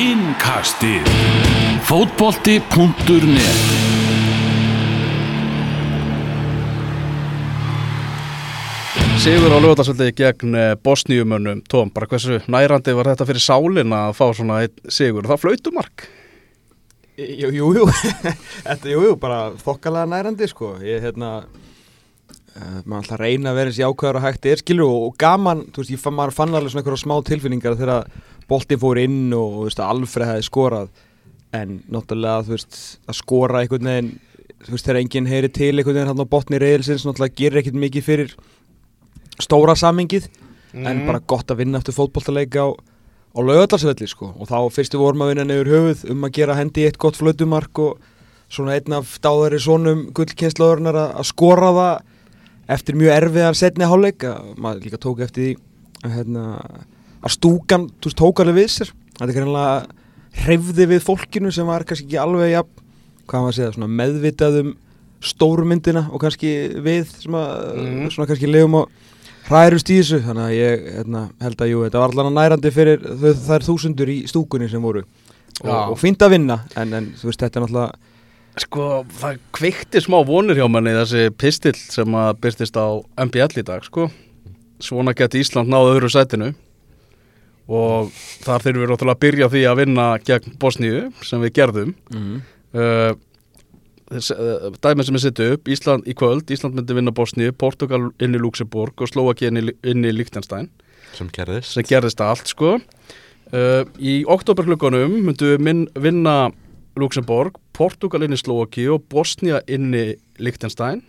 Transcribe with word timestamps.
Innkastið. 0.00 1.04
Fótbolti.net 1.84 3.58
Sigur 9.20 9.52
á 9.52 9.58
lögutarsvöldi 9.60 10.14
gegn 10.16 10.56
eh, 10.56 10.72
Bosníumönnum. 10.80 11.60
Tóm, 11.68 11.92
bara 11.92 12.08
hversu 12.08 12.38
nærandi 12.48 12.94
var 12.96 13.10
þetta 13.12 13.26
fyrir 13.28 13.44
sálin 13.44 13.92
að 13.92 14.14
fá 14.16 14.24
svona 14.38 14.62
einn 14.64 14.88
sigur? 14.88 15.28
Það 15.28 15.42
flautumark? 15.44 16.06
Jú, 17.20 17.52
jú, 17.52 17.68
jú, 17.76 17.84
þetta, 18.70 18.94
jú, 18.94 19.04
jú, 19.04 19.12
bara 19.20 19.50
þokkalega 19.60 20.08
nærandi, 20.14 20.48
sko, 20.48 20.78
ég, 20.80 21.04
hérna, 21.04 21.42
uh, 21.44 22.80
maður 22.86 23.02
alltaf 23.02 23.20
reyna 23.20 23.52
að 23.52 23.60
vera 23.60 23.74
eins 23.74 23.84
jákvæður 23.84 24.22
og 24.22 24.28
hægt 24.30 24.48
er, 24.48 24.64
skilur, 24.64 24.88
og, 24.88 25.10
og 25.10 25.20
gaman, 25.20 25.66
þú 25.68 25.84
veist, 25.84 25.92
ég 25.92 26.00
fann, 26.00 26.16
maður 26.16 26.38
fann 26.40 26.56
alveg 26.56 26.72
svona 26.72 26.86
einhverja 26.86 27.04
smá 27.04 27.18
tilfinningar 27.28 27.76
þegar 27.76 28.08
boltinn 28.50 28.82
fór 28.82 29.00
inn 29.02 29.30
og, 29.36 29.62
veist, 29.68 29.80
Alfred 29.84 30.28
hefði 30.28 30.48
skorað, 30.48 30.92
en 31.56 31.80
náttúrulega, 31.90 32.44
veist, 32.50 32.82
að 33.08 33.20
skora 33.22 33.62
einhvern 33.62 33.90
veginn, 33.90 34.12
veist, 34.68 34.84
þegar 34.84 35.00
enginn 35.00 35.30
heyri 35.30 35.50
til 35.54 35.72
einhvern 35.72 35.96
veginn 35.96 36.12
hann 36.12 36.26
á 36.26 36.32
botni 36.34 36.60
reyðilsins, 36.60 37.06
náttúrulega 37.08 37.38
gerir 37.40 37.62
ekkert 37.62 37.80
mikið 37.86 38.06
fyrir 38.06 38.36
stóra 39.40 39.78
samingið, 39.78 40.28
en 40.76 41.06
bara 41.06 41.22
gott 41.26 41.50
að 41.50 41.64
vinna 41.64 41.80
eftir 41.80 41.96
fótboltaleika 41.96 42.66
á 42.66 42.68
á 43.30 43.38
laugaldarsvelli 43.38 44.08
sko. 44.10 44.32
Og 44.38 44.48
þá 44.50 44.58
fyrstu 44.74 45.00
vorum 45.00 45.24
að 45.24 45.32
vinna 45.32 45.46
nefur 45.46 45.70
höfuð 45.70 46.06
um 46.12 46.26
að 46.26 46.34
gera 46.40 46.56
hendi 46.58 46.86
eitt 46.86 46.98
gott 47.00 47.18
flötumark 47.18 47.82
og 47.82 48.00
svona 48.50 48.74
einn 48.78 48.96
af 48.96 49.18
dáðari 49.22 49.60
svonum 49.62 50.08
gullkynnslóðurnar 50.16 50.98
að 51.04 51.28
skora 51.30 51.70
það 51.76 52.72
eftir 52.74 52.98
mjög 52.98 53.16
erfiðan 53.16 53.58
setni 53.58 53.90
háleik 53.90 54.26
maður 54.58 54.86
líka 54.86 55.02
tók 55.02 55.22
eftir 55.26 55.52
því 55.52 56.14
hérna, 56.16 56.44
að 57.20 57.34
stúkan 57.36 57.88
veist, 58.00 58.18
tók 58.18 58.42
alveg 58.42 58.62
við 58.62 58.70
sér. 58.74 58.92
Þetta 59.18 59.28
er 59.28 59.36
kannilega 59.36 60.44
hrefði 60.44 60.86
við 60.92 61.02
fólkinu 61.04 61.52
sem 61.54 61.68
var 61.68 61.84
kannski 61.88 62.06
ekki 62.08 62.20
alveg 62.22 62.54
ja, 62.54 62.64
segja, 63.52 63.86
meðvitað 63.86 64.60
um 64.62 64.74
stórmyndina 65.20 66.06
og 66.08 66.22
kannski 66.22 66.50
við 66.80 67.10
sem 67.12 67.34
að, 67.36 67.56
mm. 67.76 68.04
svona 68.14 68.28
kannski 68.30 68.48
lefum 68.48 68.78
á 68.80 68.82
hræðurust 69.50 69.90
í 69.92 69.98
þessu. 70.00 70.20
Þannig 70.24 70.46
að 70.46 70.54
ég 70.56 70.86
hérna, 70.96 71.24
held 71.44 71.64
að 71.64 71.72
jú, 71.72 71.82
þetta 71.86 72.00
var 72.00 72.14
allavega 72.14 72.36
nærandi 72.38 72.72
fyrir 72.74 73.08
þær 73.44 73.66
þúsundur 73.66 74.12
í 74.12 74.20
stúkunni 74.30 74.70
sem 74.72 74.84
voru. 74.84 75.04
Og, 75.60 75.74
og 75.92 75.98
fínt 76.00 76.22
að 76.24 76.38
vinna 76.38 76.62
en, 76.80 76.94
en 76.96 77.10
þú 77.20 77.28
veist 77.28 77.42
þetta 77.42 77.60
er 77.60 77.66
náttúrulega 77.66 78.08
Sko 78.58 78.84
það 79.14 79.36
kveikti 79.54 80.00
smá 80.02 80.16
vonur 80.26 80.58
hjá 80.58 80.64
manni 80.66 80.90
þessi 80.96 81.28
pistill 81.38 81.76
sem 81.78 82.16
að 82.18 82.32
byrstist 82.42 82.74
á 82.74 82.98
MBL 83.22 83.60
í 83.62 83.64
dag 83.66 83.84
sko. 83.86 84.08
Svona 84.82 85.14
geti 85.14 85.44
Ísland 85.44 85.70
náðu 85.70 85.92
öðru 85.94 86.10
sætinu 86.10 86.48
og 87.70 88.12
þar 88.42 88.64
þurfum 88.64 88.82
við 88.82 88.90
náttúrulega 88.90 89.16
að 89.16 89.24
byrja 89.24 89.48
því 89.52 89.64
að 89.70 89.80
vinna 89.80 90.06
gegn 90.26 90.54
Bosníu 90.60 91.02
sem 91.26 91.42
við 91.44 91.52
gerðum. 91.60 91.92
Mm. 92.10 92.38
uh, 92.74 93.12
dæmið 94.82 95.06
sem 95.06 95.18
er 95.18 95.22
setið 95.22 95.52
upp 95.54 95.70
Ísland 95.70 96.08
í 96.10 96.16
kvöld, 96.18 96.50
Ísland 96.50 96.74
myndi 96.74 96.96
vinna 96.98 97.14
Bosníu 97.14 97.54
Portugal 97.54 98.08
inn 98.18 98.34
í 98.34 98.40
Luxemburg 98.42 98.98
og 98.98 99.12
Slovaki 99.12 99.46
inn 99.46 99.60
í, 99.62 99.66
í 99.70 99.94
Liechtenstein. 100.16 100.70
Sem 101.14 101.30
gerðist. 101.34 101.76
Sem 101.76 101.86
gerðist 101.86 102.22
allt 102.22 102.50
sko. 102.50 102.78
Uh, 103.50 103.86
í 103.98 104.20
oktoberklukkanum 104.30 105.20
myndum 105.26 105.54
við 105.54 105.62
minn, 105.66 105.86
vinna 105.98 106.50
Luxemburg 106.98 107.58
Portugal 107.76 108.26
inn 108.26 108.34
í 108.34 108.38
Slovaki 108.38 108.88
og 108.90 109.06
Bosnia 109.10 109.62
inn 109.70 109.94
í 109.94 110.04
Liechtenstein 110.42 111.04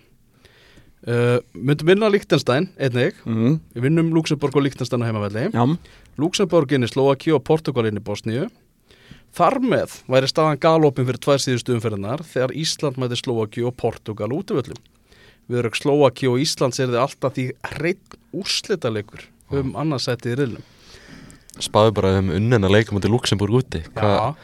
uh, 1.08 1.40
myndum 1.54 1.88
vinna 1.92 2.10
Liechtenstein 2.12 2.70
einnig, 2.80 3.16
Mm. 3.26 3.60
við 3.76 3.82
vinnum 3.88 4.12
Luxemburg 4.14 4.56
og 4.56 4.64
Liechtenstein 4.68 5.02
á 5.02 5.08
heimavelli. 5.10 5.48
Já, 5.54 5.64
Luxemburg 6.18 6.72
inn 6.76 6.84
í 6.84 6.92
Slovaki 6.92 7.32
og 7.34 7.44
Portugal 7.44 7.86
inn 7.90 7.98
í 7.98 8.04
Bosníu. 8.04 8.50
Þar 9.32 9.62
með 9.64 9.94
væri 10.12 10.28
staðan 10.28 10.60
galopin 10.60 11.06
fyrir 11.08 11.22
tvær 11.24 11.40
síðustu 11.40 11.72
umferðinar 11.78 12.20
þegar 12.28 12.52
Ísland 12.52 12.98
mæti 13.00 13.16
Slovaki 13.22 13.64
og 13.64 13.78
Portugal 13.80 14.28
útvöldum. 14.36 14.76
Við 15.48 15.62
erum 15.62 15.74
Slovaki 15.76 16.28
og 16.28 16.40
Íslands 16.44 16.80
er 16.84 16.92
þið 16.92 17.00
alltaf 17.00 17.34
því 17.38 17.46
hreitt 17.78 18.18
úrslitalegur 18.36 19.24
um 19.52 19.72
annarsætið 19.80 20.34
í 20.34 20.36
riðlum. 20.42 20.68
spáðu 21.62 21.94
bara 21.94 22.12
um 22.20 22.30
unnina 22.32 22.70
leikum 22.72 23.00
í 23.00 23.08
Luxemburg 23.12 23.56
úti. 23.62 23.82
Hva, 23.96 24.36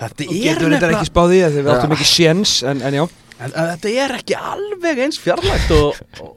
þetta 0.00 0.26
og 0.26 0.34
getur 0.42 0.74
þetta 0.74 0.90
ekki 0.96 1.10
spáð 1.10 1.34
í 1.36 1.40
að 1.46 1.56
þið 1.56 1.62
við 1.66 1.72
áttum 1.74 1.94
ekki 1.96 2.06
séns 2.10 2.52
en, 2.66 2.82
en 2.82 2.94
já, 2.98 3.02
En, 3.40 3.50
en 3.50 3.70
þetta 3.74 3.92
er 4.04 4.16
ekki 4.20 4.38
alveg 4.38 5.04
eins 5.06 5.20
fjarlægt 5.22 5.72
og, 5.76 5.96
og 6.22 6.36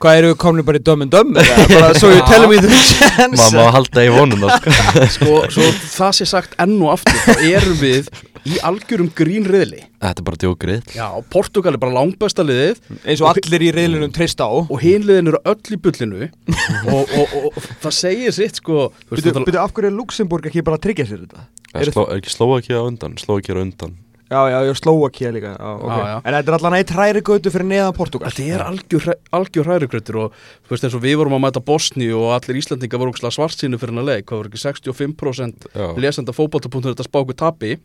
hvað 0.00 0.16
eru 0.20 0.30
við 0.32 0.38
komin 0.40 0.64
bara 0.64 0.80
í 0.80 0.84
dömmen 0.84 1.10
dömm 1.12 1.36
eða 1.36 1.66
bara 1.74 1.90
svo 1.98 2.08
ég 2.14 2.24
telum 2.30 2.54
í 2.56 2.62
þau 2.62 2.72
séns? 2.72 3.36
Maður 3.36 3.58
má 3.58 3.74
halda 3.76 4.06
í 4.06 4.10
vonum 4.14 4.46
það 4.46 4.56
sko. 4.56 4.80
sko, 5.18 5.36
svo 5.56 5.68
það 5.92 6.18
sé 6.20 6.28
sagt 6.32 6.58
enn 6.64 6.76
og 6.80 6.94
aftur, 6.96 7.20
þá 7.26 7.44
erum 7.50 7.78
við 7.82 8.10
í 8.48 8.56
algjörum 8.64 9.10
grínriðli. 9.12 9.82
þetta 10.00 10.22
er 10.22 10.26
bara 10.30 10.40
djókrið 10.40 10.94
Já, 10.96 11.06
Portugal 11.32 11.76
er 11.76 11.82
bara 11.82 11.92
langbæsta 11.98 12.44
liðið. 12.48 12.80
Eins 13.04 13.20
og 13.20 13.28
allir 13.34 13.66
í 13.66 13.70
reyðlunum 13.76 14.14
treyst 14.16 14.40
á. 14.40 14.48
Og 14.48 14.78
hinliðin 14.80 15.28
eru 15.34 15.42
öll 15.44 15.76
í 15.76 15.80
bullinu. 15.84 16.30
Og, 16.94 17.04
og, 17.04 17.34
og, 17.36 17.48
og 17.52 17.66
það 17.84 17.96
segir 17.98 18.32
sitt 18.34 18.62
sko. 18.62 18.88
Byrju, 19.12 19.44
af 19.60 19.74
hverju 19.76 19.90
er 19.90 19.98
Luxemburg 19.98 20.48
ekki 20.48 20.64
bara 20.64 20.80
að 20.80 20.86
tryggja 20.88 21.10
sér 21.10 21.26
þetta? 21.26 21.44
er, 21.76 21.92
sló, 22.32 22.54
ekki 22.56 22.72
á 22.72 22.82
undan? 22.82 23.18
Slovakía 23.20 23.60
á 23.60 23.60
undan 23.60 23.98
Já, 24.30 24.40
já, 24.46 24.58
já, 24.62 24.74
Slovakia 24.78 25.32
líka 25.34 25.56
já, 25.58 25.74
okay. 25.74 25.98
Já, 25.98 26.06
já. 26.06 26.16
En 26.24 26.34
þetta 26.36 26.50
er 26.52 26.56
allan 26.56 26.74
eitt 26.78 26.90
hræri 26.94 27.22
götu 27.26 27.50
fyrir 27.50 27.66
neðan 27.66 27.96
Portugal 27.96 28.30
Þetta 28.30 28.54
er 28.54 28.62
algjör, 28.62 29.08
algjör 29.34 29.66
hrærigröttur 29.66 30.18
og 30.22 30.36
þú 30.68 30.74
veist 30.76 30.86
eins 30.86 30.94
og 30.94 31.02
við 31.02 31.16
vorum 31.18 31.34
að 31.34 31.42
mæta 31.48 31.62
Bosni 31.66 32.12
og 32.14 32.30
allir 32.36 32.60
Íslandingar 32.60 33.02
voru 33.02 33.16
svart 33.18 33.34
svartsýnu 33.34 33.80
fyrir 33.80 33.90
hennar 33.90 34.06
leik, 34.06 34.28
hvað 34.30 34.44
voru 34.44 34.52
ekki 34.52 34.62
65% 34.62 35.66
Já. 35.74 35.88
lesenda 35.98 36.36
fótbolta.net 36.36 36.92
þetta 36.92 37.08
spáku 37.08 37.34
tapi 37.34 37.80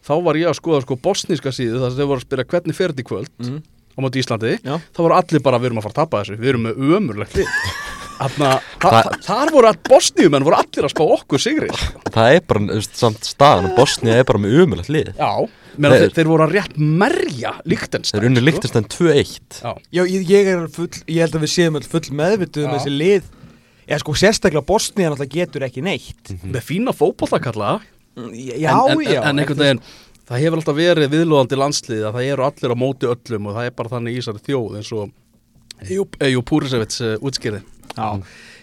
þá 0.00 0.14
var 0.24 0.40
ég 0.40 0.48
að 0.48 0.56
skoða 0.56 0.80
sko 0.86 0.96
bosníska 1.04 1.52
síðu 1.52 1.82
þar 1.82 1.92
sem 1.92 2.00
þau 2.00 2.10
voru 2.14 2.20
að 2.22 2.26
spyrja 2.26 2.48
hvernig 2.54 2.78
fer 2.78 2.94
þetta 2.94 3.04
í 3.04 3.08
kvöld 3.10 3.32
mm. 3.44 3.60
á 3.60 3.98
móti 4.00 4.24
Íslandi, 4.24 4.56
Já. 4.64 4.76
þá 4.80 5.00
voru 5.04 5.18
allir 5.20 5.44
bara 5.44 5.60
við 5.60 5.70
erum 5.70 5.82
að 5.82 5.88
fara 5.88 5.96
að 5.96 6.00
tapa 6.00 6.22
þessu, 6.22 6.40
við 6.40 6.52
erum 6.54 6.68
með 6.68 6.80
Þarna, 6.80 7.48
þa 8.20 8.50
þar 9.24 9.50
voru 9.54 9.70
að 9.70 9.78
bosníumenn 9.88 10.44
voru 10.44 10.58
allir 10.60 10.86
að 10.86 10.92
spá 10.92 11.02
okkur 11.16 11.40
sigri 11.42 11.70
það 12.10 12.34
er 12.36 12.42
bara, 12.50 12.60
þú 12.66 12.76
veist, 12.80 12.98
samt 13.00 13.24
staðan 13.24 13.70
og 13.70 13.76
Bosnia 13.78 14.18
er 14.20 14.26
bara 14.28 14.40
með 14.42 14.56
umulagt 14.64 14.90
lið. 14.92 15.12
Já, 15.16 15.30
meðan 15.80 16.02
Þeir- 16.04 16.14
þeir, 16.18 16.30
voru 16.32 16.44
að 16.46 16.54
rétt 16.58 16.76
merja 16.78 17.52
líktens 17.64 18.12
þeir 18.12 18.26
unni 18.28 18.42
líktist 18.44 18.76
enn 18.76 18.88
2-1 18.92 19.62
Já, 19.62 19.72
Já, 19.96 20.02
ég, 20.04 20.28
ég 20.28 20.50
er 20.54 20.66
full, 20.74 20.90
ég 21.06 21.22
held 21.24 21.38
að 21.38 21.46
við 21.46 21.52
séum 21.54 21.80
öll 21.80 21.88
full 21.88 22.10
meðvituð 22.20 22.66
um 22.66 22.70
Já. 22.70 22.76
þessi 22.78 22.92
lið. 22.96 23.30
Já, 23.90 23.96
sko, 23.98 24.12
sérstaklega 24.14 24.66
Bosnia 24.66 25.10
náttúrulega 25.10 25.34
getur 25.34 25.64
ekki 25.66 25.82
neitt. 25.82 26.30
Með 26.44 26.62
fína 26.62 26.92
fótboltakalla 26.94 27.80
Já, 28.20 28.74
en, 28.74 28.98
en, 28.98 29.02
já 29.06 29.22
en 29.22 29.38
einhvern 29.38 29.58
veginn 29.62 29.80
það 30.28 30.42
hefur 30.44 30.60
alltaf 30.60 30.76
verið 30.76 31.10
viðlóðandi 31.14 31.56
landslið 31.58 32.04
að 32.06 32.16
það 32.18 32.28
eru 32.34 32.44
allir 32.46 32.74
á 32.74 32.76
móti 32.78 33.08
öllum 33.10 33.48
og 33.50 33.56
það 33.56 33.66
er 33.70 33.74
bara 33.78 33.92
þannig 33.94 34.12
í 34.14 34.20
þessari 34.20 34.42
þjóð 34.46 34.76
eins 34.80 34.90
og 34.94 35.16
Eju 36.20 36.42
Púrisevits 36.44 37.00
uh, 37.00 37.14
útskýrði 37.24 37.62
Já, 37.96 38.08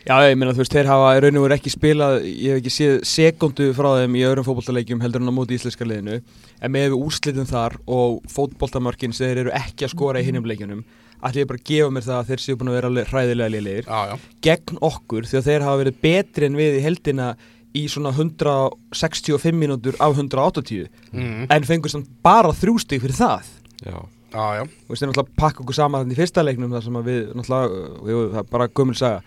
já, 0.07 0.15
ég 0.29 0.37
meina 0.39 0.53
þú 0.55 0.63
veist, 0.63 0.75
þeir 0.75 0.91
hafa 0.91 1.09
í 1.17 1.23
raun 1.23 1.39
og 1.39 1.47
veru 1.47 1.57
ekki 1.57 1.73
spilað, 1.73 2.19
ég 2.27 2.53
hef 2.53 2.61
ekki 2.61 2.73
séð 2.73 2.93
sekundu 3.07 3.71
frá 3.77 3.89
þeim 4.01 4.15
í 4.19 4.23
öðrum 4.27 4.47
fótboltaleikjum 4.47 5.03
heldur 5.03 5.23
en 5.25 5.31
á 5.31 5.37
móti 5.37 5.57
íslenska 5.57 5.87
liðinu, 5.87 6.21
en 6.61 6.73
með 6.73 6.87
við 6.87 7.01
úrslitin 7.01 7.49
þar 7.49 7.75
og 7.85 8.21
fótboltamörkin 8.31 9.15
sem 9.15 9.27
þeir 9.27 9.43
eru 9.43 9.53
ekki 9.57 9.87
að 9.87 9.93
skora 9.95 10.23
í 10.23 10.27
hinnum 10.27 10.47
leikjunum, 10.47 10.85
ætlum 11.17 11.43
ég 11.43 11.51
bara 11.51 11.61
að 11.61 11.67
gefa 11.71 11.93
mér 11.93 12.07
það 12.07 12.21
að 12.21 12.31
þeir 12.31 12.43
séu 12.45 12.57
búin 12.57 12.71
að 12.71 12.77
vera 12.77 12.89
alveg 12.91 13.11
hræðilega 13.11 13.53
liðlegir 13.55 13.87
Já, 13.89 13.99
já. 14.11 14.25
Gegn 14.47 14.81
okkur 14.85 15.27
því 15.27 15.39
að 15.39 15.47
þeir 15.47 15.65
hafa 15.65 15.79
verið 15.81 16.01
betri 16.03 16.47
en 16.47 16.59
við 16.59 16.77
í 16.77 16.83
heldina 16.85 17.29
í 17.77 17.85
svona 17.91 18.11
165 18.15 19.57
mínútur 19.57 19.97
af 20.03 20.15
180 20.15 20.87
mm. 21.11 21.47
en 21.53 21.67
fengur 21.67 21.93
samt 21.93 22.09
bara 22.25 22.53
þrjústig 22.55 23.01
fyrir 23.03 23.17
það. 23.17 23.49
Já, 23.83 23.97
Já, 24.33 24.45
já 24.59 24.63
Þú 24.67 24.91
veist, 24.91 25.01
þeir 25.01 25.11
náttúrulega 25.11 25.37
pakka 25.41 25.63
okkur 25.63 25.77
saman 25.77 26.03
þannig 26.03 26.17
í 26.17 26.21
fyrsta 26.21 26.43
leiknum 26.45 26.73
þar 26.75 26.85
sem 26.87 26.97
að 26.99 27.09
við 27.11 27.19
náttúrulega, 27.39 27.83
jú, 28.11 28.23
það 28.33 28.39
er 28.43 28.49
bara 28.51 28.67
gömul 28.79 28.95
saga 28.99 29.21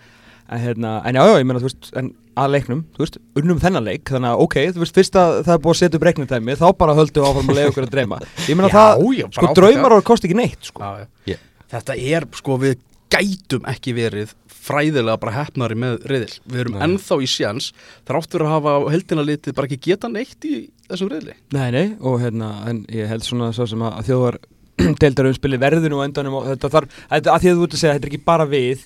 en, 0.51 0.59
hérna, 0.61 0.91
en 1.07 1.15
já, 1.17 1.23
já, 1.29 1.35
ég 1.39 1.47
meina, 1.47 1.61
þú 1.63 1.69
veist, 1.69 1.89
en 2.01 2.11
að 2.41 2.51
leiknum, 2.55 2.81
þú 2.95 3.03
veist, 3.05 3.17
unnum 3.41 3.59
þennan 3.63 3.85
leik 3.87 4.11
þannig 4.11 4.31
að 4.33 4.43
ok, 4.45 4.57
þú 4.75 4.83
veist, 4.83 4.97
fyrst 4.99 5.17
að 5.19 5.33
það 5.47 5.53
er 5.55 5.61
búið 5.65 5.73
að 5.75 5.79
setja 5.81 5.99
upp 5.99 6.05
reiknintæmi 6.09 6.55
þá 6.59 6.65
bara 6.79 6.95
höldum 6.97 7.23
við 7.23 7.29
áfram 7.31 7.51
að 7.51 7.57
leiða 7.59 7.71
okkur 7.71 7.87
að 7.87 7.93
dreyma 7.95 8.19
ég 8.47 8.59
meina 8.59 8.69
Já, 8.69 8.75
það, 8.77 9.03
já, 9.17 9.25
bara 9.27 9.39
sko, 9.39 9.55
draumar 9.61 9.95
ára 9.97 10.05
kosti 10.11 10.29
ekki 10.29 10.39
neitt, 10.41 10.69
sko 10.69 10.83
Já, 10.83 10.91
já. 11.03 11.07
Ég- 11.33 11.47
Þetta 11.71 11.95
er, 11.95 12.27
sko, 12.35 12.57
við 12.59 12.79
gætum 13.11 13.67
ekki 13.71 13.93
verið 13.95 14.33
fræðilega 14.61 15.17
bara 15.21 15.33
hefnari 15.35 15.77
með 15.79 16.03
riðil. 16.09 16.33
Við 16.51 16.63
erum 16.65 16.75
Nei. 16.77 16.81
ennþá 16.85 17.17
í 17.23 17.29
sjans 17.31 17.71
þrátt 18.07 18.29
fyrir 18.35 18.47
að 18.47 18.53
hafa 18.55 18.73
heldina 18.93 19.23
litið 19.25 19.55
bara 19.57 19.69
ekki 19.69 19.79
geta 19.89 20.09
neitt 20.11 20.47
í 20.47 20.59
þessum 20.89 21.09
riðli. 21.11 21.35
Nei, 21.55 21.67
nei, 21.73 21.85
og 21.99 22.19
hérna, 22.21 22.51
en 22.69 22.83
ég 22.93 23.09
held 23.09 23.25
svona 23.25 23.49
svo 23.55 23.67
sem 23.71 23.81
að, 23.81 23.97
að 24.01 24.11
þjóðar 24.11 24.37
deildarumspili 25.03 25.59
verður 25.61 25.93
nú 25.93 26.01
á 26.01 26.05
endanum 26.07 26.39
og 26.39 26.49
þetta 26.51 26.71
þarf, 26.75 26.97
þetta, 27.11 27.35
að 27.35 27.45
því 27.45 27.51
að 27.51 27.61
þú 27.61 27.67
ert 27.67 27.77
að 27.77 27.83
segja, 27.83 27.93
þetta 27.97 28.09
er 28.09 28.11
ekki 28.11 28.21
bara 28.31 28.47
við. 28.51 28.83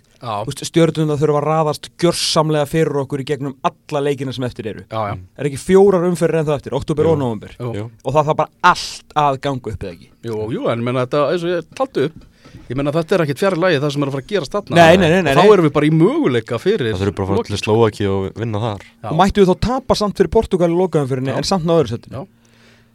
Stjórnum 0.65 1.09
það 1.11 1.23
þurfa 1.23 1.41
að 1.41 1.47
raðast 1.49 1.89
gjörsamlega 2.01 2.69
fyrir 2.71 3.01
okkur 3.03 3.21
í 3.21 3.27
gegnum 3.29 3.57
alla 3.69 4.03
leikina 4.07 4.33
sem 4.33 4.45
eftir 4.47 4.71
eru. 4.71 4.85
Já, 4.89 5.01
já. 5.11 5.17
Er 5.37 5.49
ekki 5.51 5.61
fjórar 5.61 6.07
umferðir 6.09 6.41
en 6.41 6.47
það 6.49 6.61
eftir, 6.61 6.77
oktober 6.79 7.05
Jú. 7.05 7.11
og 7.13 7.19
november 7.21 7.57
Jú, 7.59 7.89
Og 8.03 8.15
það 8.15 8.31
þarf 8.31 8.39
bara 8.39 8.71
allt 8.71 9.19
að 9.25 9.41
ganga 9.45 9.73
upp 9.75 9.83
eða 9.85 9.91
ekki? 9.93 10.09
Jú, 10.25 10.39
jú 10.55 10.71
en 10.71 10.87
menna 10.87 11.05
þetta, 11.05 11.25
eins 11.33 11.45
og 11.45 11.53
ég 11.53 11.69
taldi 11.77 12.07
upp, 12.09 12.23
Ég 12.69 12.77
meina 12.79 12.93
þetta 12.95 13.17
er 13.17 13.23
ekkit 13.25 13.41
fjari 13.41 13.59
lagi 13.61 13.79
það 13.81 13.91
sem 13.93 14.03
er 14.05 14.09
að 14.09 14.15
fara 14.15 14.23
að 14.25 14.31
gerast 14.31 14.55
þarna. 14.55 14.77
Nei, 14.79 14.97
nei, 14.97 15.09
nei, 15.11 15.19
nei, 15.25 15.33
Og 15.33 15.37
þá 15.37 15.53
erum 15.53 15.67
við 15.67 15.73
bara 15.75 15.87
í 15.87 15.91
möguleika 15.93 16.59
fyrir 16.61 16.93
Það 16.93 17.03
þurfum 17.03 17.17
bara 17.19 17.27
að 17.27 17.31
fara 17.33 17.49
til 17.49 17.59
Slovaki 17.61 18.07
og 18.09 18.39
vinna 18.39 18.61
þar. 18.63 18.85
Já. 18.87 19.09
og 19.11 19.19
mættu 19.19 19.43
við 19.43 19.51
þá 19.51 19.59
tapa 19.67 19.97
samt 19.99 20.21
fyrir 20.21 20.31
Portugal 20.33 20.71
í 20.71 21.29
Já. 21.29 21.35
en 21.35 21.47
samt 21.51 21.67
náður 21.69 21.91
settin 21.93 22.15
Já. 22.15 22.23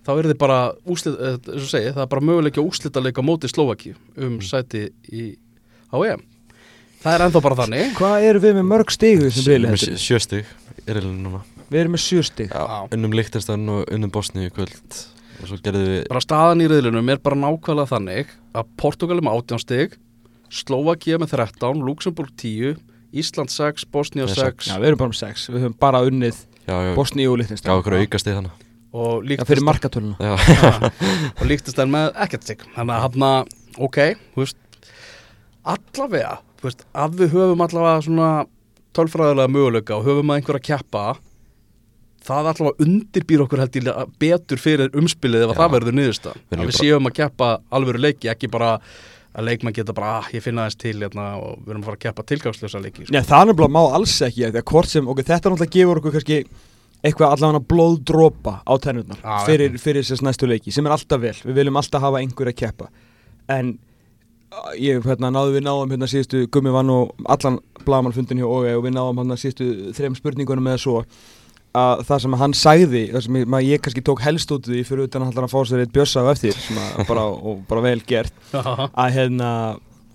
Þá 0.07 0.11
er 0.17 0.29
þið 0.31 0.39
bara 0.41 0.59
úslit, 0.89 1.17
eh, 1.21 1.37
eins 1.53 1.65
og 1.67 1.71
segi, 1.71 1.93
það 1.93 2.03
er 2.07 2.11
bara 2.15 2.27
möguleika 2.31 2.65
úslita 2.65 3.03
leika 3.05 3.23
móti 3.25 3.51
Slovaki 3.53 3.95
um 4.17 4.39
sæti 4.41 4.87
í, 5.13 5.37
EM 5.93 6.23
Það 7.01 7.15
er 7.15 7.23
ennþá 7.25 7.41
bara 7.41 7.57
þannig. 7.63 7.93
Hvað 7.97 8.25
eru 8.29 8.41
við 8.41 8.57
með 8.59 8.67
mörg 8.69 8.91
þessum 8.93 9.47
riðli, 9.49 9.69
Með 9.71 9.77
heldurðu? 9.77 10.01
sjö- 10.05 10.21
stig 10.21 10.45
er 10.87 10.99
eiginlega 11.01 11.23
núna. 11.25 11.41
Við 11.71 11.81
erum 11.81 11.95
með 11.95 12.03
sjö 12.05 12.25
stig. 12.27 12.51
Já. 12.51 12.61
Já, 12.61 12.89
unnum 12.93 13.15
Lichtenstein 13.15 13.69
og 13.73 13.89
unnum 13.95 14.11
Bosni 14.13 14.49
í 14.49 14.53
kvöld. 14.53 14.99
Og 15.41 15.49
svo 15.49 15.57
gerðum 15.65 15.87
við 15.89 16.09
Bara 16.11 16.21
staðan 16.21 16.61
í 16.61 16.69
riðlunum 16.69 17.09
er 17.15 17.21
bara 17.25 17.39
nákvæmlega 17.41 17.89
þannig 17.89 18.33
að 18.55 18.67
Portugal 18.77 19.17
er 19.17 19.25
með 19.25 19.39
18 19.41 19.63
stig 19.65 19.97
Slovakia 20.51 21.17
með 21.23 21.33
13, 21.39 21.81
Luxemburg 21.87 22.33
10 22.37 22.77
Ísland 23.11 23.51
6, 23.55 23.87
Bosnia 23.91 24.27
Með 24.29 24.37
6 24.37 24.69
Já, 24.69 24.77
við 24.83 24.91
erum 24.91 25.01
bara 25.01 25.13
með 25.15 25.21
sex. 25.23 25.47
Við 25.51 25.65
höfum 25.65 25.79
bara 25.81 26.03
unnið 26.07 26.43
Já, 26.69 26.75
já, 26.77 26.91
Bosni 26.99 27.27
og 27.31 27.39
Lichtenstein 27.41 27.73
okkur 27.73 27.97
aukast 28.03 28.29
í 28.29 28.35
þannig 28.37 28.60
og 28.91 29.27
markatöluna. 29.67 30.17
Já, 30.19 30.35
og 31.39 31.45
líktist 31.47 31.79
þær 31.79 31.91
með 31.93 32.13
ekkert 32.25 32.47
stig 32.47 32.65
þannig 32.75 32.95
að 32.97 33.05
hann 33.07 33.27
að, 33.29 33.53
ok 33.79 33.99
þú 34.35 34.45
veist, 34.45 34.89
allavega 35.75 36.37
þú 36.61 36.69
veist, 36.69 36.87
að 37.05 37.19
við 37.21 37.35
höfum 37.37 37.67
allavega 37.67 38.07
svona 38.07 38.31
tölfræðilega 38.97 39.55
möguleika 39.55 39.99
og 39.99 40.09
höfum 40.09 40.33
að 40.33 40.41
einhverja 40.41 40.67
keppa 40.73 41.05
það 42.27 42.51
allavega 42.53 42.87
undirbýr 42.87 43.45
okkur 43.47 43.63
held 43.63 43.79
ég 43.79 44.11
betur 44.21 44.61
fyrir 44.61 44.99
umspilið 44.99 45.47
ef 45.47 45.55
að 45.55 45.63
það 45.63 45.73
verður 45.77 45.97
erum 46.51 46.67
að 46.67 46.73
við 46.73 46.81
séum 46.81 47.09
að 47.09 47.17
keppa 47.21 47.55
alvöru 47.71 48.03
leiki 48.03 48.31
ekki 48.33 48.51
bara 48.53 48.75
að 49.31 49.47
leikmann 49.47 49.75
geta 49.77 49.95
bara 49.95 50.17
ah, 50.19 50.29
ég 50.35 50.43
finna 50.43 50.67
þess 50.67 50.81
til 50.81 50.97
hérna, 50.99 51.37
og 51.39 51.61
við 51.63 51.71
erum 51.71 51.85
að 51.85 51.89
fara 51.89 51.99
að 51.99 52.05
keppa 52.05 52.25
tilgangslösa 52.27 52.81
leiki 52.83 53.05
sko. 53.05 53.15
Já, 53.15 53.23
það 53.23 53.43
er 53.45 53.51
nefnilega 53.53 53.75
má 53.77 53.83
alls 53.95 54.17
ekki 54.27 54.43
þetta 55.29 55.53
náttúrulega 55.53 55.75
gefur 55.77 56.01
okkur 56.01 56.17
kannski 56.17 56.41
eitthvað 57.01 57.37
allavega 57.37 57.63
blóðdropa 57.73 58.57
á 58.61 58.73
tennurnar 58.83 59.21
já. 59.23 59.37
fyrir, 59.47 59.79
fyrir 59.81 60.05
þess 60.05 60.25
næstu 60.25 60.49
leiki 60.51 60.75
sem 60.75 60.87
er 60.87 60.97
alltaf 60.97 61.23
vel, 61.23 61.37
við 61.47 61.63
viljum 61.63 61.81
alltaf 61.81 62.05
hafa 62.05 62.21
einhver 62.21 62.53
að 62.53 62.59
keppa. 62.61 62.89
En 63.51 63.75
uh, 64.53 64.73
ég, 64.77 65.01
hérna, 65.07 65.33
náðu 65.33 65.57
við 65.57 65.67
náðum 65.67 65.95
hérna 65.95 66.09
síðustu 66.11 66.45
gummi 66.53 66.73
vann 66.75 66.93
og 66.93 67.15
allan 67.25 67.61
blagamannfundin 67.87 68.43
hjá 68.43 68.49
OG 68.49 68.73
og 68.77 68.87
við 68.87 68.97
náðum 68.99 69.23
hérna 69.23 69.39
síðustu 69.41 69.95
þrem 69.97 70.19
spurningunum 70.19 70.69
með 70.69 70.83
svo 70.85 71.05
að 71.81 72.05
það 72.09 72.23
sem 72.25 72.37
hann 72.41 72.55
sagði, 72.59 73.03
það 73.13 73.25
sem 73.27 73.37
ég, 73.39 73.53
ég 73.69 73.83
kannski 73.85 74.03
tók 74.07 74.23
helst 74.25 74.53
út 74.55 74.67
því 74.67 74.81
fyrir 74.89 75.07
utan 75.07 75.25
að 75.25 75.39
hann 75.39 75.51
fá 75.53 75.59
sér 75.69 75.85
eitt 75.85 75.93
bjössa 75.95 76.25
á 76.27 76.33
eftir 76.33 76.57
sem 76.59 76.79
að 76.83 77.05
bara, 77.07 77.29
og 77.31 77.61
bara 77.71 77.85
vel 77.85 78.01
gert 78.07 78.35
að 79.05 79.13
hérna, 79.15 79.51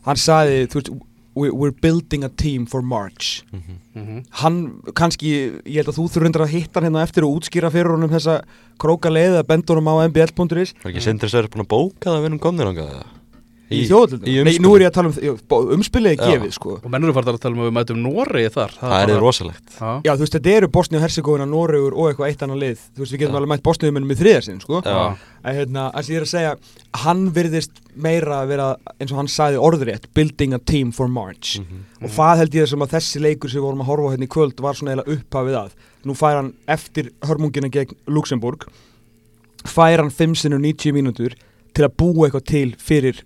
hann 0.06 0.20
sagði 0.20 0.66
þú 0.68 0.82
veist, 0.82 0.92
we're 1.36 1.76
building 1.82 2.24
a 2.24 2.30
team 2.30 2.66
for 2.66 2.82
March 2.82 3.44
mhm. 3.52 3.80
Mhm. 3.96 4.24
hann 4.42 4.82
kannski, 4.94 5.62
ég 5.66 5.82
held 5.82 5.92
að 5.92 6.00
þú 6.00 6.08
þurfur 6.14 6.46
að 6.46 6.54
hitta 6.56 6.80
hann 6.80 6.90
hérna 6.90 7.04
eftir 7.04 7.28
og 7.28 7.40
útskýra 7.40 7.72
fyrir 7.74 7.96
honum 7.96 8.12
þessa 8.12 8.42
króka 8.80 9.12
leið 9.12 9.40
að 9.42 9.48
benda 9.52 9.76
honum 9.76 9.92
á 9.92 9.96
mbl.is 10.08 10.74
Var 10.84 10.92
ekki 10.92 11.04
Sindri 11.04 11.30
Sverri 11.32 11.52
búin 11.52 11.66
að 11.66 11.72
bóka 11.76 12.10
það 12.10 12.18
að 12.18 12.24
við 12.24 12.32
erum 12.32 12.44
komnir 12.48 12.72
ánga 12.72 12.90
það? 12.90 13.15
Í, 13.72 13.80
í 13.82 13.86
þjóðaldinu, 13.90 14.28
í 14.30 14.44
nei, 14.46 14.58
nú 14.62 14.72
er 14.76 14.84
ég 14.86 14.92
að 14.92 14.96
tala 15.00 15.10
um 15.10 15.72
umspilið 15.76 16.12
er 16.12 16.20
Já. 16.22 16.26
gefið 16.36 16.52
sko 16.54 16.74
og 16.84 16.90
mennur 16.94 17.10
er 17.10 17.16
farið 17.18 17.32
að 17.34 17.40
tala 17.46 17.56
um 17.56 17.62
að 17.64 17.70
við 17.70 17.76
mætum 17.80 18.02
Noregi 18.04 18.50
þar 18.54 18.72
Það 18.78 18.96
er 19.02 19.08
bara- 19.10 19.22
rosalegt 19.24 19.70
Já. 19.80 19.92
Já, 20.06 20.12
þú 20.16 20.20
veist, 20.26 20.36
þetta 20.38 20.52
eru 20.60 20.68
Bosni 20.76 20.98
og 21.00 21.02
Herzegovina, 21.06 21.46
Noregur 21.50 21.94
og 21.98 22.10
eitthvað 22.12 22.30
eitt 22.30 22.44
annan 22.46 22.60
lið 22.62 22.78
Þú 22.94 23.00
veist, 23.02 23.12
við 23.16 23.20
getum 23.24 23.34
Já. 23.34 23.38
alveg 23.42 23.52
mætt 23.56 23.64
Bosniumennum 23.66 24.12
í 24.12 24.20
þriðarsinn, 24.22 24.62
sko 24.62 24.82
Já. 24.86 25.18
að 25.46 25.54
hérna, 25.60 25.88
að 25.94 26.10
ég 26.14 26.16
er 26.22 26.26
að 26.26 26.32
segja 26.36 26.56
hann 27.06 27.26
virðist 27.34 27.72
meira 27.96 28.42
að 28.44 28.48
vera 28.54 28.68
eins 29.00 29.12
og 29.12 29.18
hann 29.18 29.28
sagði 29.32 29.58
orðrétt, 29.62 30.08
building 30.14 30.54
a 30.54 30.60
team 30.60 30.92
for 30.92 31.08
March 31.08 31.60
Mhm. 31.60 31.84
og 32.04 32.10
það 32.12 32.38
held 32.38 32.52
ég 32.54 32.68
sem 32.70 32.80
að 32.80 32.94
þessi 32.96 33.22
leikur 33.22 33.50
sem 33.50 33.62
við 33.62 33.66
vorum 33.66 33.82
að 33.82 33.90
horfa 33.90 34.12
hérna 34.16 34.26
í 34.26 34.34
kvöld 34.36 34.60
var 34.62 34.74
svona 34.74 34.94
eiginlega 34.94 35.18
upphafið 35.18 35.56
að 35.64 35.72
nú 36.06 36.14
fær 36.14 36.36
hann 36.36 36.54
eftir 36.68 37.10
hörmungina 37.24 37.70
gegn 37.72 37.96
Luxemburg 38.08 38.66
fær 39.66 39.98
hann 40.04 40.12
5 40.12 40.36
sinni 40.38 40.60
90 40.62 40.94
mínútur 40.94 41.34
til 41.74 41.86
að 41.88 41.96
búa 41.98 42.28
eitthvað 42.30 42.46
til 42.46 42.76
fyrir 42.80 43.22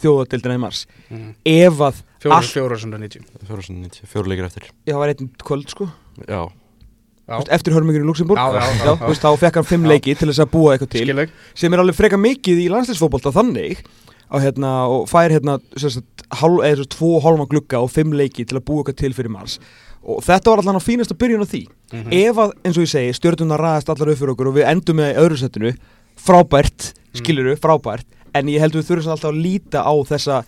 þjóðadeildina 0.00 0.56
í 0.56 0.62
mars. 0.62 0.86
Mhm. 1.10 1.34
ef 1.44 1.78
að 1.88 2.02
Fjóra, 2.22 2.36
allt, 2.38 2.52
fjóra 2.54 2.78
sem 2.78 2.90
90 2.94 4.06
Fjóru 4.06 4.28
leikir 4.30 4.46
eftir. 4.46 4.70
Ég 4.86 4.94
var 4.94 5.08
einn 5.12 5.30
kvöld 5.42 5.68
sko. 5.68 5.88
Já, 6.28 6.48
Já, 7.28 7.38
eftir 7.54 7.72
hörmunginu 7.72 8.02
í 8.04 8.08
Luxemburg 8.08 8.38
Já, 8.38 8.50
já, 8.50 8.60
já, 8.60 8.72
já, 8.78 8.84
já. 8.84 8.94
þú 8.98 9.08
veist, 9.12 9.22
þá 9.22 9.38
fekk 9.38 9.54
hann 9.60 9.64
5 9.64 9.82
Já. 9.84 9.88
leiki 9.92 10.14
til 10.18 10.28
þess 10.28 10.42
að 10.42 10.50
búa 10.52 10.72
eitthvað 10.74 10.90
til 10.90 11.04
skileg 11.06 11.30
sem 11.54 11.72
er 11.72 11.78
alveg 11.82 11.94
freka 11.96 12.18
mikið 12.18 12.58
í 12.64 12.66
landsleisfótbolta 12.72 13.32
þannig 13.32 13.82
og, 14.32 14.40
hérna, 14.42 14.72
og 14.90 15.06
fær 15.08 15.30
hérna 15.30 15.54
sérst, 15.78 16.02
hálf, 16.40 16.58
eða 16.66 16.82
svo 16.82 16.88
tvo 16.96 17.10
hálfa 17.22 17.46
glugga 17.52 17.80
og 17.84 17.90
fimm 17.94 18.12
leiki 18.16 18.44
til 18.48 18.58
að 18.58 18.64
búa 18.66 18.82
eitthvað 18.82 18.98
til 19.04 19.12
fyrir 19.14 19.30
mars. 19.30 19.58
Og 20.02 20.18
þetta 20.24 20.50
var 20.50 20.62
allan 20.64 20.80
á 20.80 20.82
fínasta 20.82 21.14
byrjun 21.14 21.44
á 21.44 21.48
því. 21.52 21.62
Mhm. 21.92 22.12
ef 22.12 22.36
að, 22.42 22.52
eins 22.64 22.76
og 22.78 22.82
ég 22.82 22.90
segi, 22.90 23.12
stjórnuna 23.20 23.58
ræðast 23.60 23.92
allar 23.92 24.10
upp 24.10 24.18
fyrir 24.18 24.34
okkur 24.34 24.48
og 24.48 24.56
við 24.56 24.66
endum 24.72 24.96
með 24.98 25.20
öðru 25.22 25.38
settinu 25.38 25.74
frábært, 26.18 26.92
skiluru, 27.14 27.54
frábært 27.60 28.04
en 28.34 28.46
ég 28.52 28.60
held 28.64 28.74
við 28.78 28.86
þurfum 28.90 29.12
alltaf 29.14 29.30
að 29.32 29.42
líta 29.44 29.82
á 29.84 29.94
þessa 30.08 30.42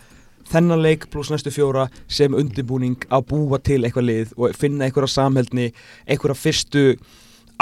þennan 0.53 0.83
leik 0.85 1.07
pluss 1.13 1.31
næstu 1.33 1.51
fjóra 1.55 1.87
sem 2.09 2.35
undirbúning 2.37 2.97
að 3.09 3.27
búa 3.33 3.59
til 3.65 3.81
eitthvað 3.87 4.09
lið 4.11 4.33
og 4.37 4.57
finna 4.57 4.85
einhverja 4.89 5.15
samheldni 5.15 5.71
einhverja 6.07 6.37
fyrstu 6.37 6.83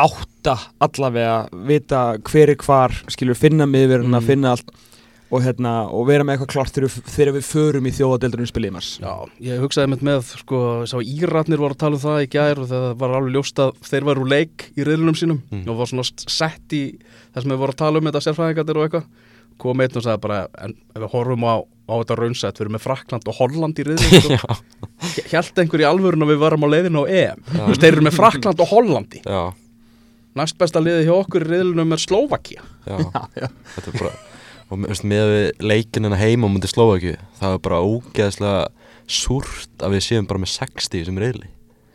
átta 0.02 0.56
allavega, 0.82 1.46
vita 1.68 2.00
hver 2.24 2.50
er 2.54 2.56
hvar 2.64 2.94
skilur, 3.12 3.36
finna 3.38 3.66
miðverðina, 3.68 4.18
Mm. 4.22 4.26
finna 4.26 4.50
allt 4.56 4.70
og, 5.32 5.40
hérna, 5.42 5.86
og 5.92 6.06
vera 6.08 6.24
með 6.24 6.36
eitthvað 6.38 6.50
klart 6.52 6.72
þegar, 6.74 6.90
þegar 7.08 7.32
við 7.36 7.44
förum 7.48 7.86
í 7.86 7.92
þjóðadeildurinn 7.96 8.50
spilið 8.50 8.72
mars 8.72 8.88
Já, 9.00 9.14
ég 9.40 9.60
hugsaði 9.62 9.92
með 9.92 10.02
með, 10.08 10.32
sko, 10.42 10.58
sá 10.88 10.96
Íratnir 11.00 11.60
voru 11.60 11.72
að 11.76 11.78
tala 11.84 11.96
um 11.96 12.02
það 12.02 12.24
í 12.24 12.30
gær 12.34 12.58
og 12.64 12.68
það 12.72 12.86
var 13.00 13.14
alveg 13.16 13.32
ljóst 13.36 13.62
að 13.62 13.72
þeir 13.88 14.04
varu 14.10 14.24
úr 14.24 14.28
leik 14.32 14.66
í 14.76 14.84
riðlunum 14.84 15.16
sínum 15.16 15.40
Mm. 15.52 15.68
og 15.68 15.76
var 15.78 15.86
svona 15.92 16.04
sett 16.26 16.68
í 16.72 16.98
það 17.34 17.42
sem 17.42 17.50
við 17.52 17.62
voru 17.62 17.72
að 17.72 17.80
tala 17.84 17.98
um 17.98 18.04
þetta 18.10 18.24
sérfræðingarnir 18.26 18.76
og 18.76 18.84
eitthvað 18.88 19.06
kom 19.60 19.82
einn 19.84 19.98
og 19.98 20.04
sagði 20.06 20.22
bara, 20.24 20.42
en 20.64 20.76
ef 20.94 21.02
við 21.04 21.10
horfum 21.14 21.46
á, 21.48 21.54
á 21.60 21.94
þetta 22.00 22.18
raunsætt, 22.20 22.60
við 22.60 22.66
erum 22.66 22.76
með 22.78 22.84
Frakland 22.86 23.28
og 23.28 23.40
Holland 23.40 23.82
í 23.82 23.96
sko. 23.98 24.60
Hjælt 25.32 25.58
einhver 25.62 25.82
í 25.82 25.88
alvörun 25.88 26.24
að 26.26 26.32
við 26.34 26.44
varum 26.44 26.64
á 26.64 26.72
leiðinu 26.72 27.02
á 27.02 27.04
EM. 27.10 27.42
Þú 27.50 27.66
veist, 27.68 27.82
þeir 27.82 27.92
eru 27.92 28.06
með 28.06 28.18
Frakland 28.18 28.62
og 28.62 28.72
Hollandi. 28.72 29.22
Já, 29.26 29.42
næst 30.38 30.58
besta 30.60 30.80
liði 30.82 31.06
hjá 31.06 31.14
okkur 31.18 31.44
í 31.44 31.50
riðlunum 31.50 31.96
er 31.96 32.02
Slovakia 32.02 32.62
já, 32.90 32.96
já. 33.36 33.48
Þetta 33.76 33.90
er 33.90 33.98
bara 33.98 34.12
Og 34.72 34.84
veist, 34.86 35.04
með 35.04 35.26
við 35.28 35.66
leikinina 35.68 36.16
heima 36.20 36.48
mútið 36.48 36.72
Slovaki 36.72 37.16
Það 37.40 37.56
er 37.56 37.64
bara 37.66 37.82
ógeðslega 37.84 38.62
súrt 39.12 39.84
að 39.84 39.96
við 39.96 40.06
séum 40.06 40.28
bara 40.30 40.40
með 40.40 40.54
60 40.54 41.08
sem 41.08 41.18
reyðli 41.20 41.50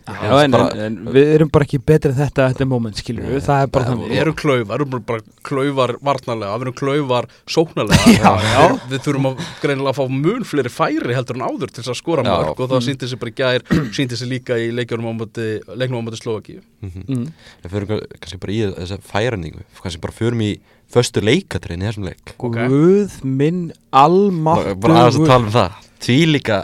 Já, 0.07 0.31
en, 0.45 0.53
en, 0.55 0.79
en 0.85 0.97
við 1.11 1.31
erum 1.35 1.49
bara 1.51 1.65
ekki 1.67 1.79
betri 1.83 2.11
en 2.13 2.17
þetta 2.21 2.45
at 2.53 2.59
the 2.61 2.67
moment, 2.69 2.95
skilur 3.01 3.25
við, 3.27 3.41
það 3.43 3.63
er 3.65 3.71
bara 3.75 3.87
Við 3.87 3.91
þannig. 3.91 4.13
Erum 4.21 4.35
klaufar, 4.39 4.67
við 4.71 4.85
erum 4.95 5.03
bara 5.09 5.25
klaufar 5.49 5.93
varnarlega, 6.09 6.53
við 6.61 6.65
erum 6.67 6.77
klaufar 6.79 7.27
sóknarlega. 7.51 8.13
Já, 8.15 8.31
já. 8.53 8.61
Við, 8.63 8.85
við 8.93 9.03
þurfum 9.07 9.27
að 9.31 9.41
greinilega 9.63 9.91
að 9.93 9.99
fá 9.99 10.15
mun 10.23 10.47
fleiri 10.47 10.71
færi 10.77 11.17
heldur 11.17 11.39
en 11.41 11.45
áður 11.49 11.73
til 11.73 11.83
þess 11.83 11.93
að 11.93 11.99
skora 12.01 12.25
mörg 12.27 12.53
og 12.55 12.63
það 12.71 12.75
Mm. 12.77 12.85
síndi 12.87 13.07
sig 13.09 13.19
bara 13.19 13.31
í 13.31 13.37
gær 13.41 13.63
síndi 13.97 14.17
sig 14.19 14.29
líka 14.31 14.55
í 14.61 14.67
leikjunum 14.77 15.09
á 15.09 15.13
móti 15.17 15.47
leiknum 15.81 15.99
á 15.99 16.05
móti 16.07 16.19
Slovaki 16.21 16.59
mm 16.61 17.03
mm. 17.07 17.23
Við 17.65 17.73
fyrir 17.73 17.87
kannski 18.21 18.39
bara 18.43 18.53
í 18.53 18.59
þessa 18.77 18.97
færaningu 19.11 19.63
Kannski 19.81 20.01
bara 20.03 20.15
förum 20.15 20.43
í 20.45 20.51
föstu 20.93 21.19
leikatriðin 21.25 21.83
í 21.83 21.87
þessum 21.89 22.05
leik. 22.07 22.31
Ok. 22.39 22.59
Guð 22.71 23.17
minn 23.27 23.63
almáttugur 23.91 24.77
Bara 24.85 25.01
aðeins 25.01 25.17
að 25.19 25.31
tala 25.33 25.43
um 25.43 25.51
það. 25.57 25.81
Því 26.05 26.17
líka 26.31 26.59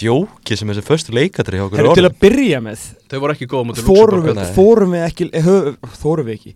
djóki 0.00 0.58
sem 0.58 0.70
þessi 0.72 0.84
föstu 0.86 1.14
leikatrið 1.16 1.60
hjá 1.60 1.66
okkur 1.66 1.80
er 1.80 1.88
til 1.88 1.92
orðin. 1.92 2.08
að 2.10 2.20
byrja 2.24 2.60
með 2.64 2.84
Þau 3.10 3.18
voru 3.24 3.36
ekki 3.36 3.48
góða 3.50 3.62
á 3.62 3.68
móti 3.70 3.84
Þórum 3.86 3.98
Luxemburg 4.00 4.28
við, 4.28 4.38
nei. 4.40 4.54
þórum 4.56 4.94
við 4.96 5.06
ekki 5.06 5.28
höf, 5.46 5.96
Þórum 6.00 6.28
við 6.28 6.38
ekki 6.38 6.54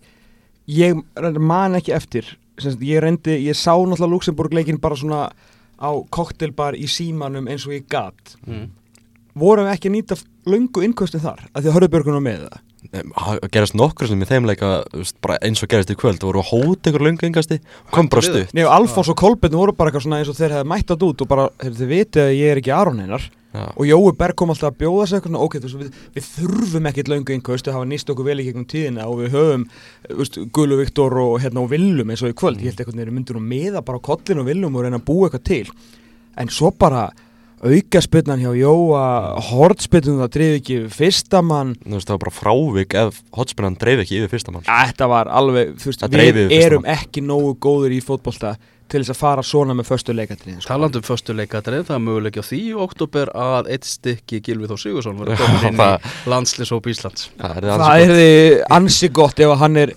Ég 0.75 1.03
man 1.39 1.77
ekki 1.79 1.95
eftir 1.95 2.31
Sennst, 2.61 2.81
Ég 2.87 3.03
reyndi, 3.03 3.37
ég 3.45 3.57
sá 3.59 3.73
náttúrulega 3.75 4.11
Luxemburg 4.13 4.55
leikin 4.55 4.81
bara 4.81 4.97
svona 4.99 5.27
á 5.75 5.91
koktelbar 6.09 6.77
í 6.79 6.87
símanum 6.87 7.49
eins 7.51 7.65
og 7.67 7.75
ég 7.75 7.87
gat 7.91 8.35
mm. 8.47 8.67
Vorum 9.35 9.67
við 9.67 9.75
ekki 9.75 9.91
að 9.91 9.95
nýta 9.97 10.17
löngu 10.47 10.85
innkostin 10.85 11.23
þar 11.23 11.45
að 11.51 11.65
því 11.65 11.69
að 11.69 11.75
Hörðubjörgun 11.75 12.17
var 12.17 12.25
með 12.25 12.43
það. 12.45 12.61
Það 12.91 13.47
gerast 13.55 13.75
nokkur 13.75 14.09
sem 14.11 14.21
í 14.21 14.27
þeim 14.29 14.45
leika 14.45 14.67
þú 14.91 14.99
veist, 15.01 15.15
bara 15.25 15.39
eins 15.41 15.63
og 15.65 15.71
gerast 15.71 15.89
í 15.89 15.95
kvöld 15.97 16.19
Það 16.21 16.27
voru 16.29 16.43
hóta 16.45 16.91
ykkur 16.91 17.05
löngu 17.07 17.25
yngasti 17.25 17.57
Kom 17.89 18.11
bara 18.13 18.21
stutt. 18.21 18.53
Nei 18.53 18.61
og 18.61 18.75
Alfons 18.75 19.09
og 19.09 19.17
Kolbeinn 19.17 19.57
voru 19.57 19.73
bara 19.73 19.89
eitthvað 19.89 20.05
svona 20.05 20.19
eins 20.21 20.29
og 20.29 20.37
þeir 20.37 20.53
hefði 20.59 20.69
mættat 20.69 21.07
út 21.07 21.23
og 21.25 21.31
bara, 21.31 21.47
þeir, 21.63 21.73
þið 21.79 21.91
vitið 21.95 22.21
að 22.27 22.35
ég 22.37 22.53
er 22.53 22.61
ekki 22.61 22.75
Aron 22.75 23.01
einar. 23.01 23.25
Já, 23.55 23.65
og 23.71 23.87
Jói 23.87 24.13
Berg 24.19 24.35
kom 24.35 24.51
alltaf 24.51 24.73
að 24.73 24.79
bjóða 24.81 25.07
sig 25.07 25.17
eitthvað 25.17 25.31
svona, 25.31 25.43
ok, 25.45 25.53
þú 25.63 25.69
veist, 25.69 25.81
við, 25.81 26.07
við 26.15 26.25
þurfum 26.27 26.89
ekkit 26.89 27.11
löngu 27.11 27.35
innkaust, 27.35 27.67
við 27.69 27.77
hafa 27.77 27.87
nýst 27.87 28.09
okkur 28.11 28.27
vel 28.27 28.41
í 28.41 28.47
gegnum 28.49 28.65
tíðina 28.67 29.05
og 29.07 29.21
við 29.21 29.37
höfum, 29.37 29.63
þú 30.09 30.17
veist, 30.19 30.39
Gulu 30.57 30.79
Viktor 30.81 31.15
og 31.21 31.37
hérna 31.39 31.63
og 31.63 31.69
Willum 31.71 32.11
eins 32.11 32.23
og 32.25 32.33
í 32.33 32.35
kvöld, 32.35 32.59
ég 32.59 32.73
held 32.73 32.81
eitthvað 32.83 32.99
þeir 32.99 33.13
myndur 33.15 33.39
nú 33.39 33.45
meða 33.47 33.83
bara 33.87 34.01
á 34.03 34.07
kollinu 34.09 34.43
og 34.43 34.49
Willum 34.49 34.75
og 34.75 34.83
reyna 34.83 34.99
að 34.99 35.07
búa 35.07 35.29
eitthvað 35.29 35.45
til. 35.47 35.93
En 36.35 36.51
svo 36.51 36.73
bara 36.75 37.05
aukaspinnan 37.65 38.43
hjá 38.43 38.51
Jóa 38.59 39.05
hortspinnan 39.49 40.21
það 40.23 40.31
drifði 40.35 40.59
ekki 40.59 40.77
yfir 40.81 40.93
fyrsta 40.99 41.41
mann. 41.45 41.73
Þú 41.81 41.97
veist 41.97 42.09
það 42.11 42.15
var 42.17 42.23
bara 42.25 42.35
frávik 42.35 42.95
ef 43.01 43.19
hotspinnan 43.35 43.77
dreif 43.81 44.05
ekki 44.05 44.21
yfir 44.21 44.33
fyrsta 44.35 44.53
mann. 44.53 44.67
Þetta 44.69 45.09
var 45.11 45.31
alveg, 45.41 45.75
þú 45.81 45.91
veist, 45.91 46.07
dreif 46.13 46.37
við 46.37 46.55
erum 46.59 46.87
ekki 46.95 47.25
nógu 47.25 47.55
góður 47.65 47.95
í 47.95 48.01
fótbolta 48.05 48.55
til 48.85 49.01
þess 49.01 49.15
að 49.15 49.17
fara 49.17 49.43
svona 49.45 49.73
með 49.73 49.87
föstu 49.89 50.13
leikatrið 50.13 50.59
sko. 50.59 50.69
Talandum 50.69 51.05
föstu 51.05 51.33
leikatrið, 51.33 51.87
það 51.87 51.95
er 51.97 52.03
möguleik 52.05 52.37
á 52.37 52.43
því 52.45 52.59
oktober 52.85 53.31
að 53.33 53.71
eitt 53.73 53.87
stykki 53.89 54.41
Gilvið 54.45 54.75
og 54.75 54.81
Sigursson 54.81 55.17
verður 55.17 55.39
komin 55.41 55.71
inn 55.71 55.81
í 55.81 56.29
landslýsóp 56.29 56.89
Íslands. 56.93 57.31
Það 57.39 57.57
er 57.57 57.67
það 57.71 58.03
er 58.03 58.13
því 58.19 58.27
ansi 58.77 59.09
gott 59.09 59.41
ef 59.41 59.55
hann 59.63 59.81
er 59.81 59.95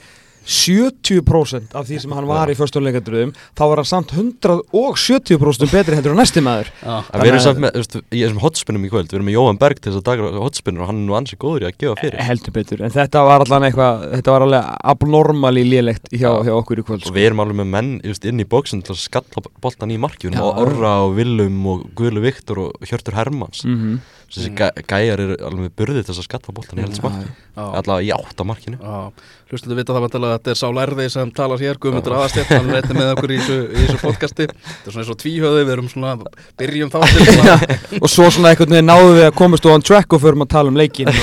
70% 0.49 1.75
af 1.77 1.87
því 1.89 1.99
sem 2.03 2.13
hann 2.17 2.27
var 2.29 2.49
í 2.49 2.57
föstu 2.57 2.81
leikatriðum 2.81 3.35
þá 3.53 3.63
var 3.69 3.83
hann 3.83 3.89
samt 3.89 4.15
170% 4.17 5.73
betri 5.73 5.99
hendur 5.99 6.17
á 6.17 6.21
næsti 6.23 6.43
maður 6.45 6.71
við 6.81 7.29
erum 7.29 7.43
samt 7.45 7.61
með, 7.63 7.77
veist, 7.77 7.99
í 8.09 8.23
þessum 8.23 8.41
hotspinnum 8.43 8.87
í 8.89 8.91
kvöld, 8.93 9.11
við 9.11 9.19
erum 9.19 9.29
með 9.29 9.37
Jóhann 9.37 9.61
Berg 9.61 9.83
til 9.83 9.93
þess 9.93 10.01
að 10.01 10.07
dagra 10.09 10.31
hotspinnur 10.47 10.85
og 10.85 10.91
hann 10.91 11.03
er 11.03 11.07
nú 11.11 11.17
ansi 11.19 11.39
góður 11.41 11.67
í 11.67 11.69
að 11.69 11.79
gefa 11.85 11.97
fyrir. 12.01 12.25
heldur 12.29 12.57
betur, 12.57 12.85
en 12.87 12.95
þetta 12.95 13.25
var 13.29 13.45
allan 13.45 13.69
eitthvað 13.69 14.05
þetta 14.17 14.37
var 14.37 14.47
alveg 14.47 14.71
abnormali 14.95 15.65
lélegt 15.69 16.09
hjá, 16.13 16.29
Já. 16.29 16.33
hjá 16.49 16.55
okkur 16.57 16.83
í 16.83 16.87
kvöld 16.89 17.03
Og 17.05 17.11
sko. 17.11 17.17
við 17.19 17.29
erum 17.31 17.45
alveg 17.45 17.61
með 17.61 17.73
menn 17.77 17.93
just, 18.09 18.25
inn 18.29 18.41
í 18.41 18.49
bóksin 18.49 18.85
til 18.87 18.95
að 18.97 19.03
skalla 19.05 19.45
boltan 19.61 19.93
í 19.93 20.01
markjunum 20.01 20.39
Já. 20.41 20.45
og 20.49 20.63
Orra 20.65 20.95
og 21.07 21.19
Willum 21.19 21.61
og 21.75 21.89
Guðlu 21.99 22.25
Viktor 22.25 22.65
og 22.69 22.89
Hjörtur 22.89 23.19
Hermanns. 23.19 23.65
mm 23.65 23.77
-hmm. 23.77 23.99
Þessi 24.29 24.51
Mm. 24.53 24.57
gæ, 24.61 24.67
gæjar 24.85 25.21
eru 25.25 25.37
alveg 25.41 25.61
með 25.65 25.71
burði 25.79 26.01
til 26.05 26.13
þess 26.13 26.21
að 26.21 26.27
skalla 26.29 26.53
boltan 26.53 26.79
í 26.79 26.83
helst 26.85 27.01
já, 27.01 27.63
Allavega 27.79 28.05
í 28.05 28.11
átta 28.13 28.45
markinu. 28.45 28.77
já. 28.77 29.13
Hlustu 29.49 29.73
vita 29.79 29.95
það 29.97 30.03
vantilega 30.05 30.35
að 30.35 30.39
þetta 30.43 30.51
er 30.53 30.59
sá 30.61 30.69
lærði 30.77 31.07
sem 31.15 31.31
talar 31.33 31.59
hér 31.63 31.79
Guðmundur 31.81 32.13
Aðarstedt, 32.19 32.51
hann 32.53 32.69
er 32.69 32.83
einnig 32.83 32.99
með 32.99 33.13
okkur 33.15 33.33
í 33.33 33.39
þessu, 33.41 33.57
í 33.73 33.87
þessu 33.87 34.01
podcasti. 34.09 34.47
Þetta 34.53 34.85
er 34.85 34.93
svona 34.93 35.05
eins 35.07 35.13
og 35.15 35.19
tvíhöði, 35.23 35.63
við 35.65 35.73
erum 35.79 35.89
svona 35.89 36.13
byrjum 36.61 36.93
þáttir 36.93 37.25
svona, 37.39 37.57
og 38.03 38.09
svo 38.13 38.27
svona 38.37 38.53
einhvern 38.53 38.75
veginn 38.77 38.91
náðum 38.93 39.17
við 39.17 39.25
að 39.31 39.35
komast 39.41 39.69
on 39.73 39.87
track 39.89 40.13
og 40.13 40.21
förum 40.27 40.45
að 40.45 40.51
tala 40.53 40.69
um 40.75 40.77
leikin 40.77 41.09
og, 41.09 41.17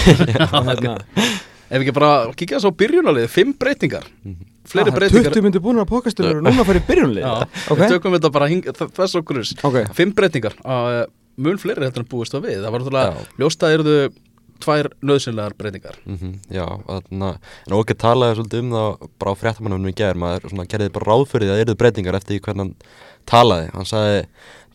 og 0.50 1.06
Ef 1.66 1.82
ekki 1.82 1.94
bara 1.98 2.10
kíkja 2.38 2.60
þess 2.60 2.70
á 2.70 2.78
byrjunalið, 2.78 3.26
fimm 3.34 3.54
breytingar. 3.58 4.04
Fleiri 4.70 4.92
Ah, 4.92 4.98
breytingar 4.98 5.34
20 5.34 5.46
myndir 5.46 5.62
búin 5.66 5.80
að 5.82 5.88
pokastur 5.90 6.28
og 6.30 6.42
núna 6.46 6.66
farið 6.66 6.86
byrjunlið 6.90 7.22
Já, 7.26 7.32
ok, 7.70 7.80
við 7.80 7.94
tökum 7.96 8.14
þetta 8.18 8.32
bara 8.34 8.48
hing, 8.50 8.66
þess 8.70 9.18
okkur 9.18 9.40
ok. 9.66 9.78
Fimm 9.98 10.14
breytingar, 10.18 10.54
uh, 10.62 11.06
mun 11.38 11.58
fleiri 11.62 11.84
heldur 11.88 12.06
en 12.06 12.10
búist 12.12 12.36
það 12.36 12.46
við. 12.50 12.62
Það 12.64 12.72
var 12.76 12.84
náttúrulega, 12.86 13.14
Já. 13.16 13.40
ljósta 13.44 13.72
eruðu 13.76 13.98
tvær 14.64 14.88
nöðsynlegar 15.04 15.54
breytingar. 15.60 15.98
Mm 16.08 16.36
já, 16.50 16.64
þarna, 16.88 17.32
en 17.68 17.74
okkur 17.76 17.98
talaði 18.00 18.38
svolítið 18.40 18.62
um 18.64 18.70
það 18.72 19.10
bara 19.20 19.34
á 19.36 19.40
fréttamannum 19.42 19.90
í 19.92 19.96
gerð, 20.00 20.22
maður 20.22 20.46
svona, 20.54 20.68
gerði 20.72 20.94
bara 20.96 21.10
ráð 21.12 21.26
fyrir 21.34 21.50
því 21.50 21.56
að 21.58 21.64
eru 21.66 21.76
breytingar 21.82 22.16
eftir 22.22 22.40
hvernig 22.40 22.64
hann 22.64 22.72
talaði, 23.28 23.66
hann 23.76 23.90
sagði 23.90 24.22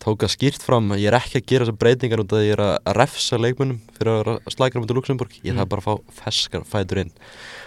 tók 0.01 0.23
að 0.25 0.31
skýrt 0.35 0.61
fram 0.65 0.91
að 0.93 1.01
ég 1.01 1.09
er 1.11 1.17
ekki 1.17 1.39
að 1.41 1.47
gera 1.49 1.65
þessar 1.65 1.79
breytingar 1.81 2.21
út 2.23 2.31
af 2.33 2.37
því 2.37 2.41
að 2.41 2.47
ég 2.51 2.55
er 2.57 2.63
að 2.67 2.95
refsa 2.97 3.37
leikmunum 3.41 3.79
fyrir 3.97 4.29
að 4.35 4.53
slækja 4.53 4.81
um 4.81 4.85
til 4.89 4.97
Luxemburg 4.97 5.35
ég 5.45 5.57
þarf 5.57 5.69
bara 5.73 5.81
að 5.81 5.87
fá 5.89 6.21
feskar 6.25 6.63
fætur 6.65 7.01
inn. 7.03 7.11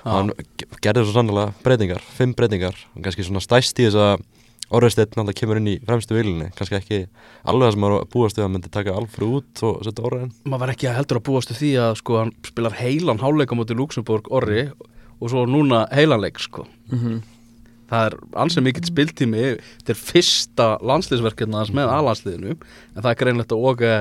Og 0.04 0.12
hann 0.18 0.32
ge- 0.58 0.70
gerði 0.86 1.04
svo 1.06 1.14
sannlega 1.18 1.52
breytingar 1.66 2.02
fimm 2.14 2.34
breytingar, 2.38 2.74
og 2.94 3.02
kannski 3.06 3.26
svona 3.26 3.42
stæst 3.42 3.78
í 3.82 3.86
þess 3.90 3.98
að 4.02 4.24
Orðursteinn 4.74 5.12
náttúrulega 5.12 5.38
kemur 5.38 5.60
inn 5.60 5.70
í 5.70 5.74
fremstu 5.86 6.16
vilinni, 6.16 6.48
kannski 6.58 6.78
ekki 6.78 6.98
alveg 7.44 7.68
það 7.68 7.74
sem 7.74 7.84
maður 7.84 8.08
búast 8.14 8.38
við 8.40 8.46
að 8.46 8.50
myndi 8.54 8.72
taka 8.74 8.96
Alfred 8.98 9.28
út 9.38 9.62
og 9.68 9.84
setja 9.86 10.06
Orra 10.08 10.22
inn 10.24 10.32
Maður 10.44 10.64
var 10.64 10.72
ekki 10.74 10.88
að 10.90 10.98
heldur 10.98 11.20
að 11.20 11.26
búast 11.28 11.52
við 11.52 11.60
því 11.60 11.70
að 11.84 11.92
sko, 12.00 12.18
hann 12.22 12.32
spilar 12.48 12.78
heilan 12.80 13.22
háleika 13.22 13.58
mútið 13.58 13.80
Luxemburg 13.82 14.32
orri 14.34 14.64
og 15.20 15.30
svo 15.30 15.44
núna 15.48 15.84
heilanleik 15.94 16.42
sko. 16.42 16.66
Mhm. 16.90 17.22
Það 17.84 18.06
er 18.08 18.14
ansið 18.40 18.64
mikill 18.64 18.88
spiltími 18.88 19.46
Þetta 19.60 19.92
er 19.92 19.98
fyrsta 20.00 20.66
landsliðsverkefna 20.80 21.60
hans 21.60 21.72
með 21.76 21.90
aðlandsliðinu 21.92 22.54
en 22.56 23.02
það 23.02 23.10
er 23.10 23.18
greinlegt 23.20 23.52
að 23.52 23.66
Óge 23.68 23.94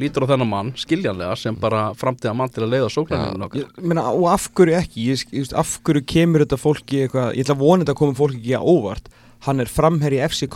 lítur 0.00 0.24
á 0.24 0.30
þennan 0.32 0.48
mann 0.48 0.70
skiljanlega 0.80 1.36
sem 1.36 1.56
bara 1.60 1.90
framtíða 1.98 2.32
mann 2.36 2.52
til 2.52 2.64
að 2.64 2.72
leiða 2.72 2.88
sóknarninu 2.94 3.48
Ég 3.60 3.82
meina, 3.84 4.06
og 4.08 4.30
af 4.32 4.48
hverju 4.56 4.78
ekki 4.78 5.04
ég, 5.10 5.24
ég, 5.36 5.50
af 5.52 5.74
hverju 5.84 6.04
kemur 6.08 6.46
þetta 6.46 6.58
fólki 6.60 7.02
eitthvað, 7.04 7.34
ég 7.36 7.44
ætla 7.44 7.56
að 7.58 7.64
vona 7.66 7.84
þetta 7.84 7.94
að 7.96 8.00
koma 8.00 8.18
fólki 8.22 8.40
ekki 8.40 8.56
að 8.56 8.70
óvart 8.72 9.12
hann 9.46 9.60
er 9.60 9.66
framherri 9.70 10.20
FC. 10.22 10.46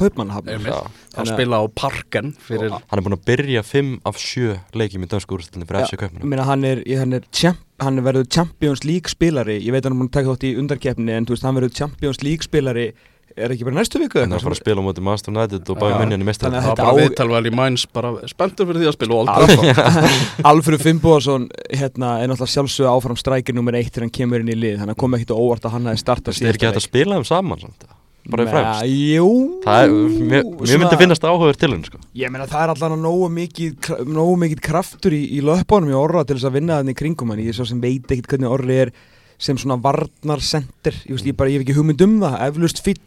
Já. 0.71 0.76
Hann 1.16 1.26
að- 1.26 1.33
spila 1.35 1.59
á 1.59 1.64
parken 1.75 2.35
fyrir 2.47 2.71
Hann 2.71 2.99
er 3.00 3.02
búinn 3.07 3.16
að 3.19 3.25
byrja 3.26 3.62
5 3.66 3.90
af 4.07 4.16
7 4.23 4.61
leikjum 4.78 5.02
í 5.05 5.11
dönsku 5.11 5.37
úrstöldinni 5.38 5.66
fyrir 5.66 5.83
FC 5.87 5.97
ég 5.97 6.02
Kaupmann 6.05 6.28
meina, 6.31 6.45
hann 6.47 6.64
er, 6.64 6.83
hann 6.99 7.12
er 7.19 7.26
champ, 7.33 7.59
hann 7.81 7.99
er 7.99 8.02
verið 8.07 8.28
Champions 8.31 8.85
League 8.85 9.09
spilari. 9.11 9.59
Ég 9.61 9.73
veit 9.75 9.83
að 9.85 9.90
hann 9.90 9.99
er 9.99 10.00
búin 10.05 10.11
að 10.11 10.16
taka 10.21 10.33
þátt 10.37 10.47
í 10.49 10.57
undarkeppni 10.62 11.12
en 11.16 11.26
þú 11.26 11.35
veist, 11.37 11.43
hann 11.49 11.55
verið 11.61 11.75
Champions 11.75 12.23
League 12.23 12.43
spilari. 12.47 12.93
Er 13.37 13.52
ekki 13.52 13.66
bara 13.69 13.76
næstu 13.76 13.99
viku 14.00 14.16
Hann 14.23 14.33
er 14.33 14.38
að 14.38 14.47
fara 14.47 14.55
að 14.57 14.61
spila 14.62 14.81
á 14.81 14.85
móti 14.87 15.02
Master 15.05 15.28
United 15.28 15.69
og 15.69 15.76
bæði 15.76 15.97
hann 15.99 16.23
í 16.23 16.25
mestar 16.25 16.49
Þannig 16.49 16.62
Það 16.62 16.71
var 16.71 16.73
Þetta 16.73 16.85
bara 16.87 16.95
á- 16.97 17.00
viðtalvæl 17.02 17.49
í 17.50 17.52
mæns 17.52 17.83
bara 17.93 18.12
spenntur 18.33 18.64
fyrir 18.71 18.81
því 18.81 18.87
að 18.88 18.95
spila 18.97 19.12
og 19.12 19.28
aldrei 19.28 20.40
Alfred 20.49 20.81
Fimboðarsson 20.87 21.45
hérna, 21.69 22.14
er 22.23 22.31
náttúrulega 22.33 22.55
sjálfsög 22.55 22.88
áfram 22.88 23.19
strækir 23.21 23.52
nummer 23.59 23.76
eitt 23.76 23.93
þegar 23.93 24.07
hann 24.07 24.14
kemur 24.16 24.40
inn 24.40 24.49
í 24.49 24.57
lið. 24.57 24.78
Þannig 24.81 24.97
að 24.97 25.00
kom 25.05 25.19
ekkit 25.19 25.35
á 25.35 25.37
óvart 25.37 25.69
að 25.69 25.76
hann 25.76 25.85
Það 25.85 26.49
er 26.49 26.57
ekki 26.57 26.69
hægt 26.71 26.81
að 26.81 26.87
spila 26.88 27.19
þeim 27.21 27.28
saman 27.28 27.61
samt. 27.66 27.85
Bara 28.30 28.47
fremst 28.50 28.87
Jú. 28.90 29.28
Er, 29.66 29.88
mér, 29.90 30.42
mér 30.45 30.66
svona- 30.66 30.80
myndi 30.85 30.99
finnast 31.00 31.26
áhugaður 31.26 31.59
til 31.61 31.71
henni 31.73 31.87
sko. 31.90 31.99
Ég 32.14 32.30
meina 32.33 32.47
það 32.50 32.62
er 32.64 32.73
allan 32.75 32.97
að 32.99 33.04
nógu 33.06 33.28
mikið, 33.37 33.90
nógu 34.06 34.37
mikið 34.45 34.61
kraftur 34.66 35.12
í, 35.16 35.23
í 35.38 35.42
löpunum 35.45 35.92
í 35.92 35.97
orra 35.99 36.25
til 36.25 36.37
þess 36.38 36.49
að 36.50 36.56
vinna 36.61 36.80
þannig 36.80 36.99
kringum 36.99 37.30
hann 37.30 37.45
Ég 37.45 37.52
er 37.54 37.59
svo 37.61 37.66
sem 37.68 37.80
veit 37.80 38.06
ekkit 38.11 38.26
hvernig 38.33 38.50
orri 38.50 38.80
er 38.87 38.92
sem 39.38 39.56
svona 39.61 39.76
varnarsender 39.83 40.95
Ég, 41.06 41.12
veist, 41.14 41.26
ég, 41.28 41.37
bara, 41.37 41.50
ég 41.50 41.61
hef 41.61 41.66
ekki 41.66 41.76
hugmynd 41.78 42.02
um 42.06 42.18
það, 42.25 42.37
eflust 42.50 42.83
fín 42.85 43.00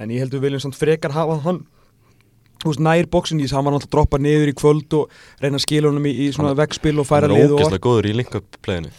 En 0.00 0.08
ég 0.10 0.22
held 0.24 0.32
við 0.34 0.46
viljum 0.48 0.60
samt 0.64 0.78
frekar 0.78 1.12
hafa 1.14 1.40
hann 1.44 1.62
nær 2.82 3.08
bóksin 3.12 3.40
í 3.40 3.44
þess 3.46 3.54
að 3.54 3.58
hann 3.58 3.66
var 3.66 3.74
náttúrulega 3.74 3.88
að 3.88 3.94
droppa 3.96 4.20
niður 4.22 4.50
í 4.52 4.54
kvöld 4.58 4.96
og 4.98 5.16
reyna 5.42 5.58
að 5.58 5.64
skila 5.64 5.90
honum 5.90 6.06
í, 6.06 6.12
í 6.12 6.26
svona 6.32 6.52
Hann- 6.52 6.60
vegspil 6.62 6.92
og 6.94 7.02
Hann 7.02 7.10
færa 7.10 7.30
lið 7.32 7.52
og 7.52 7.58
ógeðslega 7.58 7.84
góður 7.86 8.08
í 8.08 8.14
link-up 8.20 8.58
playinu 8.62 8.92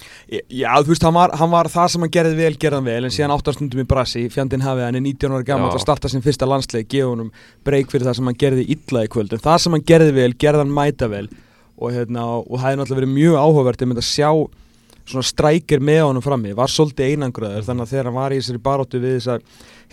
Já, 0.50 0.70
þú 0.84 0.92
veist, 0.94 1.06
hann 1.08 1.16
var, 1.18 1.36
hann 1.40 1.52
var 1.54 1.70
það 1.72 1.88
sem 1.94 2.06
hann 2.06 2.14
gerði 2.18 2.38
vel, 2.40 2.58
gerði 2.58 2.80
hann 2.80 2.90
vel, 2.90 3.04
en 3.08 3.14
síðan 3.14 3.36
áttarstundum 3.38 3.84
í 3.84 3.88
brasi, 3.88 4.26
fjandinn 4.34 4.66
hafið, 4.66 4.86
hann 4.88 5.00
er 5.00 5.06
19 5.06 5.38
ára 5.38 5.48
gammal 5.48 5.72
að 5.74 5.84
starta 5.86 6.10
sin 6.12 6.26
fyrsta 6.26 6.50
landsleik, 6.50 6.90
gefa 6.92 7.12
honum 7.14 7.32
breyk 7.64 7.92
fyrir 7.94 8.08
það 8.10 8.20
sem 8.20 8.32
hann 8.32 8.40
gerði 8.44 8.66
illa 8.76 9.06
í 9.06 9.12
kvöld, 9.14 9.34
en 9.36 9.44
það 9.44 9.62
sem 9.66 9.78
hann 9.78 9.86
gerði 9.94 10.16
vel, 10.18 10.34
gerði 10.44 10.64
hann 10.64 10.74
mæta 10.74 11.10
vel 11.12 11.28
og, 11.78 11.88
hérna, 11.94 12.26
og 12.42 12.58
það 12.58 12.66
hefði 12.68 12.82
náttúrulega 12.82 13.02
verið 13.04 13.16
mjög 13.20 13.40
áhugavert 13.44 13.84
að 13.84 13.92
mynda 13.92 14.04
að 14.04 14.10
sjá 14.10 14.30
svona 15.04 15.28
strækir 15.28 15.82
með 15.84 16.02
honum 16.08 16.24
frammi, 16.24 16.54
var 16.56 16.72
svolítið 16.72 17.14
einangraður, 17.14 17.66
þannig 17.68 17.86
að 17.86 17.94
þegar 17.94 18.10
hann 18.10 18.18
var 18.18 18.34
í 18.34 18.38
þessari 18.40 18.62
baróttu 18.64 19.02
við 19.04 19.18
þessar 19.18 19.42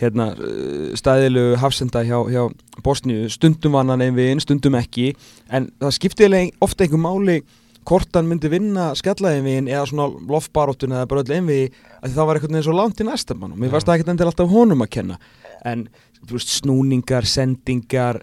hérna, 0.01 0.31
uh, 0.35 0.91
stæðilegu 0.97 1.57
hafsenda 1.61 2.03
hjá, 2.07 2.17
hjá 2.31 2.43
Bosníu, 2.83 3.29
stundum 3.29 3.77
vann 3.77 3.93
hann 3.93 4.01
einn 4.01 4.17
við 4.17 4.41
stundum 4.43 4.77
ekki, 4.79 5.11
en 5.53 5.69
það 5.81 5.97
skipti 5.97 6.25
eiginlega 6.25 6.65
ofta 6.65 6.85
einhver 6.85 7.03
máli 7.03 7.41
hvort 7.87 8.13
hann 8.13 8.29
myndi 8.29 8.49
vinna 8.51 8.91
skallaðinvegin 8.97 9.69
eða 9.71 9.87
svona 9.89 10.09
loftbaróttun 10.29 10.93
eða 10.93 11.07
bara 11.09 11.23
öll 11.23 11.35
einvegi 11.37 11.71
að 12.01 12.17
það 12.17 12.27
var 12.27 12.37
eitthvað 12.37 12.59
eins 12.59 12.69
og 12.69 12.77
langt 12.77 13.01
í 13.01 13.07
næsta 13.07 13.37
mann 13.37 13.55
og 13.55 13.61
mér 13.61 13.73
varst 13.73 13.89
það 13.89 13.97
ekkert 13.97 14.13
endilega 14.13 14.33
alltaf 14.33 14.51
honum 14.53 14.85
að 14.85 14.91
kenna. 14.97 15.17
En 15.65 15.87
veist 16.29 16.53
snúningar, 16.53 17.25
sendingar 17.25 18.21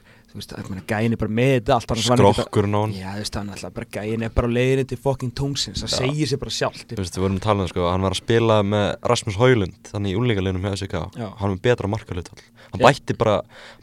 gæin 0.88 1.12
er 1.12 1.20
bara 1.20 1.32
með 1.38 1.50
þetta 1.58 1.74
allt 1.74 1.88
var 1.90 1.98
á 1.98 2.02
hann 2.08 2.92
Já, 2.94 3.08
þú 3.14 3.22
veist, 3.22 3.38
hann 3.38 3.50
alltaf 3.54 3.72
bara 3.74 3.88
gæin 3.96 4.22
er 4.26 4.32
bara 4.34 4.46
á 4.48 4.52
leiðinni 4.56 4.84
til 4.88 4.98
fucking 5.02 5.32
tungsins, 5.38 5.82
það 5.84 5.94
segir 5.98 6.26
sér 6.30 6.40
bara 6.42 6.54
sjálft 6.58 6.86
Þú 6.92 7.00
veist, 7.02 7.16
við 7.18 7.24
vorum 7.24 7.38
að 7.40 7.46
tala 7.48 7.64
um 7.66 7.70
sko, 7.72 7.86
hann 7.90 8.04
var 8.06 8.12
að 8.16 8.20
spila 8.22 8.56
með 8.62 8.86
Rasmus 9.12 9.38
Haulund, 9.40 9.80
þannig 9.92 10.14
í 10.14 10.18
úlíkaleginum 10.20 10.64
hjá 10.68 10.76
SK 10.82 10.94
hann 11.18 11.54
var 11.54 11.58
betra 11.68 11.90
markalutvall 11.90 12.42
hann 12.68 12.82
bætti 12.84 13.16
bara, 13.16 13.36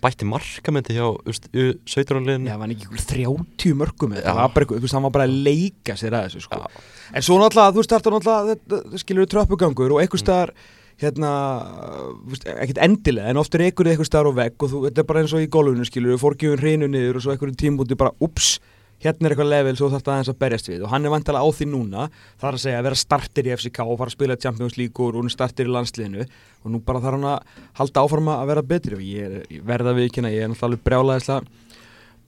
bætti 0.03 0.25
markamenti 0.29 0.93
hjá 0.93 1.07
17 1.25 2.21
liðinu 2.25 2.50
Já, 2.51 2.55
var 2.55 2.67
hann 2.67 2.75
ekki 2.75 2.85
ykkur 2.85 3.05
30 3.09 3.77
mörgum 3.79 4.13
það 4.19 4.35
var 4.38 4.51
bara, 4.53 4.65
eitthvað- 4.65 4.93
hann 4.95 5.05
var 5.07 5.15
bara 5.15 5.25
að 5.25 5.35
leika 5.47 5.95
sér 5.97 6.13
að 6.13 6.27
þessu, 6.29 6.45
sko. 6.45 6.59
En 7.15 7.21
svo 7.25 7.38
náttúrulega, 7.41 7.74
þú 7.74 7.81
veist, 7.81 7.95
þetta 11.01 11.15
þetta, 11.15 11.25
þetta 11.25 11.25
og 11.25 11.25
hérna, 11.25 11.31
þú 12.29 12.53
ekkert 12.55 12.83
endilega, 12.85 13.29
en 13.29 13.41
oft 13.41 13.55
er 13.55 13.65
einhver 13.65 13.91
einhver 13.91 14.07
staðar 14.07 14.31
á 14.31 14.39
vegg 14.39 14.63
og 14.63 14.71
þú, 14.71 14.85
þetta 14.87 15.01
er 15.01 15.09
bara 15.09 15.21
eins 15.23 15.33
og 15.35 15.43
í 15.43 15.49
golfinu, 15.51 15.85
skilur, 15.85 16.21
fórgjöfun 16.21 16.61
hreinu 16.61 16.87
niður 16.87 17.19
og 17.19 17.25
svo 17.25 17.33
einhverjum 17.33 17.59
tímbúti 17.59 17.97
bara, 17.99 18.13
ups, 18.23 18.59
hérna 19.03 19.27
er 19.27 19.35
eitthvað 19.35 19.51
level, 19.51 19.75
svo 19.75 19.89
þarf 19.91 20.05
það 20.05 20.13
aðeins 20.13 20.31
að 20.31 20.39
berjast 20.39 20.69
við. 20.69 20.85
Og 20.85 20.89
hann 20.93 21.05
er 21.05 21.13
vantilega 21.13 21.43
á 21.43 21.49
því 21.51 21.67
núna, 21.67 22.07
það 22.39 22.47
er 22.47 22.57
að 22.57 22.63
segja 22.63 22.79
að 22.79 22.87
vera 22.87 23.01
starter 23.01 23.49
í 23.49 23.53
FCK 23.55 23.79
og 23.83 23.99
fara 23.99 24.09
að 24.09 24.15
spila 24.15 24.37
Champions 24.39 24.77
League 24.79 25.03
og 25.03 25.19
hún 25.19 25.27
er 25.27 25.35
starter 25.35 25.67
í 25.67 25.73
landsliðinu. 25.75 26.25
Og 26.63 26.71
nú 26.71 26.81
bara 26.85 27.03
þarf 27.03 27.19
hann 27.19 27.27
að 27.29 27.59
halda 27.81 28.05
áfram 28.05 28.31
að 28.31 28.47
vera 28.53 28.65
betri. 28.71 28.95
Og 28.95 29.03
ég, 29.03 29.19
er, 29.27 29.61
verða 29.67 29.93
við 29.99 30.09
ekki, 30.09 30.23
ég 30.31 30.47
er 30.47 30.53
náttúrulega 30.53 31.01
alveg 31.03 31.27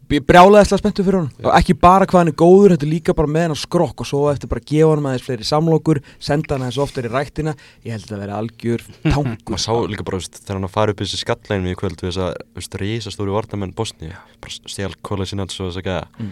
Ég 0.07 0.23
brjálæðislega 0.23 0.79
spenntu 0.79 1.03
fyrir 1.03 1.17
hann 1.19 1.31
og 1.43 1.49
ekki 1.57 1.73
bara 1.83 2.05
hvað 2.07 2.21
hann 2.21 2.29
er 2.31 2.35
góður, 2.39 2.73
þetta 2.73 2.85
er 2.87 2.91
líka 2.93 3.13
bara 3.17 3.27
með 3.27 3.43
hann 3.49 3.57
skrokk 3.59 4.03
og 4.03 4.07
svo 4.07 4.21
eftir 4.31 4.47
bara 4.47 4.61
að 4.63 4.69
gefa 4.71 4.91
hann 4.93 5.07
aðeins 5.09 5.25
fleiri 5.25 5.47
samlokur 5.49 5.99
senda 6.23 6.55
hann 6.55 6.63
aðeins 6.63 6.79
oftar 6.79 7.07
í 7.09 7.11
ræktina. 7.11 7.53
Ég 7.83 7.91
held 7.91 8.05
að 8.05 8.13
það 8.13 8.21
veri 8.23 8.35
algjör 8.37 8.85
tangur. 9.11 9.35
Maður 9.51 9.63
sá 9.65 9.73
líka 9.91 10.05
bara, 10.07 10.21
veist, 10.21 10.39
þegar 10.39 10.55
hann 10.61 10.67
að 10.69 10.75
fara 10.77 10.95
upp 10.95 11.01
í 11.03 11.07
þessi 11.07 11.19
skallæginu 11.25 11.73
í 11.73 11.79
kvöld 11.81 11.99
við 11.99 12.07
þess 12.07 12.21
að, 12.23 12.31
veist, 12.55 12.79
reisastóri 12.83 13.35
vartamenn 13.35 13.75
Bosni, 13.75 14.13
bara 14.39 14.55
stjál 14.71 14.95
Kolesinans 15.03 15.59
og 15.59 15.73
þess 15.73 15.81
að 15.83 15.89
gæða, 15.91 16.05
Mm. 16.17 16.31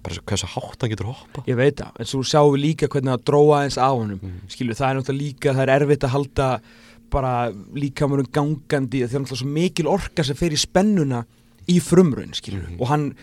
bara 0.00 0.16
svo, 0.16 0.22
hversu 0.32 0.48
hátt 0.56 0.80
hann 0.80 0.90
getur 0.94 1.10
hoppa 1.12 1.42
Ég 1.44 1.58
veit 1.60 1.76
það, 1.76 1.92
en 2.00 2.08
svo 2.08 2.22
sjáum 2.24 2.54
við 2.56 2.62
líka 2.64 2.88
hvernig 2.88 3.12
það 3.18 3.26
dróa 3.28 3.58
aðeins 3.60 3.76
á 3.76 3.88
honum. 3.92 4.20
Mm. 4.24 4.48
skilur, 4.48 4.80
það 4.80 6.56
er 6.56 6.60
bara 7.10 7.50
líka 7.74 8.06
mörgum 8.08 8.30
gangandi 8.32 9.02
það 9.02 9.14
er 9.18 9.22
náttúrulega 9.24 9.42
svo 9.42 9.50
mikil 9.50 9.88
orka 9.90 10.24
sem 10.26 10.38
fer 10.38 10.54
í 10.54 10.60
spennuna 10.60 11.24
í 11.70 11.78
frumraun, 11.80 12.32
skilur, 12.34 12.66
Mhm. 12.68 12.80
og 12.80 12.88
hann 12.88 13.14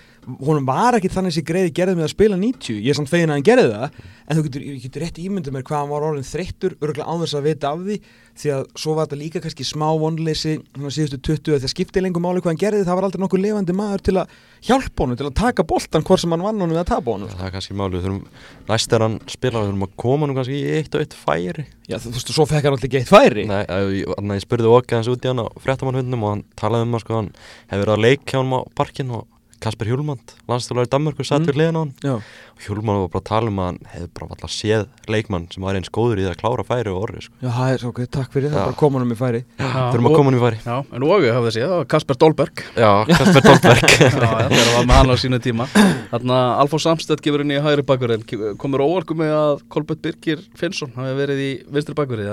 honum 0.43 0.65
var 0.67 0.93
ekki 0.97 1.07
þannig 1.09 1.33
sem 1.33 1.43
greiði 1.47 1.71
gerði 1.71 1.95
með 1.95 2.03
að 2.07 2.13
spila 2.15 2.35
90 2.35 2.81
ég 2.83 2.89
er 2.89 2.93
samt 2.97 3.09
fegin 3.09 3.29
að 3.31 3.37
hann 3.37 3.43
gerði 3.47 3.67
það. 3.71 3.91
En 4.27 4.37
þú 4.37 4.43
getur, 4.47 4.61
getur 4.83 5.01
rétt 5.05 5.19
ímyndið 5.23 5.53
mér 5.55 5.63
hvað 5.63 5.77
hann 5.79 5.89
var 5.89 6.01
orðin 6.01 6.27
þreyttur 6.27 6.75
örgulega 6.81 7.07
án 7.07 7.21
þess 7.23 7.37
að 7.39 7.43
vita 7.47 7.71
af 7.71 7.79
því 7.79 8.01
því 8.37 8.51
að 8.53 8.63
svo 8.77 8.93
var 8.97 9.07
þetta 9.07 9.19
líka 9.21 9.41
kannski 9.43 9.65
smá 9.67 9.87
vonleysi 10.01 10.57
svona 10.61 10.91
síðustu 10.93 11.19
20 11.29 11.57
þegar 11.57 11.71
skipti 11.73 12.03
lengur 12.03 12.23
máli 12.23 12.41
hvað 12.43 12.53
hann 12.53 12.61
gerði 12.61 12.85
það 12.87 12.99
var 12.99 13.07
aldrei 13.07 13.23
nokkuð 13.23 13.43
lifandi 13.43 13.75
maður 13.77 14.03
til 14.07 14.15
að 14.21 14.35
hjálpa 14.67 15.03
honum 15.05 15.19
til 15.19 15.27
að 15.29 15.35
taka 15.41 15.65
boltan 15.67 16.05
hvort 16.07 16.23
sem 16.23 16.35
hann 16.35 16.45
vann 16.45 16.61
honum 16.63 16.77
eða 16.77 16.87
tapa 16.91 17.15
honum 17.15 17.31
Það 17.33 17.47
er 17.47 17.55
kannski 17.55 17.77
málið, 17.77 17.97
við 17.97 18.05
þurfum 18.07 18.67
næst 18.71 18.95
er 18.97 19.05
hann 19.05 19.17
spila, 19.31 19.63
þurfum 19.67 19.87
að 19.87 19.95
koma 20.03 20.27
hann 20.27 20.37
kannski 20.37 20.57
í 20.57 20.75
eitt 20.77 20.97
og 20.97 21.03
eitt 21.05 21.15
færi. 21.17 21.65
Já 21.87 21.97
þú 22.03 22.13
veist, 22.17 22.33
svo 22.35 22.45
fekk 22.49 22.67
hann 22.67 22.75
alltaf 22.75 22.89
ekki 22.89 23.01
eitt 23.01 23.11
færi. 23.11 23.45
Nei, 23.47 23.63
að 23.63 23.93
ég, 23.95 24.11
að 24.17 24.33
ég 24.35 24.43
spurði 24.43 24.71
okkar 24.73 24.99
hans 25.01 25.11
út 25.13 25.23
í 25.25 25.31
hann 25.31 25.43
á 25.43 25.47
fréttamannhundum 25.63 26.25
og 26.25 26.33
hann 26.35 26.45
talaði 26.59 26.87
um 26.87 26.97
að 26.97 27.03
sko, 27.05 27.21
hann 27.21 27.31
hefur 27.71 27.83
verið 27.85 27.95
að 27.95 28.05
leikja 28.07 28.41
hann 28.41 28.55
á 28.57 28.61
parkin 28.77 29.13
og 29.17 29.27
Kasper 29.63 29.87
Hjulmand, 29.89 30.33
landstjólar 30.47 30.85
í 30.85 30.91
Danmarku, 30.91 31.25
satt 31.25 31.41
Mm. 31.41 31.47
við 31.49 31.55
hliðan 31.57 31.77
á 31.77 31.81
hann 31.81 31.93
Já, 32.03 32.13
og 32.17 32.61
Hjulmand 32.65 32.99
var 33.01 33.09
bara 33.13 33.21
að 33.23 33.29
tala 33.29 33.47
um 33.51 33.57
að 33.61 33.65
hann 33.71 33.79
hefði 33.93 34.09
bara 34.13 34.27
alltaf 34.33 34.51
séð 34.53 34.83
leikmann 35.07 35.47
sem 35.53 35.63
var 35.63 35.75
eins 35.79 35.89
góður 35.89 36.19
í 36.21 36.25
það 36.27 36.33
að 36.35 36.41
klára 36.41 36.65
færi 36.67 36.91
og 36.93 37.01
orri 37.07 37.21
sko. 37.25 37.33
já 37.41 37.49
það 37.57 37.73
er 37.73 37.77
svo 37.81 37.89
ok, 37.93 38.01
takk 38.17 38.31
fyrir 38.33 38.49
það 38.51 38.57
Já. 38.57 38.65
bara 38.67 38.77
koma 38.81 38.99
honum 38.99 39.13
í 39.13 39.17
færi. 39.17 39.41
Þurfum 39.57 40.07
að 40.09 40.15
koma 40.17 40.29
hann 40.31 40.37
í 40.39 40.43
færi. 40.45 40.59
Já, 40.65 40.77
en 40.93 41.03
og 41.03 41.25
hafði 41.37 41.51
séð, 41.57 41.67
það 41.67 41.77
var 41.77 41.87
Kasper 41.95 42.15
Dolberg. 42.21 42.63
Já, 42.77 42.91
Kasper 43.11 43.41
Dolberg. 43.47 43.89
Já, 43.97 44.09
já, 44.09 44.47
það 44.47 44.73
var 44.77 44.85
með 44.87 44.97
hann 44.97 45.11
á 45.11 45.15
sínu 45.17 45.39
tíma. 45.41 45.65
Þannig 46.11 46.35
að 46.37 46.51
Alfons 46.61 46.83
Samstedt 46.87 47.21
gefur 47.25 47.41
inn 47.43 47.51
í 47.51 47.59
hægri 47.61 47.83
bakverðin 47.87 48.57
komur 48.57 48.83
óvarku 48.85 49.15
með 49.17 49.33
að 49.37 49.61
Kolbjörn 49.73 50.01
Birgir 50.01 50.43
Finnsson 50.57 50.93
hafi 50.95 51.13
verið 51.17 51.41
í 51.43 51.49
vinstri 51.73 51.95
bakverði 51.97 52.29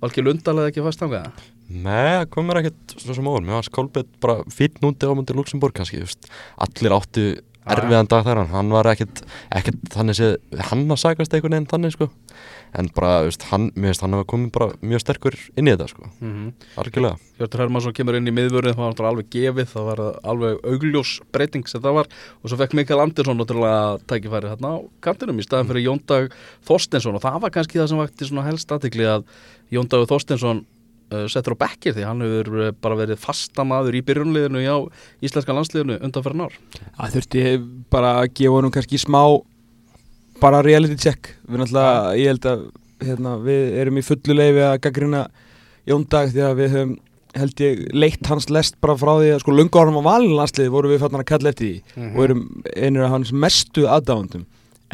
það 0.00 0.60
var 0.60 0.70
ekki 0.70 0.84
fast 0.86 1.04
hangað 1.04 1.30
Nei, 1.68 2.22
það 2.22 2.28
komur 2.32 2.60
ekkert 2.62 2.94
svo 2.96 3.16
sem 3.16 3.26
óvun 3.28 3.44
Mér 3.44 3.58
var 3.58 3.70
Kolbett 3.74 4.08
bara 4.22 4.38
fýtt 4.52 4.80
núti 4.84 5.04
á 5.04 5.12
múndi 5.12 5.36
Luxemburg 5.36 5.74
kannski, 5.76 6.00
just. 6.00 6.30
allir 6.56 6.94
áttu 6.96 7.26
erfiðan 7.68 8.08
dag 8.08 8.24
þar 8.24 8.46
hann 8.52 8.72
var 8.72 8.88
ekkert, 8.92 9.22
ekkert 9.52 9.90
þannig 9.92 10.16
séð 10.16 10.62
hann 10.70 10.86
að 10.88 11.02
sagast 11.02 11.34
einhvern 11.34 11.58
veginn 11.58 11.68
þannig 11.68 11.94
sko 11.96 12.08
en 12.76 12.90
bara, 12.94 13.24
just, 13.28 13.46
hann, 13.52 13.70
mér 13.74 13.92
finnst 13.92 14.04
hann 14.04 14.16
að 14.18 14.26
komið 14.30 14.52
bara 14.54 14.68
mjög 14.84 15.02
sterkur 15.04 15.36
inn 15.56 15.68
í 15.68 15.74
þetta 15.74 15.88
sko, 15.88 16.10
mm 16.20 16.30
-hmm. 16.32 16.68
algjörlega. 16.82 17.16
Hjörtur 17.38 17.60
Hermansson 17.62 17.94
kemur 17.94 18.18
inn 18.18 18.28
í 18.28 18.34
miðvörðin 18.34 18.74
það 18.74 18.82
var 18.82 18.92
náttúrulega 18.92 19.12
alveg 19.14 19.28
gefið, 19.30 19.68
það 19.72 19.84
var 19.88 20.00
alveg 20.22 20.64
augljós 20.64 21.20
breyting 21.32 21.68
sem 21.68 21.82
það 21.82 21.94
var. 22.00 22.08
Og 22.42 22.50
svo 22.50 22.58
fekk 22.58 22.74
Mikael 22.74 23.00
Andersson 23.00 23.38
náttúrulega 23.38 23.98
tækifæri 24.06 24.50
þarna 24.52 24.68
á 24.74 24.76
kantinum 25.00 25.38
í 25.38 25.46
staðan 25.46 25.68
fyrir 25.70 25.86
Jóndag 25.86 26.32
Þorstensson 26.66 27.14
og 27.14 27.22
það 27.22 27.40
var 27.42 27.50
kannski 27.50 27.78
það 27.78 27.88
sem 27.88 27.98
vakti 27.98 28.26
svona 28.26 28.48
helst 28.48 28.72
aðtikli 28.72 29.06
að 29.06 29.24
Jóndag 29.70 30.08
Þorstensson 30.08 30.64
uh, 31.12 31.26
settur 31.30 31.56
á 31.56 31.62
bekkir 31.64 31.96
því 31.96 32.06
hann 32.06 32.24
hefur 32.24 32.58
uh, 32.58 32.72
bara 32.82 32.98
verið 32.98 33.20
fastamaður 33.22 33.98
í 33.98 34.04
byrjunliðinu 34.06 34.64
á 34.68 34.78
íslenska 35.24 35.56
landsliðinu 35.56 36.00
undan 36.02 36.24
fyrir 36.26 36.40
nár 36.42 36.58
Það 36.98 37.14
þurfti 37.16 37.44
bara 37.92 38.16
að 38.22 38.32
gefa 38.40 38.58
honum 38.58 38.74
kannski 38.74 39.00
smá 39.00 39.22
bara 40.40 40.62
reality 40.64 40.96
check. 41.00 41.34
Við 41.48 41.62
náttúrulega, 41.62 42.14
ég 42.18 42.32
held 42.32 42.48
að 42.48 42.64
hérna, 43.04 43.34
við 43.42 43.76
erum 43.82 44.00
í 44.00 44.06
fullu 44.06 44.38
leifi 44.38 44.64
að 44.66 44.80
gaggrina 44.86 45.26
Jóndag 45.88 46.34
því 46.34 46.42
að 46.44 46.58
við 46.58 46.74
höfum 46.76 46.96
held 47.38 47.60
ég 47.62 47.80
leitt 47.96 48.26
hans 48.28 48.48
lest 48.52 48.76
bara 48.82 48.96
frá 48.98 49.14
því 49.20 49.28
að 49.32 49.42
sko 49.44 49.54
lunga 49.54 49.80
árum 49.80 49.98
á 50.00 50.08
valinlandsliði 50.08 50.72
voru 50.72 50.90
við 50.90 51.02
fattan 51.04 51.22
að 51.22 51.28
kalla 51.30 51.52
eftir 51.52 51.68
því. 51.68 52.04
Og 52.16 52.22
erum 52.26 52.42
einur 52.74 53.06
af 53.06 53.14
hans 53.14 53.32
mestu 53.32 53.86
aðdáðandum 53.88 54.44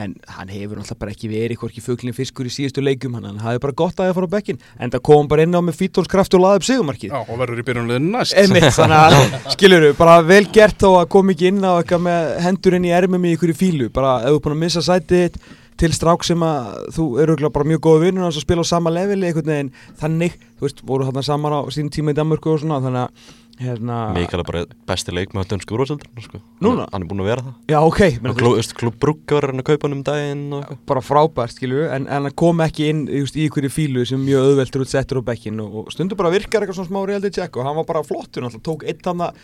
en 0.00 0.14
hann 0.36 0.50
hefur 0.50 0.78
náttúrulega 0.78 0.98
bara 0.98 1.12
ekki 1.14 1.30
verið 1.30 1.60
hvorki 1.60 1.82
fuglinn 1.84 2.16
fiskur 2.16 2.48
í 2.48 2.52
síðustu 2.52 2.82
leikum 2.82 3.14
hann, 3.14 3.38
hafi 3.42 3.60
bara 3.62 3.76
gott 3.78 4.00
að 4.00 4.10
það 4.10 4.16
fara 4.18 4.28
á 4.28 4.34
bekkin 4.34 4.60
en 4.82 4.94
það 4.94 5.02
kom 5.06 5.28
bara 5.30 5.46
inn 5.46 5.54
á 5.54 5.60
með 5.62 5.78
fítónskraft 5.82 6.34
og 6.34 6.42
laði 6.42 6.60
upp 6.60 6.68
sigumarkið 6.68 7.12
Já, 7.14 7.18
og 7.22 7.40
verður 7.40 7.62
í 7.62 7.66
byrjunliðinu 7.68 8.14
næst. 8.16 8.36
Einmitt, 8.40 8.70
þannig 8.78 9.18
að 9.22 9.50
skilur 9.54 9.86
við, 9.86 9.96
bara 10.00 10.16
vel 10.26 10.44
gert 10.54 10.80
þó 10.82 10.88
að 10.98 11.10
koma 11.14 11.34
ekki 11.34 11.50
inn 11.52 11.62
á 11.62 11.72
eitthvað 11.78 12.06
með 12.08 12.32
hendur 12.48 12.78
inn 12.78 12.88
í 12.88 12.94
ermum 12.98 13.28
í 13.28 13.36
ykkur 13.36 13.54
í 13.54 13.58
fílu, 13.58 13.90
bara 13.94 14.16
ef 14.24 14.34
þú 14.34 14.40
er 14.40 14.44
búin 14.48 14.56
að 14.56 14.64
missa 14.64 14.82
sætið 14.82 15.28
þitt 15.28 15.44
til 15.78 15.90
strák 15.90 16.22
sem 16.26 16.42
að 16.46 16.74
þú 16.94 17.06
eru 17.22 17.50
bara 17.50 17.66
mjög 17.66 17.80
góða 17.82 18.04
vinnur 18.04 18.28
og 18.28 18.36
spila 18.38 18.62
á 18.62 18.66
sama 18.68 18.92
leveli 18.94 19.26
einhvern 19.26 19.50
veginn, 19.50 19.72
þannig, 19.98 20.36
þú 20.58 20.68
veist, 20.68 20.84
voru 20.86 21.08
þarna 21.08 21.24
saman 21.26 21.56
á 21.58 21.60
sínum 21.74 21.90
tíma 21.94 22.14
í 22.14 22.18
Danmörku 22.18 22.52
og 22.52 22.60
svona, 22.62 22.78
þannig 22.84 23.08
að 23.08 23.32
hérna, 23.60 23.98
Mikael 24.16 24.42
er 24.42 24.48
bara 24.48 24.62
besti 24.88 25.14
leikmaður 25.14 25.50
dönsku 25.52 25.76
úrvalsöldur 25.76 26.24
sko. 26.24 26.40
Núna? 26.64 26.86
Hann 26.92 27.04
er 27.04 27.10
búin 27.10 27.22
að 27.22 27.28
vera 27.30 27.44
það. 27.46 27.56
Já 27.70 27.78
ok, 27.80 28.00
menn, 28.18 28.30
og 28.32 28.38
klú, 28.40 28.52
klúb 28.80 28.96
Brugga 29.02 29.38
var 29.38 29.46
hann 29.50 29.62
að 29.62 29.68
kaupa 29.68 29.86
hann 29.88 29.96
um 29.98 30.04
daginn 30.06 30.44
bara 30.88 31.02
frábært, 31.04 31.60
við, 31.62 31.84
en, 31.94 32.08
en 32.08 32.30
að 32.30 32.36
koma 32.40 32.68
ekki 32.70 32.88
inn 32.92 33.04
just, 33.20 33.38
í 33.38 33.46
ykkur 33.48 33.68
í 33.68 33.72
fílu 33.72 34.06
sem 34.08 34.18
er 34.20 34.26
mjög 34.30 34.48
auðveldur 34.50 34.86
út 34.86 34.94
settur 34.94 35.22
á 35.22 35.28
bekkin 35.28 35.62
og, 35.62 35.76
og 35.84 35.94
stundur 35.94 36.18
bara 36.18 36.32
virkar 36.34 36.64
eitthvað 36.64 36.80
svona 36.80 36.90
smá 36.90 37.04
reality 37.06 37.34
check 37.38 37.60
og 37.60 37.68
hann 37.68 37.78
var 37.78 37.86
bara 37.92 38.04
flottur, 38.06 38.48
hann 38.48 38.64
tók 38.64 38.82
eitt 38.88 39.06
hann 39.06 39.22
að, 39.28 39.38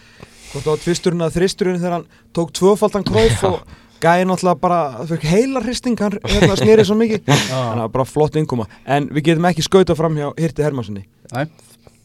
hvort 0.50 0.64
það 0.64 0.72
var 0.72 0.82
tvisturinn 0.86 1.26
að 1.28 1.38
þristurinn 1.38 1.80
þegar 1.80 1.96
hann 2.00 2.10
tók 2.36 2.52
tvöfaldan 2.58 3.06
króf 3.06 3.46
og 3.50 3.62
gæði 4.00 4.28
náttúrulega 4.30 4.60
bara, 4.62 4.80
fyrir 5.10 5.28
heila 5.28 5.60
hristing 5.64 5.98
hann 6.00 6.14
hérna 6.24 6.56
snýrið 6.56 6.86
svo 6.88 6.96
mikið. 6.96 7.26
Þannig 7.26 7.50
að 7.52 7.66
það 7.66 7.82
var 7.82 7.90
bara 7.98 8.06
flott 8.08 8.38
innkoma, 8.40 8.66
en 8.88 9.10
við 9.12 9.26
getum 9.28 9.48
ekki 9.50 9.64
skauta 9.66 9.96
fram 9.98 10.16
hjá 10.16 10.30
Hirti 10.40 10.64
Hermanssoni, 10.64 11.04
Nei, 11.34 11.44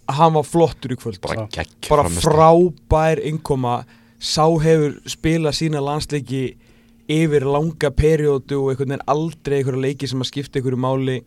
hann 0.07 0.35
var 0.35 0.45
flottur 0.47 0.93
í 0.95 0.99
kvöld. 0.99 1.21
Bara 1.23 1.47
bara 1.89 2.09
frábær 2.09 3.21
innkoma. 3.25 3.83
Sá 4.19 4.45
hefur 4.63 4.97
spilað 5.09 5.59
sína 5.59 5.83
landsleiki 5.83 6.55
yfir 7.11 7.45
langa 7.45 7.91
periódu 7.93 8.61
og 8.63 8.73
einhvern 8.73 8.95
veginn 8.95 9.07
aldrei 9.11 9.59
einhverja 9.59 9.85
leiki 9.85 10.09
sem 10.09 10.23
að 10.23 10.31
skipta 10.31 10.59
einhverju 10.59 10.81
máli. 10.81 11.21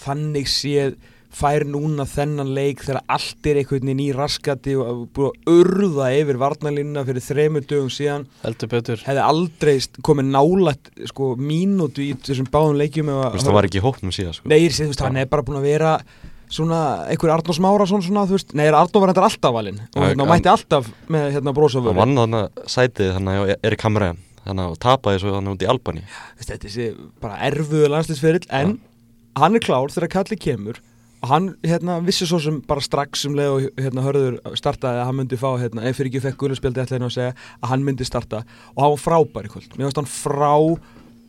Þannig 0.00 0.48
séð 0.50 0.96
fær 1.30 1.62
núna 1.68 2.04
þennan 2.10 2.50
leik 2.56 2.82
þegar 2.82 3.04
allt 3.14 3.46
er 3.46 3.60
einhvern 3.60 3.84
veginn 3.86 4.02
í 4.02 4.08
raskati 4.16 4.74
og 4.80 5.04
búið 5.14 5.28
að 5.30 5.52
urða 5.52 6.08
yfir 6.18 6.40
varnalínuna 6.42 7.04
fyrir 7.06 7.24
þremur 7.24 7.66
dögum 7.70 7.92
síðan. 7.94 8.26
Heldur 8.42 8.72
betur. 8.72 9.04
Hefði 9.06 9.22
aldrei 9.26 9.76
komið 10.06 10.32
nálægt 10.34 10.90
sko, 11.12 11.30
mínútu 11.38 12.02
í 12.08 12.10
þessum 12.18 12.50
báðum 12.50 12.80
leikjum 12.80 13.12
veist, 13.12 13.46
það 13.46 13.58
var 13.60 13.70
ekki 13.70 13.78
í 13.78 13.84
hópnum 13.84 14.14
síðan 14.14 14.36
sko. 14.40 14.50
Nei, 14.50 14.58
hann 15.04 15.22
er 15.22 15.30
bara 15.30 15.46
búin 15.46 15.60
að 15.60 15.70
vera 15.70 15.94
svona 16.50 16.80
einhver 17.10 17.30
Arnór 17.36 17.56
Smárasson 17.56 18.02
svona, 18.04 18.26
þú 18.28 18.36
veist, 18.38 18.54
nei, 18.58 18.66
Arnór 18.68 19.04
var 19.04 19.12
þetta 19.14 19.26
alltaf 19.28 19.54
valinn 19.54 19.78
og 19.94 20.02
hérna, 20.02 20.24
hann- 20.26 20.32
mætti 20.34 20.50
alltaf 20.52 20.90
með 21.08 21.26
hérna 21.36 21.50
hann 21.52 21.58
brosaföru 21.60 21.96
vann 22.00 22.16
þannig 22.18 22.66
sætið 22.74 23.14
þannig 23.16 23.40
að 23.40 23.54
Erik 23.70 23.86
Hamræðan 23.86 24.20
þannig 24.44 24.66
að 24.70 24.78
tapaði 24.82 25.22
svo 25.22 25.34
þannig 25.36 25.56
út 25.56 25.64
í 25.66 25.70
Albani 25.70 26.04
þetta 26.40 26.54
er 26.56 26.62
þessi 26.66 26.86
bara 27.22 27.40
erfuðu 27.50 27.90
landslýsferill 27.94 28.46
en 28.60 28.78
hann 29.38 29.54
er 29.54 29.62
klár 29.62 29.92
þegar 29.94 30.10
Kalli 30.18 30.36
kemur 30.40 30.80
og 31.20 31.28
hann 31.28 31.50
hérna 31.62 31.98
vissi 32.00 32.24
svo 32.26 32.38
sem 32.40 32.62
bara 32.64 32.80
strax 32.80 33.26
um 33.28 33.34
leið 33.36 33.50
og 33.52 33.80
hérna 33.84 34.04
hörður 34.06 34.38
startaði 34.56 35.02
að 35.02 35.08
hann 35.10 35.18
myndi 35.18 35.36
fá 35.36 35.50
hérna, 35.60 35.82
ef 35.84 35.98
fyrir 35.98 36.08
ekki 36.08 36.22
fekk 36.24 36.38
guðlarspjaldi 36.40 36.80
ætla 36.80 36.96
hérna 36.96 37.10
að 37.10 37.16
segja 37.18 37.34
að 37.60 37.68
hann 37.74 37.84
myndi 37.84 38.06
starta. 38.08 38.40
Og 38.72 38.80
hann 38.80 38.94
var 38.94 39.02
frábær 39.04 39.44
í 39.44 39.50
kvöld, 39.52 39.68
mér 39.76 39.90
finnst 39.90 40.00
hann 40.00 40.08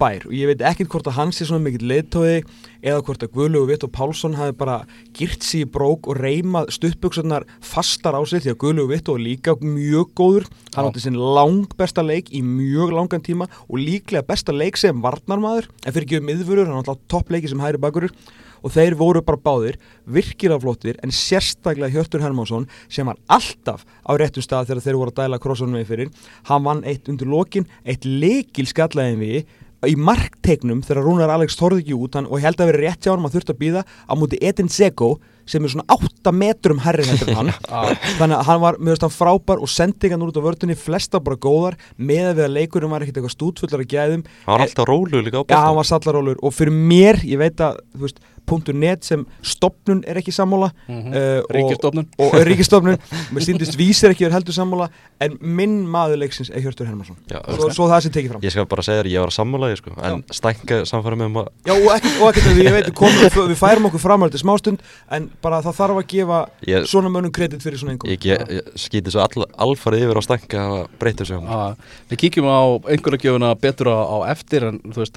frábær 0.02 0.26
og 0.26 0.34
ég 0.34 0.50
veit 0.50 0.62
ekkert 0.66 0.90
hvort 0.90 1.08
að 1.10 1.18
hann 1.18 1.32
sé 1.34 1.46
svona 1.46 1.62
mikill 1.62 1.86
leiðtói 1.90 2.42
eða 2.82 3.04
hvort 3.06 3.22
að 3.22 3.34
Guðlu 3.36 3.62
og 3.62 3.70
Vitt 3.70 3.84
og 3.86 3.92
Pálsson 3.94 4.38
hafi 4.38 4.56
bara 4.58 4.80
girt 5.14 5.46
sér 5.46 5.68
í 5.68 5.70
brók 5.70 6.10
og 6.10 6.18
reymað 6.18 6.72
stuttbuksunar 6.74 7.46
fastar 7.62 8.18
á 8.18 8.22
sig 8.26 8.42
því 8.42 8.54
að 8.56 8.60
Guðlu 8.64 8.86
og 8.88 8.92
Vitt 8.92 9.12
og 9.14 9.22
líka 9.22 9.56
mjög 9.62 10.14
góður. 10.18 10.48
Hann 10.74 10.90
átti 10.90 11.04
sinn 11.04 11.20
lang 11.20 11.70
besta 11.78 12.02
leik 12.02 12.32
í 12.34 12.42
mjög 12.42 12.96
langan 12.98 13.22
tíma 13.22 13.50
og 13.68 13.78
líklega 13.78 14.26
besta 14.26 14.56
leik 14.56 14.80
sem 14.82 15.02
varnarmaður 15.04 15.70
en 15.86 15.94
fyrir 15.94 16.08
ekki 16.08 16.22
um 16.22 16.30
miðvörur, 16.32 16.72
hann 16.72 16.82
átti 16.82 17.12
toppleiki 17.12 17.52
sem 17.52 17.62
hæri 17.62 17.82
bakurur 17.82 18.16
og 18.62 18.74
þeir 18.74 18.94
voru 18.98 19.22
bara 19.26 19.42
báðir 19.42 19.78
virkilega 20.06 20.62
flottir 20.62 20.98
en 21.02 21.14
sérstaklega 21.14 21.94
Hjörtur 21.94 22.22
Hermansson 22.22 22.68
sem 22.90 23.06
var 23.10 23.18
alltaf 23.30 23.86
á 24.06 24.12
réttum 24.18 24.46
stað 24.46 24.70
þegar 24.70 24.86
þeir 24.86 25.00
voru 25.00 25.14
að 25.14 25.22
dæla 25.24 25.42
krossanum 25.42 25.82
við 25.82 25.90
fyrir. 25.90 26.12
Hann 26.46 26.66
vann 26.66 26.86
eitt 26.86 27.10
undir 27.10 27.30
lokin, 27.30 27.66
eitt 27.86 28.06
leikil 28.06 28.70
skallaðin 28.70 29.22
við 29.22 29.50
í 29.90 29.98
marktegnum 29.98 30.84
þegar 30.86 31.06
Rúnar 31.06 31.34
Alex 31.34 31.58
þorði 31.60 31.86
ekki 31.86 31.98
út 31.98 32.18
hann, 32.18 32.30
og 32.30 32.40
ég 32.40 32.48
held 32.50 32.62
að 32.62 32.72
vera 32.72 32.82
rétt 32.86 33.06
hjá 33.06 33.14
hann 33.16 33.26
að 33.26 33.38
þurfti 33.38 33.56
að 33.56 33.62
býða 33.62 33.86
á 33.86 34.14
múti 34.20 34.42
Edin 34.42 34.70
Dzeko 34.70 35.16
sem 35.50 35.66
er 35.66 35.74
svona 35.74 35.86
8 35.92 36.32
metrum 36.36 36.82
herri 36.84 37.06
heldur 37.08 37.32
en 37.32 37.40
hann. 37.40 37.52
Þannig 38.20 38.38
að 38.38 38.46
hann 38.48 38.62
var, 38.62 38.78
veist 38.88 39.06
hann 39.06 39.14
frábær 39.14 39.64
og 39.64 39.72
sendingan 39.72 40.24
út 40.26 40.38
á 40.38 40.42
vördunni, 40.46 40.78
flesta 40.80 41.22
bara 41.24 41.40
góðar 41.42 41.78
með 41.98 42.30
að 42.30 42.36
við 42.38 42.46
að 42.46 42.56
leikurinn 42.60 42.94
var 42.94 43.06
ekkert 43.06 43.20
eitthvað 43.20 43.36
stútfullar 43.36 43.84
að 43.84 43.92
gæðum. 43.92 44.26
Hann 44.46 44.54
var 44.54 44.66
alltaf 44.68 44.90
rólu 44.90 45.24
líka 45.26 45.42
á 45.42 45.44
Já, 45.44 45.58
hann 45.58 45.66
boltan 45.66 45.80
var 45.82 45.90
sallarólur 45.90 46.40
og 46.46 46.56
fyrir 46.56 46.78
mér, 46.78 47.22
ég 47.28 47.42
veit 47.42 47.66
að 47.66 47.82
þú 47.96 48.06
veist, 48.06 48.22
.net 48.50 49.04
sem 49.08 49.26
stopnun 49.42 50.04
er 50.08 50.18
ekki 50.22 50.32
sammála 50.36 50.72
Mhm. 50.88 51.14
uh, 51.14 51.40
og, 51.42 51.52
Ríkistofnun 51.56 52.08
og 52.20 52.34
ríkistofnun 52.48 52.98
mér 53.32 53.46
síndist 53.46 53.78
vísir 53.80 54.12
ekki 54.12 54.26
verið 54.26 54.38
heldur 54.40 54.56
sammála 54.56 54.90
en 55.22 55.38
minn 55.42 55.86
maður 55.88 56.18
leiksins 56.24 56.50
er 56.50 56.62
Hjörtur 56.62 56.88
Hermansson. 56.90 57.16
Já, 57.30 57.40
svo, 57.56 57.70
svo 57.72 57.88
það 57.88 58.02
sem 58.08 58.12
tekið 58.16 58.32
fram. 58.34 58.42
Ég 58.42 58.52
skal 58.52 58.66
bara 58.66 58.82
segja 58.86 59.04
þér, 59.04 59.10
ég 59.14 59.20
var 59.22 59.30
að 59.32 59.36
sammála 59.38 59.70
því 59.72 59.78
sko, 59.78 59.94
en 60.10 60.24
stænka 60.34 60.80
samfæra 60.90 61.18
með 61.20 61.30
um 61.30 61.38
að 61.44 61.48
Já, 61.68 61.74
og 61.78 61.90
ekkert, 61.96 62.18
og 62.22 62.30
ekkert 62.32 62.48
við, 62.50 62.64
ég 62.66 62.76
veit, 62.76 62.90
komum, 62.98 63.22
við, 63.52 63.56
færum 63.62 63.86
okkur 63.92 64.02
framhald 64.02 64.32
til 64.36 64.42
smástund 64.42 64.80
en 65.12 65.30
bara 65.42 65.62
það 65.62 65.78
þarf 65.80 66.02
að 66.02 66.08
gefa 66.16 66.40
ég, 66.68 66.88
svona 66.90 67.10
mönnum 67.14 67.32
kredit 67.32 67.62
fyrir 67.64 67.78
svona 67.78 67.94
einhver 67.96 68.12
ég, 68.12 68.26
ég, 68.26 68.46
ég 68.58 68.72
skýti 68.76 69.14
svo 69.14 69.22
all, 69.24 69.46
alfarið 69.68 70.08
yfir 70.08 70.20
á 70.20 70.24
stænka 70.26 70.66
að 70.66 70.88
breyta 71.00 71.26
sig 71.26 71.38
um 71.38 71.46
Já, 71.46 71.76
við 72.12 72.18
kíkjum 72.26 72.50
á 72.50 72.62
einhverja 72.90 73.22
gjöfuna 73.28 73.54
betur 73.62 73.92
á, 73.94 73.98
á 74.02 74.18
eftir 74.34 74.64
en 74.72 74.80
þú 74.90 75.04
veist 75.04 75.14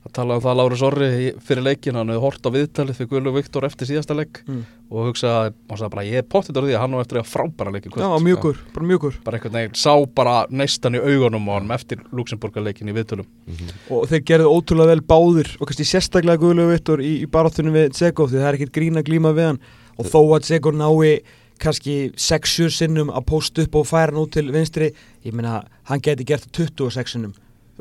Guðlu 0.00 0.08
Viktor 0.08 0.10
að, 0.10 0.12
tala 0.16 0.34
um 0.36 0.40
það 0.40 0.56
Lárus 0.56 0.82
Orri 0.82 1.06
í- 1.28 1.34
fyrir 1.44 1.62
leikin 1.62 1.94
hann 1.94 2.08
hefði 2.08 2.20
hort 2.20 2.46
á 2.46 2.50
viðtalið 2.50 2.96
fyrir 2.96 3.08
Guðlu 3.10 3.32
Viktor 3.34 3.62
eftir 3.68 3.86
síðasta 3.86 4.16
leik 4.16 4.40
Mm. 4.48 4.64
og 4.90 5.06
hugsaði, 5.12 5.52
bara 5.68 6.02
ég 6.04 6.14
er 6.18 6.22
pottit 6.22 6.56
á 6.56 6.60
því 6.64 6.72
að 6.74 6.80
hann 6.80 6.92
var 6.96 7.04
eftir 7.04 7.18
að 7.20 7.28
frábæra 7.28 7.72
leik 7.72 7.84
í 7.86 7.90
kvöld." 7.90 8.02
Já, 8.02 8.24
mjúkur, 8.24 8.56
bara 8.74 8.86
mjúkur 8.86 9.14
bara 9.24 9.36
einhvern 9.38 9.52
veginn 9.52 9.74
sá 9.74 10.06
bara 10.14 10.46
neistan 10.50 10.94
í 10.94 11.00
augunum 11.04 11.46
á 11.48 11.52
hann 11.60 11.70
eftir 11.70 11.98
Luxemburgarleikin 12.12 12.88
í 12.88 12.94
viðtölum. 12.96 13.26
Og 13.90 14.08
þeir 14.08 14.24
gerðu 14.24 14.48
ótrúlega 14.56 14.86
vel 14.94 15.00
báðir 15.02 15.56
og 15.60 15.68
kannski 15.68 15.84
sérstaklega 15.84 16.38
Guðlegu 16.40 16.72
Vittor 16.72 16.98
í, 16.98 17.22
í 17.22 17.26
baráttunum 17.26 17.72
við 17.76 17.90
Dzeko 17.92 18.26
því 18.26 18.40
það 18.40 18.48
er 18.48 18.54
ekkert 18.58 18.72
grín 18.72 18.96
að 18.96 19.04
glíma 19.04 19.34
við 19.36 19.46
hann. 19.52 19.60
Og 19.98 20.06
þó 20.06 20.20
að 20.32 20.40
Dzeko 20.48 20.72
nái 20.72 21.20
kannski 21.60 22.10
6-7 22.16 22.70
sinnum 22.72 23.10
að 23.12 23.26
posta 23.26 23.60
upp 23.62 23.74
og 23.76 23.84
færa 23.86 24.14
hann 24.14 24.22
út 24.24 24.30
til 24.32 24.48
vinstri 24.50 24.94
ég 25.26 25.32
meina, 25.34 25.62
hann 25.84 26.00
geti 26.00 26.24
gert 26.24 26.48
það 26.48 26.72
26 26.72 27.04
sinnum 27.12 27.34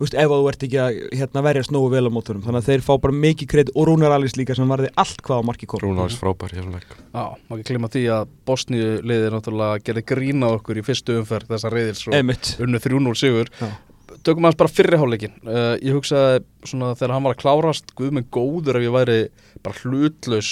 veist, 0.06 0.16
ef 0.16 0.32
þú 0.32 0.40
ert 0.52 0.64
ekki 0.68 0.80
að 0.84 1.00
hérna, 1.20 1.44
verjast 1.46 1.74
nógu 1.76 1.90
vel 1.94 2.06
á 2.08 2.12
mótunum. 2.14 2.44
Þannig 2.46 2.62
að 2.62 2.70
þeir 2.70 2.86
fá 2.86 2.92
bara 3.04 3.18
mikið 3.26 3.52
kredi 3.52 3.76
og 3.76 3.90
Rúnar 3.90 4.16
Alís 4.16 4.38
líka 4.40 4.56
sem 4.58 4.72
varði 4.72 4.92
allt 5.00 5.22
hvað 5.26 5.44
á 5.44 5.48
marki 5.50 5.70
kom. 5.70 5.84
Rúnars 5.84 6.18
frábær 6.20 6.56
í 6.56 6.60
þessum 6.60 6.78
leik 6.78 6.96
Já, 6.96 7.26
maður 7.50 7.60
ekki 7.60 7.70
glima 7.74 7.92
því 7.94 8.06
að 8.16 8.34
Bosníu 8.50 8.90
liðið 9.04 9.36
náttúrulega 9.36 9.84
gerði 9.90 10.06
grína 10.14 10.54
okkur 10.56 10.80
í 10.80 10.86
fyrstu 10.88 11.20
umferð 11.20 11.54
þessa 11.54 11.74
reyðils 11.74 12.08
og 12.08 12.66
unnu 12.66 12.84
3-0 12.88 13.16
sigur. 13.20 13.54
Já. 13.60 13.70
Tökum 14.26 14.48
aðeins 14.48 14.60
bara 14.60 14.74
fyrri 14.74 14.98
hálfleikin 15.00 15.36
uh, 15.46 15.76
Ég 15.86 15.94
hugsaði 15.94 16.40
svona 16.66 16.96
þegar 16.98 17.14
hann 17.14 17.26
var 17.28 17.36
að 17.36 17.44
klárast 17.44 17.92
Guð 17.96 18.16
minn 18.18 18.26
góður 18.34 18.80
ef 18.80 18.86
ég 18.88 18.96
væri 18.96 19.18
bara 19.64 19.84
hlutlaus 19.84 20.50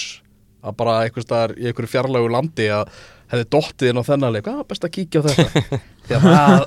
að 0.62 0.76
bara 0.78 0.94
einhvers 1.04 1.26
staðar 1.26 1.54
í 1.58 1.68
einhverju 1.68 1.90
fjarlægu 1.92 2.30
landi 2.32 2.68
að 2.74 2.90
hefði 3.32 3.46
dottið 3.54 3.92
inn 3.92 4.00
á 4.00 4.08
þennan 4.08 4.34
leik. 4.36 4.48
Hvað, 4.48 4.64
best 4.72 4.88
að 4.88 4.94
kíkja 4.96 5.20
á 5.20 5.26
þetta. 5.28 5.80
Að 6.08 6.62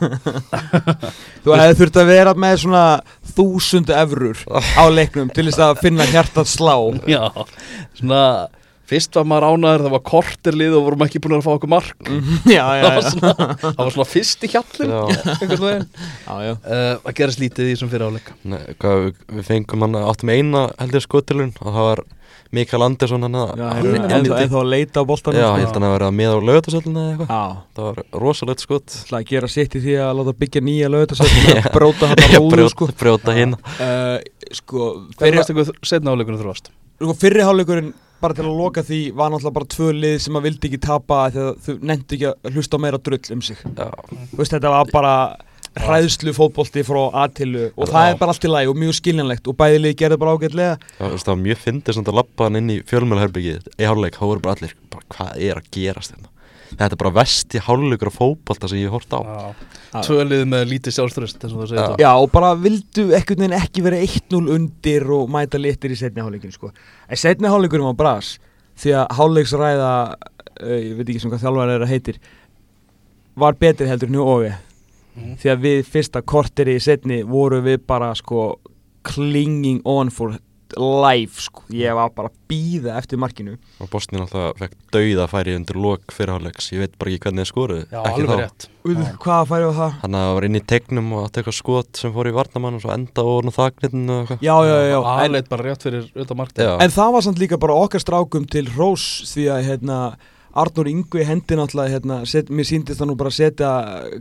Þú 1.41 1.55
hefði 1.57 1.77
þurft 1.79 1.95
að 1.97 2.09
vera 2.11 2.33
með 2.37 2.57
svona 2.61 2.85
þúsund 3.33 3.89
evrur 3.95 4.43
á 4.53 4.83
leiknum 4.93 5.31
til 5.33 5.47
þess 5.47 5.63
að 5.65 5.79
finna 5.81 6.05
hjartað 6.11 6.51
slá. 6.51 6.75
Já, 7.09 7.23
svona 7.97 8.23
Fyrst 8.91 9.15
var 9.15 9.23
maður 9.23 9.53
ánaður, 9.53 9.83
það 9.85 9.93
var 9.93 10.01
kortir 10.03 10.55
lið 10.59 10.73
og 10.75 10.81
vorum 10.83 11.03
ekki 11.05 11.19
búin 11.23 11.37
að 11.37 11.45
fá 11.45 11.51
okkur 11.53 11.69
mark. 11.71 11.93
Já, 12.43 12.59
já, 12.59 12.81
það, 12.83 12.87
var 12.89 12.97
já, 12.97 13.11
svona, 13.13 13.45
það 13.61 13.77
var 13.79 13.93
svona 13.95 14.07
fyrst 14.11 14.41
í 14.43 14.49
hjallin 14.51 14.91
Já. 14.91 14.97
einhvern 15.37 15.61
veginn. 15.63 15.85
Já, 16.25 16.33
já. 16.43 16.51
uh, 16.57 16.89
Það 17.05 17.15
gerist 17.21 17.43
lítið 17.45 17.69
í 17.69 17.75
þessum 17.77 17.91
fyrir 17.93 18.09
áleika 18.09 18.35
Nei, 18.51 18.59
hvað, 18.83 19.05
við, 19.31 19.45
fengum 19.47 19.85
hann 19.85 19.95
áttum 20.01 20.33
eina 20.35 20.65
held 20.75 20.97
ég 20.99 21.05
skotilun 21.05 21.53
og 21.61 21.69
það 21.69 21.87
var 21.87 22.03
Mikael 22.51 22.83
Andersson 22.83 23.21
hann 23.23 23.35
að 23.39 23.51
hann- 23.55 24.25
þá 24.51 24.57
að 24.59 24.69
leita 24.71 24.99
á 24.99 25.03
boltanum 25.07 25.39
Já, 25.39 25.47
sko. 25.47 25.55
ég 25.55 25.65
held 25.65 25.77
hann 25.77 25.85
að 25.87 25.93
vera 25.95 26.09
með 26.11 26.31
á 26.35 26.39
lögatarsöllinu 26.49 26.99
eða 27.01 27.11
eitthvað. 27.11 27.29
Já, 27.31 27.43
Það 27.77 27.85
var 27.87 28.03
rosalegt 28.25 28.59
skot. 28.65 28.87
Ætla 29.05 29.21
að 29.21 29.27
gera 29.31 29.47
sitt 29.47 29.75
í 29.75 29.81
því 29.85 29.93
að 30.03 30.11
láta 30.19 30.33
byggja 30.41 30.61
nýja 30.67 30.89
lögutarsættum 30.91 31.61
og 31.61 31.71
bróta 31.77 32.09
hann 32.11 32.23
að 32.27 32.49
brjóta, 32.51 32.69
sko. 32.75 32.87
brjóta 32.99 33.35
hinn 33.37 33.55
uh, 33.55 34.17
Sko, 34.51 34.89
þróast? 35.17 36.71
sko 37.01 37.13
fyrri 37.17 37.41
hálfleikurinn 37.45 37.93
bara 38.21 38.35
til 38.37 38.43
að 38.45 38.57
loka 38.59 38.83
því 38.85 38.99
var 39.17 39.31
náttúrulega 39.33 39.55
bara 39.55 39.69
tvö 39.73 39.87
lið 39.97 40.17
sem 40.21 40.35
að 40.37 40.43
vildi 40.45 40.67
ekki 40.69 40.79
tapa 40.83 41.21
því 41.33 41.39
að 41.41 41.55
þau 41.65 41.71
nefndi 41.89 42.17
ekki 42.19 42.27
að 42.29 42.51
hlusta 42.53 42.77
meira 42.83 42.99
drull 43.01 43.31
um 43.33 43.41
sig. 43.41 43.57
Þú 43.63 44.37
veist, 44.37 44.53
þetta 44.53 44.69
var 44.75 44.91
bara 44.93 45.13
hræðslu 45.79 46.33
fótbolti 46.35 46.81
frá 46.83 46.99
aðtilu 47.23 47.69
og 47.77 47.87
það 47.87 48.07
Já. 48.07 48.11
er 48.11 48.17
bara 48.19 48.33
allt 48.33 48.43
í 48.43 48.51
lagi 48.51 48.67
og 48.71 48.75
mjög 48.81 48.97
skiljanlegt. 48.97 49.47
Og 49.47 49.55
bæði 49.55 49.77
lið 49.85 49.95
gerði 50.01 50.17
bara 50.19 50.33
ágætlega. 50.35 50.73
Það, 50.97 51.05
var- 51.07 51.21
það 51.23 51.31
var 51.31 51.41
mjög 51.45 51.61
fyndið 51.63 51.95
svona 51.95 52.11
að 52.11 52.17
lappa 52.19 52.43
hann 52.49 52.59
inn 52.59 52.69
í 52.73 52.77
fjölmjölherbyggið 52.89 53.69
í 53.79 53.87
hálfleik, 53.87 54.17
þá 54.19 54.25
voru 54.27 54.43
bara 54.43 54.55
allir 54.59 54.73
bara, 54.91 55.05
hvað 55.15 55.41
er 55.47 55.55
að 55.61 55.69
gerast 55.71 56.11
hérna? 56.15 56.27
Þetta 56.71 56.91
er 56.95 56.99
bara 57.03 57.11
vesti 57.11 57.59
hálfleikur 57.59 58.07
á 58.11 58.13
fótbolta 58.15 58.67
sem 58.71 58.79
ég 58.79 58.87
hef 58.87 58.95
hort 58.95 59.11
á. 59.11 59.19
Já. 59.91 60.01
Tvölið 60.07 60.43
með 60.47 60.69
lítið 60.71 60.93
sjálfströst 60.95 61.43
og 61.43 61.65
Já. 61.67 61.67
þetta. 61.67 61.97
Já, 61.99 62.11
og 62.15 62.31
bara 62.31 62.53
vildu 62.55 63.09
ekkert 63.15 63.39
veginn 63.43 63.57
ekki 63.59 63.83
vera 63.83 63.97
1-0 63.99 64.47
undir 64.55 65.03
og 65.11 65.27
mæta 65.29 65.59
litir 65.59 65.91
í 65.91 65.97
setni 65.99 66.23
hálfleikinu 66.23 66.51
sko. 66.55 66.71
En 67.11 67.19
setni 67.19 67.47
hálfleikurinn 67.51 67.89
var 67.91 67.99
bras 67.99 68.37
því 68.79 68.95
að 69.01 69.15
hálfleiksræða 69.19 69.91
uh, 70.15 70.79
ég 70.79 70.95
veit 70.95 71.09
ekki 71.11 71.19
sem 71.19 71.31
hvað 71.31 71.43
þjálfar 71.43 71.73
er 71.75 71.83
að 71.83 71.91
heitir 71.91 72.19
var 73.35 73.53
betri 73.59 73.87
heldur 73.87 74.11
nú 74.11 74.23
og 74.23 74.45
Mhm. 75.15 75.35
því 75.41 75.49
að 75.51 75.65
við 75.65 75.81
fyrsta 75.91 76.21
korteri 76.21 76.75
í 76.75 76.83
setni 76.83 77.23
voru 77.27 77.61
við 77.61 77.81
bara 77.87 78.13
sko 78.15 78.59
clinging 79.03 79.81
on 79.85 80.09
for 80.09 80.37
life 80.77 81.41
sko. 81.41 81.63
ég 81.73 81.93
var 81.95 82.11
bara 82.15 82.29
að 82.29 82.37
býða 82.51 82.97
eftir 82.99 83.19
markinu 83.19 83.57
og 83.81 83.89
Bosnin 83.91 84.21
alltaf 84.23 84.57
fekk 84.59 84.75
dauða 84.93 85.27
færi 85.31 85.55
undir 85.57 85.75
lok 85.75 86.13
fyrir 86.15 86.31
hálfleiks, 86.35 86.71
ég 86.71 86.83
veit 86.85 86.97
bara 86.99 87.11
ekki 87.11 87.25
hvernig 87.25 87.43
þið 87.43 87.49
skoruðu 87.51 87.85
Já, 87.91 88.01
ekki 88.07 88.21
alveg 88.21 88.31
þá. 88.31 88.41
rétt 88.45 88.67
hvað 89.21 89.49
færi 89.51 89.67
á 89.67 89.73
það? 89.77 89.97
Hann 90.01 90.17
var 90.35 90.47
inn 90.47 90.59
í 90.59 90.63
tegnum 90.71 91.13
og 91.13 91.25
átti 91.27 91.41
eitthvað 91.41 91.57
skot 91.59 92.01
sem 92.01 92.13
fór 92.15 92.31
í 92.31 92.35
varnamann 92.35 92.77
og 92.79 92.81
svo 92.85 92.93
enda 92.95 93.25
og 93.27 93.45
nú 93.45 93.55
þagnitinu 93.55 94.15
og 94.15 94.21
eitthvað 94.23 94.45
Já, 94.47 94.55
já, 94.65 94.77
já, 94.91 94.99
Aðleit 95.15 95.49
bara 95.51 95.67
rétt 95.67 95.83
fyrir 95.87 96.07
auðvitað 96.15 96.63
Já. 96.63 96.73
en 96.79 96.95
það 96.95 97.15
var 97.17 97.21
samt 97.27 97.41
líka 97.43 97.59
bara 97.59 97.79
okkar 97.83 98.03
strákum 98.03 98.47
til 98.49 98.65
rós 98.77 99.07
því 99.27 99.49
að 99.51 99.67
hérna 99.67 99.99
Arnur 100.53 100.87
Yngvi 100.91 101.23
hendi 101.23 101.55
náttúrulega 101.55 101.93
hérna, 101.95 102.25
set, 102.27 102.49
mér 102.51 102.67
síndist 102.67 102.99
það 102.99 103.07
nú 103.11 103.15
bara 103.15 103.29
að 103.31 103.37
setja 103.39 103.69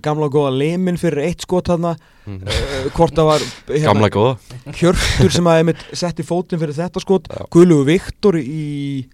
gamla 0.05 0.29
góða 0.31 0.53
lemin 0.59 0.97
fyrir 1.01 1.25
eitt 1.27 1.43
skot 1.47 1.67
þarna 1.73 1.97
Mhm. 2.27 2.43
uh, 2.47 2.91
hvort 2.95 3.15
það 3.17 3.27
var 3.27 3.41
hérna, 3.69 4.37
Hjörtur 4.77 5.31
sem 5.33 5.45
að 5.51 5.59
einmitt 5.63 5.85
setti 5.97 6.23
fótinn 6.23 6.61
fyrir 6.61 6.77
þetta 6.77 7.01
skot 7.03 7.27
Já. 7.33 7.47
Guðlugu 7.51 7.85
Viktor 7.89 8.35
í 8.39 9.07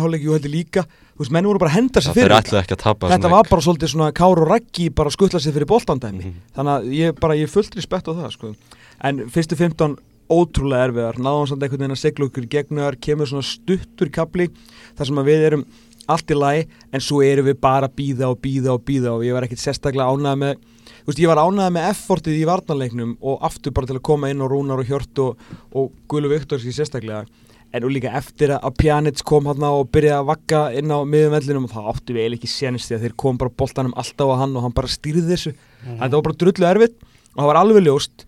hálfleik, 0.00 0.22
jú 0.24 0.32
heldur 0.36 0.52
líka 0.52 0.84
þú 0.86 1.24
veist, 1.24 1.32
menn 1.34 1.44
voru 1.50 1.58
bara 1.58 1.72
að 1.72 1.76
henda 1.80 2.00
sér 2.00 2.14
fyrir 2.14 2.32
ekki 2.38 2.76
þetta 2.78 3.30
var 3.32 3.42
leik. 3.42 3.50
bara 3.50 3.64
svolítið 3.66 3.90
svona 3.92 4.12
Kár 4.14 4.38
og 4.40 4.48
Raggi 4.48 4.88
bara 4.94 5.10
að 5.10 5.16
skuttla 5.18 5.40
sér 5.42 5.52
fyrir 5.58 5.66
boltandæmi 5.68 6.24
Mhm. 6.24 6.34
þannig 6.56 6.74
að 6.78 6.92
ég 6.94 7.20
bara, 7.20 7.34
ég 7.34 7.50
fullt 7.50 7.74
respekt 7.74 8.06
á 8.08 8.12
það 8.14 8.30
sko. 8.32 8.54
en 9.02 9.18
fyrstu 9.30 9.56
15 9.56 9.96
ótrúlega 10.28 10.88
erfiðar, 10.88 11.20
náðum 11.20 11.46
samt 11.50 11.62
einhvern 11.64 11.84
veginn 11.84 11.96
að 11.96 12.02
segla 12.02 12.28
okkur 12.28 12.46
í 12.46 12.50
gegnuðar, 12.52 12.98
kemur 13.00 13.30
svona 13.30 13.46
stuttur 13.48 14.10
kapli 14.12 14.48
þar 14.98 15.10
sem 15.10 15.20
að 15.22 15.30
við 15.30 15.46
erum 15.48 15.64
allt 16.08 16.32
í 16.32 16.36
lagi, 16.38 16.66
en 16.92 17.04
svo 17.04 17.20
erum 17.24 17.48
við 17.48 17.58
bara 17.60 17.88
að 17.88 17.96
býða 18.00 18.30
og 18.32 18.40
býða 18.44 18.74
og 18.74 18.84
býða 18.88 19.14
og 19.16 19.24
ég 19.26 19.36
var 19.36 19.44
ekkit 19.44 19.64
sérstaklega 19.64 20.08
ánægð 20.08 20.42
með 20.44 20.66
Þú 21.08 21.12
veist, 21.12 21.20
ég 21.22 21.30
var 21.30 21.38
ánægð 21.40 21.72
með 21.72 21.86
effortið 21.88 22.34
í 22.36 22.46
varnarleiknum 22.48 23.12
og 23.24 23.44
aftur 23.48 23.72
bara 23.72 23.88
til 23.88 23.94
að 23.96 24.04
koma 24.04 24.28
inn 24.28 24.42
og 24.44 24.50
Rúnar 24.52 24.82
og 24.82 24.88
Hjört 24.88 25.20
og, 25.24 25.38
og 25.72 25.94
Guðlu 26.04 26.28
Viktorski 26.34 26.72
sérstaklega. 26.76 27.22
En 27.72 27.84
og 27.84 27.92
líka 27.94 28.12
eftir 28.16 28.52
að 28.56 28.76
Pjanic 28.76 29.22
kom 29.28 29.48
hann 29.48 29.64
og 29.64 29.88
byrjaði 29.92 30.18
að 30.18 30.28
vakka 30.28 30.60
inn 30.76 30.92
á 30.92 31.00
miðumvellinum 31.08 31.64
og 31.64 31.72
það 31.72 31.88
áttu 31.94 32.12
við 32.12 32.22
eiginlega 32.26 32.40
ekki 32.42 32.52
sénist 32.52 32.90
því 32.90 32.96
að 32.98 33.06
þeir 33.06 33.16
kom 33.24 33.40
bara 33.40 33.56
boltanum 33.62 33.96
alltaf 34.00 34.32
á 34.32 34.40
hann 34.42 34.56
og 34.56 34.66
hann 34.66 34.76
bara 34.76 34.92
stýrði 34.92 35.24
þessu. 35.28 35.54
Mhm. 35.54 35.96
en 35.96 36.04
það 36.10 36.16
var 36.18 36.26
bara 36.28 36.40
drullu 36.44 36.68
erfitt 36.74 36.96
og 37.00 37.40
það 37.40 37.50
var 37.52 37.60
alveg 37.62 37.88
ljóst 37.88 38.27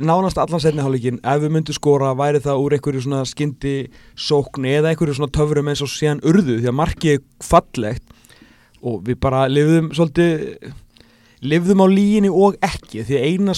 nánast 0.00 0.38
allan 0.40 0.60
setni 0.62 0.82
hálfleikin 0.84 1.20
ef 1.22 1.40
við 1.42 1.52
myndum 1.54 1.76
skora 1.76 2.12
væri 2.18 2.40
það 2.44 2.62
úr 2.64 2.76
einhverju 2.76 3.02
svona 3.04 3.24
skyndi 3.28 3.74
sókn 4.16 4.64
eða 4.70 4.92
einhverju 4.92 5.14
svona 5.18 5.32
töfrum 5.36 5.68
eins 5.72 5.82
og 5.84 5.90
síðan 5.92 6.22
urðu 6.26 6.58
því 6.60 6.68
að 6.70 6.78
markið 6.80 7.12
er 7.16 7.22
fallegt 7.44 8.02
og 8.82 9.02
við 9.06 9.18
bara 9.20 9.44
lifðum 9.50 9.90
svolítið 9.92 10.72
lifðum 11.42 11.84
á 11.84 11.86
líginni 11.90 12.30
og 12.32 12.56
ekki 12.64 13.04
því 13.08 13.18
að 13.18 13.28
eina 13.30 13.54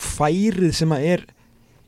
færið 0.00 0.72
sem 0.74 0.94
að 0.96 1.08
er 1.14 1.24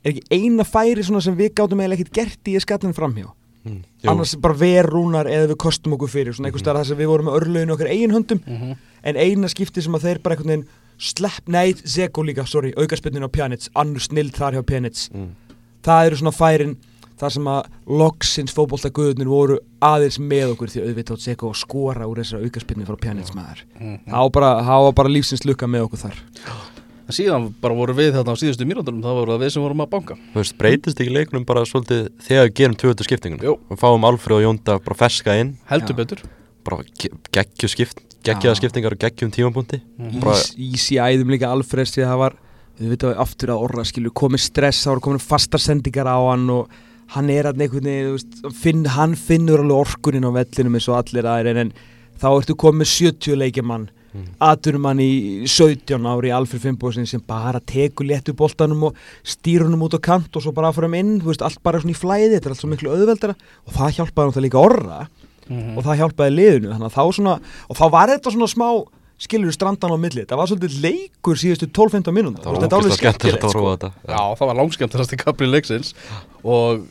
er 0.03 0.11
ekki 0.12 0.25
eina 0.35 0.65
færi 0.67 1.05
svona 1.07 1.23
sem 1.23 1.37
við 1.38 1.55
gátum 1.59 1.81
eiginlega 1.83 2.03
ekkert 2.03 2.17
gert 2.19 2.51
í 2.51 2.57
að 2.59 2.67
skallin 2.67 2.97
framhjá 2.99 3.31
Mm, 3.62 3.85
annars 4.11 4.33
bara 4.43 4.57
verrúnar 4.59 5.29
eða 5.31 5.53
við 5.53 5.59
kostum 5.62 5.93
okkur 5.95 6.11
fyrir 6.11 6.35
svona 6.35 6.49
einhvers 6.49 6.65
Mhm. 6.65 6.67
staðar 6.67 6.81
þar 6.83 6.87
sem 6.88 6.99
við 6.99 7.07
vorum 7.07 7.27
með 7.29 7.37
örlöginu 7.38 7.75
okkar 7.77 7.91
eigin 7.95 8.11
höndum 8.11 8.41
Mhm. 8.45 8.73
en 9.05 9.15
eina 9.17 9.47
skipti 9.47 9.81
sem 9.81 9.93
að 9.95 10.03
þeir 10.03 10.19
bara 10.23 10.35
einhvern 10.35 10.49
veginn 10.51 10.67
slepp, 10.99 11.49
nei, 11.49 11.73
Zeko 11.75 12.23
líka, 12.27 12.47
sorry 12.47 12.73
aukarspillinu 12.77 13.27
á 13.29 13.33
Pjanic, 13.33 13.69
annur 13.75 14.01
snild 14.05 14.35
þar 14.37 14.59
hjá 14.59 14.63
Pjanic. 14.67 15.09
Mm. 15.15 15.31
það 15.83 16.07
eru 16.07 16.17
svona 16.21 16.33
færin 16.37 16.77
þar 17.23 17.31
sem 17.37 17.49
að 17.51 17.63
loksins 18.01 18.55
fótboltaguðunir 18.57 19.29
voru 19.31 19.57
aðeins 19.83 20.19
með 20.19 20.53
okkur 20.57 20.71
því 20.73 20.83
auðvitað 20.87 21.23
Zeko 21.23 21.51
að 21.53 21.59
skora 21.61 22.07
úr 22.11 22.19
þessar 22.23 22.43
aukarspillinu 22.47 22.87
frá 22.89 22.99
Pjanic 23.03 23.33
maður. 23.35 23.65
Mhm. 23.79 23.99
það 24.11 24.21
var 24.23 24.31
bara, 24.31 24.53
það 24.67 24.85
var 24.87 24.93
bara 25.01 25.09
lífsins 25.09 25.45
lukka 25.47 25.67
með 25.71 25.87
okkur 25.87 26.03
þar. 26.07 26.23
En 27.03 27.17
síðan 27.17 27.49
bara 27.61 27.75
voru 27.75 27.95
við 27.99 28.13
þetta 28.15 28.31
á 28.31 28.37
síðustu 28.39 28.67
mínúndunum 28.67 29.03
það 29.03 29.17
voru 29.19 29.33
það 29.35 29.43
við 29.43 29.51
sem 29.53 29.63
vorum 29.63 29.83
að 29.83 29.91
banka. 29.91 30.15
Þú 30.33 30.39
veist, 30.39 30.57
breytist 30.59 31.01
ekki 31.03 31.15
leiknum 31.15 31.45
bara 31.45 31.65
svolítið 31.67 32.09
þegar 32.23 32.47
við 32.47 32.55
gerum 32.55 32.77
20 32.79 33.09
skiptinguna? 33.09 33.43
Jú. 33.43 33.59
og 33.71 33.79
fáum 33.79 34.05
Alfred 34.07 34.37
og 34.39 34.43
Jónda 34.47 34.79
bara 34.83 34.95
ferska 34.95 35.35
inn. 35.41 35.57
Heldur 35.69 35.95
Já. 35.95 35.99
betur. 35.99 36.23
Bara 36.65 36.83
geggju 37.35 37.69
skipt 37.69 38.12
geggjaða 38.27 38.59
skiptingar 38.61 38.95
og 38.97 39.03
geggjum 39.03 39.33
tímapunkti 39.35 39.81
Mhm. 39.99 40.23
Ísi 40.59 40.97
æðum 40.99 41.31
líka 41.35 41.51
að 41.51 41.65
það 41.67 42.19
var 42.19 42.35
við 42.81 42.89
veitum 42.95 43.19
aftur 43.19 43.53
að 43.53 43.63
orra 43.63 43.85
skilur 43.85 44.13
komið 44.17 44.41
stress, 44.41 44.85
það 44.85 44.95
voru 44.95 45.01
komin 45.07 45.19
fastar 45.23 45.61
sendingar 45.61 46.07
á 46.09 46.19
hann 46.31 46.49
og 46.51 46.69
hann 47.15 47.31
er 47.31 47.45
að 47.45 47.61
einhvern 47.61 47.85
veginn 47.85 48.53
finn, 48.53 48.85
hann 48.85 49.15
finnur 49.15 49.61
alveg 49.61 49.87
orkunin 49.87 50.25
á 50.25 50.31
vellinum 50.33 50.75
eins 50.79 50.89
og 50.89 50.97
allir 50.97 51.29
aðeir 51.29 51.61
en 51.61 51.73
þá 52.19 52.29
ertu 52.41 52.55
komið 52.57 52.87
70 52.89 53.37
leikjamann 53.37 53.89
Mm. 54.13 54.27
aðturum 54.45 54.85
hann 54.85 54.99
í 55.01 55.45
17 55.49 56.05
ári 56.05 56.29
í 56.29 56.33
Alfred 56.37 56.61
Fimboðsson 56.61 57.07
sem 57.09 57.23
bara 57.27 57.61
tekur 57.65 58.05
léttu 58.05 58.35
boltanum 58.37 58.83
og 58.91 58.95
stýr 59.25 59.65
honum 59.65 59.81
út 59.87 59.95
á 59.97 60.01
kant 60.05 60.37
og 60.37 60.43
svo 60.45 60.53
bara 60.53 60.71
fram 60.71 60.93
inn, 60.93 61.15
veist, 61.25 61.41
allt 61.41 61.63
bara 61.65 61.81
svona 61.81 61.95
í 61.95 61.97
flæði 61.97 62.35
þetta 62.37 62.45
er 62.45 62.53
allt 62.53 62.61
svo 62.61 62.69
miklu 62.69 62.91
auðveldara 62.93 63.33
og 63.33 63.73
það 63.73 63.95
hjálpaði 63.97 64.27
hann 64.27 64.37
það 64.37 64.45
líka 64.45 64.61
orra 64.61 64.99
Mhm. 65.49 65.77
og 65.77 65.87
það 65.87 66.01
hjálpaði 66.03 66.35
liðinu. 66.37 66.73
Þannig 66.73 66.89
að 66.91 66.97
þá 66.97 67.05
svona 67.19 67.39
og 67.69 67.79
þá 67.79 67.85
var 67.91 68.13
þetta 68.13 68.35
svona 68.35 68.51
smá 68.51 68.69
skilur 69.23 69.55
strandan 69.55 69.95
á 69.95 69.99
milli. 70.01 70.27
Það 70.27 70.41
var 70.41 70.51
svolítið 70.51 70.77
leikur 70.83 71.39
síðustu 71.39 71.69
12-15 71.71 72.15
mínúnda 72.17 72.43
Það 72.43 72.75
var 72.75 72.97
skemmtilegt 72.97 73.45
að 73.45 73.53
horfa 73.53 73.63
á 73.63 73.75
þetta. 73.77 73.91
Já, 74.09 74.23
það 74.39 74.47
var 74.51 74.59
langskemmtilegast 74.61 75.15
í 75.15 75.21
kapli 75.21 75.51
leiksins. 75.51 75.95
Og 76.43 76.87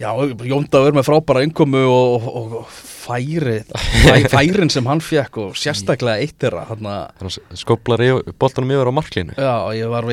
já, 0.00 0.10
Jóndagur 0.50 0.96
með 0.96 1.08
frábæra 1.08 1.44
innkomu 1.46 1.84
og, 1.88 2.28
og, 2.28 2.56
og 2.60 2.89
færi 3.10 3.58
fæ, 4.06 4.16
færin 4.32 4.72
sem 4.72 4.86
hann 4.88 5.02
fekk 5.04 5.38
og 5.42 5.58
sérstaklega 5.58 6.22
eitt 6.24 6.38
þeirra 6.40 6.66
að 6.70 7.38
skoplar 7.58 8.02
í 8.06 8.10
boltanum 8.40 8.74
yfir 8.74 8.90
á 8.90 8.92
marklínu. 8.94 9.36
Já, 9.36 9.54
ég 9.76 9.90
var 9.90 10.08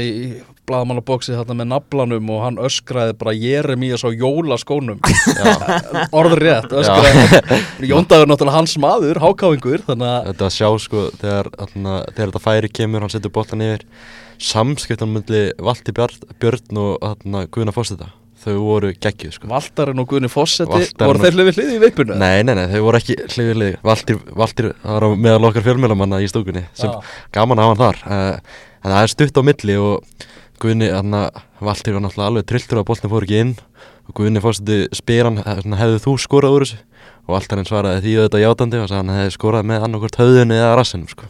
við 1.32 1.38
þarna 1.40 1.56
með 1.62 1.70
naflanum 1.72 2.32
og 2.36 2.42
hann 2.44 2.60
öskraði 2.68 3.14
bara 3.22 3.34
Jeremías 3.38 4.04
á 4.04 4.12
jólaskónum. 4.12 5.00
Orður 6.18 6.44
rétt 6.44 6.76
öskraði. 6.76 7.60
Jóndagur 7.92 8.28
náttúrulega 8.28 8.58
hans 8.58 8.76
maður, 8.82 9.22
hákáingur 9.24 9.86
Þetta 9.88 10.50
að 10.50 10.56
sjá 10.58 10.70
sko 10.84 11.08
þegar, 11.22 11.52
þarna, 11.56 11.98
þegar 12.12 12.34
þetta 12.34 12.46
færi 12.50 12.74
kemur 12.82 13.06
hann 13.06 13.16
setur 13.16 13.36
boltan 13.40 13.64
yfir. 13.64 13.88
Samskiptan 14.44 15.16
myndi 15.16 15.48
Valti 15.64 15.96
Björn, 15.96 16.78
og 16.84 17.00
Guðna 17.54 17.74
Fósita 17.74 18.12
þau 18.48 18.56
voru 18.64 18.92
geggjuð 18.96 19.36
sko. 19.36 19.50
Valtarinn 19.52 20.02
og 20.02 20.08
Guðni 20.12 20.30
Fossetti 20.32 20.72
Valtarinn 20.74 21.12
voru 21.12 21.20
og- 21.20 21.26
þeir 21.26 21.38
hlifið 21.38 21.60
hliði 21.60 21.76
í 21.78 21.82
veipunu? 21.84 22.18
Nei, 22.22 22.44
nei, 22.48 22.54
nei, 22.58 22.66
þau 22.72 22.82
voru 22.88 23.02
ekki 23.02 23.18
hlifið 23.28 23.60
lið 23.62 23.76
Valtir, 23.84 24.20
Valtir, 24.42 24.72
það 24.84 24.96
var 24.98 25.06
á 25.06 25.10
meðal 25.28 25.50
okkar 25.52 25.66
fjölmjölamanna 25.68 26.22
í 26.24 26.32
stúkunni 26.32 26.66
sem 26.74 26.90
Já. 26.90 27.02
gaman 27.38 27.60
að 27.62 27.68
hafa 27.68 27.76
hann 27.76 27.84
þar. 27.84 28.02
Uh, 28.08 28.40
en 28.84 28.92
það 28.96 29.04
er 29.04 29.14
stutt 29.14 29.38
á 29.38 29.42
milli 29.48 29.78
og 29.78 30.28
Guðni, 30.58 30.88
þarna, 30.90 31.20
Valtir 31.62 31.94
var 31.94 32.02
náttúrulega 32.02 32.32
alveg 32.32 32.46
trilltur 32.50 32.80
að 32.82 32.88
boltin 32.90 33.12
fór 33.12 33.26
ekki 33.28 33.42
inn. 33.44 33.52
Og 34.10 34.16
Guðni 34.18 34.42
fórstuði 34.42 34.88
spyr 34.98 35.28
hann, 35.30 35.38
eh, 35.44 35.60
svona, 35.62 35.78
hefðu 35.78 36.00
þú 36.02 36.14
skorað 36.24 36.56
úr 36.58 36.66
þessu? 36.66 36.80
Og 37.28 37.36
Valtarinn 37.36 37.68
svaraði 37.68 38.02
því 38.02 38.16
auðvitað 38.24 38.46
játandi 38.46 38.80
og 38.82 38.88
sagði 38.90 39.02
hann 39.04 39.14
hefði 39.20 39.36
skorað 39.38 39.68
með 39.70 39.86
annarkvort 39.86 40.18
höfðunni 40.18 40.58
eða 40.58 40.78
rassinum 40.80 41.10
sko. 41.12 41.30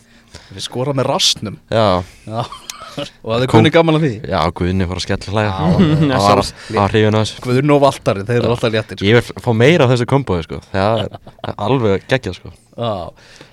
Og 2.98 3.32
það 3.32 3.46
er 3.46 3.52
kunni 3.52 3.72
gaman 3.74 3.98
að 4.00 4.06
því 4.06 4.14
já, 4.32 4.40
Guðni 4.58 4.88
fór 4.90 5.02
að 5.02 5.06
skella 5.06 5.44
það 5.48 5.82
það 6.68 6.88
hrifin 6.92 7.18
á 7.18 7.20
þessu 7.22 7.44
Guðurinn 7.46 7.74
og 7.76 7.82
Valtari, 7.84 8.24
þeir 8.28 8.40
eru 8.42 8.54
alltaf 8.54 8.74
léttir 8.74 9.00
sko. 9.00 9.08
Ég 9.08 9.20
vil 9.20 9.44
fá 9.46 9.52
meira 9.58 9.88
af 9.88 9.94
þessu 9.94 10.08
kombói 10.10 10.40
sko. 10.46 10.62
það 10.72 11.04
er 11.04 11.12
það 11.18 11.62
alveg 11.68 12.08
geggjað 12.12 12.40
sko. 12.40 12.54
Já, 12.78 12.94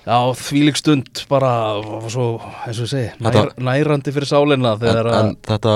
já 0.05 0.17
þvílík 0.41 0.79
stund 0.81 1.21
bara, 1.31 1.51
svo, 2.13 2.25
eins 2.65 2.81
og 2.81 2.85
ég 2.85 2.91
segi 2.91 3.61
nærandi 3.65 4.13
fyrir 4.13 4.29
sálinna 4.29 4.75
en, 4.77 5.07
að 5.09 5.31
þetta 5.49 5.75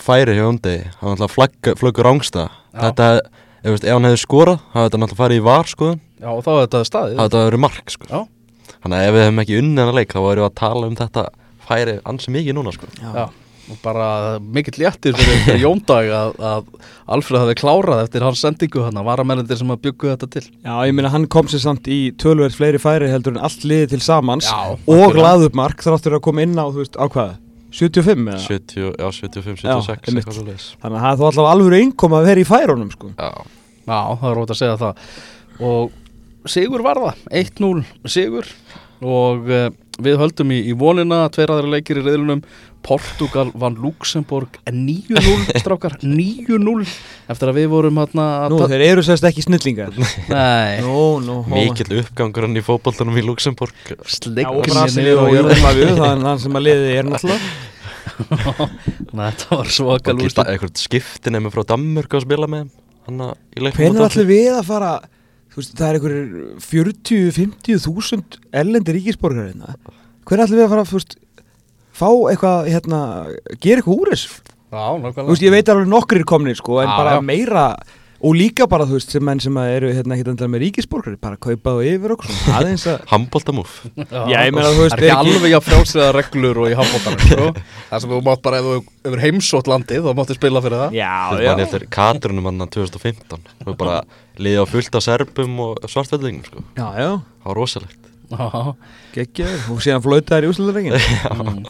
færi 0.00 0.36
hjá 0.36 0.46
Undi 0.48 0.76
hann 1.00 1.14
alltaf 1.14 1.36
flöggur 1.78 2.06
rángsta 2.06 2.48
Já. 2.48 2.88
þetta, 2.88 3.08
ef, 3.64 3.84
hann 3.86 4.08
hefði 4.08 4.20
skorað 4.22 4.60
hafði 4.74 4.88
þetta 4.88 5.00
náttúrulega 5.02 5.22
farið 5.22 5.40
í 5.40 5.46
var 5.46 5.70
skoðun 5.70 6.00
Já, 6.20 6.28
og 6.34 6.42
þá 6.44 6.50
er 6.52 6.60
þetta 6.64 6.82
staðið 6.88 7.20
hafði 7.20 7.30
þetta 7.30 7.44
verið 7.46 7.62
mark 7.64 7.94
sko. 7.94 8.24
Þannig 8.80 8.96
að 8.96 9.06
ef 9.06 9.14
við 9.14 9.24
hefum 9.24 9.40
ekki 9.42 9.60
unnið 9.60 9.86
hann 9.88 9.98
leik 9.98 10.12
þá 10.14 10.20
varum 10.24 10.42
við 10.42 10.48
að 10.48 10.58
tala 10.60 10.90
um 10.90 10.98
þetta 10.98 11.24
færi 11.70 11.94
ansi 12.10 12.34
mikið 12.34 12.56
núna 12.58 12.74
sko. 12.74 12.88
Já, 13.00 13.28
og 13.70 13.78
bara 13.84 14.06
mikill 14.42 14.80
léttir 14.82 15.14
fyrir, 15.14 15.42
fyrir 15.46 15.60
Jóndag 15.66 16.08
að, 16.10 16.32
að 16.42 16.70
Alfred 17.14 17.44
hafi 17.44 17.54
klárað 17.60 18.00
eftir 18.06 18.24
hans 18.26 18.40
sendingu 18.42 18.82
hann 18.82 18.98
varamennir 19.06 19.46
sem 19.60 19.70
að 19.70 19.82
byggu 19.84 20.10
þetta 20.10 20.28
til 20.34 20.42
Já, 20.48 20.72
ég 20.88 20.96
meina 20.98 21.12
hann 21.14 21.28
kom 21.30 21.46
sér 21.52 21.62
samt 21.62 21.86
í 21.86 22.00
tölverð 22.18 22.56
fleiri 22.58 22.80
færi 22.82 23.10
heldur 23.12 23.36
en 23.36 23.44
allt 23.46 23.62
liðið 23.62 23.92
til 23.94 24.00
samans 24.02 24.48
Já, 24.50 24.56
og 24.74 24.90
algjörlega. 24.90 25.22
laði 25.28 25.46
upp 25.52 25.60
mark 25.62 25.86
þráttur 25.86 26.18
að 26.18 26.24
koma 26.26 26.42
inn 26.48 26.58
á, 26.58 26.66
þú 26.66 26.82
veist, 26.82 26.98
á 26.98 27.06
hvað 27.06 27.30
75 27.70 28.26
eða? 28.26 28.42
70, 28.42 28.88
já, 28.98 29.06
75, 29.14 29.62
Já, 29.62 29.76
76 29.78 30.08
einmitt. 30.10 30.24
eitthvað 30.24 30.36
svoleiðis. 30.40 30.64
Þannig 30.82 30.96
að 30.98 31.04
það 31.04 31.12
er 31.12 31.20
þó 31.20 31.26
allavega 31.30 31.52
alveg 31.54 31.84
einkom 31.84 32.16
að 32.18 32.24
vera 32.26 32.42
í 32.42 32.46
færunum 32.48 32.88
sko. 32.90 33.10
Já, 33.14 33.28
Já, 33.86 34.00
það 34.18 34.26
er 34.32 34.34
rót 34.40 34.50
að 34.56 34.58
segja 34.58 34.80
það 34.80 35.04
og 35.70 36.50
Sigur 36.50 36.82
var 36.82 36.98
það 37.04 37.22
1-0 37.44 37.84
Sigur 38.10 38.50
og 39.00 39.48
uh, 39.48 39.68
við 40.00 40.18
höldum 40.20 40.52
í, 40.54 40.60
í 40.70 40.74
vonina 40.76 41.22
tveir 41.32 41.52
aðra 41.54 41.70
leikir 41.76 42.00
í 42.00 42.04
reyðlunum 42.04 42.42
Portugal 42.84 43.50
vann 43.60 43.76
Luxemburg 43.80 44.56
9-0 44.68 45.50
strákar, 45.62 45.98
9-0 46.00 46.84
eftir 47.30 47.52
að 47.52 47.58
við 47.60 47.68
vorum 47.74 48.00
hérna 48.00 48.26
að 48.46 48.54
Nú, 48.54 48.60
þeir 48.72 48.84
eru 48.86 49.04
sérst 49.04 49.26
ekki 49.28 49.44
snillingar. 49.44 49.92
Nei, 50.32 50.80
Nú, 50.84 51.20
nú 51.24 51.40
mikill 51.50 52.00
uppgangur 52.00 52.48
hann 52.48 52.56
í 52.56 52.64
fótboltanum 52.64 53.20
í 53.20 53.24
Luxemburg 53.26 53.76
Já, 53.92 54.48
og 54.48 54.64
er 54.70 56.00
hann 56.00 56.40
sem 56.40 56.56
að 56.60 56.66
liði 56.68 56.96
er 56.96 57.08
náttúrulega. 57.10 57.54
Þetta 59.10 59.56
var 59.56 59.70
svakal 59.72 60.16
og 60.16 60.24
geta 60.24 60.44
eitthvað 60.48 60.76
skiptin 60.80 61.38
eða 61.38 61.52
frá 61.54 61.64
Danmörk 61.72 62.16
að 62.16 62.26
spila 62.26 62.48
með 62.50 62.64
þeim, 62.64 62.74
hann 63.06 63.24
að 63.28 63.32
í 63.36 63.64
leiknum 63.64 63.80
Hvernig 63.80 64.06
ætlum 64.08 64.30
við 64.30 64.52
að 64.56 64.68
fara 64.68 64.92
þú 65.00 65.19
veist, 65.58 65.74
það 65.78 65.88
er 65.88 65.98
einhverjir 65.98 66.28
40-50 66.64 67.82
þúsund 67.86 68.38
erlendi 68.54 68.94
ríkisborgar 68.96 69.50
hérna. 69.50 69.74
Hvernig 70.28 70.46
ætlum 70.46 70.60
við 70.60 70.66
að 70.66 70.74
fara 70.74 70.88
þú 70.90 70.98
veist, 71.00 71.16
fá 72.00 72.08
eitthvað 72.30 72.68
hérna, 72.70 73.00
gera 73.58 73.82
eitthvað 73.82 73.96
úr 74.04 74.12
þessu? 74.14 74.36
Já, 74.70 74.84
nákvæmlega. 74.94 75.24
Þú 75.24 75.32
veist, 75.34 75.46
ég 75.48 75.56
veit 75.56 75.72
alveg 75.72 75.88
nokkrir 75.90 76.28
komnir 76.30 76.60
sko, 76.60 76.78
en 76.84 76.86
Já, 76.92 76.94
bara 77.00 77.16
já. 77.18 77.24
meira 77.26 77.64
og 78.20 78.34
líka 78.36 78.66
bara, 78.68 78.84
þú 78.84 78.98
veist, 78.98 79.10
sem 79.14 79.24
menn 79.24 79.40
sem 79.40 79.54
að 79.56 79.70
eru 79.78 79.90
hérna 79.96 80.12
ekki 80.14 80.26
endilega 80.28 80.52
með 80.52 80.62
ríkisborgar, 80.66 81.14
bara 81.24 81.38
kaupa 81.40 81.72
það 81.78 81.86
yfir 81.88 82.12
okkur 82.14 82.34
aðeins 82.52 82.84
að 82.92 82.98
Handboltamúf. 83.14 83.78
Já, 83.96 84.20
ég 84.44 84.52
meina, 84.54 84.70
þú 84.76 84.82
veist, 84.84 84.94
Það 84.94 85.00
er 85.00 85.06
er 85.06 85.14
ekki 85.16 85.34
alveg 85.34 85.56
að 85.56 85.64
frjálsriða 85.70 86.10
reglur 86.18 86.60
og 86.60 86.68
í 86.68 86.76
handbóttanum 86.78 87.22
sko. 87.24 87.48
Það 87.90 88.04
sem 88.04 88.12
þú 88.12 88.20
mátt 88.28 88.42
bara, 88.44 88.60
ef 88.60 88.68
þú 88.68 88.74
hefur 89.08 89.24
heimsótt 89.24 89.70
landið 89.72 90.04
þá 90.04 90.10
máttu 90.20 90.36
spila 90.36 90.62
fyrir 90.66 90.82
það. 90.84 90.98
Já, 91.00 91.14
já, 91.40 91.80
Katrunum 91.96 92.50
hann 92.50 92.68
2015 92.76 93.48
Þú 93.64 93.76
bara 93.80 93.96
liðið 94.40 94.62
á 94.62 94.66
fullt 94.70 94.96
af 94.98 95.04
serbum 95.06 95.58
og 95.66 95.82
svartveldingum 95.90 96.44
sko. 96.48 96.62
já, 96.78 96.86
já. 96.96 97.10
Það 97.40 97.48
var 97.50 97.58
rosalegt. 97.60 97.96
Já, 98.30 98.74
geggjaður, 99.16 99.62
og 99.74 99.78
síðan 99.82 100.02
flötaður 100.04 100.44
í 100.46 100.50
úsluturengin 100.52 100.94
mm. 101.34 101.64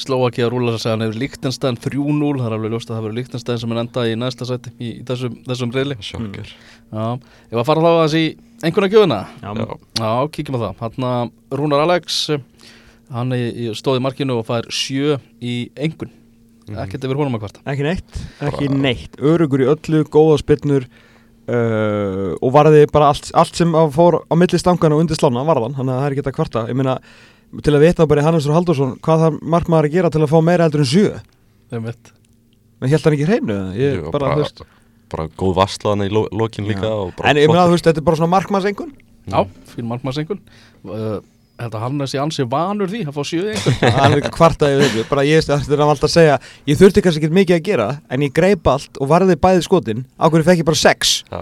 Slóaki 0.00 0.42
að 0.42 0.48
rúla 0.56 0.72
að 0.74 0.80
segja 0.82 0.94
hann 0.96 1.04
hefur 1.04 1.20
Líktenstein 1.22 1.78
3-0, 1.78 2.30
það 2.40 2.46
er 2.48 2.56
alveg 2.56 2.72
ljóst 2.74 2.90
að 2.90 2.96
það 2.96 3.04
verður 3.04 3.18
Líktenstein 3.20 3.60
sem 3.62 3.74
er 3.76 3.80
enda 3.84 4.06
í 4.10 4.16
næsta 4.18 4.48
sæti 4.48 4.72
í, 4.74 4.88
í 4.88 5.04
þessum, 5.06 5.36
þessum 5.46 5.74
reyli 5.76 5.96
Sjokkar 6.02 6.50
Já, 6.50 7.04
ég 7.14 7.54
var 7.54 7.62
að 7.62 7.68
fara 7.70 7.84
þá 7.84 7.90
að 7.92 8.00
þessi 8.08 8.24
einhverja 8.66 8.92
gjöfuna 8.96 9.20
Já, 9.38 9.50
Já, 9.54 9.66
Já, 10.02 10.10
kíkjum 10.34 10.58
á 10.58 10.62
það. 10.64 10.82
Hann 10.82 11.06
að 11.12 11.60
Rúnar 11.60 11.84
Alex 11.86 12.18
hann 13.14 13.36
stóði 13.78 14.02
markinu 14.02 14.40
og 14.40 14.48
fær 14.50 14.66
sjö 14.74 15.20
í 15.38 15.60
engun 15.78 16.10
Mhm. 16.70 16.78
ekkert 16.84 17.02
yfir 17.06 17.18
honum 17.18 17.34
að 17.34 17.40
kvarta. 17.42 17.62
Ekki 17.66 17.82
neitt, 17.82 18.18
ekki 18.46 18.66
neitt. 18.70 19.16
Örugur 19.18 19.62
í 19.64 19.66
öllu, 19.72 20.04
góða 20.06 20.36
spinnur 20.38 20.84
uh, 21.50 22.30
og 22.38 22.54
varði 22.54 22.86
bara 22.92 23.10
allt, 23.10 23.32
allt 23.34 23.58
sem 23.58 23.74
að 23.76 23.92
fór 23.98 24.20
á 24.30 24.34
milli 24.38 24.60
stangana 24.60 24.96
og 24.96 25.04
undir 25.04 25.18
slána 25.18 25.44
varðan, 25.48 25.76
þannig 25.78 25.94
að 25.96 26.00
það 26.00 26.06
er 26.06 26.16
ekki 26.16 26.24
þetta 26.24 26.36
kvarta. 26.38 26.64
Ég 26.70 26.78
meina, 26.78 26.96
til 27.58 27.74
að 27.74 27.84
vita 27.84 28.06
bara 28.06 28.22
í 28.22 28.26
Hannesur 28.28 28.54
Haldursson 28.54 28.96
hvað 29.02 29.24
það 29.24 29.38
markmaður 29.54 29.88
að 29.88 29.94
gera 29.96 30.10
til 30.14 30.22
að 30.22 30.30
fá 30.30 30.38
meira 30.46 30.66
heldur 30.68 30.84
en 30.84 30.90
sjö? 30.90 31.20
Einmitt. 31.74 32.12
menn 32.80 32.92
held 32.92 33.06
hann 33.06 33.16
ekki 33.16 33.26
hreinu 33.28 33.58
ég, 33.76 33.98
Jú, 33.98 34.12
bara, 34.14 34.34
þú 34.34 34.44
veist, 34.44 34.62
bara 35.10 35.26
góð 35.38 35.56
vaslaðan 35.58 36.06
í 36.06 36.10
lo 36.14 36.24
lokin 36.34 36.68
líka 36.70 36.88
bara 37.18 37.32
en 37.32 37.42
ég 37.42 37.50
meina, 37.50 37.66
veist, 37.70 37.86
þetta 37.86 38.02
er 38.02 38.06
bara 38.06 38.20
svona 38.20 38.34
markmannsengun 38.36 38.94
Já, 39.30 39.42
fín 39.74 39.88
markmannsengun 39.90 40.40
uh, 40.86 41.18
held 41.64 41.76
að 41.76 41.84
Hannes 41.84 42.14
í 42.14 42.20
ansi 42.20 42.46
vanur 42.50 42.90
því 42.90 43.00
að 43.06 43.16
fá 43.16 43.22
sjö 43.26 43.42
í 43.44 43.54
engun 43.54 43.94
hann 43.96 44.14
er 44.14 44.20
ekki 44.20 44.32
kvarta 44.34 44.70
yfir 44.72 44.84
þessu. 44.86 45.06
Bara 45.10 45.24
ég 45.28 45.44
er 45.44 45.82
alltaf 45.84 46.08
að 46.08 46.14
segja 46.14 46.36
ég 46.68 46.80
þurfti 46.80 47.04
kannski 47.04 47.22
ekki 47.24 47.38
mikið 47.40 47.56
að 47.56 47.64
gera 47.70 47.88
en 48.10 48.26
ég 48.26 48.34
greip 48.36 48.70
allt 48.70 49.00
og 49.00 49.10
varði 49.10 49.38
bæði 49.40 49.64
skotin. 49.66 50.04
Á 50.16 50.26
hverju 50.28 50.48
fekk 50.48 50.62
ég 50.62 50.68
bara 50.68 50.80
sex? 50.80 51.16
Já, 51.30 51.40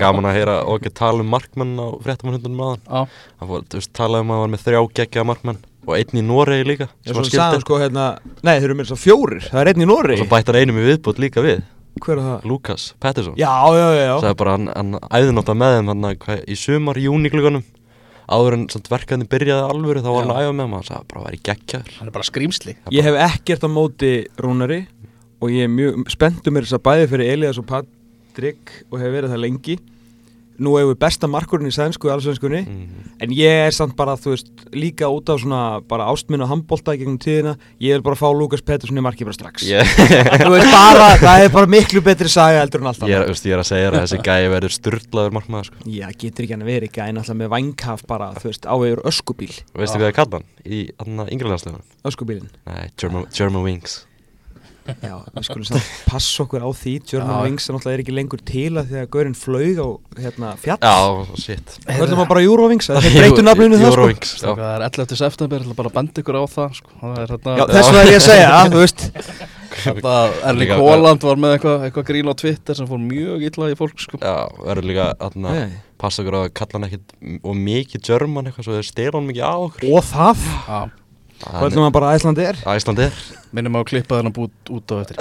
gaman 0.00 0.28
að 0.30 0.38
heyra 0.40 0.58
og 0.64 0.80
ekki 0.80 0.94
tala 0.96 1.24
um 1.24 1.32
markmann 1.34 1.76
á 1.78 1.86
fréttamannhundunum 2.04 2.66
aðan 2.66 3.14
hann 3.40 3.88
talaði 3.96 4.26
um 4.26 4.34
að 4.34 4.36
hann 4.36 4.44
var 4.44 4.52
með 4.54 4.66
þrjá 4.66 4.82
geggja 5.00 5.26
markmann 5.26 5.62
og 5.86 5.94
einn 5.94 6.18
í 6.18 6.26
Noregi 6.26 6.66
líka 6.66 6.90
hann 7.06 7.62
sko 7.62 7.78
hérna 7.78 8.16
nei 8.42 8.56
þeir 8.56 8.70
eru 8.70 8.78
mér 8.80 8.90
svo 8.90 8.98
fjórir. 8.98 9.46
Það 9.50 9.62
er 9.62 9.72
einn 9.72 9.82
í 9.82 9.88
og 9.88 9.92
Nóri 9.94 10.20
svo 10.20 10.28
bætti 10.30 10.52
hann 10.52 10.60
einum 10.62 10.82
í 10.82 10.86
viðbútt 10.90 11.22
líka 11.22 11.44
við. 11.44 11.64
Hver 11.96 12.18
er 12.18 12.26
það? 12.26 12.48
Lukas 12.50 12.90
Pettersson. 13.00 13.38
Já 13.40 13.48
já 13.72 13.86
já, 13.96 14.18
já. 14.20 14.34
bara 14.36 14.56
hann, 14.56 14.68
hann 14.68 14.98
æði 15.08 15.32
náttúrulega 15.32 15.60
með 15.62 15.76
þeim 15.76 15.92
hann, 15.92 16.42
í 16.44 16.56
sumar, 16.60 17.00
júni 17.00 17.32
klugunum 17.32 17.64
áður 18.26 18.56
en 18.56 18.64
samt 18.72 18.90
verkefni 18.90 19.28
byrjaði 19.30 19.66
alvöru 19.70 20.02
þá 20.02 20.08
var 20.10 20.24
hann 20.24 20.34
að 20.34 20.44
æfa 20.46 20.54
með 20.58 20.72
hann 20.74 20.86
sagði 20.88 21.10
bara 21.10 21.20
að 21.20 21.26
vera 21.28 21.38
í 21.38 21.42
geggjaður 21.48 21.98
hann 21.98 22.10
er 22.10 22.16
bara 22.16 22.28
skrýmsli 22.30 22.76
ég 22.94 23.06
hef 23.06 23.18
ekkert 23.26 23.66
á 23.66 23.70
móti 23.70 24.12
Rúnari 24.42 24.80
og 25.40 25.52
ég 25.52 25.68
er 25.68 25.72
mjög 25.72 26.00
spenntur 26.14 26.54
mér 26.54 26.66
þess 26.66 26.78
að 26.78 26.86
bæði 26.88 27.10
fyrir 27.12 27.32
Elias 27.36 27.60
og 27.60 27.68
Patrik 27.70 28.72
og 28.90 28.98
hef 29.02 29.14
verið 29.14 29.34
það 29.34 29.44
lengi 29.44 29.78
nú 30.62 30.76
hefur 30.78 30.92
við 30.94 31.00
besta 31.04 31.30
markurinn 31.30 31.70
í 31.70 31.74
sænsku 31.74 32.08
og 32.08 32.16
allsvenskunni 32.16 32.62
mm. 32.64 33.04
En 33.24 33.32
ég 33.32 33.62
er 33.66 33.72
samt 33.72 33.94
bara, 33.96 34.12
þú 34.20 34.34
veist, 34.34 34.50
líka 34.76 35.08
út 35.08 35.30
af 35.32 35.40
svona 35.40 35.80
bara 35.88 36.08
ástminn 36.12 36.44
og 36.44 36.50
handbólta 36.50 36.92
í 36.96 37.00
gegnum 37.00 37.16
tíðina 37.22 37.54
Ég 37.80 37.96
vil 37.96 38.04
bara 38.04 38.18
fá 38.18 38.26
Lukas 38.36 38.64
Pettersson 38.64 39.00
í 39.00 39.04
marki 39.04 39.24
bara 39.24 39.36
strax. 39.36 39.64
Þú 40.44 40.52
veist 40.52 40.72
bara, 40.72 41.08
það 41.22 41.46
er 41.46 41.54
bara 41.54 41.70
miklu 41.72 42.02
betri 42.04 42.28
saga 42.32 42.60
heldur 42.60 42.84
en 42.84 42.90
alltaf 42.92 43.08
ég, 43.08 43.16
er, 43.16 43.30
þú 43.30 43.36
veist, 43.36 43.48
ég 43.48 43.56
er 43.56 43.62
að 43.62 43.68
segja 43.70 43.92
að 43.92 43.98
þessi 44.02 44.20
gæi 44.26 44.52
verður 44.52 44.76
styrlaður 44.76 45.36
markmaður 45.38 45.70
sko. 45.70 45.80
Já, 45.88 46.06
getur 46.12 46.46
ekki 46.46 46.56
hann 46.56 46.66
að 46.66 46.72
vera 46.74 47.06
en 47.06 47.22
alltaf 47.22 47.40
með 47.40 47.52
vangkaf 47.56 48.04
bara, 48.08 48.30
þú 48.36 48.50
veist, 48.50 48.68
á 48.68 48.74
yfir 48.76 49.02
öskubíl. 49.08 49.52
Veistu 49.76 50.00
hvað 50.00 50.10
ég 50.10 50.18
kalla 50.20 50.40
hann 50.40 50.48
í 50.66 50.82
yngreðanslegunum 51.32 51.84
Öskubílin 52.06 52.50
nei, 52.66 52.90
German, 52.98 53.26
German 53.34 53.64
Wings 53.66 54.04
Já, 54.86 55.14
við 55.34 55.46
skulum 55.48 55.66
samt 55.68 55.88
passa 56.06 56.44
okkur 56.44 56.62
á 56.64 56.70
því 56.76 56.92
German 57.10 57.32
Já. 57.34 57.42
Wings 57.46 57.66
er 57.68 57.76
náttúrulega 57.76 58.04
ekki 58.04 58.14
lengur 58.16 58.42
til 58.46 58.70
að 58.80 58.90
því 58.92 59.00
að 59.02 59.08
Gaurin 59.16 59.36
flaug 59.38 59.80
á 59.82 59.88
hérna, 60.22 60.52
fjall 60.62 60.78
Já, 60.82 60.96
shit 61.42 61.74
Höllum 61.90 62.22
að 62.24 62.30
bara 62.32 62.44
Eurovings, 62.46 62.90
það 62.92 63.08
er 63.10 63.16
breytu 63.18 63.44
nafninu 63.46 63.80
það 63.80 63.86
sko 63.86 63.92
Eurowings, 63.96 64.32
já. 64.40 64.48
Það 64.52 64.72
er 64.76 64.86
11. 64.88 65.18
september, 65.22 65.58
ég 65.60 65.66
ætla 65.66 65.78
bara 65.82 65.92
að 65.92 65.98
benda 66.00 66.22
ykkur 66.24 66.38
á 66.38 66.44
það 66.56 66.78
sko. 66.80 66.96
Það 67.02 67.20
er 67.24 67.34
hérna 67.34 67.56
Já, 67.56 67.64
þess 67.72 67.90
vegna 67.90 68.02
er 68.06 68.10
ég 68.12 68.20
að 68.20 68.26
segja, 68.30 68.48
að, 68.56 68.70
þú 68.76 68.82
veist 68.84 69.06
Þetta 69.76 70.12
Erling 70.48 70.62
Líka- 70.62 70.76
Haaland 70.80 71.24
var 71.26 71.40
með 71.42 71.54
eitthvað 71.56 71.82
eitthva 71.86 72.04
grín 72.08 72.30
á 72.32 72.34
Twitter 72.40 72.78
sem 72.78 72.86
fór 72.88 73.00
mjög 73.02 73.42
illa 73.50 73.66
í 73.68 73.76
fólk 73.76 73.98
sko. 74.00 74.20
Já, 74.22 74.36
verður 74.64 74.86
líka 74.88 75.08
Nei. 75.36 75.74
passa 76.00 76.22
okkur 76.22 76.36
á 76.38 76.40
að 76.46 76.54
kalla 76.56 76.78
hann 76.78 76.86
ekkit 76.88 77.42
og 77.44 77.58
mikið 77.60 78.04
German 78.08 78.48
eitthvað 78.48 78.68
svo 78.70 78.76
þeir 78.78 78.88
stela 78.88 79.18
hann 79.18 79.28
mikið 79.28 79.44
á 79.44 79.54
okkur 79.66 79.90
Og 79.92 80.06
það, 80.08 80.46
Já, 80.70 80.80
höllum 81.44 81.86
að 81.86 81.92
bara 81.96 82.12
Æslandi 82.16 82.46
er. 82.46 82.60
Æslandi 82.72 83.06
er. 83.06 83.20
Minnum 83.56 83.76
á 83.76 83.80
að 83.80 83.88
klippa 83.90 84.18
þennan 84.18 84.34
bút 84.36 84.72
út 84.72 84.92
á 84.92 84.96
eftir. 85.00 85.16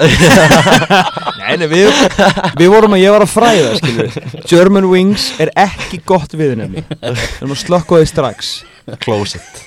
Nei, 1.45 1.57
nei, 1.61 1.67
við, 1.69 1.91
við 2.57 2.71
vorum 2.73 2.95
að 2.97 3.03
ég 3.03 3.13
var 3.13 3.23
að 3.23 3.31
fræða, 3.31 3.75
skilur 3.77 4.15
German 4.49 4.87
Wings 4.89 5.27
er 5.43 5.51
ekki 5.61 5.99
gott 6.07 6.33
viðnefni. 6.33 6.81
Við 6.89 7.21
erum 7.37 7.53
að 7.53 7.61
slökka 7.61 7.99
því 8.01 8.09
strax. 8.09 8.51
Closet. 9.03 9.61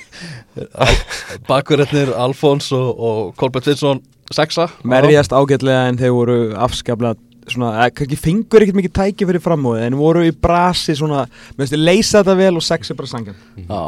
Bakverðinir 1.49 2.11
Alfons 2.19 2.73
og, 2.75 2.89
og 2.99 3.21
Kolbjörn 3.39 3.69
Finnsson 3.69 4.03
sexa. 4.35 4.69
Merjast 4.83 5.33
ágætlega 5.33 5.87
en 5.93 6.01
þeir 6.01 6.15
voru 6.17 6.39
afskaplega 6.59 7.15
svona, 7.53 7.85
eh, 7.85 7.91
kannski 7.95 8.19
fengur 8.19 8.65
ekkert 8.65 8.79
mikið 8.79 8.95
tæki 8.99 9.29
fyrir 9.29 9.43
framóði 9.45 9.87
en 9.87 9.99
voru 9.99 10.25
í 10.27 10.33
brasi 10.35 10.97
svona, 10.99 11.27
með 11.57 11.67
þessi 11.67 11.81
leysa 11.81 12.23
þetta 12.23 12.37
vel 12.37 12.55
og 12.61 12.65
sex 12.65 12.91
er 12.91 12.99
bara 12.99 13.11
sangan 13.11 13.39
Já, 13.57 13.81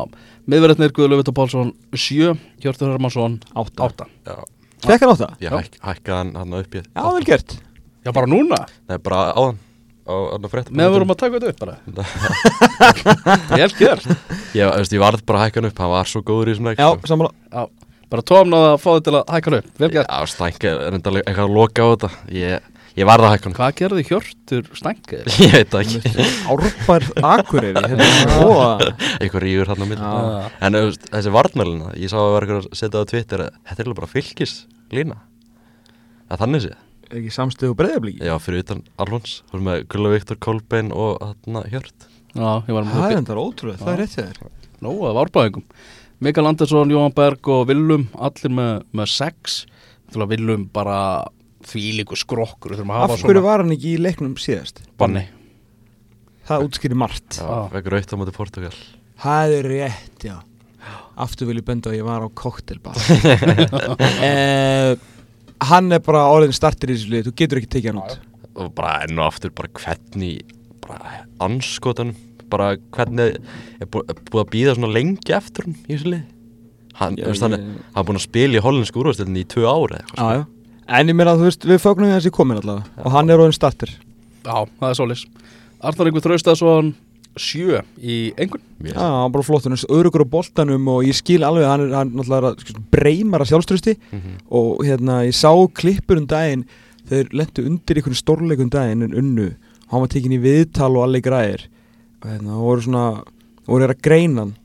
miðverðinir 0.50 0.92
Guðlu 0.96 1.18
Vittur 1.20 1.36
Pálsson 1.36 1.72
7, 1.94 2.34
Hjörtur 2.64 2.92
Hermansson 2.94 3.38
Átta. 3.54 3.88
8 3.88 4.06
Já, 4.26 4.36
Fekk 4.86 5.04
hann 5.04 5.12
átta? 5.14 5.28
ég 5.42 5.50
Já. 5.50 5.56
hæk, 5.60 5.74
hækkaði 5.84 6.36
hann 6.40 6.54
upp 6.60 6.74
í 6.78 6.82
Já, 6.84 7.02
vel 7.14 7.26
gert. 7.28 7.56
Já, 8.06 8.12
bara 8.16 8.30
núna, 8.32 8.62
Nei, 8.88 8.96
bara 9.04 9.24
áðan 9.36 9.58
á 10.10 10.14
hann 10.32 10.46
að 10.48 10.50
frétta 10.54 10.72
með 10.74 10.88
að 10.88 10.94
vorum 10.96 11.12
að 11.12 11.18
taka 11.20 11.38
þetta 11.38 11.50
upp 11.52 11.60
bara. 11.60 11.74
Vel 13.60 13.68
gert. 13.78 14.06
Ég, 14.56 14.64
veist, 14.74 14.94
ég 14.96 15.02
varð 15.02 15.22
bara 15.28 15.38
að 15.42 15.44
hækka 15.46 15.60
hann 15.60 15.68
upp, 15.70 15.82
hann 15.84 15.92
var 15.92 16.08
svo 16.10 16.22
góður 16.26 16.50
í 16.50 16.54
þessum 16.54 16.70
leik 16.70 16.80
Já, 16.80 16.88
sko. 16.96 17.10
sammála. 17.12 17.30
Já, 17.52 17.62
bara 18.10 18.24
tómnaði 18.30 18.70
að 18.72 18.80
fá 18.82 18.88
þetta 18.90 19.04
til 19.10 19.16
að 19.20 19.32
hækka 19.36 19.50
hann 19.52 19.58
upp. 19.60 19.68
Vel 19.84 19.90
gert. 19.94 20.08
Já, 20.10 20.32
stænk 20.32 20.66
er 20.70 20.82
enda 20.96 21.12
eitthvað 21.20 21.44
að 21.44 21.54
loka 21.60 21.86
á 21.86 21.88
þetta. 21.92 22.10
Ég, 22.40 22.66
ég 22.98 23.08
varð 23.08 23.26
að 23.28 23.34
hækka 23.34 23.48
hann. 23.48 23.56
Hvað 23.60 23.78
gerði 23.80 24.04
Hjörtur 24.08 24.68
Stænke? 24.78 25.22
Ég 25.44 25.54
veit 25.54 25.72
það 25.72 25.80
ekki. 25.86 26.26
Árbær 26.50 27.08
Akureyri 27.30 27.86
hérna, 27.86 28.10
Eitthvað 29.20 29.44
rífur 29.46 29.72
hann 29.72 29.84
á 29.84 29.86
milli. 29.86 30.10
Já. 30.10 30.52
En 30.66 30.78
þessi 31.06 31.34
varnmælina, 31.34 31.94
ég 32.00 32.12
sá 32.12 32.18
að 32.20 32.36
eitthvað 32.40 32.60
að 32.60 32.70
setja 32.82 33.02
á 33.02 33.10
Twitter 33.14 33.46
að 33.46 33.58
Þetta 33.70 33.84
er 33.86 33.92
bara 34.02 34.10
fylgis 34.10 34.54
lína 34.90 35.20
Það 36.30 36.44
þannig 36.44 36.64
sé 36.66 36.76
ekki 37.10 37.32
samstöðu 37.34 37.74
breyðablíki 37.78 38.26
Já, 38.26 38.36
fyrir 38.42 38.62
utan 38.64 38.84
Þú 38.94 39.08
veist 39.16 39.64
með 39.66 39.80
Gulla 39.90 40.12
Viktor, 40.14 40.38
Kolbein 40.38 40.92
og 40.94 41.18
Hjört. 41.70 42.06
Já, 42.30 42.62
ég 42.68 42.76
var 42.76 42.86
Það 42.86 43.00
er 43.00 43.10
með 43.10 43.16
enda 43.18 43.34
ótrúlega, 43.42 43.80
það 43.80 43.92
er 43.92 44.00
rétt 44.04 44.14
þér. 44.14 44.38
Nó, 44.80 44.90
það 44.94 45.16
var 45.16 45.20
árbæðingum. 45.24 45.64
Mikael 46.20 46.46
Andersson, 46.50 46.92
Jóhann 46.92 47.16
Berg 47.16 47.50
og 47.50 47.66
Willum 47.70 48.06
Allir 48.14 48.54
með, 48.54 48.84
með 48.94 49.10
6 49.16 49.56
Þú 50.10 50.26
veist 50.30 51.39
Bara 51.70 51.78
þvílíku 51.78 52.16
skrokkur 52.18 52.72
Við 52.74 52.80
þurfum 52.80 52.92
að 52.94 53.04
Af 53.04 53.22
hverju 53.24 53.42
var 53.44 53.62
hann 53.62 53.74
ekki 53.74 53.94
í 53.94 54.00
leiknum 54.00 54.34
síðast? 54.40 54.82
Banni. 54.98 55.26
Það 56.48 56.64
útskýri 56.66 56.96
margt. 56.98 57.38
Aukt 57.38 58.14
á 58.14 58.16
móti 58.18 58.34
Portugal. 58.34 58.72
Það 59.20 59.54
er 59.58 59.68
rétt, 59.70 60.24
já. 60.26 60.38
Aftur 61.20 61.50
vil 61.50 61.60
ég 61.60 61.66
benda 61.66 61.90
að 61.90 61.98
ég 61.98 62.06
var 62.06 62.24
á 62.24 62.28
koktelbar 62.32 62.96
eh, 64.24 64.94
Hann 65.68 65.92
er 65.92 66.00
bara 66.00 66.22
orðin 66.32 66.54
startir 66.56 66.88
í 66.88 66.96
þessu 66.96 67.10
lið 67.12 67.26
Þú 67.28 67.32
getur 67.36 67.60
ekki 67.60 67.70
tekið 67.74 67.90
hann 67.92 68.00
út. 68.00 68.14
Og 68.56 68.70
bara 68.78 69.02
enn 69.04 69.20
og 69.20 69.26
aftur, 69.28 69.52
bara 69.52 69.68
hvernig 69.76 70.40
Bara 70.80 71.20
anskotanum 71.44 72.16
Bara 72.50 72.70
hvernig 72.96 73.36
er 73.76 73.90
bú- 73.92 74.06
búið 74.08 74.40
að 74.46 74.52
býða 74.54 74.76
svona 74.78 74.94
lengi 74.96 75.36
eftir 75.36 75.68
hann 75.68 75.76
í 75.84 75.92
þessu 75.92 76.14
lið 76.14 76.24
er- 76.24 76.32
hann 77.04 77.18
er 77.20 78.08
búin 78.08 78.18
að 78.18 78.24
spila 78.24 78.58
í 78.58 78.64
hollensku 78.64 79.04
úrvastöldinni 79.04 79.44
í 79.44 79.50
tvö 79.52 79.68
ári 79.68 80.00
Já, 80.16 80.40
já 80.40 80.42
En 80.90 81.06
ég 81.10 81.14
meina 81.14 81.32
að 81.36 81.42
þú 81.44 81.46
veist, 81.50 81.66
við 81.70 81.78
fögnum 81.84 82.08
við 82.10 82.16
þessi 82.18 82.32
komin 82.34 82.58
allavega. 82.60 82.88
Og 83.04 83.12
hann 83.14 83.30
er 83.30 83.38
orðin 83.38 83.54
startir 83.56 83.92
Já, 84.42 84.56
það 84.80 84.88
er 84.90 84.98
solis 84.98 85.22
Arnar 85.80 86.08
Ingur 86.10 86.24
Þraustason 86.24 86.88
7 87.38 87.78
í 88.02 88.16
engun. 88.42 88.60
Já, 88.82 88.96
hann 88.98 89.28
er 89.28 89.32
bara 89.36 89.46
flottur, 89.46 89.70
hann 89.70 89.78
er 89.78 89.94
örugur 89.94 90.24
á 90.26 90.32
boltanum 90.32 90.88
Og 90.90 91.04
ég 91.06 91.14
skil 91.14 91.44
alveg, 91.46 91.68
hann 91.70 91.84
er 91.86 91.94
hann 91.94 92.10
náttúrulega 92.18 92.50
að 92.56 92.80
breymar 92.90 93.44
að 93.44 93.52
sjálfströsti 93.52 93.94
Mhm. 94.10 94.38
Og 94.50 94.82
hérna, 94.84 95.20
ég 95.28 95.36
sá 95.38 95.52
klippur 95.72 96.18
um 96.18 96.26
daginn. 96.26 96.64
Þeir 97.08 97.30
lentu 97.32 97.64
undir 97.66 97.96
einhvern 98.00 98.18
stórleikum 98.18 98.70
daginn 98.70 99.02
En 99.06 99.14
unnu, 99.14 99.54
hann 99.90 100.00
var 100.00 100.08
tekin 100.08 100.32
í 100.34 100.40
viðtal 100.42 100.96
og 100.96 101.04
allir 101.06 101.22
græðir. 101.22 101.66
Og 102.24 102.30
hérna, 102.30 102.50
það 102.56 102.66
voru 102.66 102.82
svona 102.82 103.04
voru 103.66 103.86
þeir 103.86 103.94
að 103.94 104.02
greina 104.02 104.40
hann. 104.44 104.56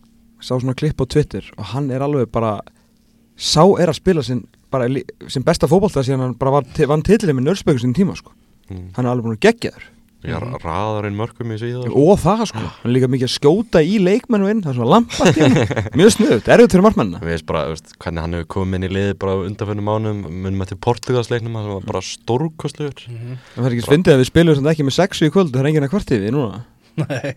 Sá 0.42 0.58
svona 0.60 0.76
klipp 0.76 0.98
á 1.02 1.06
Twitter. 1.06 1.44
Og 1.58 1.66
hann 1.66 1.92
er 1.92 2.00
alveg 2.02 2.32
bara 2.32 2.60
Sá 3.36 3.63
er 3.82 3.91
að 3.91 4.00
spila 4.00 4.24
sin, 4.24 4.45
bara, 4.71 4.88
sin 5.32 5.43
besta 5.43 5.67
fótbolta 5.71 6.06
Síðan 6.06 6.24
hann 6.24 6.38
bara 6.39 6.60
var, 6.60 6.69
vann 6.88 7.04
titlið 7.06 7.36
með 7.36 7.50
nörsböku 7.50 7.84
sin 7.84 7.95
tíma 7.95 8.15
sko. 8.15 8.32
Mm. 8.69 8.88
Hann 8.95 9.06
er 9.06 9.12
alveg 9.12 9.28
búin 9.28 9.38
að 9.38 9.45
gegja 9.50 9.76
þér. 9.76 9.91
Ég 10.26 10.41
raðar 10.63 11.06
inn 11.06 11.17
mörgum 11.17 11.52
í 11.54 11.58
síðan 11.62 11.91
Og 11.93 12.15
það 12.17 12.39
sko, 12.50 12.62
hann 12.63 12.89
er 12.89 12.93
líka 12.95 13.10
mikið 13.13 13.28
að 13.28 13.34
skjóta 13.36 13.82
í 13.86 14.00
leikmennu 14.02 14.48
inn 14.50 14.63
Það 14.63 14.71
er 14.71 14.78
svona 14.80 14.93
lampat 14.95 15.38
í 15.38 15.43
hann 15.43 15.58
Mjög 16.00 16.13
snuðut, 16.15 16.50
erfitt 16.56 16.74
fyrir 16.74 16.86
markmennina. 16.88 17.21
Við 17.21 17.34
veist 17.36 17.48
bara, 17.52 17.65
veist, 17.69 17.93
hvernig 18.02 18.26
hann 18.26 18.38
hefur 18.39 18.48
komið 18.56 18.80
inn 18.80 18.88
í 18.88 18.91
liði 18.95 19.17
bara 19.21 19.36
á 19.38 19.45
undanfennum 19.45 19.89
mánum, 19.91 20.24
munum 20.26 20.65
eftir 20.65 20.80
Portugalsleiknum 20.82 21.60
hann 21.60 21.69
var 21.76 21.86
bara 21.86 22.02
stórkostlegur. 22.10 23.06
Það 23.54 23.67
er 23.69 23.76
ekki 23.78 23.89
fyndið 23.91 24.15
að 24.15 24.24
við 24.24 24.32
spilum 24.32 24.58
sem 24.58 24.71
ekki 24.74 24.88
með 24.88 24.98
sexu 24.98 25.30
í 25.30 25.36
kvöld 25.36 25.54
Það 25.54 25.62
er 25.62 25.69
enginn 25.69 25.86
að 25.86 25.93
kvarti 25.93 26.21
við 26.24 26.34
núna 26.34 26.63
Nei, 27.01 27.34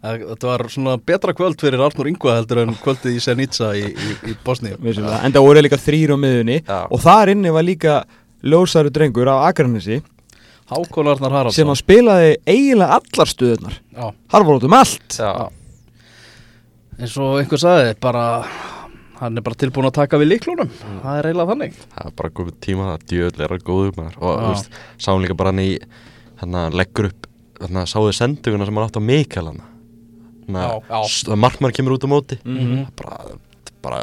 það- 0.00 0.22
þetta 0.30 0.48
var 0.48 0.62
svona 0.72 0.94
betra 1.10 1.34
kvöld 1.36 1.60
fyrir 1.60 1.82
Arnur 1.84 2.08
Ingva 2.08 2.36
heldur 2.38 2.62
en 2.62 2.74
kvöldið 2.80 3.18
í 3.18 3.22
Senica 3.24 3.72
í, 3.76 3.90
í, 3.92 4.12
í 4.32 4.36
Bosníu. 4.46 4.78
En 5.24 5.34
það 5.34 5.42
voru 5.44 5.62
líka 5.66 5.78
þrýr 5.80 6.14
á 6.14 6.18
miðunni 6.20 6.58
Já. 6.62 6.78
Og 6.88 7.02
þar 7.04 7.32
inni 7.34 7.52
var 7.52 7.66
líka 7.66 7.96
ljósæru 8.46 8.92
drengur 8.94 9.28
á 9.28 9.44
Akranesi. 9.50 10.00
Hákon 10.66 11.06
Arnar 11.12 11.28
Sem 11.30 11.36
Haraldsson 11.36 11.70
að 11.70 11.78
spilaði 11.78 12.30
eiginlega 12.50 12.96
allar 12.98 13.30
stöðunar 13.30 13.76
Já, 13.94 14.06
Hann 14.32 14.46
var 14.48 14.56
út 14.58 14.64
um 14.66 14.74
allt. 14.74 15.14
Já, 15.20 15.30
eins 16.96 17.14
og 17.20 17.36
einhver 17.40 17.60
sagði 17.60 17.92
bara 18.02 18.24
hann 19.20 19.38
er 19.38 19.44
bara 19.46 19.56
tilbúin 19.60 19.86
að 19.88 19.94
taka 20.00 20.18
við 20.20 20.30
líklunum 20.34 20.72
það 21.04 21.20
er 21.20 21.28
eiginlega 21.30 21.52
þannig. 21.52 21.78
Það 21.94 22.08
er 22.10 22.16
bara 22.18 22.32
komið 22.40 22.56
tíma 22.66 22.88
það 22.90 23.04
djöðl 23.12 23.44
er 23.46 23.54
að 23.56 23.62
góðu 23.68 23.92
maður. 23.96 24.18
Og 24.26 24.66
sáum 25.06 25.22
líka 25.24 25.36
bara 25.38 25.52
hann 25.54 25.62
í 25.62 25.70
hann 26.42 26.58
leggur 26.76 27.08
upp, 27.12 27.28
hann 27.60 27.86
sáðu 27.86 28.12
senduguna 28.16 28.66
sem 28.66 28.74
hann 28.76 28.86
átt 28.88 28.96
á 28.98 29.02
Mikael 29.02 29.46
hann 29.50 29.60
já. 30.48 30.80
hann 31.28 31.38
markmann 31.38 31.72
kemur 31.72 31.96
út 31.96 32.04
á 32.04 32.08
móti 32.08 32.38
Mhm. 32.44 32.86
bara, 32.96 33.16
bara 33.82 34.02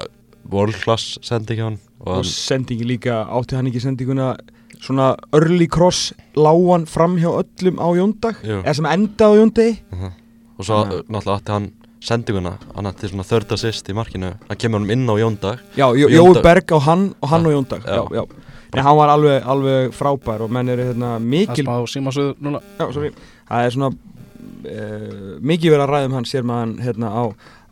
world 0.50 0.76
class 0.84 1.18
sending 1.22 1.58
hjá 1.60 1.64
hann 1.70 1.80
og 2.06 2.18
Og 2.18 2.26
sendingi 2.26 2.84
líka, 2.86 3.26
átti 3.30 3.56
hann 3.56 3.68
ekki 3.68 3.80
sendinguna 3.80 4.36
Svona 4.84 5.16
early 5.32 5.68
cross 5.68 6.12
Láan 6.36 6.86
fram 6.86 7.16
hjá 7.18 7.30
öllum 7.32 7.78
á 7.80 7.88
Jóndag 7.96 8.36
Jú. 8.44 8.64
Eða 8.64 8.74
sem 8.76 8.86
enda 8.86 9.26
á 9.26 9.34
Jóndegi 9.40 9.78
uh 9.94 10.12
og 10.60 10.66
svo 10.66 10.84
Já. 10.86 11.02
náttúrulega 11.10 11.38
átti 11.40 11.52
hann 11.52 11.72
sendinguna, 12.04 12.58
hann 12.76 12.86
átti 12.86 13.08
svona 13.10 13.24
third 13.24 13.52
assist 13.52 13.88
í 13.90 13.94
markinu, 13.96 14.34
hann 14.50 14.58
kemur 14.58 14.80
hann 14.82 14.90
inn 14.92 15.08
á 15.08 15.16
Jóndag 15.18 15.60
Já, 15.78 15.88
Jó- 15.96 16.10
Jói. 16.12 16.42
Berg 16.44 16.68
á 16.76 16.80
hann 16.82 17.16
og 17.22 17.30
hann 17.30 17.44
Já. 17.44 17.48
á 17.48 17.52
Jóndag 17.56 17.82
Já. 17.86 17.96
Já, 17.96 18.10
já 18.12 18.26
Nei, 18.74 18.82
hann 18.84 18.98
var 18.98 19.10
alveg, 19.10 19.44
alveg 19.46 19.92
frábær 19.94 20.42
og 20.42 20.50
menn 20.52 20.68
eru 20.70 20.82
hérna 20.84 21.16
það 21.18 21.24
mikil 21.24 21.66
smá 21.66 21.86
símasöðu 21.88 22.36
núna 22.42 22.60
Já, 22.80 22.92
sorry 22.94 23.12
Það 23.50 23.66
er 23.66 23.76
svona 23.76 23.90
uh, 23.94 25.34
mikið 25.44 25.74
verið 25.74 25.84
að 25.86 25.92
ræða 25.92 26.10
um 26.10 26.16
hann 26.18 26.30
sér 26.30 26.48
maður 26.48 26.86
hérna 26.86 27.12
á, 27.12 27.24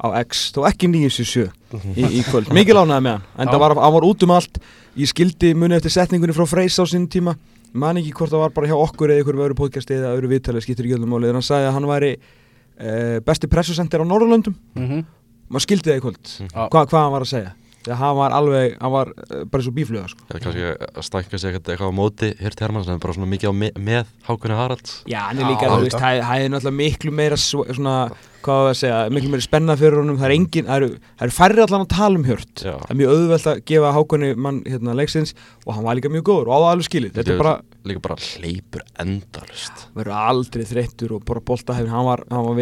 á 0.02 0.08
X 0.24 0.44
þó 0.56 0.66
ekki 0.70 0.90
977 0.92 1.48
í, 1.96 2.06
í 2.20 2.26
kvöld. 2.28 2.52
Mikið 2.58 2.80
lánaði 2.80 3.06
með 3.08 3.18
hann 3.18 3.46
en 3.46 3.54
það 3.54 3.64
var, 3.66 3.78
var 3.98 4.10
út 4.10 4.28
um 4.28 4.36
allt. 4.36 4.62
Ég 5.00 5.12
skildi 5.12 5.54
muni 5.56 5.78
eftir 5.78 5.94
setningunni 5.94 6.36
frá 6.36 6.48
Freys 6.50 6.80
á 6.82 6.86
sinn 6.90 7.08
tíma. 7.12 7.38
Man 7.72 8.02
ekki 8.02 8.12
hvort 8.18 8.34
það 8.34 8.44
var 8.44 8.54
bara 8.56 8.68
hjá 8.68 8.76
okkur 8.76 9.14
eða 9.14 9.24
ykkur 9.24 9.40
öðru 9.46 9.58
podcasti 9.62 9.96
eða 9.96 10.12
öðru 10.18 10.34
viðtalið 10.34 10.66
skiptir 10.66 10.90
ekki 10.90 10.98
öllum 10.98 11.14
máli. 11.16 11.30
En 11.32 11.40
hann 11.40 11.48
sagði 11.48 11.70
að 11.70 11.78
hann 11.78 11.88
væri 11.88 12.12
uh, 12.18 13.18
besti 13.24 13.48
pressusender 13.52 14.04
á 14.04 14.06
Norrlöndum 14.06 14.58
mm 14.76 14.88
-hmm. 14.90 15.06
maður 15.48 15.68
skildi 15.68 15.92
það 15.92 16.00
í 16.02 16.04
kvöld. 16.04 16.34
Hva, 16.52 16.84
hvað 16.84 17.00
hann 17.00 17.16
var 17.16 17.28
að 17.28 17.32
segja 17.32 17.54
þegar 17.82 17.98
hann 18.02 18.16
var 18.20 18.36
alveg, 18.38 18.76
hann 18.82 18.94
var 18.94 19.12
uh, 19.16 19.44
bara 19.52 19.66
svo 19.66 19.74
bífluga 19.76 20.08
sko. 20.12 20.26
eða 20.30 20.42
kannski 20.46 20.66
að 20.72 21.06
stækka 21.08 21.40
sig 21.42 21.56
eitthvað 21.58 21.90
á 21.90 22.00
móti 22.02 22.32
Hirti 22.42 22.66
Hermann 22.66 22.86
sem 22.86 22.96
er 22.98 23.02
bara 23.04 23.16
svona 23.18 23.30
mikið 23.32 23.50
á 23.50 23.54
me 23.58 23.72
með 23.78 24.12
Hákunni 24.28 24.58
Haralds? 24.60 24.98
Já, 25.10 25.20
hann 25.30 25.40
er 25.42 25.50
líka, 25.50 25.70
þú 25.72 25.80
veist, 25.88 25.98
það 25.98 26.20
það 26.28 26.44
er 26.46 26.52
náttúrulega 26.54 26.80
miklu 26.82 27.14
meira 27.22 27.40
svo- 27.42 27.66
svona, 27.74 27.96
hvað 28.42 28.62
var 28.66 28.72
að 28.74 28.78
segja, 28.82 29.00
miklu 29.18 29.32
meira 29.34 29.46
spenna 29.48 29.76
fyrir 29.80 30.00
honum, 30.02 30.18
það 30.22 30.28
er 30.30 30.36
engin, 30.38 30.68
það 30.70 30.78
eru, 30.82 30.90
það 31.18 31.26
eru 31.28 31.36
færri 31.38 31.64
allan 31.66 31.86
að 31.86 31.92
tala 31.96 32.22
um 32.22 32.28
hjört, 32.30 32.54
Já. 32.66 32.76
það 32.82 32.94
er 32.96 33.00
mjög 33.02 33.16
auðvelt 33.16 33.50
að 33.52 33.64
gefa 33.72 33.92
hákunni 33.98 34.32
mann 34.48 34.62
hérna 34.66 34.96
leiksins 34.98 35.34
og 35.66 35.74
hann 35.76 35.86
var 35.86 35.98
líka 36.00 36.12
mjög 36.14 36.26
góður 36.32 36.50
og 36.50 36.54
á 36.54 36.60
það 36.62 36.72
alveg 36.76 36.90
skilið, 36.90 37.14
þetta 37.18 37.34
er 37.36 37.42
bara, 37.42 37.56
líka 37.90 38.04
bara 38.06 38.18
hleypur 38.22 38.86
endalust 39.06 39.86
verður 39.98 40.18
aldrei 40.22 40.66
þreyttur 40.70 41.16
og 41.18 41.26
bara 41.26 41.42
bolta 41.52 41.78
hefur, 41.78 41.94
hann 41.94 42.08
var, 42.10 42.24
hann 42.32 42.46
var 42.50 42.58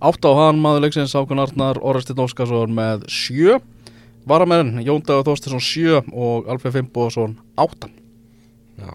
Átt 0.00 0.24
á 0.24 0.30
hann 0.32 0.60
maður 0.62 0.86
leiksins 0.86 1.12
Hákon 1.12 1.42
Arnar 1.42 1.76
Orrestin 1.84 2.20
Óskarsson 2.22 2.72
með 2.72 3.02
7 3.12 3.56
uh, 3.58 3.60
Varamenn, 4.28 4.78
Jón 4.84 5.02
Dagur 5.04 5.26
Þorstinsson 5.28 5.60
7 5.60 6.00
og 6.12 6.48
Alfred 6.48 6.72
Fimboðsson 6.76 7.34
8 7.60 7.88
Já. 8.80 8.90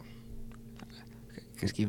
kannski 1.61 1.87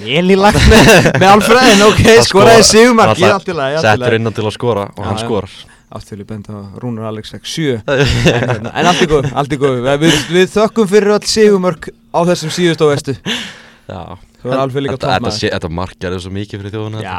vel 0.00 0.24
í 0.32 0.36
lagt 0.36 0.60
með, 0.68 0.90
með 1.22 1.28
Alfred 1.30 1.68
en 1.74 1.84
ok, 1.86 2.02
skoraði 2.28 2.64
skora- 2.64 2.70
sigumar 2.70 3.12
ég 3.14 3.24
Alltaf 3.28 3.38
átti 3.40 3.56
lagi, 3.56 3.76
ég 3.76 3.80
átti 3.80 3.88
Settur 4.02 4.18
innan 4.18 4.36
til 4.36 4.44
að 4.48 4.56
skora 4.58 4.88
og 4.90 5.00
Já, 5.00 5.06
hann 5.08 5.22
skorar. 5.22 5.56
Áttu 5.92 6.24
bent 6.24 6.48
á 6.48 6.56
Rúnar 6.80 7.08
Alex 7.12 7.32
fekk 7.34 7.48
7 7.52 7.64
en, 7.78 8.04
hérna, 8.24 8.72
en 8.72 8.90
allt 8.92 9.04
í 9.04 9.08
góð, 9.08 9.30
allt 9.32 9.56
í 9.56 9.60
góð 9.60 9.80
við, 10.00 10.20
við 10.32 10.52
þökkum 10.56 10.92
fyrir 10.92 11.16
öll 11.16 11.24
sigumörk 11.28 11.88
á 12.12 12.20
þessum 12.28 12.52
síðust 12.52 12.84
og 12.84 12.92
vestu. 12.92 13.16
Já 13.88 14.04
þú 14.42 14.48
var 14.52 14.58
Alfred 14.66 14.82
líka 14.86 14.96
Þetta, 14.96 15.06
þetta, 15.06 15.18
toppmaður 15.22 15.38
sé- 15.38 15.52
þetta 15.54 15.70
markar 15.80 16.12
er 16.12 16.18
svo 16.24 16.32
mikið 16.34 16.62
fyrir 16.62 16.74
þjóðuna 16.76 17.02
já, 17.02 17.18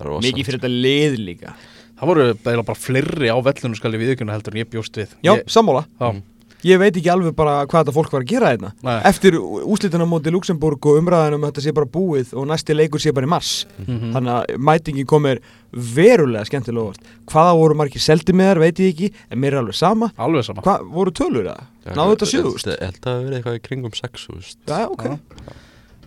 er 0.00 0.06
mikið 0.26 0.46
fyrir 0.50 0.60
þetta 0.62 0.72
lið 0.86 1.18
líka. 1.26 1.54
Það 1.96 2.08
voru 2.12 2.24
bara 2.44 2.74
fleiri 2.78 3.28
á 3.32 3.36
vellunum 3.40 3.76
skal 3.76 3.92
ég 3.92 4.02
viðkjöna 4.04 4.32
heldur 4.36 4.52
en 4.56 4.62
ég 4.64 4.68
bjóst 4.72 4.96
við. 5.00 5.08
Já, 5.24 5.32
ég, 5.36 5.44
sammála. 5.48 5.86
Já, 6.00 6.10
Mm. 6.12 6.22
ég 6.66 6.78
veit 6.80 6.96
ekki 6.96 7.10
alveg 7.12 7.34
bara 7.36 7.64
hvað 7.66 7.84
þetta 7.84 7.92
fólk 7.94 8.10
var 8.12 8.22
að 8.22 8.26
gera 8.26 8.48
hérna. 8.50 8.72
Nei. 8.82 9.00
eftir 9.04 9.32
úslituna 9.38 10.04
móti 10.08 10.32
Luxemburg 10.32 10.80
og 10.86 10.98
umræðanum 11.00 11.44
að 11.44 11.52
þetta 11.52 11.62
sé 11.62 11.72
bara 11.74 11.86
búið 11.86 12.32
og 12.34 12.46
næsti 12.48 12.74
leikur 12.74 12.98
sé 13.00 13.12
bara 13.14 13.26
í 13.26 13.28
mars. 13.28 13.66
Mhm. 13.86 14.12
þannig 14.12 14.32
að 14.34 14.56
mætingi 14.58 15.04
komir 15.06 15.38
verulega 15.72 16.44
skemmtilega 16.48 16.90
óvart. 16.90 17.00
Hvaða 17.28 17.54
voru 17.60 17.74
margir 17.76 18.00
seldi 18.02 18.32
með 18.34 18.50
þar 18.54 18.58
veit 18.64 18.76
ég 18.82 18.92
ekki 18.94 19.12
en 19.30 19.38
mér 19.40 19.52
er 19.52 19.60
alveg 19.62 19.74
sama. 19.74 20.10
Alveg 20.18 20.44
sama. 20.44 20.62
Hvað 20.62 20.90
voru 20.90 21.10
tölur 21.12 21.44
það? 21.52 21.62
náðu 21.94 22.16
þetta 22.16 22.28
sjöðust? 22.32 22.66
Ég 22.66 22.80
held 22.80 22.96
að 22.96 23.04
það 23.04 23.14
hafi 23.14 23.24
verið 23.28 23.36
eitthvað 23.40 23.56
í 23.56 23.62
kringum 23.68 23.94
6 23.94 24.56
já, 24.66 24.86
ok. 24.90 25.04
Já. 25.04 25.18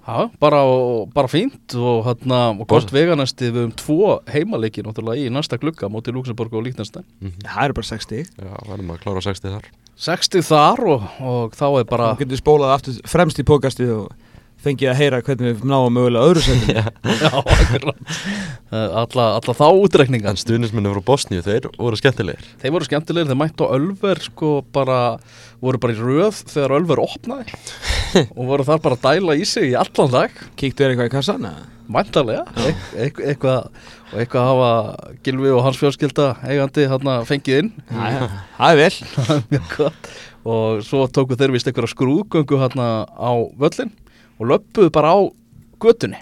Já, 0.09 0.29
bara, 0.41 0.59
bara 1.13 1.29
fínt 1.29 1.75
og, 1.77 1.99
hérna, 2.07 2.39
og 2.55 2.63
gott 2.65 2.87
Bosa. 2.87 2.95
veganesti 2.95 3.51
við 3.53 3.67
um 3.67 3.73
tvo 3.77 4.15
heimaleiki 4.33 4.81
náttúrulega 4.85 5.27
í 5.27 5.33
næsta 5.33 5.59
glugga 5.61 5.89
móti 5.91 6.13
Luxemburg 6.15 6.55
og 6.57 6.65
Líknarstein 6.65 7.05
það 7.45 7.67
eru 7.67 7.77
bara 7.77 7.89
60 7.91 8.23
Já, 8.25 8.55
verðum 8.71 8.95
að 8.95 9.03
klára 9.03 9.21
60 9.27 9.53
þar. 9.53 9.67
60 9.99 10.47
þar 10.49 10.81
og, 10.95 11.05
og 11.29 11.53
þá 11.59 11.67
er 11.83 11.85
bara 11.91 12.09
þá 12.15 12.23
getur 12.23 12.41
spólað 12.41 12.73
aftur 12.79 12.97
fremst 13.11 13.41
í 13.43 13.45
podcastið 13.45 13.93
og 13.99 14.25
fengið 14.59 14.89
að 14.91 14.97
heyra 14.99 15.19
hvernig 15.23 15.53
við 15.53 15.67
náum 15.71 15.93
mögulega 15.95 16.31
öðru 16.33 16.41
setjum 16.43 16.79
Já, 17.23 17.29
akkurat. 17.39 18.01
Eh, 18.73 18.97
alla, 19.03 19.27
alla 19.37 19.55
þá 19.55 19.65
útrekninga 19.85 20.33
En 20.33 20.39
stuðnismenni 20.41 20.91
frá 20.91 21.03
Bosníu, 21.07 21.39
þeir 21.45 21.69
voru 21.77 21.99
skemmtilegir. 21.99 22.43
Þeir 22.59 22.73
voru 22.75 22.87
skemmtilegir, 22.89 23.29
þeir 23.31 23.39
mættu 23.39 23.69
á 23.69 23.71
Ölver 23.77 24.19
sko 24.25 24.51
bara, 24.75 24.99
voru 25.63 25.79
bara 25.79 25.95
í 25.95 26.01
röð 26.01 26.41
þegar 26.51 26.75
Ölver 26.81 27.03
opnaði 27.05 27.55
og 28.37 28.43
voru 28.49 28.65
þar 28.67 28.81
bara 28.83 28.97
að 28.97 29.05
dæla 29.07 29.35
í 29.39 29.45
sig 29.47 29.71
í 29.71 29.77
allan 29.79 30.13
dag. 30.13 30.39
Kíktu 30.59 30.83
þér 30.83 30.93
eitthvað 30.93 31.09
í 31.09 31.13
kassan? 31.13 31.49
Mæntalega, 31.89 32.43
e 32.61 32.73
e 32.93 33.07
eitthvað 33.31 33.69
og 34.09 34.19
eitthvað 34.21 34.47
hafa 34.49 34.71
Gilvi 35.25 35.51
og 35.53 35.63
hans 35.65 35.79
fjölskylda 35.81 36.29
eigandi 36.45 36.87
hérna 36.89 37.19
fengið 37.29 37.63
inn. 37.63 37.71
Það 37.89 38.71
er 38.71 38.79
vel. 38.83 39.89
Og 40.49 40.79
svo 40.87 41.03
tóku 41.11 41.35
þeir 41.37 41.51
vist 41.51 41.67
einhverja 41.67 41.91
skrúðgöngu 41.91 42.61
hérna 42.61 43.03
á 43.11 43.31
völlin 43.59 43.91
og 44.39 44.47
löppuðu 44.53 44.93
bara 44.95 45.11
á 45.11 45.19
götunni 45.83 46.21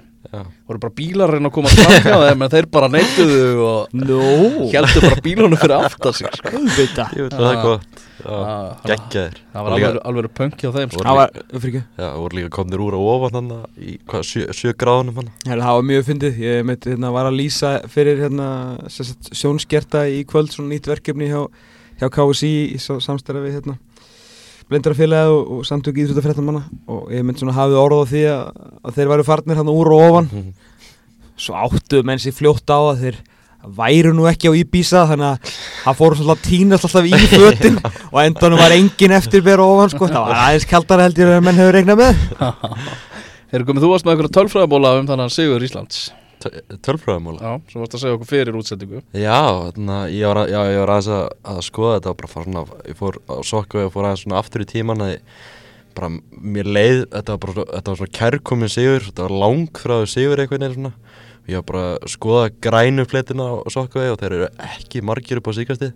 voru 0.67 0.79
bara 0.83 0.93
bílar 0.97 1.31
reyna 1.33 1.49
að 1.49 1.55
koma 1.55 1.71
fram 1.71 2.19
þeim 2.23 2.43
en 2.45 2.51
þeir 2.53 2.67
bara 2.73 2.89
neittuðu 2.91 3.45
og 3.67 3.95
Nó 3.97 4.19
heldur 4.73 5.05
bara 5.07 5.21
bílunum 5.23 5.59
fyrir 5.61 5.77
aftar 5.77 6.13
sig 6.17 6.27
sko. 6.35 6.51
Veit 6.77 6.99
að 6.99 7.31
það 7.31 7.47
er 7.51 7.61
gott. 7.63 8.03
Já, 8.17 8.37
geggjaðir. 8.89 9.35
það 9.53 9.63
var 9.67 9.73
líka- 9.77 9.89
alveg, 9.89 10.01
alveg 10.09 10.31
punk 10.39 10.57
hjá 10.57 10.71
þeim 10.73 10.91
sko. 10.91 11.03
Það 11.05 11.17
var, 11.19 11.29
voru 12.17 12.37
líka 12.39 12.49
komnir 12.57 12.83
úr 12.83 12.97
og 12.97 13.07
ofan 13.13 13.37
hann 13.37 13.51
í 13.77 13.97
hvað, 14.09 14.25
sjö, 14.25 14.45
sjö 14.57 14.73
gráðunum 14.73 15.19
hann 15.21 15.31
það 15.45 15.73
var 15.77 15.85
mjög 15.91 16.05
fyndið, 16.09 16.39
ég 16.41 16.65
mitt, 16.65 16.87
hérna, 16.89 17.11
var 17.13 17.29
að 17.29 17.37
lýsa 17.37 17.73
fyrir 17.93 18.17
hérna, 18.25 18.47
sjónskerta 19.31 20.07
í 20.09 20.23
kvöld, 20.27 20.49
svona 20.51 20.73
nýtt 20.73 20.89
verkefni 20.89 21.29
hjá, 21.29 21.45
hjá 22.01 22.09
KSI 22.17 22.51
í 22.73 22.79
samstæra 22.81 23.43
við 23.45 23.59
hérna, 23.59 23.77
blindarafélagið 24.71 25.33
og, 25.33 25.53
og 25.57 25.65
samtök 25.67 26.01
íþróttafréttamanna 26.03 26.63
og 26.91 27.07
ég 27.15 27.23
mynd 27.25 27.39
svona 27.39 27.55
hafið 27.55 27.79
orð 27.81 28.03
á 28.03 28.05
því 28.11 28.23
að, 28.33 28.43
að 28.83 28.97
þeir 28.97 29.11
væru 29.13 29.25
farnir 29.27 29.59
hann 29.61 29.71
úr 29.71 29.93
og 29.95 30.05
ofan. 30.09 30.29
Svo 31.37 31.57
áttuðu 31.57 32.05
menn 32.07 32.21
sér 32.21 32.35
fljótt 32.35 32.67
á 32.73 32.79
að 32.79 33.03
þeir 33.05 33.19
væru 33.77 34.13
nú 34.15 34.27
ekki 34.29 34.51
á 34.51 34.57
Íbísa 34.57 35.05
þannig 35.09 35.31
að 35.31 35.55
það 35.83 35.97
fóru 35.99 36.19
svona 36.19 36.37
tínast 36.45 36.87
alltaf 36.87 37.07
í 37.07 37.23
fötin 37.31 37.79
og 38.13 38.19
endanum 38.23 38.61
var 38.61 38.75
engin 38.75 39.15
eftir 39.17 39.43
vera 39.45 39.65
ofan 39.65 39.91
sko, 39.91 40.07
það 40.11 40.27
var 40.27 40.43
aðeins 40.45 40.69
kaldara 40.69 41.07
held 41.07 41.19
ég 41.23 41.33
að 41.33 41.43
menn 41.47 41.59
hefur 41.59 41.75
regnað 41.79 42.03
með. 42.03 42.23
Erum 43.55 43.67
komið 43.67 43.85
þú 43.85 43.91
varst 43.93 44.07
með 44.07 44.15
einhverja 44.15 44.35
tölfræðabóla 44.37 44.95
um 44.99 45.09
þannig 45.09 45.29
að 45.29 45.35
Sigur 45.35 45.67
Íslands 45.67 46.07
Tölfræðamóla 46.85 47.41
Já, 47.41 47.51
sem 47.71 47.81
varst 47.81 47.95
að 47.97 48.01
segja 48.03 48.15
okkur 48.17 48.29
fyrir 48.29 48.57
útsendingu. 48.59 49.01
Já, 49.17 49.37
þarna, 49.67 49.97
ég 50.13 50.27
var, 50.29 50.39
að- 50.43 50.51
já, 50.53 50.59
ég 50.73 50.79
var 50.83 50.91
aðeins 50.95 51.11
að, 51.17 51.23
að 51.53 51.61
skoða 51.67 51.95
þetta 51.97 52.11
og 52.13 52.17
bara 52.21 52.31
fara 52.33 52.45
svona, 52.47 52.65
ég 52.91 52.99
fór 52.99 53.17
á 53.25 53.35
sokku 53.47 53.81
og 53.85 53.93
fór 53.95 54.07
aðeins 54.09 54.23
svona 54.25 54.37
aftur 54.41 54.61
í 54.65 54.69
tíman 54.69 55.01
að 55.05 55.13
ég- 55.15 55.21
bara 55.97 56.09
mér 56.37 56.69
leið, 56.69 56.99
þetta 57.09 57.33
var 57.33 57.41
bara 57.45 57.53
svona, 57.57 57.71
þetta 57.73 57.89
var 57.93 57.97
svona 58.01 58.15
kærkomin 58.19 58.69
sigur, 58.69 59.07
þetta 59.07 59.25
var 59.27 59.35
langfráðu 59.43 60.07
sigur 60.13 60.37
einhvern 60.43 60.61
veginn 60.67 60.77
svona. 60.77 60.93
Og 61.47 61.47
ég 61.49 61.55
var 61.61 61.67
bara 61.71 61.83
að 61.97 62.13
skoða 62.13 62.45
grænu 62.61 63.05
fletina 63.09 63.45
á 63.49 63.55
sokku 63.73 64.03
og 64.03 64.19
þeir 64.21 64.33
eru 64.37 64.49
ekki 64.67 65.01
margir 65.01 65.39
upp 65.41 65.47
á 65.49 65.57
síkastið 65.57 65.93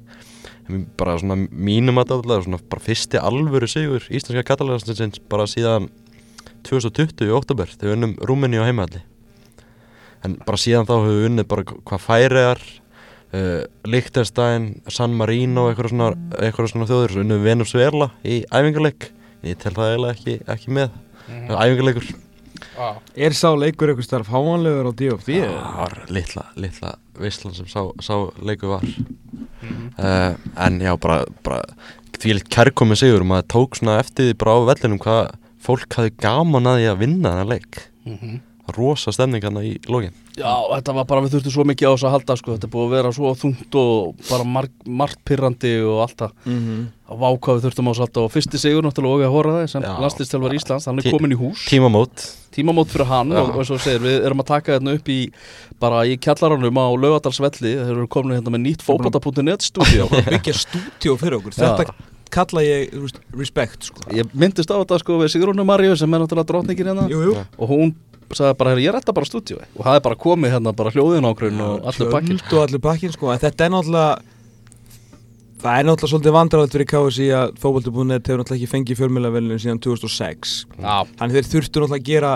en 0.71 0.85
bara 0.97 1.17
svona 1.19 1.35
mínum 1.51 1.99
að 1.99 2.15
þetta 2.15 2.37
svona 2.45 2.59
bara 2.71 2.81
fyrsti 2.85 3.19
alvöru 3.19 3.67
sigur 3.69 4.05
íslenska 4.09 4.43
katalansinsins 4.47 5.19
bara 5.29 5.43
síðan 5.49 5.89
2020 6.63 7.27
í 7.27 7.33
oktober 7.35 7.67
þegar 7.67 7.89
við 7.89 7.95
unnum 7.97 8.13
Rúmeni 8.29 8.61
á 8.61 8.65
heimahalli 8.69 9.01
en 10.26 10.38
bara 10.45 10.61
síðan 10.61 10.88
þá 10.89 10.95
höfum 10.97 11.17
við 11.17 11.28
unnið 11.30 11.47
bara 11.51 11.65
hvað 11.89 12.03
færiðar 12.05 12.63
uh, 13.36 13.61
Liechtenstein, 13.88 14.67
San 14.91 15.15
Marino 15.17 15.67
eitthvað 15.69 15.93
svona, 15.93 16.11
eitthvað 16.39 16.74
svona 16.74 16.89
þjóður 16.89 17.15
svo 17.15 17.24
unnum 17.26 17.41
við 17.41 17.49
Venezuela 17.51 18.09
í 18.24 18.41
æfingarleik 18.49 19.07
ég 19.47 19.61
tel 19.61 19.74
það 19.78 19.93
eiginlega 19.93 20.17
ekki, 20.17 20.36
ekki 20.55 20.76
með. 20.78 20.99
Mm. 21.28 21.47
æfingarleikur 21.55 22.11
ah. 22.82 22.99
Er 23.15 23.38
sá 23.38 23.49
leikur 23.57 23.91
eitthvað 23.91 24.09
starf 24.09 24.30
háanlegur 24.34 24.91
á 24.91 24.93
DFB? 24.99 25.39
það 25.47 25.80
var 25.80 25.97
litla, 26.11 26.45
litla 26.59 26.93
veistlan 27.22 27.55
sem 27.55 27.69
sá, 27.69 27.82
sá 28.01 28.15
leikur 28.41 28.76
var. 28.76 28.86
Uh, 29.97 30.38
en 30.65 30.80
já 30.82 30.93
bara, 31.01 31.22
bara 31.45 31.61
því 32.22 32.38
litt 32.38 32.51
kærkomi 32.53 32.97
sigur 32.99 33.26
maður 33.28 33.49
tók 33.55 33.78
svona 33.80 33.99
eftir 34.01 34.30
því 34.30 34.38
bara 34.41 34.55
á 34.57 34.59
vellinum 34.69 35.01
hvað 35.01 35.22
fólk 35.61 35.97
hafði 35.97 36.13
gaman 36.22 36.69
að 36.69 36.80
því 36.80 36.88
að 36.91 37.01
vinna 37.01 37.34
þennan 37.34 37.51
leik 37.51 37.82
rosa 38.78 39.12
stemningarna 39.12 39.64
í 39.66 39.78
lógin 39.89 40.14
Já, 40.38 40.47
þetta 40.72 40.93
var 40.95 41.05
bara, 41.09 41.22
við 41.26 41.34
þurftum 41.36 41.51
svo 41.51 41.64
mikið 41.68 41.89
á 41.89 41.93
þess 41.93 42.05
að 42.07 42.14
halda 42.16 42.36
sko. 42.39 42.53
þetta 42.55 42.68
er 42.68 42.72
búið 42.72 42.86
að 42.88 42.93
vera 42.95 43.09
svo 43.12 43.32
þungt 43.36 43.76
og 43.82 44.22
bara 44.30 44.45
marg, 44.47 44.72
margt 44.88 45.20
pyrrandi 45.28 45.74
og 45.84 45.97
allt 46.05 46.18
það 46.22 46.32
Mm 46.45 46.59
-hmm. 46.62 46.86
að 47.12 47.18
váka 47.24 47.55
við 47.57 47.64
þurftum 47.66 47.88
á 47.88 47.91
þess 47.91 47.99
að 47.99 48.05
halda 48.05 48.22
og 48.22 48.32
fyrsti 48.32 48.57
sigur 48.62 48.84
náttúrulega 48.86 49.16
og 49.16 49.22
að 49.28 49.34
horfa 49.36 49.51
það 49.57 49.68
sem 49.68 49.82
Já. 49.84 49.93
landslýstjálfar 50.01 50.53
Íslands, 50.55 50.86
hann 50.88 50.99
er 50.99 51.12
komin 51.12 51.32
í 51.36 51.39
hús 51.41 51.66
tímamót 51.68 52.16
tímamót 52.55 52.88
fyrir 52.88 53.05
hann 53.07 53.30
Já. 53.32 53.39
og, 53.41 53.55
og 53.57 53.66
svo 53.66 53.78
segir 53.78 53.99
við 53.99 54.26
erum 54.26 54.39
að 54.39 54.47
taka 54.47 54.80
þetta 54.80 54.93
upp 54.95 55.09
í 55.09 55.20
bara 55.80 56.05
í 56.05 56.16
kjallaranum 56.18 56.78
á 56.80 56.88
Laugadalsvelli 56.95 57.76
þeir 57.76 57.91
eru 57.91 58.07
komin 58.07 58.38
hérna 58.39 58.51
með 58.55 58.62
nýtt 58.66 58.82
fótbolta.net 58.88 59.62
stúdíó 59.62 60.07
Byggja 60.32 60.53
stúdíó 60.53 61.18
fyrir 61.20 61.38
okkur. 61.41 61.51
Þetta 61.53 61.93
kalla 62.32 62.62
ég 62.64 62.89
respect 63.36 63.84
sko. 63.91 63.99
ég 64.16 64.26
myndist 64.34 64.72
á 64.72 64.80
þetta 64.80 64.99
sko 64.99 65.20
við 65.20 65.34
Sigrúnu 65.36 65.66
Maríu 65.68 65.95
sem 65.99 66.14
er 66.14 66.20
náttúrulega 66.24 66.47
drottningin 66.47 66.88
hérna 66.88 67.09
Jú, 67.12 67.20
jú 67.28 67.34
Já. 67.36 67.43
og 67.59 67.70
hún 67.70 67.93
sagði 68.38 68.57
bara, 68.57 68.71
"Heyrðu, 68.73 68.86
ég 68.86 68.93
retta 68.95 69.13
bara 69.13 69.25
stúdíó 69.29 69.57
og 69.61 69.86
það 69.86 69.95
er 69.95 70.03
bara 70.07 70.15
komið 70.15 70.53
hérna 70.55 70.75
bara 70.75 70.91
hljóðin 70.91 71.27
ákveðin 71.29 71.61
og 71.65 71.89
allur 71.91 72.11
pakkin 72.11 72.38
Tjöld 72.38 72.53
og 72.57 72.67
allur 72.67 72.79
pakkin 72.79 73.11
sko. 73.11 73.32
En 73.32 73.39
þetta 73.39 73.65
er 73.65 73.69
náttúrulega 73.69 74.21
Það 75.61 75.77
er 75.77 75.86
náttúrulega 75.86 76.11
svolítið 76.11 76.34
vandræðalt 76.34 76.73
fyrir 76.73 76.88
KSI 76.89 77.27
að 77.38 77.51
fókbalti.net 77.61 78.27
hefur 78.27 78.39
náttúrulega 78.41 78.57
ekki 78.57 78.71
fengið 78.71 78.97
fjölmjölavelinu 78.97 79.57
síðan 79.61 79.82
2006 79.84 80.65
Já, 80.82 81.05
Þannig 81.19 81.36
þeir 81.38 81.49
þurftu 81.51 81.84
náttúrulega 81.84 81.99
að 82.01 82.07
gera 82.09 82.32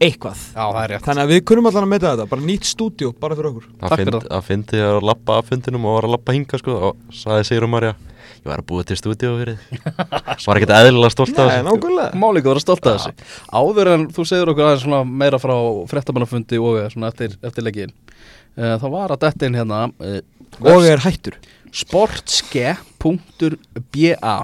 eitthvað. 0.00 0.38
Já, 0.54 0.64
það 0.64 0.82
er 0.82 0.92
rétt. 0.94 1.04
Þannig 1.04 1.22
að 1.26 1.32
við 1.34 1.40
kunum 1.50 1.66
allan 1.68 1.84
að 1.84 1.90
meta 1.92 2.12
þetta, 2.14 2.28
bara 2.30 2.46
nýtt 2.48 2.68
stúdíó, 2.70 3.10
bara 3.20 3.36
fyrir 3.36 3.50
okkur. 3.50 3.66
Takk 3.82 3.96
fyrir 4.00 4.16
að, 4.16 4.28
að 4.32 4.46
fyndi 4.46 4.78
ég 4.80 4.92
að 4.94 5.02
lappa 5.10 5.36
af 5.36 5.50
fundinum 5.50 5.84
og 5.84 5.96
var 5.98 6.08
að 6.08 6.14
lappa 6.14 6.36
hinga 6.36 6.60
sko 6.62 6.76
og 6.88 7.02
sagði 7.12 7.48
Sigrun 7.50 7.74
Marja 7.74 7.92
ég 8.40 8.48
var 8.48 8.60
að 8.62 8.66
búa 8.70 8.82
til 8.88 8.96
stúdíu 8.98 9.32
fyrir 9.36 9.56
þig. 9.60 9.80
Var 10.46 10.58
ekkert 10.60 10.72
eðlilega 10.78 11.12
stolt 11.12 11.36
af 11.36 11.44
Nei, 11.46 11.52
þessu? 11.58 11.66
nákvæmlega. 11.68 12.10
Má 12.20 12.26
líka 12.36 12.48
vera 12.52 12.62
stolt 12.64 12.86
af 12.88 12.92
þessu. 12.96 13.12
Áður 13.60 13.86
en 13.94 14.02
þú 14.16 14.22
segir 14.30 14.48
okkur 14.52 14.64
aðeins 14.68 14.84
svona 14.86 15.00
meira 15.04 15.38
frá 15.42 15.56
fréttamannafundi 15.92 16.56
og 16.60 16.78
eh, 16.80 16.88
svona 16.94 17.10
eftir, 17.12 17.30
eftir 17.44 17.66
leggin 17.66 17.92
uh, 17.92 18.76
Það 18.80 18.88
var 18.96 19.08
að 19.16 19.22
detta 19.26 19.46
inn 19.50 19.58
hérna 19.60 19.80
uh, 19.92 20.20
Og 20.60 20.86
er 20.88 21.00
hættur. 21.04 21.36
sportske.ba 23.00 24.36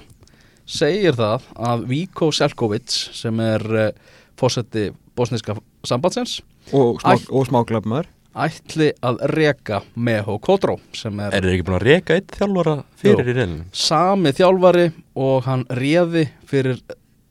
segir 0.66 1.14
það 1.14 1.44
að 1.70 1.84
Víko 1.90 2.28
Selkovic 2.34 2.90
sem 3.14 3.40
er 3.44 3.62
uh, 3.70 3.90
fósetti 4.38 4.88
bosniska 5.16 5.54
sambandsins 5.86 6.40
Og, 6.74 6.98
smá, 7.02 7.14
og 7.30 7.46
smáklafmaður 7.46 8.08
ætli 8.36 8.90
að 9.06 9.20
reka 9.32 9.80
Meho 9.96 10.36
Kodró 10.44 10.76
sem 10.96 11.18
er 11.24 11.34
er 11.38 11.44
þið 11.46 11.54
ekki 11.56 11.66
búin 11.68 11.78
að 11.78 11.86
reka 11.88 12.16
eitt 12.18 12.36
þjálfara 12.36 12.74
fyrir 13.00 13.22
Jú. 13.22 13.32
í 13.32 13.36
reyninu 13.38 13.64
sami 13.72 14.32
þjálfari 14.36 14.86
og 15.26 15.46
hann 15.48 15.64
réði 15.78 16.26
fyrir 16.48 16.80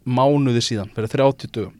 mánuði 0.06 0.62
síðan, 0.66 0.90
fyrir 0.96 1.12
30 1.14 1.52
dögum 1.56 1.76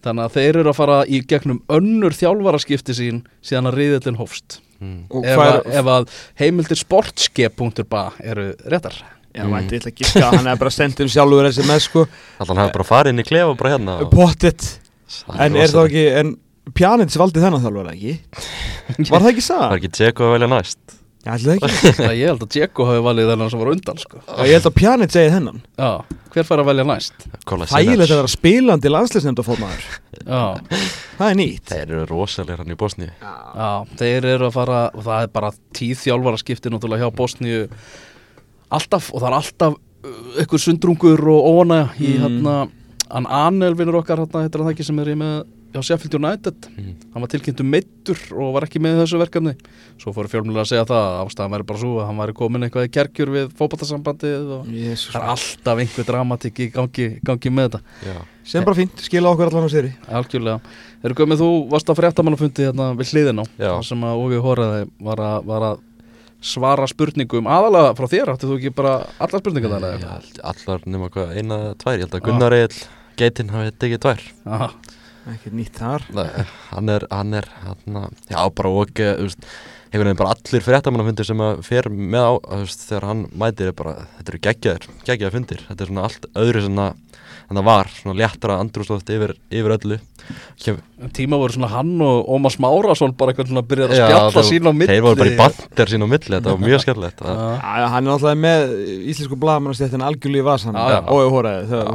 þannig 0.00 0.24
að 0.26 0.34
þeir 0.38 0.58
eru 0.62 0.72
að 0.72 0.78
fara 0.80 0.98
í 1.06 1.20
gegnum 1.28 1.62
önnur 1.76 2.14
þjálfaraskipti 2.16 2.94
sín 2.96 3.22
síðan 3.44 3.68
að 3.70 3.78
riðillin 3.80 4.18
hófst 4.20 4.60
mm. 4.80 5.00
Og 5.12 5.26
ef, 5.28 5.36
hvað 5.36 5.54
að, 5.54 5.72
ef 5.80 5.90
að 5.94 6.12
heimildir 6.40 6.80
sportske.ba 6.80 8.04
eru 8.24 8.52
réttar 8.66 9.00
Já, 9.30 9.44
Mm. 9.46 9.52
mm. 9.52 9.66
ég 9.70 9.78
ætla 9.78 9.90
ekki 9.92 10.06
að 10.18 10.32
hann 10.40 10.46
er 10.50 10.56
bara 10.58 10.70
sendt 10.74 10.98
um 11.04 11.06
sjálfur 11.12 11.46
SMS 11.52 11.84
sko 11.86 12.02
Þannig 12.08 12.48
hann 12.50 12.58
hefði 12.64 12.72
bara 12.74 12.86
farið 12.88 13.12
inn 13.14 13.22
í 13.22 13.26
klefa 13.28 13.52
bara 13.60 13.70
hérna 13.76 13.92
Það 14.00 15.38
En 15.44 15.54
er 15.58 15.66
rosalegt. 15.66 15.90
ekki, 15.90 16.02
en 16.18 16.32
Pjanic 16.76 17.16
valdi 17.20 17.42
þennan 17.42 17.62
þjálfur 17.64 17.90
ekki? 17.94 18.14
Var 19.10 19.20
það 19.20 19.30
ekki 19.34 19.44
Það 19.50 19.66
er 19.70 19.78
ekki 19.80 19.92
tjekku 20.00 20.26
að 20.26 20.34
velja 20.36 20.50
næst? 20.54 20.96
Já, 21.20 21.34
ætla 21.36 21.52
það 21.52 21.56
ekki. 21.68 21.90
Það 22.00 22.12
ég 22.16 22.30
held 22.30 22.42
að 22.46 22.48
Dzeko 22.54 22.84
hafi 22.88 23.00
valið 23.04 23.26
þennan 23.28 23.50
sem 23.52 23.60
var 23.60 23.70
undan 23.74 23.98
sko. 24.00 24.20
Já, 24.24 24.38
Ég 24.48 24.54
held 24.56 24.68
að 24.70 24.76
Pjanic 24.78 25.10
segi 25.12 25.32
þennan. 25.34 25.58
Já, 25.76 25.90
hver 26.32 26.46
fær 26.48 26.62
að 26.62 26.68
velja 26.70 26.86
næst? 26.88 27.26
Þægilegt 27.44 28.14
að 28.14 28.20
vera 28.22 28.30
spilandi 28.32 28.92
landsleisnefnda 28.94 29.44
fórmaður 29.44 29.84
Já, 30.24 30.40
Það 31.18 31.26
er 31.26 31.36
nýtt. 31.42 31.66
Þeir 31.68 31.82
eru 31.84 32.06
rosalega 32.08 32.56
hann 32.62 32.72
í 32.72 32.78
Bosníu. 32.80 33.10
Já, 33.20 33.68
þeir 34.00 34.30
eru 34.32 34.48
að 34.48 34.56
fara 34.56 34.80
og 34.96 35.04
það 35.10 35.26
er 35.26 35.30
bara 35.36 35.52
tíð 35.76 36.00
þjálfara 36.06 36.40
skipti 36.40 36.72
náttúrulega 36.72 37.04
hjá 37.04 37.16
Bosníu. 37.20 37.60
Alltaf 38.80 39.10
og 39.12 39.20
það 39.20 39.28
er 39.34 39.38
alltaf 39.42 39.76
uh, 39.76 40.18
einhver 40.40 40.64
sundrungur 40.64 41.26
og 41.36 41.50
óna 41.60 41.82
í 42.00 42.14
Mm. 42.16 42.24
hérna 42.24 42.56
hann 43.10 43.26
Anel 43.28 43.74
vinnur 43.76 44.00
okkar 44.00 44.22
hérna, 44.24 44.46
heitir 44.46 44.62
hann 44.64 44.70
hjá 45.70 45.82
Sheffield 45.86 46.16
United. 46.18 46.68
Mm. 46.74 46.94
hann 47.14 47.24
var 47.24 47.30
tilkynntu 47.32 47.66
meittur 47.66 48.20
og 48.34 48.54
var 48.56 48.66
ekki 48.66 48.82
með 48.82 48.96
í 48.96 49.00
þessu 49.02 49.20
verkefni. 49.20 49.54
Svo 50.00 50.14
fóru 50.16 50.30
fjölmjölega 50.32 50.64
að 50.64 50.70
segja 50.72 50.86
það 50.90 51.06
að 51.06 51.18
ástæðan 51.24 51.54
væri 51.54 51.68
bara 51.70 51.82
svo 51.82 51.92
að 52.00 52.08
hann 52.08 52.22
væri 52.22 52.36
komin 52.40 52.66
eitthvað 52.66 52.88
í 52.88 52.92
kerkjur 52.96 53.32
við 53.36 53.50
fótballtasambandið 53.58 54.54
og 54.56 54.70
Jesus. 54.74 55.10
það 55.14 55.20
er 55.20 55.34
alltaf 55.34 55.82
einhver 55.84 56.08
dramatik 56.10 56.60
í 56.60 56.70
gangi, 56.74 57.08
gangi 57.26 57.54
með 57.54 57.68
þetta. 57.68 57.82
Já, 58.08 58.16
Sem 58.50 58.66
bara 58.66 58.78
fínt, 58.80 59.04
skila 59.04 59.30
okkur 59.34 59.50
allan 59.50 59.68
á 59.68 59.70
séri 59.70 59.92
algjörlega. 60.08 60.74
Eru 61.06 61.16
komið 61.16 61.44
þú 61.44 61.50
varst 61.70 61.92
á 61.92 61.94
fréttamannafundi 61.96 62.66
hérna 62.66 62.90
við 62.98 63.14
hliðin 63.14 63.44
á 63.44 63.44
sem 63.86 64.02
að 64.04 64.24
Óvi 64.24 64.40
Hóraði 64.42 64.88
var 65.00 65.22
að, 65.22 65.46
var 65.48 65.68
að 65.70 65.86
svara 66.40 66.88
spurningum 66.88 67.48
aðalega 67.50 67.92
frá 67.98 68.08
þér. 68.10 68.32
Áttu 68.34 68.48
þú 68.48 68.56
ekki 68.58 68.72
bara 68.76 68.94
alla 69.20 69.40
spurningar 69.42 69.76
eða? 69.76 70.16
allar 70.52 70.86
nema 70.88 71.10
hvað, 71.12 71.34
eina 71.36 71.60
eða 71.66 71.76
tvær. 71.82 71.98
Ég 71.98 72.06
held 72.06 72.16
að. 72.16 72.24
Gunnar 72.26 72.56
Egil, 72.56 72.80
Geitin 73.20 73.52
hafi 73.52 73.74
tekið 73.82 74.02
tvær. 74.06 74.24
Aha, 74.48 74.70
Ekkert 75.30 75.54
nýtt 75.56 75.76
þar. 75.78 76.06
Nei, 76.16 76.46
hann 76.70 76.90
er, 76.92 77.06
hann 77.12 77.36
er, 77.38 77.46
hann, 77.62 78.16
já, 78.30 78.40
bara 78.56 78.72
og 78.72 78.88
ekki, 78.88 79.06
þú 79.18 79.28
veist, 79.28 79.46
einhvern 79.90 80.10
veginn 80.10 80.20
bara 80.20 80.34
allir 80.36 80.64
fréttamannafundir 80.66 81.28
sem 81.28 81.42
að 81.44 81.62
fer 81.66 81.88
með 81.90 82.26
á, 82.26 82.32
þú 82.46 82.60
veist, 82.64 82.84
þegar 82.88 83.06
hann 83.10 83.22
mætir 83.42 83.70
er 83.70 83.76
bara, 83.78 83.94
þetta 84.16 84.34
eru 84.34 84.42
geggjaðir, 84.46 84.88
geggjaðir 85.08 85.36
fundir, 85.36 85.64
þetta 85.68 85.86
er 85.86 85.92
svona 85.92 86.06
allt 86.08 86.28
öðru 86.44 86.64
svona, 86.66 86.88
en 87.50 87.56
það 87.58 87.64
var, 87.66 87.88
svona 87.90 88.14
léttara 88.20 88.58
andrúsloft 88.62 89.08
yfir, 89.10 89.32
yfir 89.50 89.72
öllu. 89.74 89.96
En 91.02 91.10
tíma 91.16 91.38
voru 91.40 91.54
svona 91.56 91.70
hann 91.72 91.96
og 92.04 92.28
Ómar 92.30 92.52
Smárasson 92.54 93.14
bara 93.18 93.32
eitthvað 93.32 93.48
svona 93.50 93.62
byrjar 93.66 93.90
að 93.90 93.96
þeir- 94.36 94.46
sín 94.50 94.68
á 94.68 94.72
milli 94.76 94.86
Þeir 94.92 95.02
voru 95.02 95.16
bara 95.18 95.30
í 95.32 95.36
bandir 95.40 95.90
sín 95.90 96.04
á 96.04 96.08
milli, 96.12 96.34
þetta 96.36 96.52
var 96.52 96.60
mjög 96.62 96.82
skemmtilegt. 96.84 97.18
Það- 97.24 97.40
Já, 97.40 97.72
Já, 97.80 97.86
hann 97.90 98.06
er 98.06 98.10
náttúrulega 98.12 98.40
með 98.44 98.60
íslensku 99.10 99.38
blagamannastéttin 99.42 100.04
algjörlega 100.06 100.44
í 100.44 100.48
vasan 100.50 100.76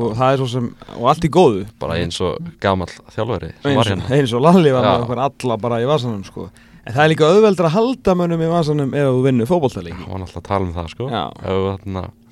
og 0.02 0.18
það, 0.18 0.34
er 0.34 0.38
svo 0.44 0.48
sem 0.50 0.76
og 1.00 1.08
allt 1.14 1.24
í 1.24 1.30
góðu 1.30 1.66
bara 1.80 1.94
eins 2.02 2.20
og 2.22 2.38
gamall 2.60 2.92
þjálfari 3.16 3.54
eins 3.54 3.64
var 3.64 3.86
og, 3.86 3.92
hérna. 3.94 4.10
eins 4.20 4.34
og 4.34 4.42
Lalli 4.42 4.72
var 4.76 4.84
með 4.84 5.06
okkur 5.06 5.24
alla 5.30 5.58
bara 5.58 5.80
í 5.80 5.86
vasanum 5.88 6.26
sko. 6.26 6.50
En 6.86 6.94
það 6.94 7.02
er 7.04 7.12
líka 7.12 7.30
auðveldur 7.32 7.68
að 7.70 7.76
halda 7.76 8.16
mönnum 8.20 8.44
í 8.46 8.52
vasanum 8.52 8.94
ef 8.94 9.08
þú 9.10 9.24
vinnur 9.26 9.50
fótboltaleiki. 9.50 9.98
Hann 10.04 10.14
var 10.14 10.26
alltaf 10.26 10.42
að 10.42 10.48
tala 10.50 10.68
um 10.68 10.76
það, 10.76 10.92
sko. 10.94 11.10
Já. 11.10 11.24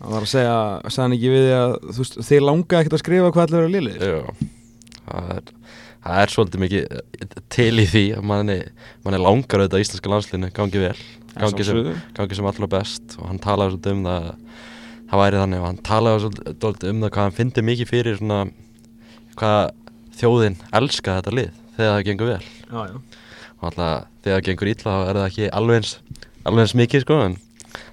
Hann 0.04 0.12
var 0.12 0.26
að 0.26 0.32
segja, 0.34 0.56
hann 0.98 1.16
ekki 1.16 1.32
við 1.32 1.50
að 1.58 1.76
þú 1.96 2.08
þið 2.28 2.42
langa 2.44 2.80
ekkert 2.82 2.98
að 2.98 3.02
skrifa 3.04 3.32
hvað 3.32 3.46
allir 3.46 3.62
vera 3.62 3.72
liðir 3.72 4.02
já, 4.04 4.18
það 5.08 5.30
er, 5.38 5.52
það 6.04 6.18
er 6.24 6.34
svolítið 6.34 6.64
mikið 6.66 6.98
eh, 7.00 7.38
til 7.56 7.70
í 7.80 7.86
því 7.94 8.04
að 8.18 8.28
manni, 8.34 8.58
manni 9.06 9.22
langar 9.24 9.64
auðvitað 9.64 9.80
að 9.80 9.86
íslenska 9.86 10.12
landslinu 10.12 10.52
gangi 10.60 10.84
vel, 10.84 10.98
gangi 11.38 11.68
sem, 11.70 11.80
gangi 12.20 12.40
sem 12.40 12.52
allra 12.52 12.70
best. 12.76 13.16
Og 13.22 13.32
hann 13.32 13.42
talaði 13.48 13.78
svolítið 13.78 13.96
um 13.96 14.04
það 14.10 14.28
að 14.28 14.36
það 15.14 15.24
væri 15.24 15.42
þannig. 15.44 15.64
Og 15.64 15.70
hann 15.70 15.82
talaði 15.88 16.26
svolítið 16.28 16.92
um 16.92 17.02
það 17.06 17.16
hvað 17.16 17.24
hann 17.30 17.38
fyndi 17.40 17.66
mikið 17.72 17.94
fyrir 17.94 18.20
svona 18.20 18.44
hvað 19.40 19.62
þjóðin 20.20 20.60
elska 20.82 21.20
þetta 21.22 21.38
lið 21.40 21.60
þegar 21.78 21.96
það 21.96 22.08
gengur 22.10 22.34
vel. 22.34 22.44
Já, 22.68 22.82
já. 22.92 23.13
Og 23.64 23.70
alltaf 23.70 24.08
þegar 24.24 24.36
það 24.36 24.46
gengur 24.50 24.72
illa 24.74 24.94
þá 24.94 25.08
er 25.08 25.18
það 25.20 25.28
ekki 25.30 25.50
alveg 25.60 25.80
eins, 25.80 25.94
alveg 26.44 26.66
eins 26.66 26.76
mikið 26.82 27.04
sko 27.06 27.20
en 27.24 27.38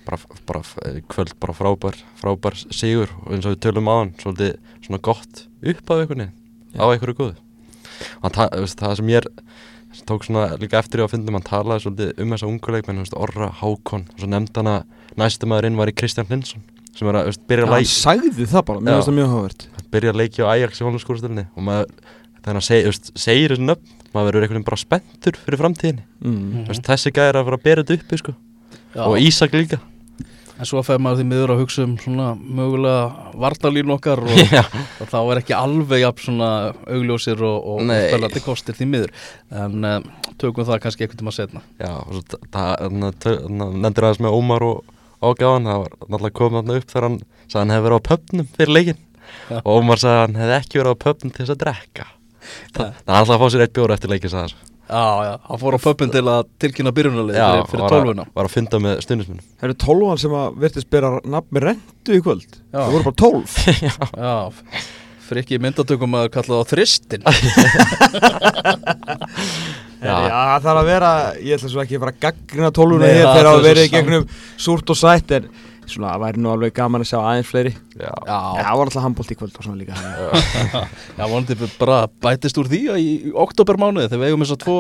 bara, 0.07 0.19
bara 0.49 0.63
eh, 0.89 0.97
kvöld 1.11 1.37
bara 1.41 1.55
frábær 1.55 1.99
frábær 2.19 2.59
sigur. 2.75 3.13
Og 3.23 3.37
eins 3.37 3.47
og 3.47 3.55
við 3.55 3.63
tölum 3.67 3.91
á 3.91 3.95
hann 3.95 4.11
svolítið 4.19 4.57
svona 4.83 5.03
gott 5.07 5.45
upp 5.47 5.95
af 5.95 6.03
einhvern 6.03 6.25
veginn 6.27 6.83
á 6.83 6.85
einhverju 6.91 7.19
góðu. 7.21 7.37
Og 8.19 8.27
hann, 8.27 8.51
veist, 8.59 8.83
það 8.83 8.97
sem 8.99 9.13
ég 9.15 9.23
er 9.23 9.31
tók 10.11 10.27
svona 10.27 10.49
líka 10.59 10.81
eftir 10.83 11.03
í 11.03 11.07
að 11.07 11.15
fundum 11.15 11.39
hann 11.39 11.47
talaði 11.47 11.87
svolítið 11.87 12.23
um 12.25 12.35
þessa 12.35 12.51
ungu 12.51 12.75
leikmenn, 12.75 13.01
þú 13.01 13.07
veist, 13.07 13.19
Orra, 13.27 13.51
Hákon. 13.61 14.07
Og 14.11 14.23
svo 14.23 14.31
nefndi 14.31 14.63
hann 14.63 14.73
að 14.75 15.17
næstu 15.21 15.51
maður 15.51 15.71
inn 15.71 15.79
var 15.81 15.91
í 15.91 15.97
Kristján 15.97 16.29
Hlinsson 16.31 16.67
sem 16.97 17.07
er 17.07 17.21
að 17.21 17.37
byrja 17.47 17.67
að 17.67 17.71
hann 17.71 17.85
læk, 17.85 17.91
sagði 17.93 18.47
það 18.51 18.65
bara, 18.67 18.83
mér 18.83 18.97
finnst 18.97 19.09
það 19.09 19.17
mjög 19.21 19.29
hávert 19.31 19.67
byrja 19.91 20.13
að 20.13 20.21
leikja 20.21 20.47
á 20.47 20.51
Ajax 20.55 20.81
í 20.81 20.87
hólanskúrstölinni 20.87 21.45
og 21.55 21.67
maður 21.67 21.93
þannig 22.45 22.61
að 22.61 22.67
seg, 22.67 23.11
segir 23.19 23.55
þessu 23.55 23.67
nöfn 23.67 24.00
maður 24.15 24.31
verður 24.31 24.47
einhvern 24.47 24.59
veginn 24.61 24.69
bara 24.71 24.81
spenntur 24.81 25.39
fyrir 25.45 25.61
framtíðinni. 25.61 26.05
Mm. 26.25 26.67
Veist, 26.69 26.85
þessi 26.87 27.13
gæði 27.15 27.33
er 27.33 27.41
að 27.41 27.49
fara 27.51 27.61
að 27.61 27.65
bera 27.69 27.85
þetta 27.87 28.01
uppi 28.05 28.21
sko. 28.21 28.35
og 29.07 29.17
Ísak 29.23 29.57
líka. 29.57 29.81
En 30.61 30.69
svo 30.69 30.83
fær 30.85 30.99
maður 31.01 31.23
því 31.23 31.25
miður 31.31 31.53
að 31.55 31.61
hugsa 31.63 31.85
um 31.87 31.95
svona 31.97 32.35
mögulega 32.37 33.31
varnalín 33.41 33.93
okkar 33.95 34.21
og, 34.21 34.57
og 35.01 35.09
þá 35.09 35.19
er 35.23 35.39
ekki 35.41 35.55
alveg 35.57 36.03
jafn 36.03 36.25
svona 36.27 36.51
augljósir 36.85 37.41
og, 37.49 37.65
og, 37.65 37.81
spelandi 37.89 38.43
kostir 38.45 38.77
því 38.77 38.89
miður. 38.93 39.15
En 39.57 39.87
uh, 39.89 40.03
tökum 40.41 40.67
það 40.69 40.83
kannski 40.85 41.07
einhvern 41.07 41.23
tíma 41.23 41.33
setna 41.33 41.63
Já, 41.81 41.95
og 41.97 42.13
svo 42.19 42.23
ta- 42.29 42.43
það 42.53 42.75
þarna 42.85 43.11
tö- 43.25 43.37
þarna 43.41 43.69
nefndir 43.87 44.07
aðeins 44.09 44.23
með 44.27 44.37
Ómar 44.37 44.67
og 44.69 44.93
ágjáðan, 45.21 45.69
það 45.71 45.81
var 45.83 45.97
náttúrulega 46.05 46.39
komið 46.41 46.61
þarna 46.61 46.79
upp 46.81 46.93
þegar 46.93 47.07
hann 47.09 47.19
sagði 47.47 47.61
hann 47.61 47.75
hefði 47.75 47.87
verið 47.89 48.01
á 48.01 48.09
pöpnum 48.11 48.49
fyrir 48.57 48.75
leikin 48.77 49.01
Já. 49.51 49.59
og 49.65 49.73
Ómar 49.81 50.01
sagði 50.01 50.17
að 50.17 50.25
hann 50.27 50.39
hefði 50.41 50.57
ekki 50.61 50.81
verið 50.81 50.97
á 50.97 51.03
pöpnum 51.05 51.33
til 51.35 51.45
þess 51.45 51.55
að 51.57 51.61
drekka 51.65 52.07
Þa, 52.41 52.85
þannig 52.85 53.07
að 53.07 53.15
hann 53.15 53.23
ætlaði 53.25 53.37
að 53.37 53.43
fá 53.45 53.49
sér 53.55 53.65
eitt 53.67 53.75
bjóra 53.79 53.97
eftir 53.99 54.11
leikin 54.15 54.33
sagði 54.33 54.47
hann. 54.51 54.67
Já, 54.91 55.05
já, 55.23 55.35
hann 55.47 55.61
fór 55.63 55.77
á 55.79 55.81
pöppin 55.85 56.11
til 56.11 56.25
að 56.27 56.49
tilkynna 56.65 56.91
byrjunarlið 56.97 57.37
Já, 57.39 57.45
fyrir, 57.47 57.67
fyrir 57.71 57.85
að- 57.85 57.93
tólfuna. 57.95 58.25
var 58.35 58.45
að 58.49 58.55
funda 58.57 58.81
með 58.83 58.95
stundismunum 59.05 59.45
það 59.61 59.67
eru 59.69 59.77
tólfan 59.85 60.19
sem 60.25 60.33
að 60.41 60.57
virtist 60.65 60.89
bera 60.91 61.11
nafn 61.31 61.47
með 61.55 61.63
rentu 61.69 62.17
í 62.17 62.23
kvöld? 62.25 62.57
Já. 62.75 62.81
það 62.81 62.91
voru 62.97 63.07
bara 63.07 63.21
tólf. 63.23 63.55
Já, 64.27 64.35
frikki 65.31 65.61
myndatökum 65.63 66.17
að 66.19 66.27
kalla 66.35 66.59
það 66.59 66.73
þristin 66.73 67.23
Já, 70.01 70.15
það 70.17 70.63
þarf 70.65 70.79
að 70.81 70.87
vera, 70.89 71.09
ég 71.45 71.59
ætla 71.59 71.69
svo 71.71 71.83
ekki 71.85 71.99
að 71.99 72.05
fara 72.07 72.15
að 72.15 72.21
gaggrina 72.25 72.71
tólfuna 72.75 73.05
Nei, 73.05 73.13
hér 73.15 73.27
það 73.27 73.35
þegar 73.35 73.41
er 73.45 73.49
að 73.51 73.59
svo 73.59 73.67
verið 73.69 73.91
gegnum 73.95 74.25
súrt 74.65 74.93
og 74.95 74.99
sætt 75.01 75.35
en 75.37 75.49
svona, 75.93 76.13
það 76.15 76.23
væri 76.25 76.43
nú 76.45 76.51
alveg 76.55 76.75
gaman 76.77 77.05
að 77.05 77.11
sjá 77.11 77.19
aðeins 77.21 77.51
fleiri. 77.51 77.73
Já, 77.97 78.09
Já, 78.09 78.39
Já, 78.57 78.63
það 78.65 78.79
var 78.81 78.91
alltaf 78.91 79.05
handbólt 79.07 79.31
í 79.35 79.39
kvöld 79.41 79.59
og 79.61 79.67
svona 79.67 79.81
líka 79.81 79.99
já. 80.01 81.27
Vonandi 81.27 81.57
bara 81.79 82.01
bætist 82.25 82.59
úr 82.61 82.71
því 82.71 82.81
að 82.95 83.01
í 83.05 83.13
oktobermánuði 83.47 84.09
þegar 84.11 84.23
við 84.25 84.33
eigum 84.33 84.45
þess 84.47 84.57
að 84.57 84.63
tvo 84.65 84.77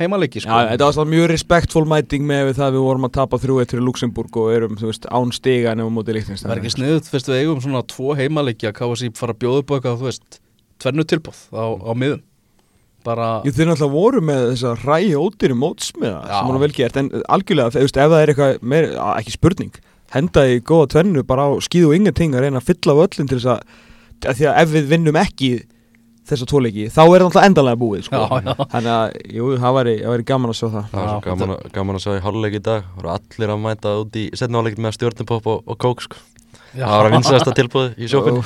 heimaleiki 0.00 0.40
Já, 0.40 0.46
sko. 0.46 0.60
þetta 0.72 0.86
var 1.00 1.10
mjög 1.12 1.26
respektfull 1.34 1.84
mæting 1.90 2.24
með 2.28 2.54
það 2.56 2.66
að 2.70 2.76
við 2.78 2.84
vorum 2.86 3.06
að 3.08 3.14
tapa 3.18 3.40
3-1 3.42 3.72
fyrir 3.74 3.84
Luxemburg 3.84 4.38
og 4.40 4.52
erum, 4.54 4.78
þú 4.80 4.88
veist, 4.88 5.04
án 5.12 5.34
stiga 5.36 5.74
nefnum 5.76 5.98
mótið 5.98 6.16
líknist 6.20 6.46
Það 6.46 6.54
er 6.54 6.62
ekki 6.62 6.72
sniðut 6.76 7.10
fyrst 7.12 7.28
við 7.28 7.42
eigum 7.42 7.60
svona 7.64 7.82
tvo 7.90 8.14
heimaleiki 8.16 8.70
að 8.70 8.78
KSI 8.80 9.10
fara 9.18 9.36
að 9.36 9.42
bjóða 9.44 9.60
upp 9.64 9.70
á 9.70 9.74
eitthvað, 9.76 9.98
þú 10.00 10.08
veist, 10.08 10.40
tvennu 10.80 11.04
tilbúð 11.12 11.42
á, 11.52 11.64
á 11.84 11.92
miðum? 12.00 12.22
Bara, 13.04 13.28
Jú, 13.48 13.52
þeir 13.56 13.70
náttúrulega 13.70 13.92
voru 13.96 14.20
með 14.24 14.42
þessa 14.50 14.72
rægi 14.82 15.12
ódýri 15.16 15.54
mótsmiða 15.56 16.18
Já. 16.20 16.32
sem 16.36 16.48
hann 16.50 16.60
vel 16.60 16.72
gert 16.76 16.98
en 17.00 17.06
algjörlega, 17.32 17.72
þú 17.72 17.84
veist, 17.86 17.96
ef 18.00 18.10
það 18.12 18.24
er 18.24 18.32
eitthvað 18.34 18.66
meir, 18.72 18.88
ekki 19.16 19.32
spurning, 19.36 19.78
henda 20.14 20.46
í 20.50 20.60
góða 20.66 20.88
tvennu 20.96 21.22
bara 21.26 21.46
á 21.46 21.50
skíðu 21.64 21.90
og 21.92 21.98
ingenting 21.98 22.34
að 22.34 22.46
reyna 22.46 22.62
að 22.62 22.70
fylla 22.72 22.96
á 22.96 23.02
öllum 23.06 23.28
til 23.30 23.38
þess 23.38 23.50
að, 23.56 23.60
að 24.30 24.40
því 24.40 24.48
að 24.50 24.58
ef 24.64 24.72
við 24.76 24.88
vinnum 24.94 25.18
ekki 25.20 25.50
þessa 26.30 26.46
tvoleiki, 26.46 26.84
þá 26.94 27.00
er 27.00 27.08
það 27.10 27.22
náttúrulega 27.24 27.48
endanlega 27.50 27.78
búið, 27.80 28.02
sko. 28.06 28.18
Já, 28.20 28.42
já. 28.46 28.66
Þannig 28.70 28.90
að, 28.94 29.14
jú, 29.34 29.46
það 29.58 29.72
væri, 29.80 29.94
það 30.04 30.12
væri 30.14 30.26
gaman 30.28 30.52
að 30.52 30.58
sjá 30.60 30.66
það. 30.70 30.84
það 30.92 31.06
var 31.08 31.22
gaman, 31.24 31.54
að- 31.56 31.70
gaman 31.74 31.96
að 31.98 32.02
sjá 32.04 32.10
í 32.12 32.20
háluleik 32.26 32.54
í 32.54 32.60
dag 32.68 32.84
voru 32.98 33.10
allir 33.16 33.50
að 33.54 33.62
mæta 33.64 33.94
út 34.04 34.18
í 34.20 34.24
setna 34.38 34.60
áleikin 34.62 34.84
með 34.84 34.94
stjórnupopp 34.98 35.48
og, 35.50 35.64
og 35.74 35.78
kók 35.82 36.04
sko. 36.06 36.20
það 36.70 36.92
var 36.94 37.08
að 37.08 37.14
vinsast 37.16 37.50
að 37.50 37.56
tilbúið 37.58 37.98
í 37.98 38.10
sjókunni 38.12 38.44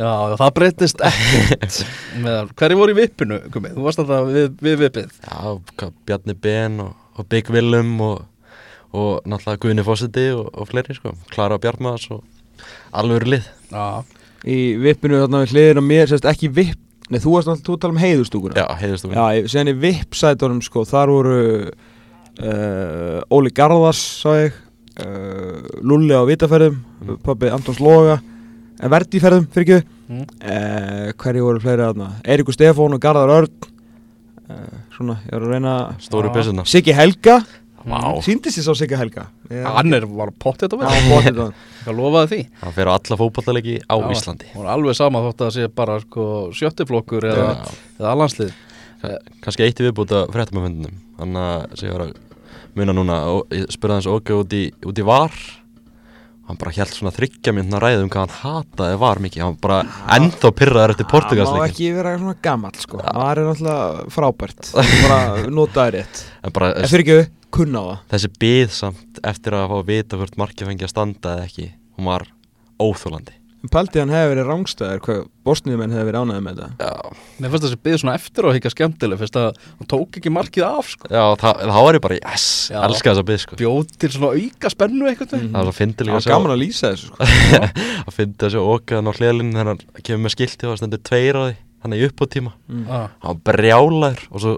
já, 0.00 0.08
já, 0.08 0.36
það 0.40 0.52
breytist 0.56 1.02
ekkert 1.04 1.78
með, 2.24 2.52
hverju 2.62 2.78
voru 2.80 2.94
í 2.94 2.98
vippinu, 3.02 3.38
Gumi? 3.52 3.72
Þú 3.76 3.84
varst 3.84 4.00
alltaf 4.02 4.30
við, 4.32 4.46
við 4.64 4.78
vippið 4.86 5.10
Já, 5.26 5.90
Bjarni 6.08 6.36
Ben 6.48 6.80
og, 6.86 6.94
og 7.20 7.28
Big 7.32 7.50
Willum 7.52 7.92
og, 8.08 8.22
og 8.92 9.22
náttúrulega 9.24 9.60
Guðni 9.64 9.84
Fósiti 9.86 10.26
og, 10.36 10.48
og 10.52 10.68
fleiri 10.68 10.94
sko, 10.96 11.14
Klara 11.32 11.58
Bjartmaðs 11.62 12.10
og 12.12 12.22
alveg 12.92 13.28
lið. 13.28 13.46
Já, 13.72 13.86
Í 14.42 14.56
vippinu 14.82 15.20
þarna 15.22 15.44
við 15.44 15.52
hliðin 15.54 15.78
á 15.78 15.84
mér, 15.86 16.08
sérst 16.10 16.24
ekki 16.26 16.48
vipp, 16.50 16.78
nei, 17.12 17.20
þú 17.22 17.36
varst 17.36 17.48
alltaf, 17.52 17.62
þú 17.68 17.76
tala 17.78 17.94
um 17.94 18.00
heiðustúkuna. 18.02 18.56
Já, 18.58 18.66
heiðist 18.80 19.04
þú 19.06 19.12
Já, 19.14 19.44
síðan 19.52 19.70
í 19.70 19.74
VIP-sætunum 19.84 20.62
sko, 20.66 20.82
þar 20.90 21.12
voru 21.14 21.36
uh, 22.42 23.20
Óli 23.32 23.52
Garðars, 23.54 24.00
sá 24.22 24.32
ég, 24.40 24.56
uh, 24.98 25.60
Lulli 25.86 26.14
á 26.16 26.22
Vitaferðum, 26.26 26.80
Mm. 27.02 27.16
pabbi 27.22 27.48
Antons 27.50 27.80
Loga, 27.82 28.20
en 28.82 28.90
Verdiferðum, 28.90 29.46
fyrir 29.50 29.64
ekki, 29.78 29.86
Mm. 30.10 30.26
uh, 30.42 31.12
hverju 31.22 31.46
voru 31.46 31.60
fleiri 31.62 31.82
aðna, 31.86 32.10
Eiríkur 32.26 32.54
Stefán 32.54 32.94
og 32.94 33.00
Garðar 33.00 33.30
Örn, 33.38 33.48
uh, 34.50 34.76
svona, 34.96 35.20
ég 35.26 35.32
var 35.38 35.46
að 35.46 35.54
reyna, 35.54 35.76
Stóri 36.02 36.28
Já. 36.30 36.34
byssuna 36.34 36.66
Siggi 36.66 36.92
Helga, 36.98 37.38
Vá, 37.82 38.00
Sýndist 38.22 38.60
ég 38.60 38.66
sá 38.66 38.74
Sigga 38.78 38.98
Helga. 39.00 39.26
Hann 39.50 39.96
er, 39.96 40.04
var 40.06 40.30
pottet 40.38 40.74
að 40.74 40.84
vera. 40.84 41.46
Ég 41.86 41.96
lofaði 41.98 42.28
því. 42.30 42.40
Hann 42.62 42.74
fer 42.76 42.90
á 42.90 42.92
alla 42.94 43.18
fótballaleiki 43.18 43.78
á 43.90 43.96
Já, 43.98 44.04
Íslandi. 44.14 44.50
Hún 44.54 44.68
er 44.68 44.74
alveg 44.76 44.94
sama 44.98 45.22
þótt 45.24 45.40
að 45.40 45.48
það 45.48 45.56
sé 45.56 45.70
bara 45.80 45.96
sko, 46.04 46.26
sjöttiflokkur 46.54 47.26
eða, 47.32 47.48
eða 47.98 48.12
allanslið 48.14 48.52
kannski 49.42 49.66
eitt 49.66 49.80
viðbúta 49.82 50.26
fréttamöfundinum 50.30 51.00
hann 51.18 51.38
að 51.38 51.64
segja 51.80 51.96
að 52.04 52.12
muna 52.78 52.94
núna 52.96 53.16
og 53.32 53.50
ég 53.54 53.66
spurði 53.72 53.98
hans 53.98 54.08
okkur 54.10 54.44
út 54.44 54.54
í, 54.56 54.62
út 54.86 55.00
í 55.02 55.06
var 55.06 55.34
hann 56.52 56.60
bara 56.60 56.74
held 56.76 56.92
svona 56.94 57.12
þryggja 57.16 57.54
myndna 57.56 57.80
ræðum 57.82 58.10
hvað 58.12 58.26
hann 58.26 58.36
hataði 58.42 58.98
var 59.02 59.20
mikið. 59.24 59.44
Hann 59.46 59.58
bara 59.64 59.80
ennþá 60.18 60.52
pyrraður 60.60 60.94
eftir 60.94 61.06
Það 61.06 61.10
má 61.10 61.14
Portugalsleikin 61.16 61.72
ekki 61.72 61.90
vera 61.98 62.14
svona 62.20 62.36
gamall 62.46 62.78
sko. 62.84 63.02
Það 63.02 63.30
er 63.32 63.42
náttúrulega 63.48 64.08
frábært. 64.16 64.72
Bara 65.02 65.20
notaði 65.58 65.96
rétt. 65.98 66.24
En 66.44 66.54
bara 66.56 66.72
En 66.78 66.90
fyrir 66.92 67.06
ekki, 67.08 67.30
kunna 67.52 67.82
á 67.82 67.84
það. 67.88 67.98
þessi 68.14 68.32
byð 68.44 68.70
samt 68.78 69.22
eftir 69.32 69.56
að 69.58 69.66
fá 69.72 69.76
að 69.80 69.88
vita 69.92 70.20
hvort 70.20 70.38
markið 70.40 70.70
fengi 70.70 70.86
að 70.88 70.92
standa 70.94 71.34
eða 71.36 71.48
ekki 71.50 71.66
hún 71.98 72.08
var 72.08 72.24
óþólandi 72.80 73.34
En 73.62 73.70
Paldi 73.70 74.00
hann 74.02 74.10
hefði 74.10 74.30
verið 74.32 74.48
rángstæður 74.50 75.00
Hvað 75.06 75.18
bosniðumenn 75.46 75.92
hefði 75.94 76.06
verið 76.08 76.22
ánæði 76.24 76.42
með 76.42 76.56
þetta 76.62 76.86
já, 76.88 77.12
Mér 77.38 77.52
finnst 77.52 77.64
þessi 77.66 77.78
byggð 77.86 78.00
svona 78.02 78.14
eftir 78.18 78.48
að 78.48 78.56
higgja 78.56 78.72
skemmtileg 78.74 79.20
fyrst 79.20 79.38
að 79.38 79.60
hann 79.78 79.88
tók 79.92 80.18
ekki 80.18 80.32
markið 80.34 80.64
af 80.66 80.88
sko. 80.90 81.10
já 81.12 81.22
það, 81.42 81.62
þá 81.70 81.78
var 81.86 81.98
ég 81.98 82.02
bara 82.06 82.18
yes, 82.18 82.46
Já. 82.72 82.78
elska 82.88 83.12
þessa 83.12 83.24
byð 83.30 83.40
sko 83.44 83.58
bjóð 83.62 83.92
til 84.02 84.10
svona 84.16 84.32
auka 84.34 84.72
spennu 84.74 85.06
eitthvað 85.12 85.30
Mm. 85.32 85.52
það 85.52 85.58
var 85.62 85.68
svo 85.70 85.76
fyndi 85.78 86.02
Það 86.02 86.06
líka 86.08 86.12
var 86.12 86.22
að 86.22 86.26
sjá 86.26 86.34
gaman 86.34 86.54
að 86.56 86.62
lýsa 86.62 86.90
þessu 86.92 87.06
sko 87.06 87.16
að 88.10 88.16
fyndi 88.18 88.46
að 88.48 88.52
sjá 88.56 88.62
okkaðan 88.74 89.08
á 89.08 89.12
hliðalinn 89.16 89.52
þegar 89.54 89.70
hann 89.72 89.82
kemur 90.02 90.24
með 90.26 90.34
skilti 90.36 90.66
og 90.66 90.72
það 90.74 90.80
stendur 90.82 91.02
tveir 91.08 91.38
á 91.38 91.42
því 91.46 91.54
hann 91.82 91.94
er 91.96 92.04
upp 92.10 92.18
á 92.22 92.26
tíma 92.34 92.52
Mm. 92.72 92.84
ah. 92.90 93.06
hann 93.22 93.30
var 93.30 93.40
brjálæður 93.52 94.20
og 94.30 94.42
svo 94.42 94.52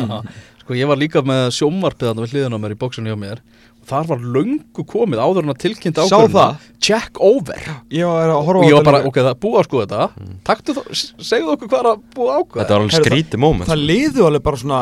og 0.00 0.08
það 0.08 0.28
Sko 0.64 0.72
ég 0.78 0.88
var 0.88 0.96
líka 0.96 1.20
með 1.20 1.50
sjómarpið 1.52 2.06
þarna 2.08 2.22
við 2.24 2.30
hliðin 2.32 2.54
á 2.56 2.58
mér 2.64 2.72
í 2.72 2.78
bóksunni 2.80 3.10
hjá 3.12 3.18
mér 3.20 3.40
og 3.44 3.53
þar 3.88 4.08
var 4.10 4.26
löngu 4.36 4.84
komið 4.90 5.22
áður 5.22 5.46
en 5.46 5.54
að 5.54 5.60
tilkynnt 5.64 6.00
Sá 6.00 6.04
ákvörðuna 6.04 6.34
það? 6.34 6.68
Check 6.88 7.20
over. 7.24 7.66
Ég 7.94 8.10
var 8.10 8.32
að 8.32 8.36
og 8.36 8.48
horfa 8.48 8.62
á 8.62 8.68
ég 8.68 8.78
var 8.78 8.86
bara, 8.88 9.02
ok, 9.08 9.18
það 9.20 9.32
er 9.32 9.40
búið 9.44 9.58
að 9.60 9.66
skoða 9.68 9.86
þetta. 9.86 10.28
Taktu 10.50 10.76
þá, 10.76 10.82
segðu 11.30 11.56
okkur 11.56 11.72
hvað 11.72 11.82
er 11.82 11.90
að 11.90 12.06
búið 12.14 12.30
að 12.30 12.38
ákveða. 12.38 12.60
Þetta 12.62 12.76
var 12.76 12.84
alveg 12.84 12.96
Heyrðu, 12.96 13.10
skrítið 13.10 13.44
moment 13.44 13.70
Það 13.70 13.84
liðu 13.90 14.28
alveg 14.28 14.46
bara 14.48 14.62
svona 14.64 14.80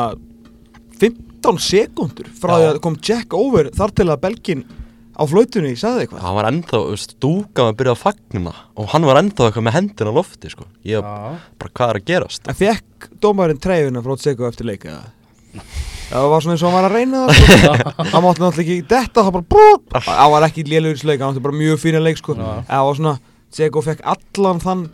15 1.03 1.59
sekundur 1.67 2.31
frá 2.39 2.53
því 2.55 2.69
að 2.71 2.79
kom 2.85 2.97
Jack 3.03 3.35
over 3.37 3.69
þar 3.75 3.93
til 3.97 4.07
að 4.09 4.23
Belgin 4.23 4.65
á 5.13 5.23
flautunni 5.29 5.73
sagði 5.77 6.05
eitthvað. 6.05 6.23
Hann 6.25 6.37
var 6.37 6.47
ennþá, 6.49 6.77
þú 6.79 6.93
veist, 6.93 7.15
stúka 7.17 7.65
með 7.65 7.71
að 7.73 7.79
byrja 7.81 7.93
að 7.93 8.01
fagnuna 8.01 8.53
og 8.81 8.87
hann 8.93 9.07
var 9.09 9.19
ennþá 9.21 9.47
eitthvað 9.47 9.67
með 9.67 9.75
hendina 9.77 10.13
á 10.13 10.17
lofti 10.17 10.53
sko. 10.53 10.65
ég 10.87 11.03
var 11.03 11.41
bara, 11.61 11.73
hvað 11.77 11.91
er 11.93 11.99
að 11.99 12.07
gerast? 12.09 12.47
En 12.49 12.57
fekk 12.57 13.09
dómarinn 13.21 13.61
treyjuna 13.61 14.03
frá 14.05 14.17
Tseko 14.17 14.47
eftir 14.49 14.69
leika 14.69 14.97
Það 16.13 16.29
var 16.29 16.43
svona 16.45 16.53
eins 16.55 16.63
og 16.63 16.69
hann 16.69 16.77
var 16.77 16.87
að 16.89 16.97
reyna 16.99 17.21
það 17.25 17.37
sko. 17.41 17.93
Hann 18.13 18.25
mátti 18.25 18.43
náttúrulega 18.43 18.63
ekki 18.63 18.87
detta 18.93 19.23
Það 19.25 19.35
bara 19.37 19.47
Það 20.07 20.33
var 20.35 20.47
ekki 20.47 20.65
lélugur 20.69 20.99
sleik 21.01 21.23
Hann 21.23 21.33
átti 21.33 21.45
bara 21.47 21.57
mjög 21.57 21.79
fína 21.81 22.01
leik 22.03 22.19
sko. 22.21 22.35
Það 22.37 22.89
var 22.89 22.99
svona 22.99 23.15
Tseko 23.53 23.81
fekk 23.85 24.05
allan 24.13 24.61
þann 24.63 24.85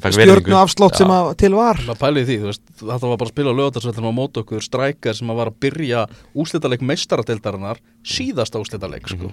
virðingu. 0.00 0.54
afslátt 0.56 0.96
sem 0.98 1.10
að 1.12 1.28
til 1.40 1.50
var 1.56 1.78
það 1.82 1.98
pælið 2.00 2.22
í 2.22 2.26
því, 2.28 2.36
þú 2.40 2.48
veist, 2.50 2.62
þetta 2.78 3.08
var 3.10 3.18
bara 3.20 3.26
að 3.26 3.32
spila 3.34 3.52
á 3.52 3.58
lögatarsvöldinu 3.58 4.10
á 4.10 4.14
mót 4.16 4.40
okkur 4.40 4.64
strækar 4.64 5.18
sem 5.18 5.32
að 5.32 5.40
var 5.40 5.50
að 5.50 5.58
byrja 5.66 6.04
úslitaleg 6.40 6.84
meistaradeildarinnar 6.90 7.80
síðasta 8.06 8.62
úslitaleg, 8.62 9.10
sko. 9.10 9.32